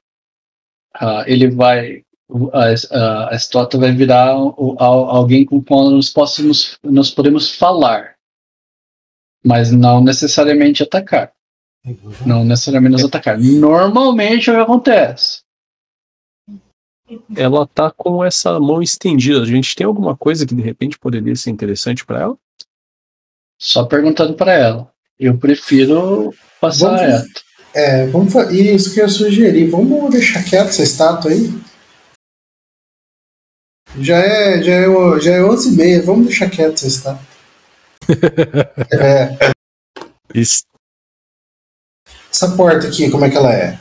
[0.94, 2.04] ah, ele vai.
[2.30, 2.66] A,
[2.98, 8.16] a, a estátua vai virar o- al- alguém com quem nós, possamos, nós podemos falar.
[9.46, 11.32] Mas não necessariamente atacar.
[12.26, 13.40] Não necessariamente nos atacar.
[13.40, 15.42] Normalmente é o que acontece.
[17.34, 19.42] Ela tá com essa mão estendida.
[19.42, 22.38] A gente tem alguma coisa que de repente poderia ser interessante pra ela?
[23.58, 24.92] Só perguntando pra ela.
[25.18, 27.42] Eu prefiro passar Vamos- reto.
[27.74, 29.68] É, vamos isso que eu sugeri.
[29.68, 31.48] Vamos deixar quieto essa estátua aí.
[34.00, 36.04] Já é, já é, já é 11 e meia.
[36.04, 37.26] Vamos deixar quieto essa estátua.
[38.94, 39.52] É,
[40.34, 40.64] Isso.
[42.32, 43.80] essa porta aqui, como é que ela é?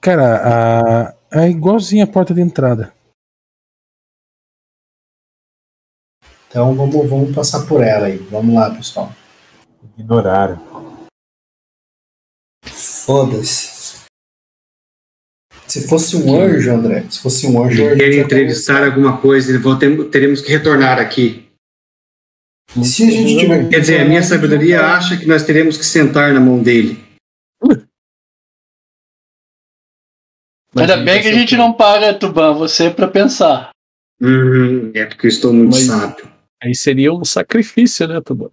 [0.00, 2.94] Cara, a, é igualzinha a porta de entrada.
[6.48, 8.18] Então vamos, vamos passar por ela aí.
[8.18, 9.10] Vamos lá, pessoal.
[9.96, 10.60] Ignoraram.
[12.64, 13.71] Foda-se.
[15.72, 20.10] Se fosse um anjo, André, se fosse um anjo, Quer entrevistar alguma coisa, vou ter-
[20.10, 21.50] teremos que retornar aqui.
[22.84, 23.70] Se a gente tiver.
[23.70, 27.02] Quer dizer, a minha sabedoria acha que nós teremos que sentar na mão dele.
[30.76, 33.70] Ainda bem que a gente não paga, Tuban, você pra pensar.
[34.20, 36.30] Hum, é porque eu estou muito Mas- sábio.
[36.62, 38.50] Aí seria um sacrifício, né, Tuban?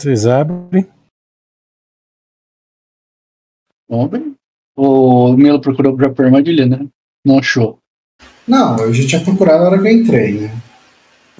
[0.00, 0.90] Vocês abrem.
[3.88, 4.32] Vamos ver.
[4.76, 6.86] O Milo procurou pra por armadilha, né?
[7.24, 7.78] Não achou.
[8.46, 10.50] Não, eu já tinha procurado na hora que eu entrei, né?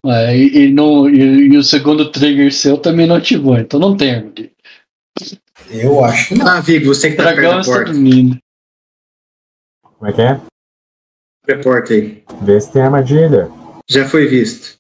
[0.07, 3.97] É, e, e no- e- e o segundo trigger seu também não ativou, então não
[3.97, 4.53] tem armadilha.
[5.71, 6.47] Eu acho que não.
[6.47, 7.93] Ah, Vigo, você que O tá perto dragão da está porta.
[7.93, 8.39] dormindo.
[9.83, 10.29] Como é que é?
[11.43, 12.23] Abre a porta aí.
[12.43, 13.51] Vê se tem armadilha.
[13.89, 14.77] Já foi visto.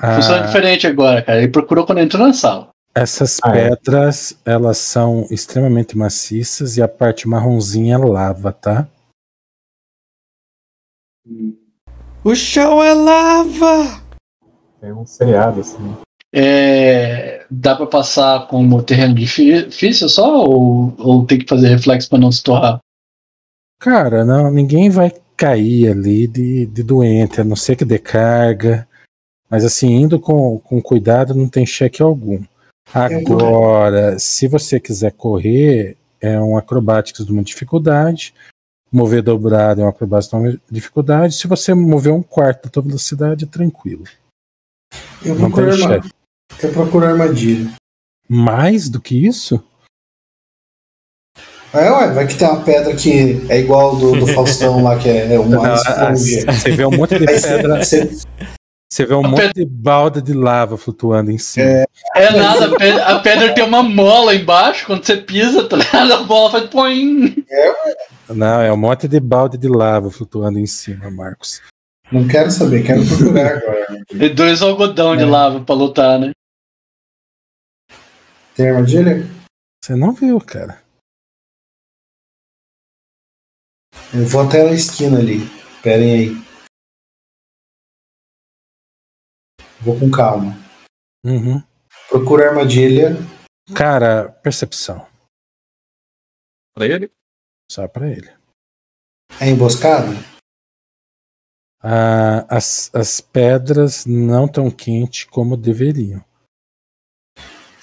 [0.00, 1.38] Funciona Ah, diferente agora, cara.
[1.38, 2.70] Ele procurou quando entrou na sala.
[2.94, 3.70] Essas Ah, é.
[3.70, 8.86] pedras, elas são extremamente maciças e a parte marronzinha é lava, tá?
[12.24, 14.02] O chão é lava!
[14.80, 15.96] Tem um seriado assim.
[16.34, 20.44] É, dá pra passar como terreno difí- difícil só?
[20.46, 22.78] Ou, ou tem que fazer reflexo pra não se torrar?
[23.80, 28.88] Cara, não, ninguém vai cair ali de, de doente, a não ser que dê carga.
[29.50, 32.42] Mas assim, indo com, com cuidado, não tem cheque algum.
[32.92, 38.34] Agora, se você quiser correr, é um acrobático de uma dificuldade.
[38.90, 41.34] Mover dobrado é um acrobático de uma dificuldade.
[41.34, 44.04] Se você mover um quarto da tua velocidade, é tranquilo.
[45.24, 46.10] Eu Não procuro, tem arma...
[46.62, 47.72] eu procuro armadilha.
[48.28, 49.62] Mais do que isso?
[51.72, 55.08] É, ué, vai que tem uma pedra que é igual do, do Faustão lá, que
[55.08, 56.52] é, é ah, esponja.
[56.52, 58.10] Você vê um monte de pedra, você-
[58.92, 61.86] você vê um A monte de balda de lava flutuando em cima.
[62.14, 66.12] É nada, a pedra, a pedra tem uma mola embaixo, quando você pisa, tá ligado?
[66.12, 67.34] A bola faz põe.
[68.28, 71.62] Não, é um monte de balde de lava flutuando em cima, Marcos.
[72.12, 74.04] Não quero saber, quero procurar agora.
[74.10, 75.26] E dois algodão de É.
[75.26, 76.32] lava pra lutar, né?
[78.54, 79.26] Tem armadilha?
[79.82, 80.82] Você não viu, cara.
[84.12, 85.38] Eu vou até na esquina ali.
[85.76, 86.51] Esperem aí.
[89.84, 90.52] Vou com calma.
[91.24, 91.62] Uhum.
[92.08, 93.16] Procura armadilha.
[93.76, 95.06] Cara, percepção.
[96.74, 97.10] Pra ele?
[97.70, 98.30] Só pra ele.
[99.40, 100.12] É emboscada?
[101.82, 106.24] Ah, as, as pedras não tão quentes como deveriam.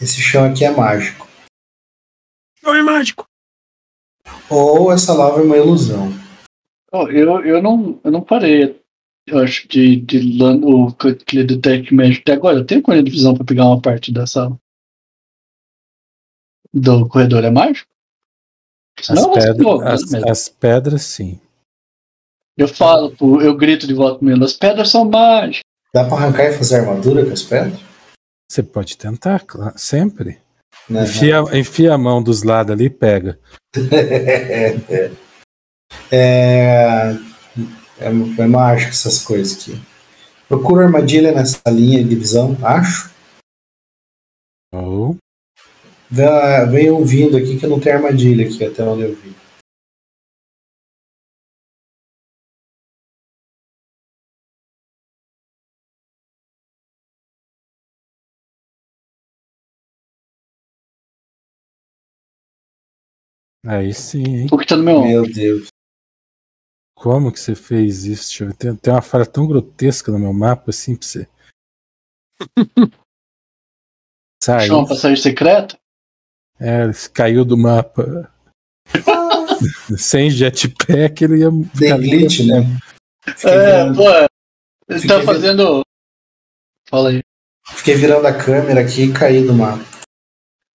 [0.01, 1.27] Esse chão aqui é mágico.
[2.63, 3.25] Não é mágico.
[4.49, 6.09] Ou essa lava é uma ilusão.
[6.91, 8.81] Ó, eu, eu, não, eu não parei,
[9.29, 12.57] eu acho, de, de lan- o aquele Detect Magic até agora.
[12.57, 14.57] Eu tenho colher de visão pra pegar uma parte da sala.
[16.73, 17.87] Do corredor é mágico?
[18.99, 21.39] As, pedra- vou, né, as, as pedras, sim.
[22.57, 25.61] Eu falo, pô, eu grito de volta mesmo, as pedras são mágicas.
[25.93, 27.79] Dá pra arrancar e fazer armadura com as pedras?
[28.51, 30.39] Você pode tentar, claro, sempre.
[30.89, 31.03] Né?
[31.03, 33.39] Enfia, enfia a mão dos lados ali e pega.
[36.11, 37.13] é,
[37.99, 38.07] é,
[38.43, 39.79] é mágico essas coisas aqui.
[40.47, 43.11] Procura armadilha nessa linha de visão, acho.
[44.73, 45.17] Ou
[46.11, 49.35] Vem- Vem ouvindo aqui que não tem armadilha aqui até onde eu vi.
[63.65, 64.47] aí sim, hein?
[64.51, 65.09] O que tá no meu ombro.
[65.09, 65.67] Meu Deus.
[66.99, 68.27] Como que você fez isso?
[68.29, 68.55] Deixa eu ver.
[68.55, 71.27] Tem, tem uma falha tão grotesca no meu mapa assim pra você.
[74.43, 74.59] Saiu.
[74.63, 75.77] Achou uma passagem secreta?
[76.59, 78.29] É, caiu do mapa.
[79.97, 82.63] Sem jetpack ele ia Tem glitch, né?
[83.25, 84.09] Fiquei, É, virando, pô,
[84.89, 85.81] ele Fiquei tá fazendo.
[86.89, 87.21] Fala aí.
[87.75, 89.83] fiquei virando a câmera aqui e caí do mapa.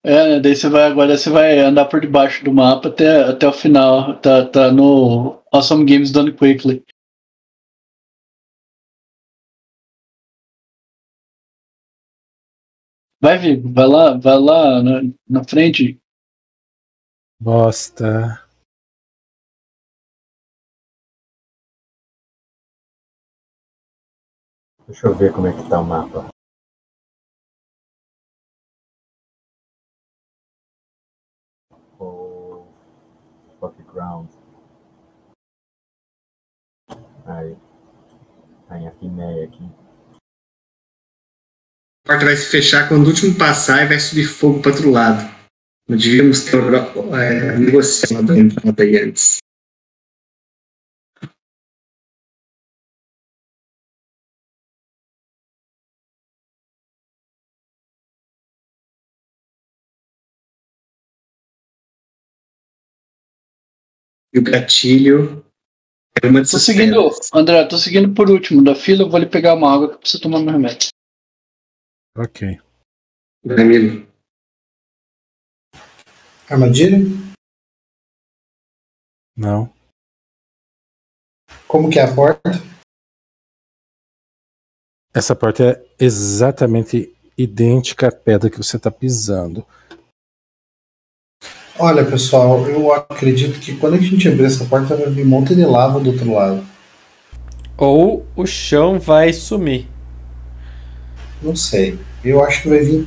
[0.07, 3.49] É, né, daí você vai agora você vai andar por debaixo do mapa até, até
[3.49, 4.19] o final.
[4.21, 6.85] Tá, tá no Awesome Games Done Quickly.
[13.23, 15.97] Vai, Vigo, vai lá, vai lá na, na frente.
[17.41, 18.45] Bosta.
[24.89, 26.31] Deixa eu ver como é que tá o mapa.
[32.01, 32.67] Oh,
[33.61, 34.29] fuck ground.
[37.27, 37.57] Aí.
[38.69, 39.65] Apneia aqui.
[42.05, 44.91] A porta vai se fechar quando o último passar e vai subir fogo para outro
[44.91, 45.23] lado.
[45.89, 49.39] Não devíamos ter é, negociado a entrada aí antes.
[64.33, 65.44] E o gatilho
[66.25, 67.11] é uma Tô seguindo.
[67.33, 69.03] André, tô seguindo por último da fila.
[69.03, 70.89] Eu vou lhe pegar uma água que eu preciso tomar meu remédio.
[72.17, 72.59] Ok.
[73.47, 74.07] Amigo.
[76.49, 76.99] Armadilha?
[79.37, 79.73] Não.
[81.67, 82.51] Como que é a porta?
[85.13, 89.67] Essa porta é exatamente idêntica à pedra que você está pisando.
[91.79, 95.55] Olha, pessoal, eu acredito que quando a gente abrir essa porta vai vir um monte
[95.55, 96.63] de lava do outro lado.
[97.77, 99.89] Ou o chão vai sumir.
[101.43, 101.99] Não sei.
[102.25, 103.07] Eu acho que vai vir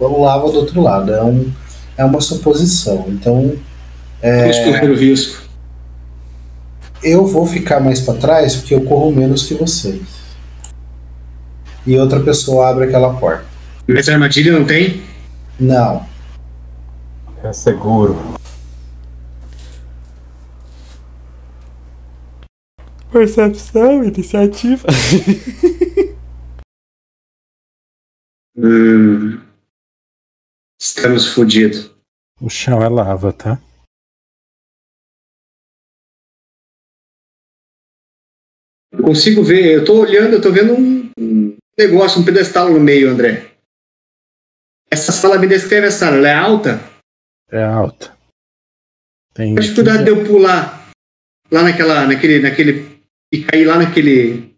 [0.00, 1.12] lava do outro lado.
[1.12, 1.52] É, um,
[1.98, 3.04] é uma suposição.
[3.08, 3.54] Então,
[4.22, 5.42] Vamos correr o risco.
[7.02, 10.00] eu vou ficar mais para trás porque eu corro menos que vocês.
[11.86, 13.44] E outra pessoa abre aquela porta.
[13.86, 15.02] Mas a armadilha não tem?
[15.60, 16.06] Não.
[17.44, 18.14] É seguro.
[23.12, 24.88] Percepção, iniciativa.
[28.56, 29.42] Hum,
[30.80, 31.90] estamos fodidos.
[32.40, 33.60] O chão é lava, tá?
[38.92, 42.80] Eu consigo ver, eu tô olhando, eu tô vendo um, um negócio, um pedestal no
[42.80, 43.54] meio, André.
[44.90, 46.93] Essa sala me descreve a sala, ela é alta?
[47.54, 48.12] É alta.
[49.32, 50.88] Tem Mas cuidado de eu pular
[51.50, 53.00] lá naquela, naquele, naquele,
[53.32, 54.54] e cair lá naquele,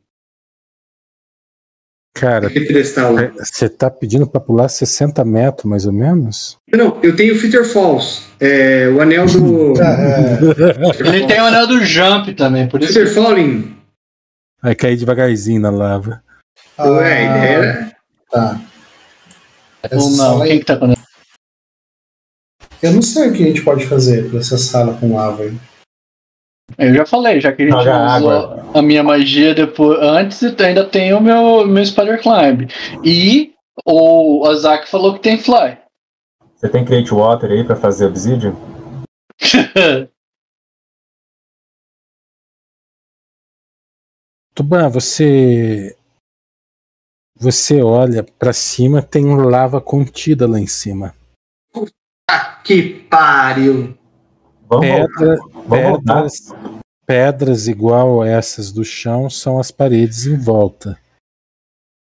[2.15, 3.29] Cara, naquele pedestal lá.
[3.39, 6.57] você tá pedindo pra pular 60 metros, mais ou menos?
[6.75, 9.75] Não, eu tenho Fitter Falls, é, o anel do...
[9.79, 12.93] É, Ele tem o anel do jump também, por isso.
[12.95, 13.77] Fitter Falling,
[14.63, 16.23] Vai cair devagarzinho na lava.
[16.79, 17.97] Ué, a ideia era-
[18.31, 18.61] Tá.
[19.93, 20.93] Ou não, quem que tá com
[22.83, 25.57] Eu não sei o que a gente pode fazer pra essa sala com lava aí.
[26.79, 30.85] Eu já falei, já que a gente usou a minha magia depois, antes e ainda
[30.85, 32.69] tem o meu, meu Spider Climb.
[33.05, 35.79] E o Azak falou que tem Fly.
[36.55, 38.55] Você tem Create Water aí pra fazer Obsidian?
[44.55, 45.95] Tuban, você.
[47.39, 51.15] Você olha pra cima, tem lava contida lá em cima.
[52.29, 53.97] Ah, que pariu!
[54.69, 55.37] Vamos Pedra,
[55.71, 56.53] pedras,
[57.07, 61.01] pedras igual a essas do chão são as paredes em volta.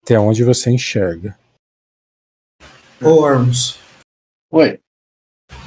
[0.04, 1.38] Até onde você enxerga.
[3.00, 3.80] Ô, Ormus,
[4.52, 4.80] Oi.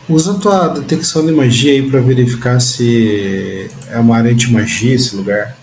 [0.09, 5.15] usa tua detecção de magia aí pra verificar se é uma área de magia esse
[5.15, 5.57] lugar.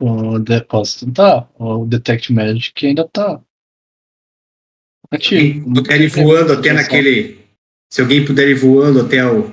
[0.00, 1.48] O depósito tá.
[1.56, 3.40] O Detect Magic ainda tá.
[5.10, 5.74] Quem Ativo.
[5.74, 7.38] puder ir voando até naquele.
[7.90, 9.50] Se alguém puder ir voando até o.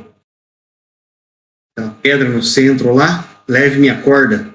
[1.80, 4.54] a pedra no centro lá, leve minha corda.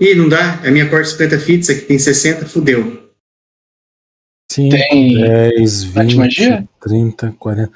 [0.00, 0.54] Ih, não dá?
[0.66, 3.02] A minha corda 50 feet, aqui tem 60, fudeu.
[4.50, 6.68] Sim, Tem 10, 20, antimagia?
[6.80, 7.72] 30, 40.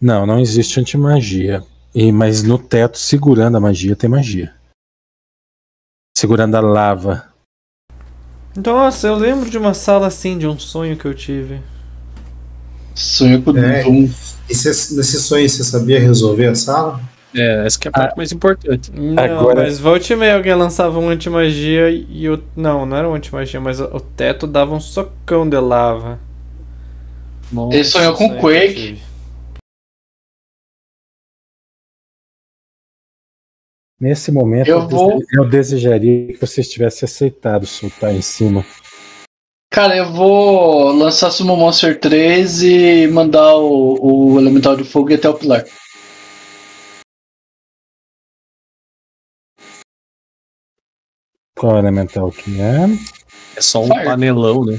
[0.00, 1.64] Não, não existe antimagia.
[1.94, 4.54] E, mas no teto, segurando a magia, tem magia.
[6.16, 7.31] Segurando a lava.
[8.56, 11.60] Nossa, eu lembro de uma sala assim, de um sonho que eu tive.
[12.94, 13.82] sonho com o É.
[13.84, 14.08] Doom.
[14.50, 17.00] E cê- nesse sonho você sabia resolver a sala?
[17.34, 18.90] É, essa que é a parte mais importante.
[18.94, 22.38] Não, Agora- mas volte e meia alguém lançava um antimagia e o.
[22.54, 26.18] Não, não era um antimagia, mas o, teto dava um socão de lava.
[27.70, 28.98] Ele sonhou com Quake.
[34.02, 38.66] Nesse momento, Eu eu, vou- dese- eu desejaria que você tivesse aceitado soltar em cima.
[39.72, 45.28] Cara, eu vou lançar Sumo Monster 3 e mandar o, o Elemental de Fogo até
[45.28, 45.64] o pilar.
[51.56, 52.86] Qual elemental que é?
[53.56, 54.04] É só um Fire.
[54.04, 54.78] panelão, né?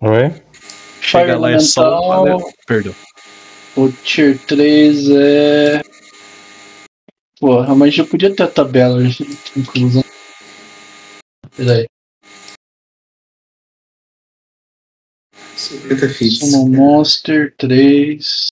[0.00, 0.42] Oi?
[1.00, 2.52] Chega lá é só um Elemental, panelão.
[2.66, 2.94] Perdão.
[3.76, 5.82] O Tier 3 é.
[7.42, 9.24] Porra, mas já podia ter a tabela de
[9.56, 10.04] inclusão.
[11.56, 11.88] Peraí.
[15.56, 16.38] 50 fits.
[16.38, 18.46] Summon Monster 3.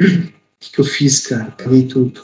[0.00, 0.04] O
[0.58, 1.52] que, que eu fiz, cara?
[1.52, 2.20] Paguei tudo.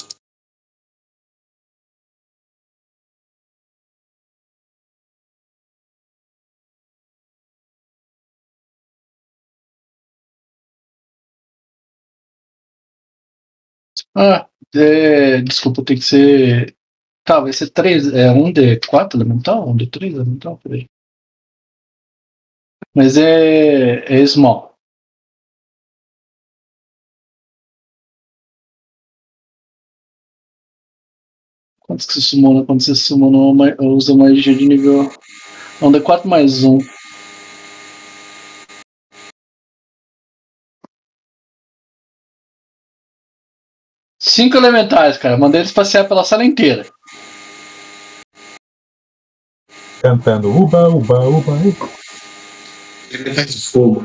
[14.16, 16.74] Ah, é, desculpa, tem que ser.
[17.24, 18.08] Tá, vai ser 3.
[18.12, 19.68] É 1D4 elemental?
[19.68, 20.58] 1D3 elemental?
[20.62, 20.86] Peraí.
[22.94, 24.74] Mas é, é small.
[31.80, 32.64] Quantos que você sumona?
[32.66, 35.08] Quando você sumona, ma- usa magia de nível.
[35.80, 36.78] É um D4 mais um.
[44.34, 45.38] Cinco elementais, cara.
[45.38, 46.84] Mandei eles passear pela sala inteira.
[50.02, 51.88] Cantando uba, uba, uba, uba.
[53.12, 54.02] Elementais de fogo.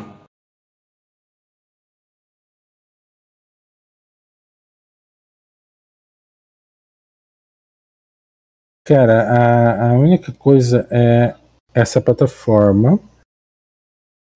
[8.86, 11.36] Cara, a, a única coisa é
[11.74, 13.00] essa plataforma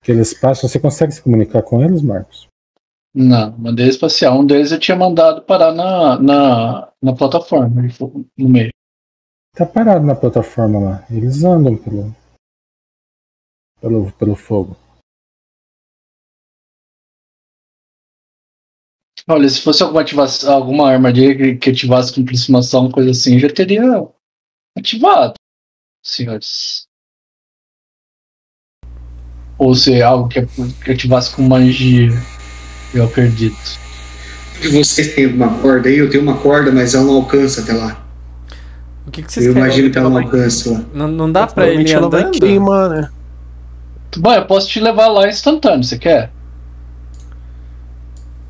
[0.03, 0.67] que eles passam.
[0.67, 2.51] Você consegue se comunicar com eles, Marcos?
[3.15, 4.33] Não, mandei passear.
[4.33, 7.81] Um deles eu tinha mandado parar na, na, na plataforma,
[8.37, 8.71] no meio.
[9.55, 11.07] Tá parado na plataforma lá.
[11.11, 12.15] Eles andam pelo,
[13.79, 14.75] pelo, pelo fogo.
[19.27, 23.47] Olha, se fosse alguma, ativação, alguma armadilha que, que ativasse com aproximação, coisa assim, já
[23.47, 23.83] teria
[24.77, 25.35] ativado,
[26.03, 26.87] senhores.
[29.57, 30.41] Ou se é algo que,
[30.83, 32.09] que ativasse com magia,
[32.93, 33.79] eu acredito.
[34.61, 35.97] E vocês têm uma corda aí?
[35.97, 38.01] Eu tenho uma corda, mas ela não alcança até lá.
[39.05, 40.81] O que, que vocês Eu imagino que ela não alcança lá.
[40.93, 42.39] Não, não dá pra ele Provavelmente ela vai andando?
[42.39, 43.09] queimar, né?
[44.17, 46.31] Bom, eu posso te levar lá instantâneo, você quer?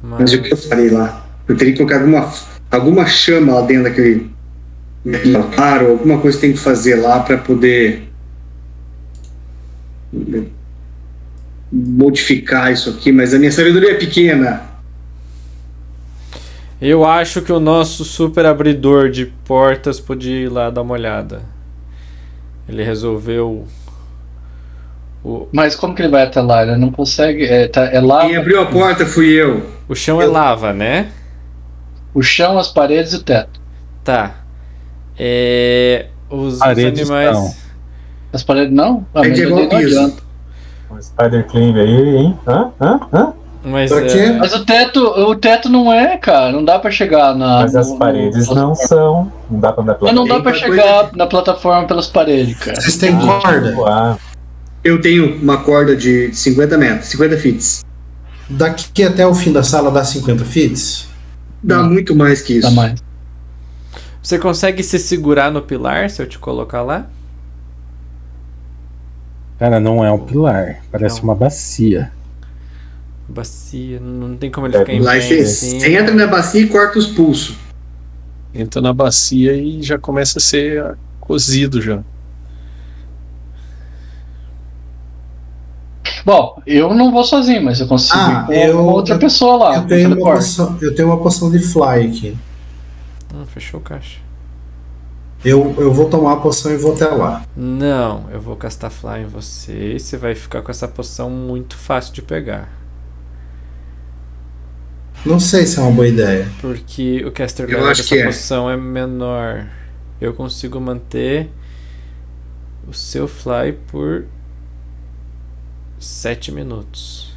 [0.03, 1.25] Mas o que eu farei lá?
[1.47, 2.33] Eu teria que colocar alguma,
[2.69, 4.29] alguma chama lá dentro daquele
[5.35, 8.09] altar, ou alguma coisa que tem que fazer lá para poder
[11.75, 14.61] modificar isso aqui, mas a minha sabedoria é pequena.
[16.79, 21.41] Eu acho que o nosso super abridor de portas podia ir lá dar uma olhada.
[22.67, 23.65] Ele resolveu.
[25.23, 26.63] O, Mas como que ele vai até lá?
[26.63, 27.45] Ele não consegue.
[27.45, 29.65] É, tá, é lá Quem abriu a porta fui eu.
[29.87, 31.09] o chão é lava, né?
[32.13, 33.59] o chão, as paredes e o teto.
[34.03, 34.35] Tá.
[35.17, 37.31] É, os, os Paredes animais.
[37.37, 37.55] não.
[38.31, 39.05] As paredes não?
[39.15, 39.99] Ah, É de não piso.
[39.99, 40.22] adianta.
[40.91, 42.39] Um Spider Climb aí, hein?
[42.47, 42.69] Hã?
[42.79, 42.99] Hã?
[43.11, 43.33] Hã?
[43.65, 46.51] Mas é, Mas o teto, o teto não é, cara.
[46.51, 47.61] Não dá pra chegar na.
[47.61, 49.31] Mas as paredes no- não são.
[49.49, 52.79] Não dá pra andar pela Mas não dá pra chegar na plataforma pelas paredes, cara.
[52.81, 53.73] Vocês têm corda?
[53.87, 54.17] Ah,
[54.83, 57.85] Eu tenho uma corda de 50 metros, 50 fits.
[58.49, 61.07] Daqui até o fim da sala dá 50 fits?
[61.63, 61.89] Dá Não.
[61.89, 62.67] muito mais que isso.
[62.67, 63.01] Dá mais.
[64.21, 67.05] Você consegue se segurar no pilar se eu te colocar lá?
[69.63, 70.81] Cara, não é um pilar.
[70.91, 71.23] Parece Não.
[71.23, 72.11] uma bacia.
[73.29, 75.79] Bacia, não tem como ele É, ficar em Lá pé você, assim.
[75.79, 77.55] você entra na bacia e corta os pulsos.
[78.53, 82.01] Entra na bacia e já começa a ser ah, cozido já.
[86.25, 89.55] Bom, eu não vou sozinho, mas eu consigo Ah, ir com eu- uma outra pessoa
[89.55, 89.75] lá.
[89.77, 92.37] eu, tenho uma poção, eu tenho uma poção de fly aqui.
[93.33, 94.19] Hum, fechou o caixa.
[95.43, 97.45] Eu, eu vou tomar a poção e vou até lá.
[97.55, 101.75] Não, eu vou castar fly em você e você vai ficar com essa poção muito
[101.75, 102.71] fácil de pegar.
[105.25, 106.49] Não sei se é uma boa ideia.
[106.61, 108.25] Porque o caster level dessa que é.
[108.25, 109.67] poção é menor.
[110.19, 111.49] Eu consigo manter
[112.87, 114.25] o seu fly por
[115.99, 117.33] 7 minutos.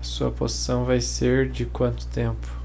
[0.00, 2.61] A sua poção vai ser de quanto tempo?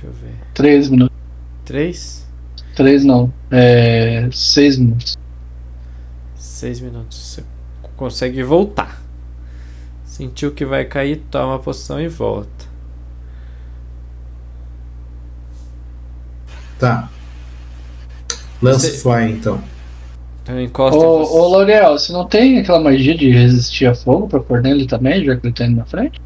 [0.00, 0.34] Deixa eu ver.
[0.54, 1.16] Três minutos.
[1.64, 2.26] 3?
[2.74, 3.32] Três não.
[3.50, 4.28] É.
[4.32, 5.18] Seis minutos.
[6.36, 7.18] 6 minutos.
[7.18, 7.44] Você
[7.96, 9.00] consegue voltar.
[10.04, 12.66] Sentiu que vai cair, toma a poção e volta.
[16.78, 17.08] Tá.
[18.62, 19.62] Lança Você- fly então.
[20.42, 21.32] Então encosta Ô, você.
[21.38, 25.24] ô L'Oreal, você não tem aquela magia de resistir a fogo pra pôr nele também,
[25.24, 26.20] já que ele tá indo na frente?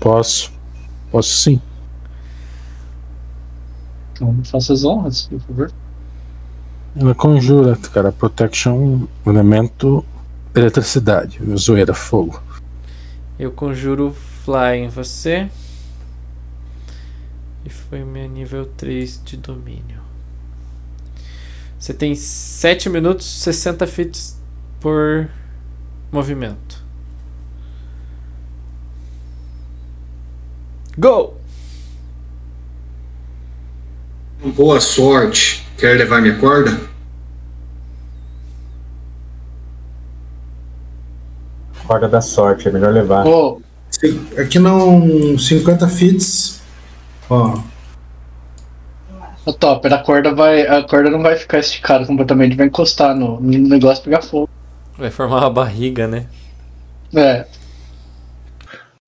[0.00, 0.52] Posso.
[1.10, 1.60] Posso sim.
[4.16, 5.72] Então faça as honras, por favor.
[6.96, 10.04] Ela conjura, cara, protection, elemento
[10.54, 12.42] eletricidade, zoeira, fogo.
[13.38, 15.50] Eu conjuro Fly em você.
[17.64, 20.00] E foi meu nível 3 de domínio.
[21.76, 24.34] Você tem 7 minutos 60 feet
[24.80, 25.28] por
[26.12, 26.84] movimento.
[30.96, 31.34] Go!
[34.54, 35.66] Boa sorte.
[35.78, 36.78] Quer levar minha corda?
[41.86, 43.24] Corda da sorte, é melhor levar.
[43.90, 46.60] Se- Aqui não 50 fits.
[47.30, 47.58] Ó,
[49.44, 50.66] ô Topper, a corda vai.
[50.66, 54.48] A corda não vai ficar esticada completamente, vai encostar no, no negócio e pegar fogo.
[54.98, 56.26] Vai formar uma barriga, né?
[57.14, 57.46] É.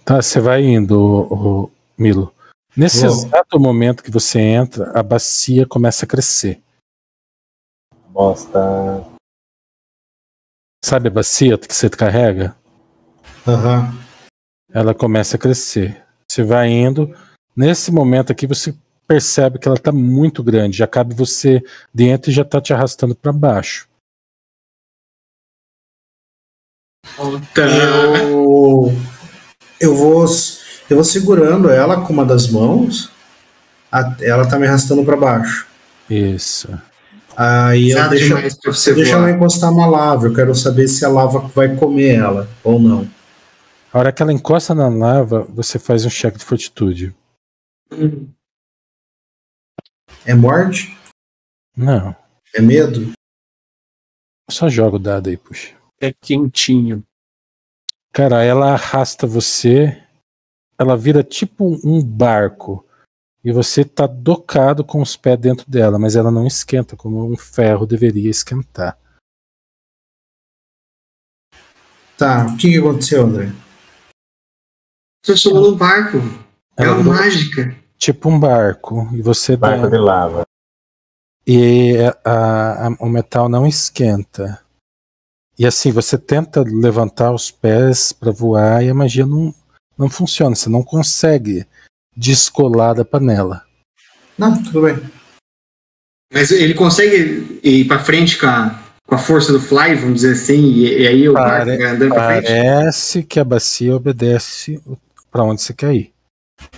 [0.05, 2.33] Tá, você vai indo, Milo.
[2.77, 6.63] Nesse exato momento que você entra, a bacia começa a crescer.
[8.11, 9.05] Bosta.
[10.85, 12.57] Sabe a bacia que você carrega?
[13.47, 13.95] aham.
[14.71, 16.05] Ela começa a crescer.
[16.31, 17.17] Você vai indo.
[17.57, 20.77] Nesse momento aqui, você percebe que ela está muito grande.
[20.77, 23.89] Já cabe você dentro e já está te arrastando para baixo.
[27.55, 27.63] Tá.
[28.23, 28.93] Eu,
[29.81, 30.27] eu vou
[30.89, 33.11] eu vou segurando ela com uma das mãos.
[33.91, 35.67] a- Ela tá me arrastando pra baixo.
[36.11, 36.69] Isso.
[37.37, 40.27] Aí eu Pesado deixo, você deixo ela encostar uma lava.
[40.27, 43.09] Eu quero saber se a lava vai comer ela ou não.
[43.93, 47.15] A hora que ela encosta na lava, você faz um cheque de fortitude.
[50.27, 50.97] É morte?
[51.77, 52.15] Não.
[52.55, 53.13] É medo?
[54.51, 55.75] Só joga o dado aí, puxa.
[56.01, 57.05] É quentinho.
[58.13, 60.03] Cara, ela arrasta você,
[60.79, 62.85] ela vira tipo um- barco.
[63.45, 67.37] E você tá docado com os pés dentro dela, mas ela não esquenta como um
[67.37, 68.99] ferro deveria esquentar.
[72.17, 73.53] Tá, o que, que aconteceu, André?
[75.25, 76.19] Transformou num barco.
[76.77, 77.77] É Ela uma virou mágica.
[77.97, 79.09] tipo um barco.
[79.15, 80.43] E você dá- Barco de lava.
[81.47, 84.63] E a- a- o metal não esquenta.
[85.59, 89.55] E assim, você tenta levantar os pés para voar e a magia não,
[89.99, 90.55] não funciona.
[90.55, 91.67] Você não consegue
[92.17, 93.65] descolar da panela.
[94.39, 94.97] Não, tudo bem.
[96.33, 100.33] Mas ele consegue ir pra frente com a, com a força do Fly, vamos dizer
[100.35, 102.47] assim, e, e aí o barco Pare- vai andando pra frente?
[102.47, 104.81] Parece que a bacia obedece
[105.31, 106.13] para onde você quer ir.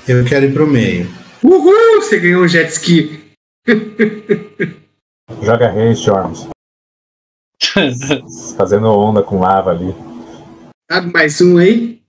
[0.07, 1.09] Eu quero ir pro meio.
[1.43, 2.01] Uhul!
[2.03, 3.33] Você ganhou um jet ski.
[5.43, 6.49] Joga haste, Ormus.
[8.57, 9.95] Fazendo onda com lava ali.
[10.91, 12.00] Sabe mais um aí?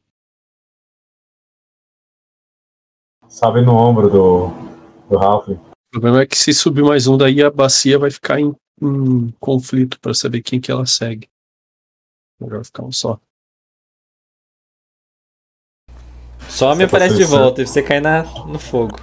[3.31, 4.47] Sobe no ombro do,
[5.09, 5.47] do Ralph.
[5.47, 9.31] O problema é que se subir mais um daí, a bacia vai ficar em, em
[9.39, 11.29] conflito pra saber quem que ela segue.
[12.41, 13.17] Melhor ficar um só.
[16.49, 18.99] Só me Você aparece de volta e você cai na, no fogo.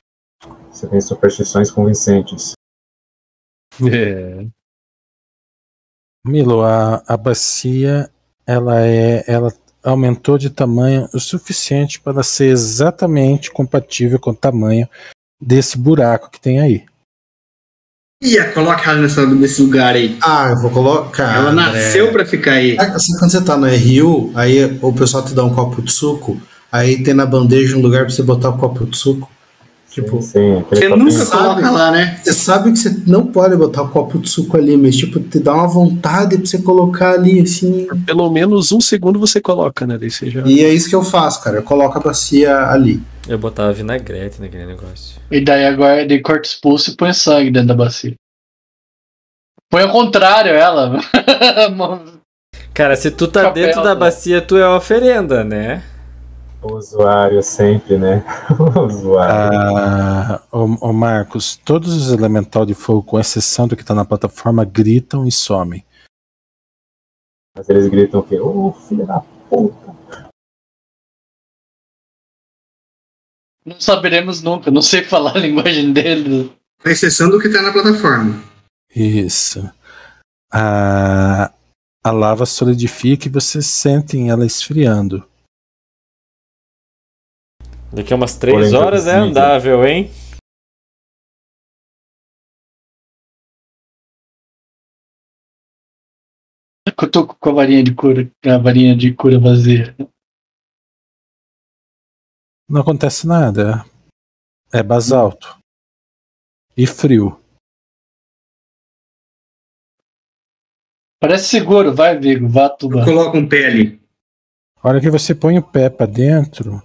[0.71, 2.53] Você tem superstições convincentes.
[3.81, 4.47] É.
[6.27, 8.13] Milo, a, a bacia
[8.47, 9.51] ela é ela
[9.83, 14.89] aumentou de tamanho o suficiente para ser exatamente compatível com o tamanho
[15.41, 16.85] desse buraco que tem aí.
[18.23, 20.19] Ia, coloca ela nessa, nesse lugar aí.
[20.21, 21.37] Ah, eu vou colocar.
[21.37, 22.75] Ela nasceu pra ficar aí.
[22.75, 25.93] Sabe sabe quando você tá no RU, aí o pessoal te dá um copo de
[25.93, 26.41] suco,
[26.73, 29.31] aí tem na bandeja um lugar pra você botar o copo de suco.
[30.02, 31.43] Tipo, Sim, Você nunca sabe?
[31.43, 32.20] coloca lá, né?
[32.23, 35.41] você sabe que você não pode botar o copo de suco ali, mas tipo, te
[35.41, 37.86] dá uma vontade pra você colocar ali, assim.
[38.07, 39.99] Pelo menos um segundo você coloca, né?
[39.99, 40.43] Daí você já.
[40.47, 41.57] E é isso que eu faço, cara.
[41.57, 43.02] Eu coloco a bacia ali.
[43.28, 45.17] Eu botava vinagrete naquele negócio.
[45.31, 48.15] E daí agora ele corta os pulsos e põe sangue dentro da bacia.
[49.70, 50.99] Põe ao contrário ela.
[52.73, 54.01] Cara, se tu tá Chapéu, dentro da né?
[54.01, 55.83] bacia, tu é oferenda, né?
[56.61, 58.25] O usuário sempre, né?
[58.59, 59.57] O usuário.
[59.57, 64.05] Ah, ô, ô Marcos, todos os elemental de fogo, com exceção do que está na
[64.05, 65.85] plataforma, gritam e somem.
[67.57, 68.41] Mas eles gritam o quê?
[68.41, 69.89] Ô, filho da puta.
[73.69, 76.53] não saberemos nunca, não sei falar a linguagem dele.
[76.83, 78.43] Com exceção do que tá na plataforma.
[78.95, 79.70] Isso.
[80.51, 81.53] A,
[82.03, 85.28] a lava solidifica e vocês sentem ela esfriando.
[87.99, 90.09] Daqui a umas 3 Porém, horas é andável, hein?
[96.86, 99.97] Eu tô com a varinha de cura, a varinha de cura vazia.
[102.68, 103.85] Não acontece nada.
[104.73, 105.59] É basalto.
[106.77, 107.43] E frio.
[111.20, 113.05] Parece seguro, vai, Vigo, vá tuba.
[113.05, 114.01] Coloca um pé ali.
[114.81, 116.81] A hora que você põe o pé para dentro,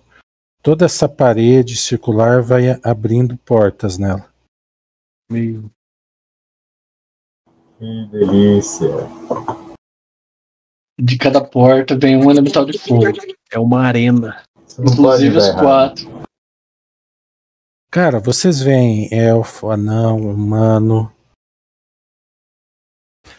[0.64, 4.34] toda essa parede circular vai abrindo portas nela.
[5.30, 5.70] Meio.
[7.78, 8.88] Que delícia.
[11.00, 13.04] De cada porta vem um elemental de fogo.
[13.52, 14.42] É uma arena.
[14.80, 15.62] Inclusive os errado.
[15.62, 16.24] quatro.
[17.92, 21.14] Cara, vocês veem elfo, anão, humano.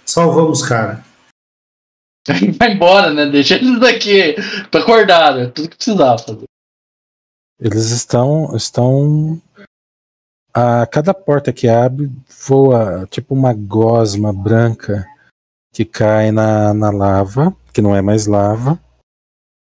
[0.05, 1.05] Salvamos, cara.
[2.59, 3.27] Vai embora, né?
[3.27, 4.37] Deixa eles daqui.
[4.71, 6.45] Tô acordado, é tudo que precisava fazer.
[7.65, 8.55] Eles estão.
[8.55, 9.41] estão.
[10.53, 12.13] A cada porta que abre
[12.47, 15.05] voa tipo uma gosma branca
[15.73, 18.79] que cai na, na lava, que não é mais lava.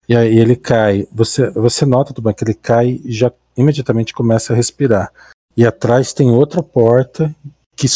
[0.08, 1.06] E aí ele cai.
[1.12, 5.12] Você, você nota, Tuban, que ele cai e já imediatamente começa a respirar.
[5.56, 7.32] E atrás tem outra porta
[7.76, 7.86] que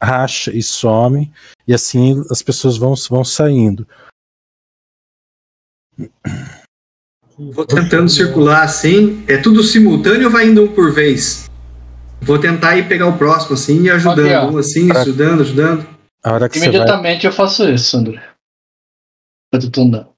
[0.00, 1.32] racha e some.
[1.66, 3.86] E assim as pessoas vão, vão saindo.
[7.50, 9.24] Vou tentando circular assim.
[9.26, 11.50] É tudo simultâneo ou vai indo um por vez?
[12.20, 14.26] Vou tentar ir pegar o próximo assim e ajudando.
[14.26, 14.50] Ok, ó.
[14.50, 15.86] um assim, Pra- ajudando, ajudando.
[16.22, 16.76] A hora que você vai.
[16.76, 18.22] Imediatamente eu faço isso, André.
[19.52, 20.12] Eu tô andando.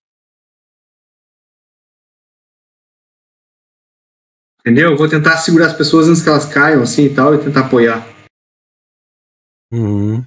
[4.60, 4.96] Entendeu?
[4.96, 8.06] Vou tentar segurar as pessoas antes que elas caiam assim e tal e tentar apoiar.
[9.72, 10.24] Uhum.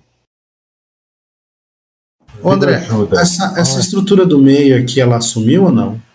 [2.43, 2.83] Ô, André,
[3.19, 6.06] essa, essa estrutura do meio aqui, ela sumiu ou não?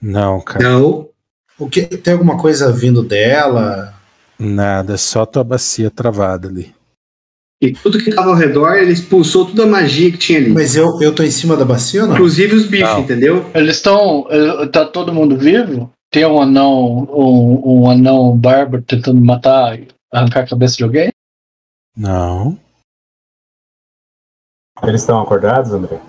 [0.00, 0.68] Não, cara.
[0.68, 1.08] Não.
[1.58, 3.94] O que, tem alguma coisa vindo dela?
[4.38, 6.74] Nada, só tua bacia travada ali.
[7.62, 10.50] E tudo que tava ao redor, ele expulsou toda a magia que tinha ali.
[10.50, 12.14] Mas eu, eu tô em cima da bacia ou não?
[12.14, 13.00] Inclusive os bichos, Não.
[13.00, 13.50] entendeu?
[13.54, 14.26] Eles estão.
[14.72, 15.92] Tá todo mundo vivo?
[16.10, 19.78] Tem um anão, um, um anão bárbaro tentando matar,
[20.10, 21.10] arrancar a cabeça de alguém?
[21.94, 22.58] Não.
[24.82, 26.00] Eles estão acordados, André?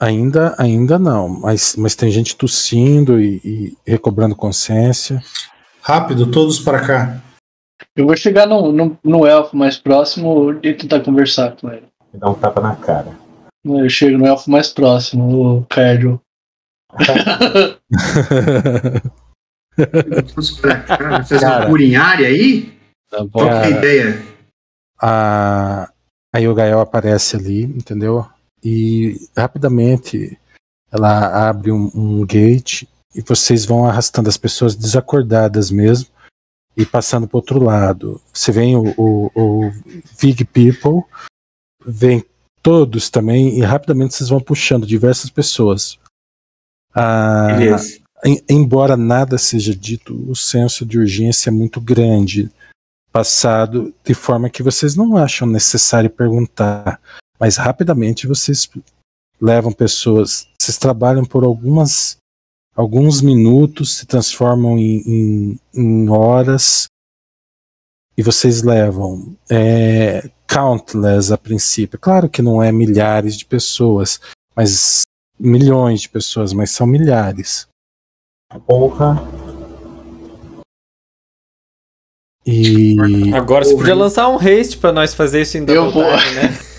[0.00, 5.22] Ainda, ainda não, mas, mas tem gente tossindo e, e recobrando consciência.
[5.82, 7.20] Rápido, todos para cá.
[7.94, 11.86] Eu vou chegar no, no, no elfo mais próximo e tentar conversar com ele.
[12.12, 13.18] Me dá um tapa na cara.
[13.62, 16.20] Eu chego no elfo mais próximo, o Cardio.
[19.76, 21.66] Vamos pra cá, Cara.
[21.66, 22.72] cura em área aí?
[23.10, 24.22] Tá Qual que é a ideia?
[25.00, 25.90] a,
[26.34, 28.26] a Yogael aparece ali, entendeu?
[28.62, 30.38] E rapidamente
[30.90, 36.08] ela abre um, um gate e vocês vão arrastando as pessoas desacordadas mesmo
[36.76, 38.20] e passando para outro lado.
[38.32, 39.72] Você vem o, o, o
[40.20, 41.04] Big People,
[41.84, 42.24] vem
[42.62, 45.98] todos também e rapidamente vocês vão puxando diversas pessoas.
[46.94, 47.56] Ah,
[48.24, 52.50] em- embora nada seja dito, o senso de urgência é muito grande,
[53.12, 57.00] passado de forma que vocês não acham necessário perguntar,
[57.40, 58.68] mas rapidamente vocês
[59.40, 62.18] levam pessoas, vocês trabalham por algumas
[62.76, 66.86] alguns minutos, se transformam em, em, em horas
[68.16, 71.98] e vocês levam é, countless a princípio.
[71.98, 74.20] Claro que não é milhares de pessoas,
[74.54, 75.02] mas
[75.38, 77.66] milhões de pessoas, mas são milhares.
[78.66, 79.22] Porra.
[82.44, 82.96] E
[83.34, 86.18] Agora você podia lançar um haste pra nós fazer isso em Eu double vou.
[86.18, 86.58] time, né?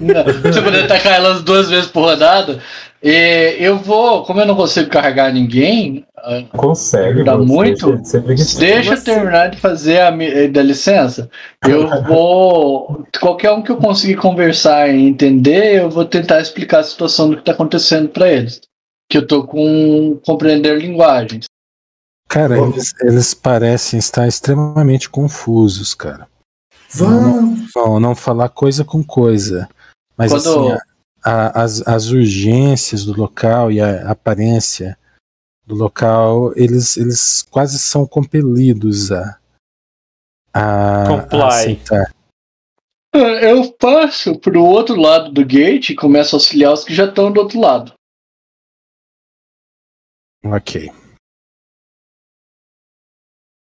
[0.00, 2.60] Não, Se eu puder tacar elas duas vezes por rodada,
[3.02, 7.22] e eu vou, como eu não consigo carregar ninguém, ah, Consegue.
[7.22, 8.00] Dá muito?
[8.58, 11.30] deixa eu terminar de fazer a eh, dá licença.
[11.64, 13.06] Eu vou.
[13.20, 17.36] Qualquer um que eu conseguir conversar e entender, eu vou tentar explicar a situação do
[17.36, 18.60] que está acontecendo para eles.
[19.08, 21.44] Que eu tô com compreender linguagens.
[22.28, 26.26] Cara, eles, eles parecem estar extremamente confusos, cara.
[26.98, 27.70] Vamos.
[27.74, 29.68] Não, não falar coisa com coisa.
[30.16, 30.82] Mas Quando- assim,
[31.24, 34.98] a- a- as, as urgências do local e a aparência
[35.66, 39.38] do local, eles, eles quase são compelidos a,
[40.54, 41.40] a, Comply.
[41.42, 42.14] a aceitar.
[43.14, 47.06] Eh, Eu passo pro outro lado do gate e começo a auxiliar os que já
[47.06, 47.92] estão do outro lado.
[50.44, 50.90] Ok.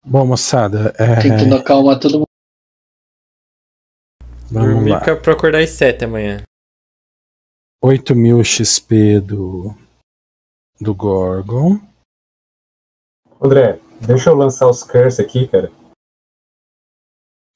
[0.03, 2.25] Bom, moçada, é, Tentando acalmar todo mundo.
[4.51, 4.99] Vamos Dormir lá.
[4.99, 6.43] pra, pra acordar às 7 amanhã.
[7.83, 9.75] 8 mil XP do,
[10.79, 11.79] do Gorgon.
[13.41, 15.71] André, deixa eu lançar os curse aqui, cara.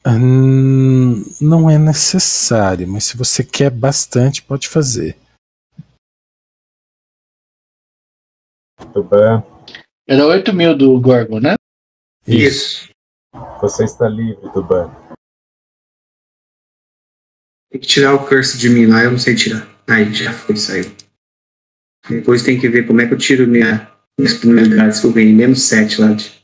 [0.08, 5.18] Hum, não é necessário, mas se você quer bastante, pode fazer.
[8.94, 9.44] Tuban,
[10.08, 11.56] Era 8 mil do Gorgon, né?
[12.28, 12.90] Isso.
[13.62, 14.90] você está livre, Tuban.
[17.76, 19.68] Tem que tirar o curse de mim lá, eu não sei tirar.
[19.86, 20.86] Aí, já foi, saiu.
[22.10, 25.34] Depois tem que ver como é que eu tiro minha, minhas penalidades que eu ganhei.
[25.34, 26.14] Menos 7 lá.
[26.14, 26.42] De...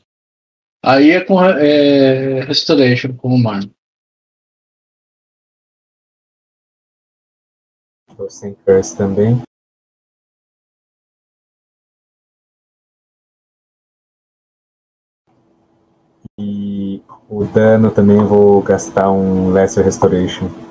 [0.84, 3.74] Aí é com é, Restoration, com o Marno.
[8.14, 9.40] Tô sem curse também.
[16.38, 20.61] E o dano também eu vou gastar um Lesser Restoration.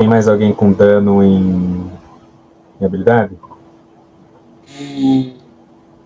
[0.00, 1.90] Tem mais alguém com dano em,
[2.80, 3.34] em habilidade?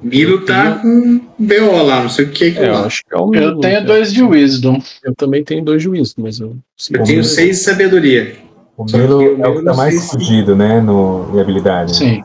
[0.03, 2.87] Milo tá com BO lá, não sei o que que É, eu lá.
[2.87, 3.87] acho que é o Eu mínimo, tenho cara.
[3.87, 4.83] dois de Wisdom.
[5.05, 6.57] Eu também tenho dois de wisdom, mas eu.
[6.91, 8.37] Eu tenho 6 de sabedoria.
[8.77, 10.81] O Milo é o que Milo tá não mais fugido, né?
[10.81, 11.93] No, em habilidade.
[11.93, 11.97] né?
[11.99, 12.25] Sim.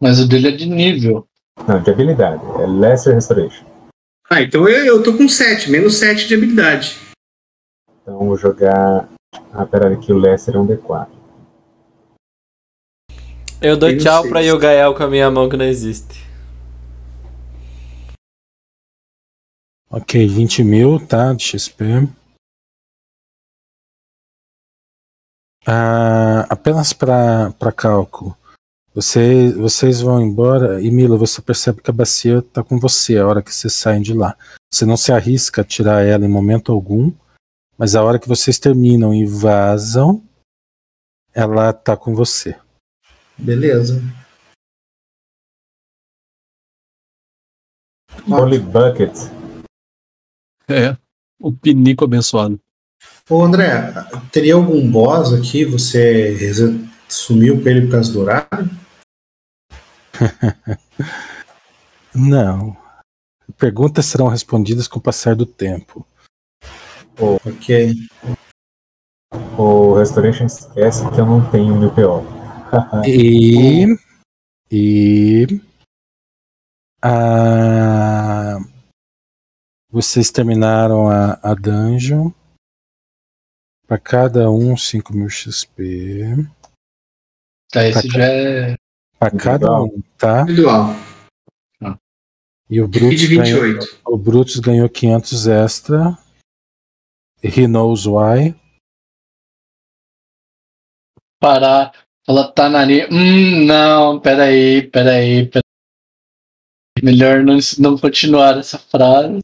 [0.00, 1.26] Mas o dele é de nível.
[1.68, 2.42] Não, de habilidade.
[2.58, 3.66] É Lesser Restoration.
[4.30, 6.96] Ah, então eu, eu tô com 7, menos 7 de habilidade.
[8.00, 9.06] Então eu vou jogar.
[9.52, 11.08] Ah, pera aqui, o Lesser é um D4.
[13.60, 14.30] Eu dou tchau sei.
[14.30, 16.20] pra Yogael com a minha mão que não existe.
[19.88, 21.32] Ok, 20 mil, tá?
[21.32, 22.08] De XP.
[25.66, 28.36] Ah, apenas para cálculo.
[28.94, 33.26] Você, vocês vão embora e Mila, você percebe que a bacia tá com você a
[33.26, 34.36] hora que vocês saem de lá.
[34.70, 37.12] Você não se arrisca a tirar ela em momento algum,
[37.76, 40.22] mas a hora que vocês terminam e vazam,
[41.34, 42.58] ela tá com você.
[43.38, 44.00] Beleza.
[48.28, 49.12] Holy Bucket.
[50.68, 50.96] É.
[51.40, 52.60] O pinico abençoado.
[53.28, 53.92] Ô André,
[54.30, 55.64] teria algum boss aqui?
[55.64, 56.36] Você
[57.08, 58.70] sumiu com ele por causa do horário?
[62.14, 62.76] Não.
[63.58, 66.06] Perguntas serão respondidas com o passar do tempo.
[67.18, 67.94] Ok.
[69.58, 72.22] O Restoration esquece que eu não tenho mil PO.
[73.06, 73.86] E.
[74.70, 75.46] E.
[77.02, 78.58] A,
[79.90, 82.30] vocês terminaram a, a dungeon.
[83.86, 86.48] Para cada um, 5 mil XP.
[87.70, 88.76] Tá, esse Tá, já é.
[89.18, 90.42] Para cada um, tá?
[90.42, 90.94] Individual.
[92.70, 94.00] E o E Brutus, ganhou, 28.
[94.06, 96.18] o Brutus ganhou 500 extra.
[97.42, 98.54] He knows why.
[101.40, 101.92] Parar.
[102.28, 103.08] Ela tá na linha.
[103.10, 105.62] Hum, não, peraí, peraí, peraí.
[107.02, 109.40] Melhor não, não continuar essa frase.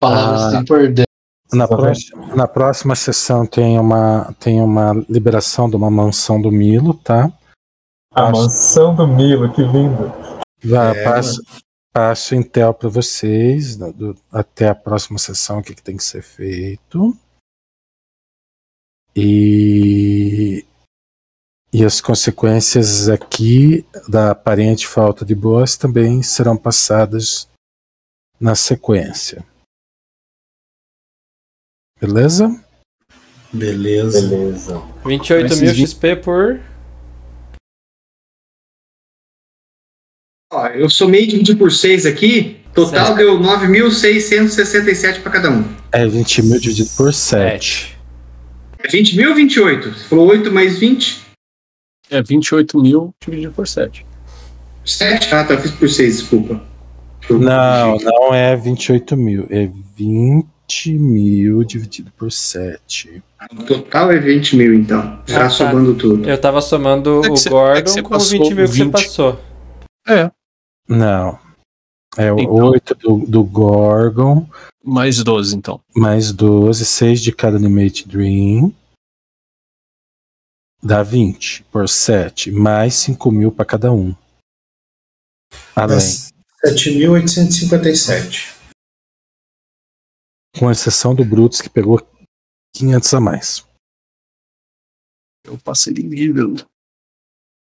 [0.00, 0.50] Palavras Ah.
[0.52, 1.04] sem poder.
[1.52, 6.94] Na próxima, na próxima sessão tem uma, tem uma liberação de uma mansão do Milo,
[7.02, 7.24] tá?
[8.14, 10.12] A Passo- mansão do Milo, que lindo.
[10.64, 11.42] Vai, É, passo,
[11.92, 16.22] passo Intel para vocês do- até a próxima sessão o que, que tem que ser
[16.22, 17.16] feito.
[19.14, 20.64] E,
[21.72, 27.48] e as consequências aqui da aparente falta de boas também serão passadas
[28.38, 29.44] na sequência.
[32.00, 32.48] Beleza?
[33.52, 34.20] Beleza.
[34.22, 34.78] Beleza.
[35.04, 36.69] 28 Esses mil XP por.
[40.52, 42.56] Ó, eu somei e dividi por 6 aqui.
[42.74, 43.16] Total Certo.
[43.18, 45.64] deu 9.667 pra cada um.
[45.92, 47.96] É 20 mil dividido por 7.
[48.78, 49.90] É 20 mil ou 28?
[49.92, 51.20] Você falou 8 mais 20?
[52.10, 54.04] É 28 mil dividido por 7.
[54.84, 55.34] 7?
[55.34, 56.60] Ah, tá, eu fiz por 6, desculpa.
[57.28, 63.22] Não, não é 28 mil, é 20 mil dividido por 7.
[63.52, 65.20] O total é 20 mil, então.
[65.26, 65.50] Já Ah, tá.
[65.50, 66.28] somando tudo.
[66.28, 68.72] Eu tava somando É o cê- é Gordon cê com os passou 20 mil que
[68.72, 68.92] você 20.
[68.92, 69.40] passou.
[70.08, 70.30] É.
[70.90, 71.38] Não.
[72.18, 72.52] É o Então.
[72.54, 74.48] 8 do, do Gorgon,
[74.84, 75.80] Mais 12, então.
[75.94, 78.74] mais 12, 6 de cada Animate Dream.
[80.82, 84.12] Dá 20 por 7, mais 5 mil para cada um.
[85.76, 85.98] Além,
[86.64, 88.58] 7.857.
[90.58, 92.00] com exceção do Brutus que pegou
[92.74, 93.64] 500 a mais.
[95.44, 96.54] Eu passei de nível.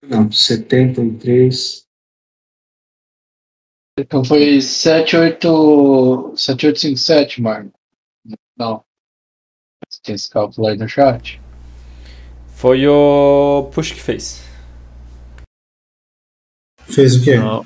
[0.03, 1.84] Não, 73.
[3.97, 6.33] Então foi 78.
[6.35, 7.71] 7857, Marco.
[8.57, 8.83] Não.
[10.03, 11.41] Tem esse cálculo aí no chat?
[12.49, 14.43] Foi o Push que fez.
[16.81, 17.37] Fez o quê?
[17.37, 17.65] Não.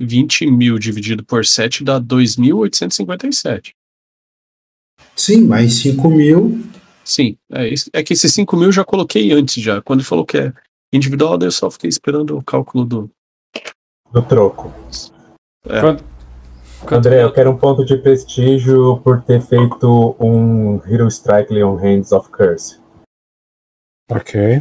[0.00, 3.72] 20 mil dividido por 7 dá 2.857.
[5.16, 6.58] Sim, mais 5 mil.
[7.04, 9.80] Sim, é, isso- é que esses 5 mil eu já coloquei antes já.
[9.80, 10.52] Quando ele falou que é
[10.92, 13.10] individual, eu só fiquei esperando o cálculo do.
[14.12, 14.68] Do troco.
[15.64, 15.80] É.
[15.80, 16.04] Quanto-
[16.80, 21.76] quanto André, eu quero um ponto de prestígio por ter feito um Hero Strike Leon
[21.76, 22.80] Hands of Curse.
[24.10, 24.60] Ok.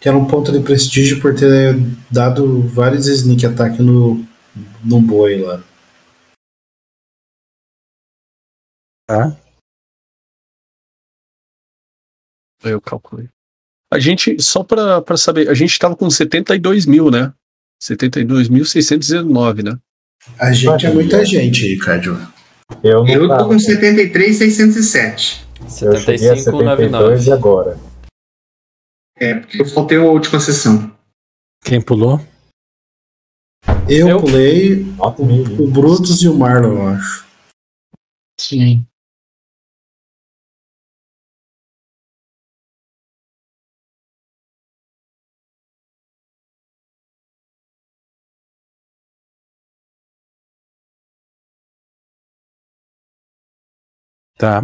[0.00, 1.74] Que era um ponto de prestígio por ter
[2.10, 4.16] dado vários sneak attack no,
[4.82, 5.58] no boi lá.
[9.06, 9.36] Tá.
[12.64, 13.28] Aí eu calculei.
[13.92, 17.32] A gente, só pra, pra saber, a gente tava com 72 mil, né?
[17.82, 19.78] 72.619, né?
[20.38, 22.20] A gente é muita gente, Ricardo.
[22.84, 25.46] Eu Eu tô com 73,607.
[25.82, 27.78] Eu cheguei a 72 e agora.
[29.18, 30.94] É, porque eu faltei a última sessão.
[31.64, 32.20] Quem pulou?
[33.88, 34.20] Eu, Eu?
[34.20, 34.82] pulei
[35.58, 37.26] o Brutus e o Marlon, eu acho.
[38.40, 38.86] Sim.
[54.40, 54.62] Tá.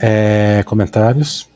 [0.00, 1.46] É, comentários?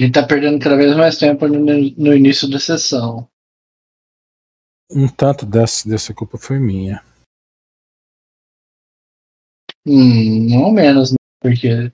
[0.00, 3.28] A gente tá perdendo cada vez mais tempo no, no início da sessão.
[4.90, 7.00] Um tanto dessa, dessa culpa foi minha.
[9.86, 11.16] Hum, não menos, né?
[11.40, 11.92] Porque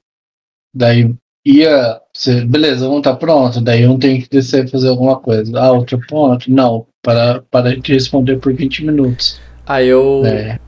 [0.75, 1.15] daí
[1.49, 2.01] ia.
[2.47, 5.59] Beleza, um tá pronto, daí um tem que descer e fazer alguma coisa.
[5.59, 6.51] Ah, outro ponto?
[6.51, 9.41] Não, para, para de responder por 20 minutos.
[9.67, 10.23] Aí eu.
[10.27, 10.59] É.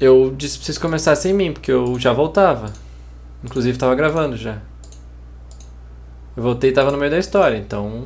[0.00, 2.72] Eu disse pra vocês começarem sem mim, porque eu já voltava.
[3.44, 4.58] Inclusive tava gravando já.
[6.36, 8.04] Eu voltei e tava no meio da história, então.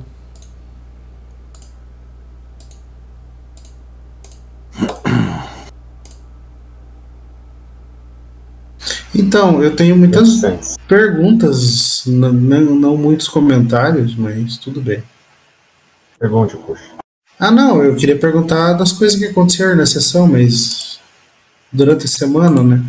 [9.14, 10.40] Então, eu tenho muitas
[10.88, 15.02] perguntas, não, não muitos comentários, mas tudo bem.
[16.18, 16.82] Pergunte, puxa.
[17.38, 20.98] Ah, não, eu queria perguntar das coisas que aconteceram na sessão, mas
[21.70, 22.82] durante a semana, né?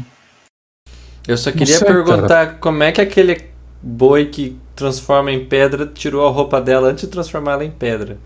[1.27, 3.49] Eu só queria sei, perguntar como é que aquele
[3.81, 8.17] boi que transforma em pedra tirou a roupa dela antes de transformar ela em pedra.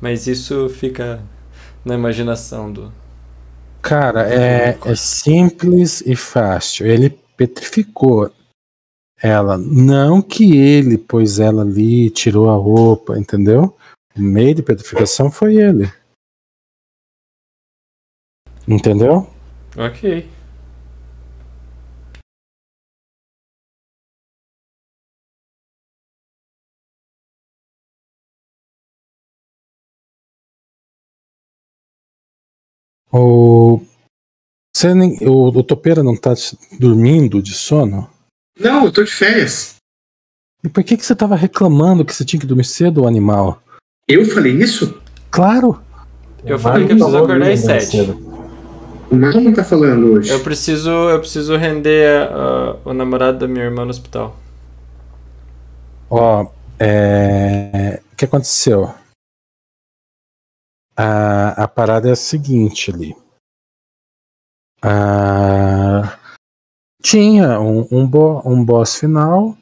[0.00, 1.20] Mas isso fica
[1.84, 2.92] na imaginação do.
[3.80, 6.86] Cara, é, é simples e fácil.
[6.86, 8.32] Ele petrificou
[9.22, 9.56] ela.
[9.56, 13.76] Não que ele pôs ela ali, tirou a roupa, entendeu?
[14.16, 15.90] O meio de petrificação foi ele.
[18.66, 19.30] Entendeu?
[19.76, 20.28] Ok.
[33.10, 33.47] O,
[34.78, 36.34] você nem- o, o topeira não tá
[36.78, 38.08] dormindo de sono?
[38.58, 39.76] Não, eu tô de férias.
[40.64, 43.62] E por que, que você tava reclamando que você tinha que dormir cedo, o animal?
[44.08, 45.00] Eu falei isso?
[45.30, 45.80] Claro!
[46.44, 48.00] Eu falei que eu preciso acordar às sete.
[49.10, 50.30] O Marlon tá falando hoje.
[50.30, 54.36] Eu preciso, eu preciso render a- a- o namorado da minha irmã no hospital.
[56.10, 56.46] Ó,
[56.78, 58.92] é, o que aconteceu?
[60.96, 63.16] A, a parada é a seguinte ali.
[64.82, 66.18] Ah,
[67.02, 69.56] tinha um, um, bo- um boss final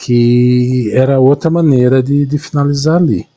[0.00, 3.28] que era outra maneira de, de finalizar ali.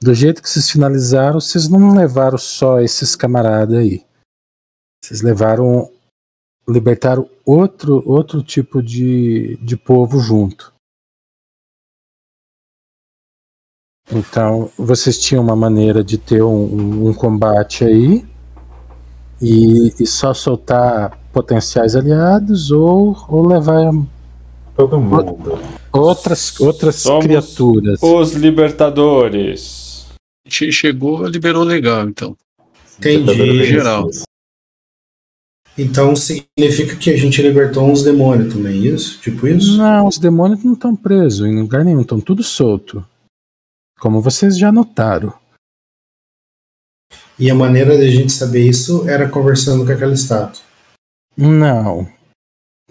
[0.00, 4.04] Do jeito que vocês finalizaram, vocês não levaram só esses camaradas aí.
[5.04, 5.90] Vocês levaram.
[6.66, 10.72] Libertaram outro, outro tipo de, de povo junto.
[14.10, 18.24] Então, vocês tinham uma maneira de ter um, um- um combate aí
[19.40, 23.92] e, e só soltar potenciais aliados ou, ou levar
[24.76, 25.58] Todo mundo.
[25.92, 28.02] outras, outras Somos criaturas.
[28.02, 30.06] Os Libertadores.
[30.48, 32.36] Che- Chegou, liberou legal, então.
[32.98, 33.64] Entendi.
[33.64, 34.08] Geral.
[35.76, 39.18] Então significa que a gente libertou uns demônios também, isso?
[39.20, 39.76] Tipo isso?
[39.76, 43.04] Não, os demônios não estão presos em lugar nenhum, estão tudo solto.
[43.98, 45.32] Como vocês já notaram.
[47.38, 50.62] E a maneira de a gente saber isso era conversando com aquela estátua.
[51.36, 52.08] Não.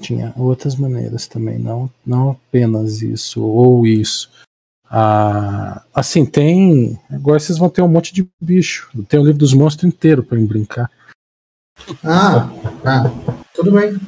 [0.01, 4.29] Tinha outras maneiras também, não, não apenas isso ou isso.
[4.85, 6.99] Ah, assim, tem.
[7.09, 8.91] Agora vocês vão ter um monte de bicho.
[9.07, 10.91] Tem o livro dos monstros inteiro pra eu brincar.
[12.03, 12.49] Ah,
[12.85, 13.09] ah,
[13.53, 13.99] tudo bem.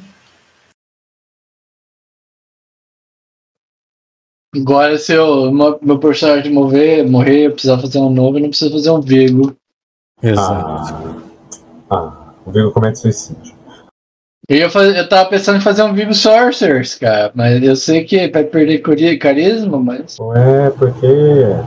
[4.54, 8.72] Agora, se eu, meu personagem mover, morrer, eu precisar fazer um novo, eu não preciso
[8.72, 9.56] fazer um Vigo.
[10.22, 11.22] Exato.
[11.90, 13.54] Ah, ah, o Vigo comete suicídio.
[14.48, 18.04] Eu, ia fazer, eu tava pensando em fazer um Vigo Sorcerers, cara, mas eu sei
[18.04, 20.16] que vai perder cori- carisma, mas.
[20.18, 21.06] Não é porque.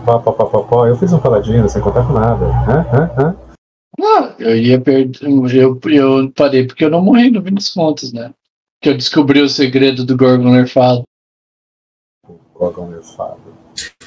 [0.06, 0.88] Pó, pó, pó, pó, pó.
[0.88, 2.46] Eu fiz um paladino sem contar com nada.
[2.46, 2.86] Hã?
[2.92, 3.12] Hã?
[3.18, 3.36] Hã?
[3.98, 5.20] Não, eu ia perder.
[5.54, 8.34] Eu, eu parei porque eu não morri no fim das contas, né?
[8.82, 11.04] Que eu descobri o segredo do Gorgon nerfado.
[12.54, 13.40] Gorgon nerfado.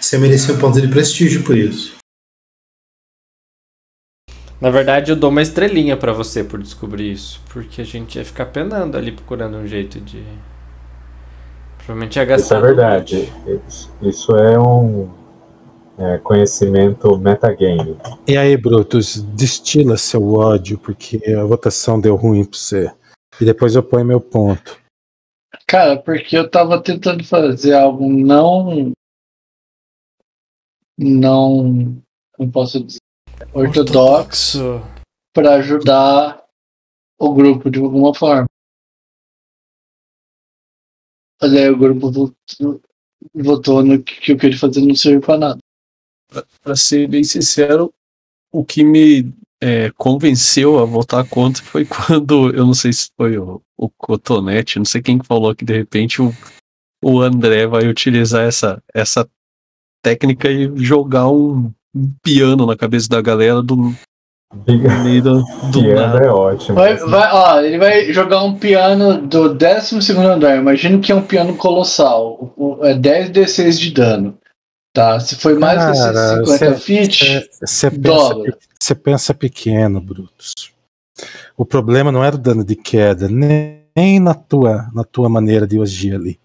[0.01, 1.97] Você merecia um ponto de prestígio por isso.
[4.63, 7.41] Na verdade, eu dou uma estrelinha pra você por descobrir isso.
[7.53, 10.23] Porque a gente ia ficar penando ali procurando um jeito de.
[11.79, 12.59] Provavelmente ia gastar.
[12.59, 13.33] Isso é verdade.
[14.01, 15.11] Isso, é um
[15.99, 17.97] é, conhecimento metagame.
[18.25, 22.93] E aí, Brutus, destila seu ódio, porque a votação deu ruim pra você.
[23.41, 24.79] E depois eu ponho meu ponto.
[25.67, 28.93] Cara, porque eu tava tentando fazer algo não.
[30.97, 32.01] Não.
[32.39, 33.03] Não posso dizer.
[33.53, 34.81] Ortodoxo
[35.33, 36.45] para ajudar
[37.19, 38.47] o grupo de alguma forma.
[41.41, 42.81] Mas aí o grupo votou,
[43.35, 45.59] votou no que, que eu queria fazer não serve pra nada.
[46.63, 47.93] Pra ser bem sincero,
[48.53, 53.39] o que me é, convenceu a votar contra foi quando, eu não sei se foi
[53.39, 56.33] o, o Cotonete, não sei quem que falou que de repente o,
[57.03, 59.29] o André vai utilizar essa, essa
[60.03, 63.95] técnica e jogar um, um piano na cabeça da galera do,
[65.05, 66.25] meio do, do Piano nada.
[66.25, 66.75] é ótimo.
[66.75, 70.57] Vai, vai, ó, ele vai jogar um piano do 12 andar.
[70.57, 72.55] Imagina que é um piano colossal.
[72.83, 74.39] É 10 D6 de dano.
[74.93, 75.19] Tá?
[75.21, 80.53] Se foi mais que Cara, 50 feet, Você pensa, pensa pequeno, Brutus.
[81.57, 85.67] O problema não era o dano de queda, nem nem na tua, na tua maneira
[85.67, 86.41] de agir ali.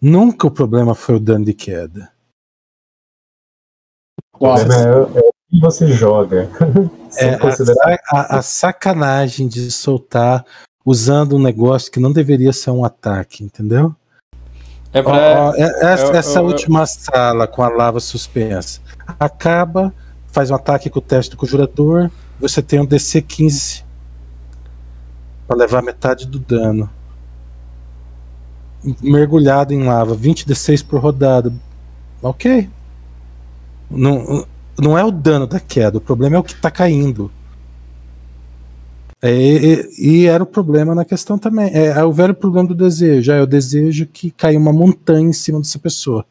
[0.00, 2.10] Nunca o problema foi o dano de queda.
[5.14, 6.48] É, é o que você joga.
[7.16, 10.44] É a, considerar a- a sacanagem de soltar
[10.84, 13.94] usando um negócio que não deveria ser um ataque, entendeu?
[14.92, 15.12] É pra.
[15.50, 18.80] ó, é- essa eu- essa eu- última sala com a lava suspensa
[19.18, 19.92] acaba,
[20.26, 23.82] faz um ataque com o teste do conjurador, você tem um DC 15
[25.46, 26.90] para levar metade do dano.
[29.02, 31.52] Mergulhado em lava, 20 D6 por rodada.
[32.22, 32.68] Ok.
[33.90, 34.46] Não,
[34.78, 37.30] não é o dano da queda, o problema é o que tá caindo.
[39.20, 41.72] É, e, e era o problema na questão também.
[41.74, 43.32] É, é o velho problema do desejo.
[43.32, 46.24] É o desejo que caiu uma montanha em cima dessa pessoa.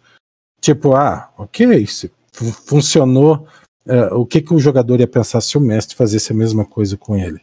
[0.61, 3.45] Tipo, ah, ok, se fu- funcionou.
[3.85, 6.95] é, o que, que o jogador ia pensar se o mestre fizesse a mesma coisa
[6.95, 7.41] com ele?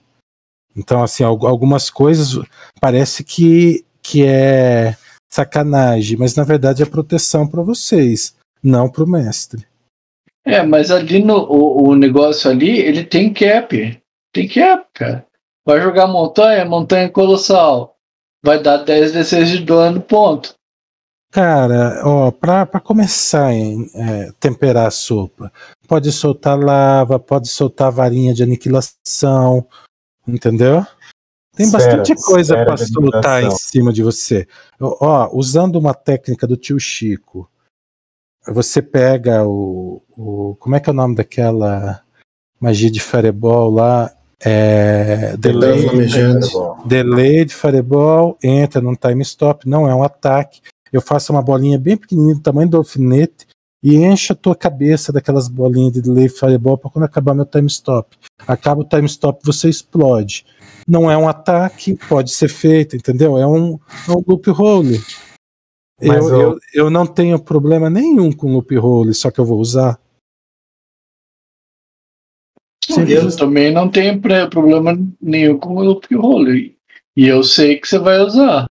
[0.74, 2.38] Então, assim, algu- algumas coisas
[2.80, 4.96] parece que, que é
[5.30, 9.66] sacanagem, mas na verdade é proteção para vocês, não para o mestre.
[10.44, 14.00] É, mas ali no o, o negócio ali, ele tem cap.
[14.32, 15.26] Tem cap, cara.
[15.66, 17.96] Vai jogar montanha, montanha colossal.
[18.44, 20.54] Vai dar 10 D6 de dano, ponto.
[21.34, 25.50] Cara, ó, pra, pra começar em é, temperar a sopa,
[25.88, 29.66] pode soltar lava, pode soltar varinha de aniquilação,
[30.28, 30.86] entendeu?
[31.56, 34.46] Tem bastante coisa de soltar em cima de você.
[34.80, 37.50] Ó, ó, usando uma técnica do tio Chico,
[38.46, 40.56] você pega o, o.
[40.58, 42.00] Como é que é o nome daquela
[42.60, 44.10] magia de fireball lá?
[44.44, 45.36] É.
[45.38, 45.86] Delay.
[46.84, 50.60] Delay de Fireball, entra num time stop, não é um ataque.
[50.92, 53.46] Eu faço uma bolinha bem pequenininha, do tamanho do alfinete,
[53.82, 57.46] e encho a tua cabeça daquelas bolinhas de Delay de Fireball para quando acabar meu
[57.46, 58.16] time stop.
[58.46, 60.44] Acaba o time stop, você explode.
[60.86, 63.38] Não é um ataque, pode ser feito, entendeu?
[63.38, 65.00] É um, é um loop hole.
[66.02, 69.58] Mas Eu, eu, eu não tenho problema nenhum com loop hole, só que eu vou
[69.60, 69.98] usar.
[73.08, 76.74] Eu também não tenho problema nenhum com o loop roller.
[77.16, 78.66] E eu sei que você vai usar.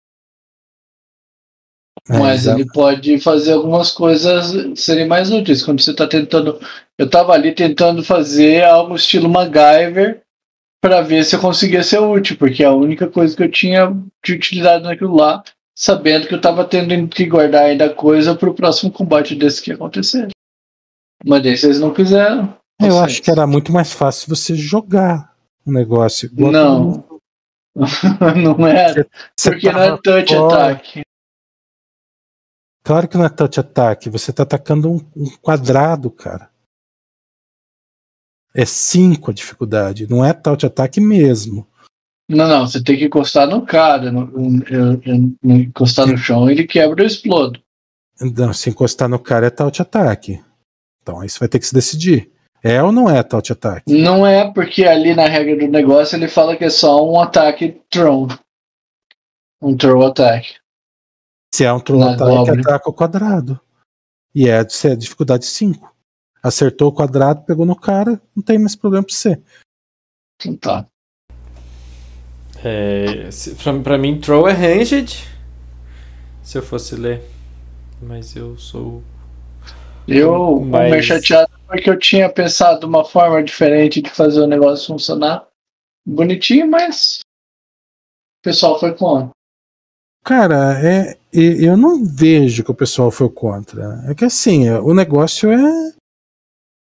[2.08, 5.62] É, Mas ele pode fazer algumas coisas serem mais úteis.
[5.62, 6.60] Quando você está tentando.
[6.98, 10.22] Eu estava ali tentando fazer algo estilo MacGyver
[10.82, 13.90] para ver se eu conseguia ser útil, porque é a única coisa que eu tinha
[14.22, 15.42] de utilidade naquilo lá,
[15.74, 19.70] sabendo que eu estava tendo que guardar ainda coisa para o próximo combate desse que
[19.70, 20.28] ia acontecer.
[21.24, 22.56] Mas daí vocês não quiseram.
[22.80, 23.02] Eu Vocês.
[23.02, 25.34] acho que era muito mais fácil você jogar
[25.66, 26.26] um negócio.
[26.26, 27.20] igual Não.
[28.58, 29.08] não era.
[29.36, 30.72] Você Porque não é tava touch fora.
[30.72, 31.02] attack.
[32.84, 36.50] Claro que não é touch attack, você tá atacando um, um quadrado, cara.
[38.54, 41.66] É 5 a dificuldade, não é touch attack mesmo.
[42.28, 44.10] Não, não, você tem que encostar no cara.
[44.10, 44.30] no-
[44.68, 47.60] eu- eu- no- encostar no chão, ele quebra ou explodo.
[48.20, 50.42] Não, se encostar no cara é touch attack.
[51.02, 52.30] Então aí você vai ter que se decidir.
[52.62, 53.82] É ou não é touch attack?
[53.92, 57.82] Não é porque ali na regra do negócio ele fala que é só um ataque
[57.90, 58.26] throw.
[59.60, 60.56] Um throw attack.
[61.54, 62.60] Se é um throw attack, Goblin.
[62.60, 63.60] ataca o quadrado.
[64.34, 65.94] E é, se é dificuldade 5.
[66.42, 69.40] Acertou o quadrado, pegou no cara, não tem mais problema pra você.
[70.40, 70.86] Então tá.
[72.64, 75.28] É, se- pra, pra mim, throw é ranged.
[76.42, 77.22] Se eu fosse ler.
[78.02, 79.02] Mas eu sou.
[80.06, 84.86] Eu Mas- meio chateado porque eu tinha pensado uma forma diferente de fazer o negócio
[84.86, 85.46] funcionar.
[86.06, 89.30] Bonitinho, mas o pessoal foi contra.
[90.22, 94.02] Cara, é, e- eu não vejo que o pessoal foi contra.
[94.08, 95.92] É que assim, o negócio é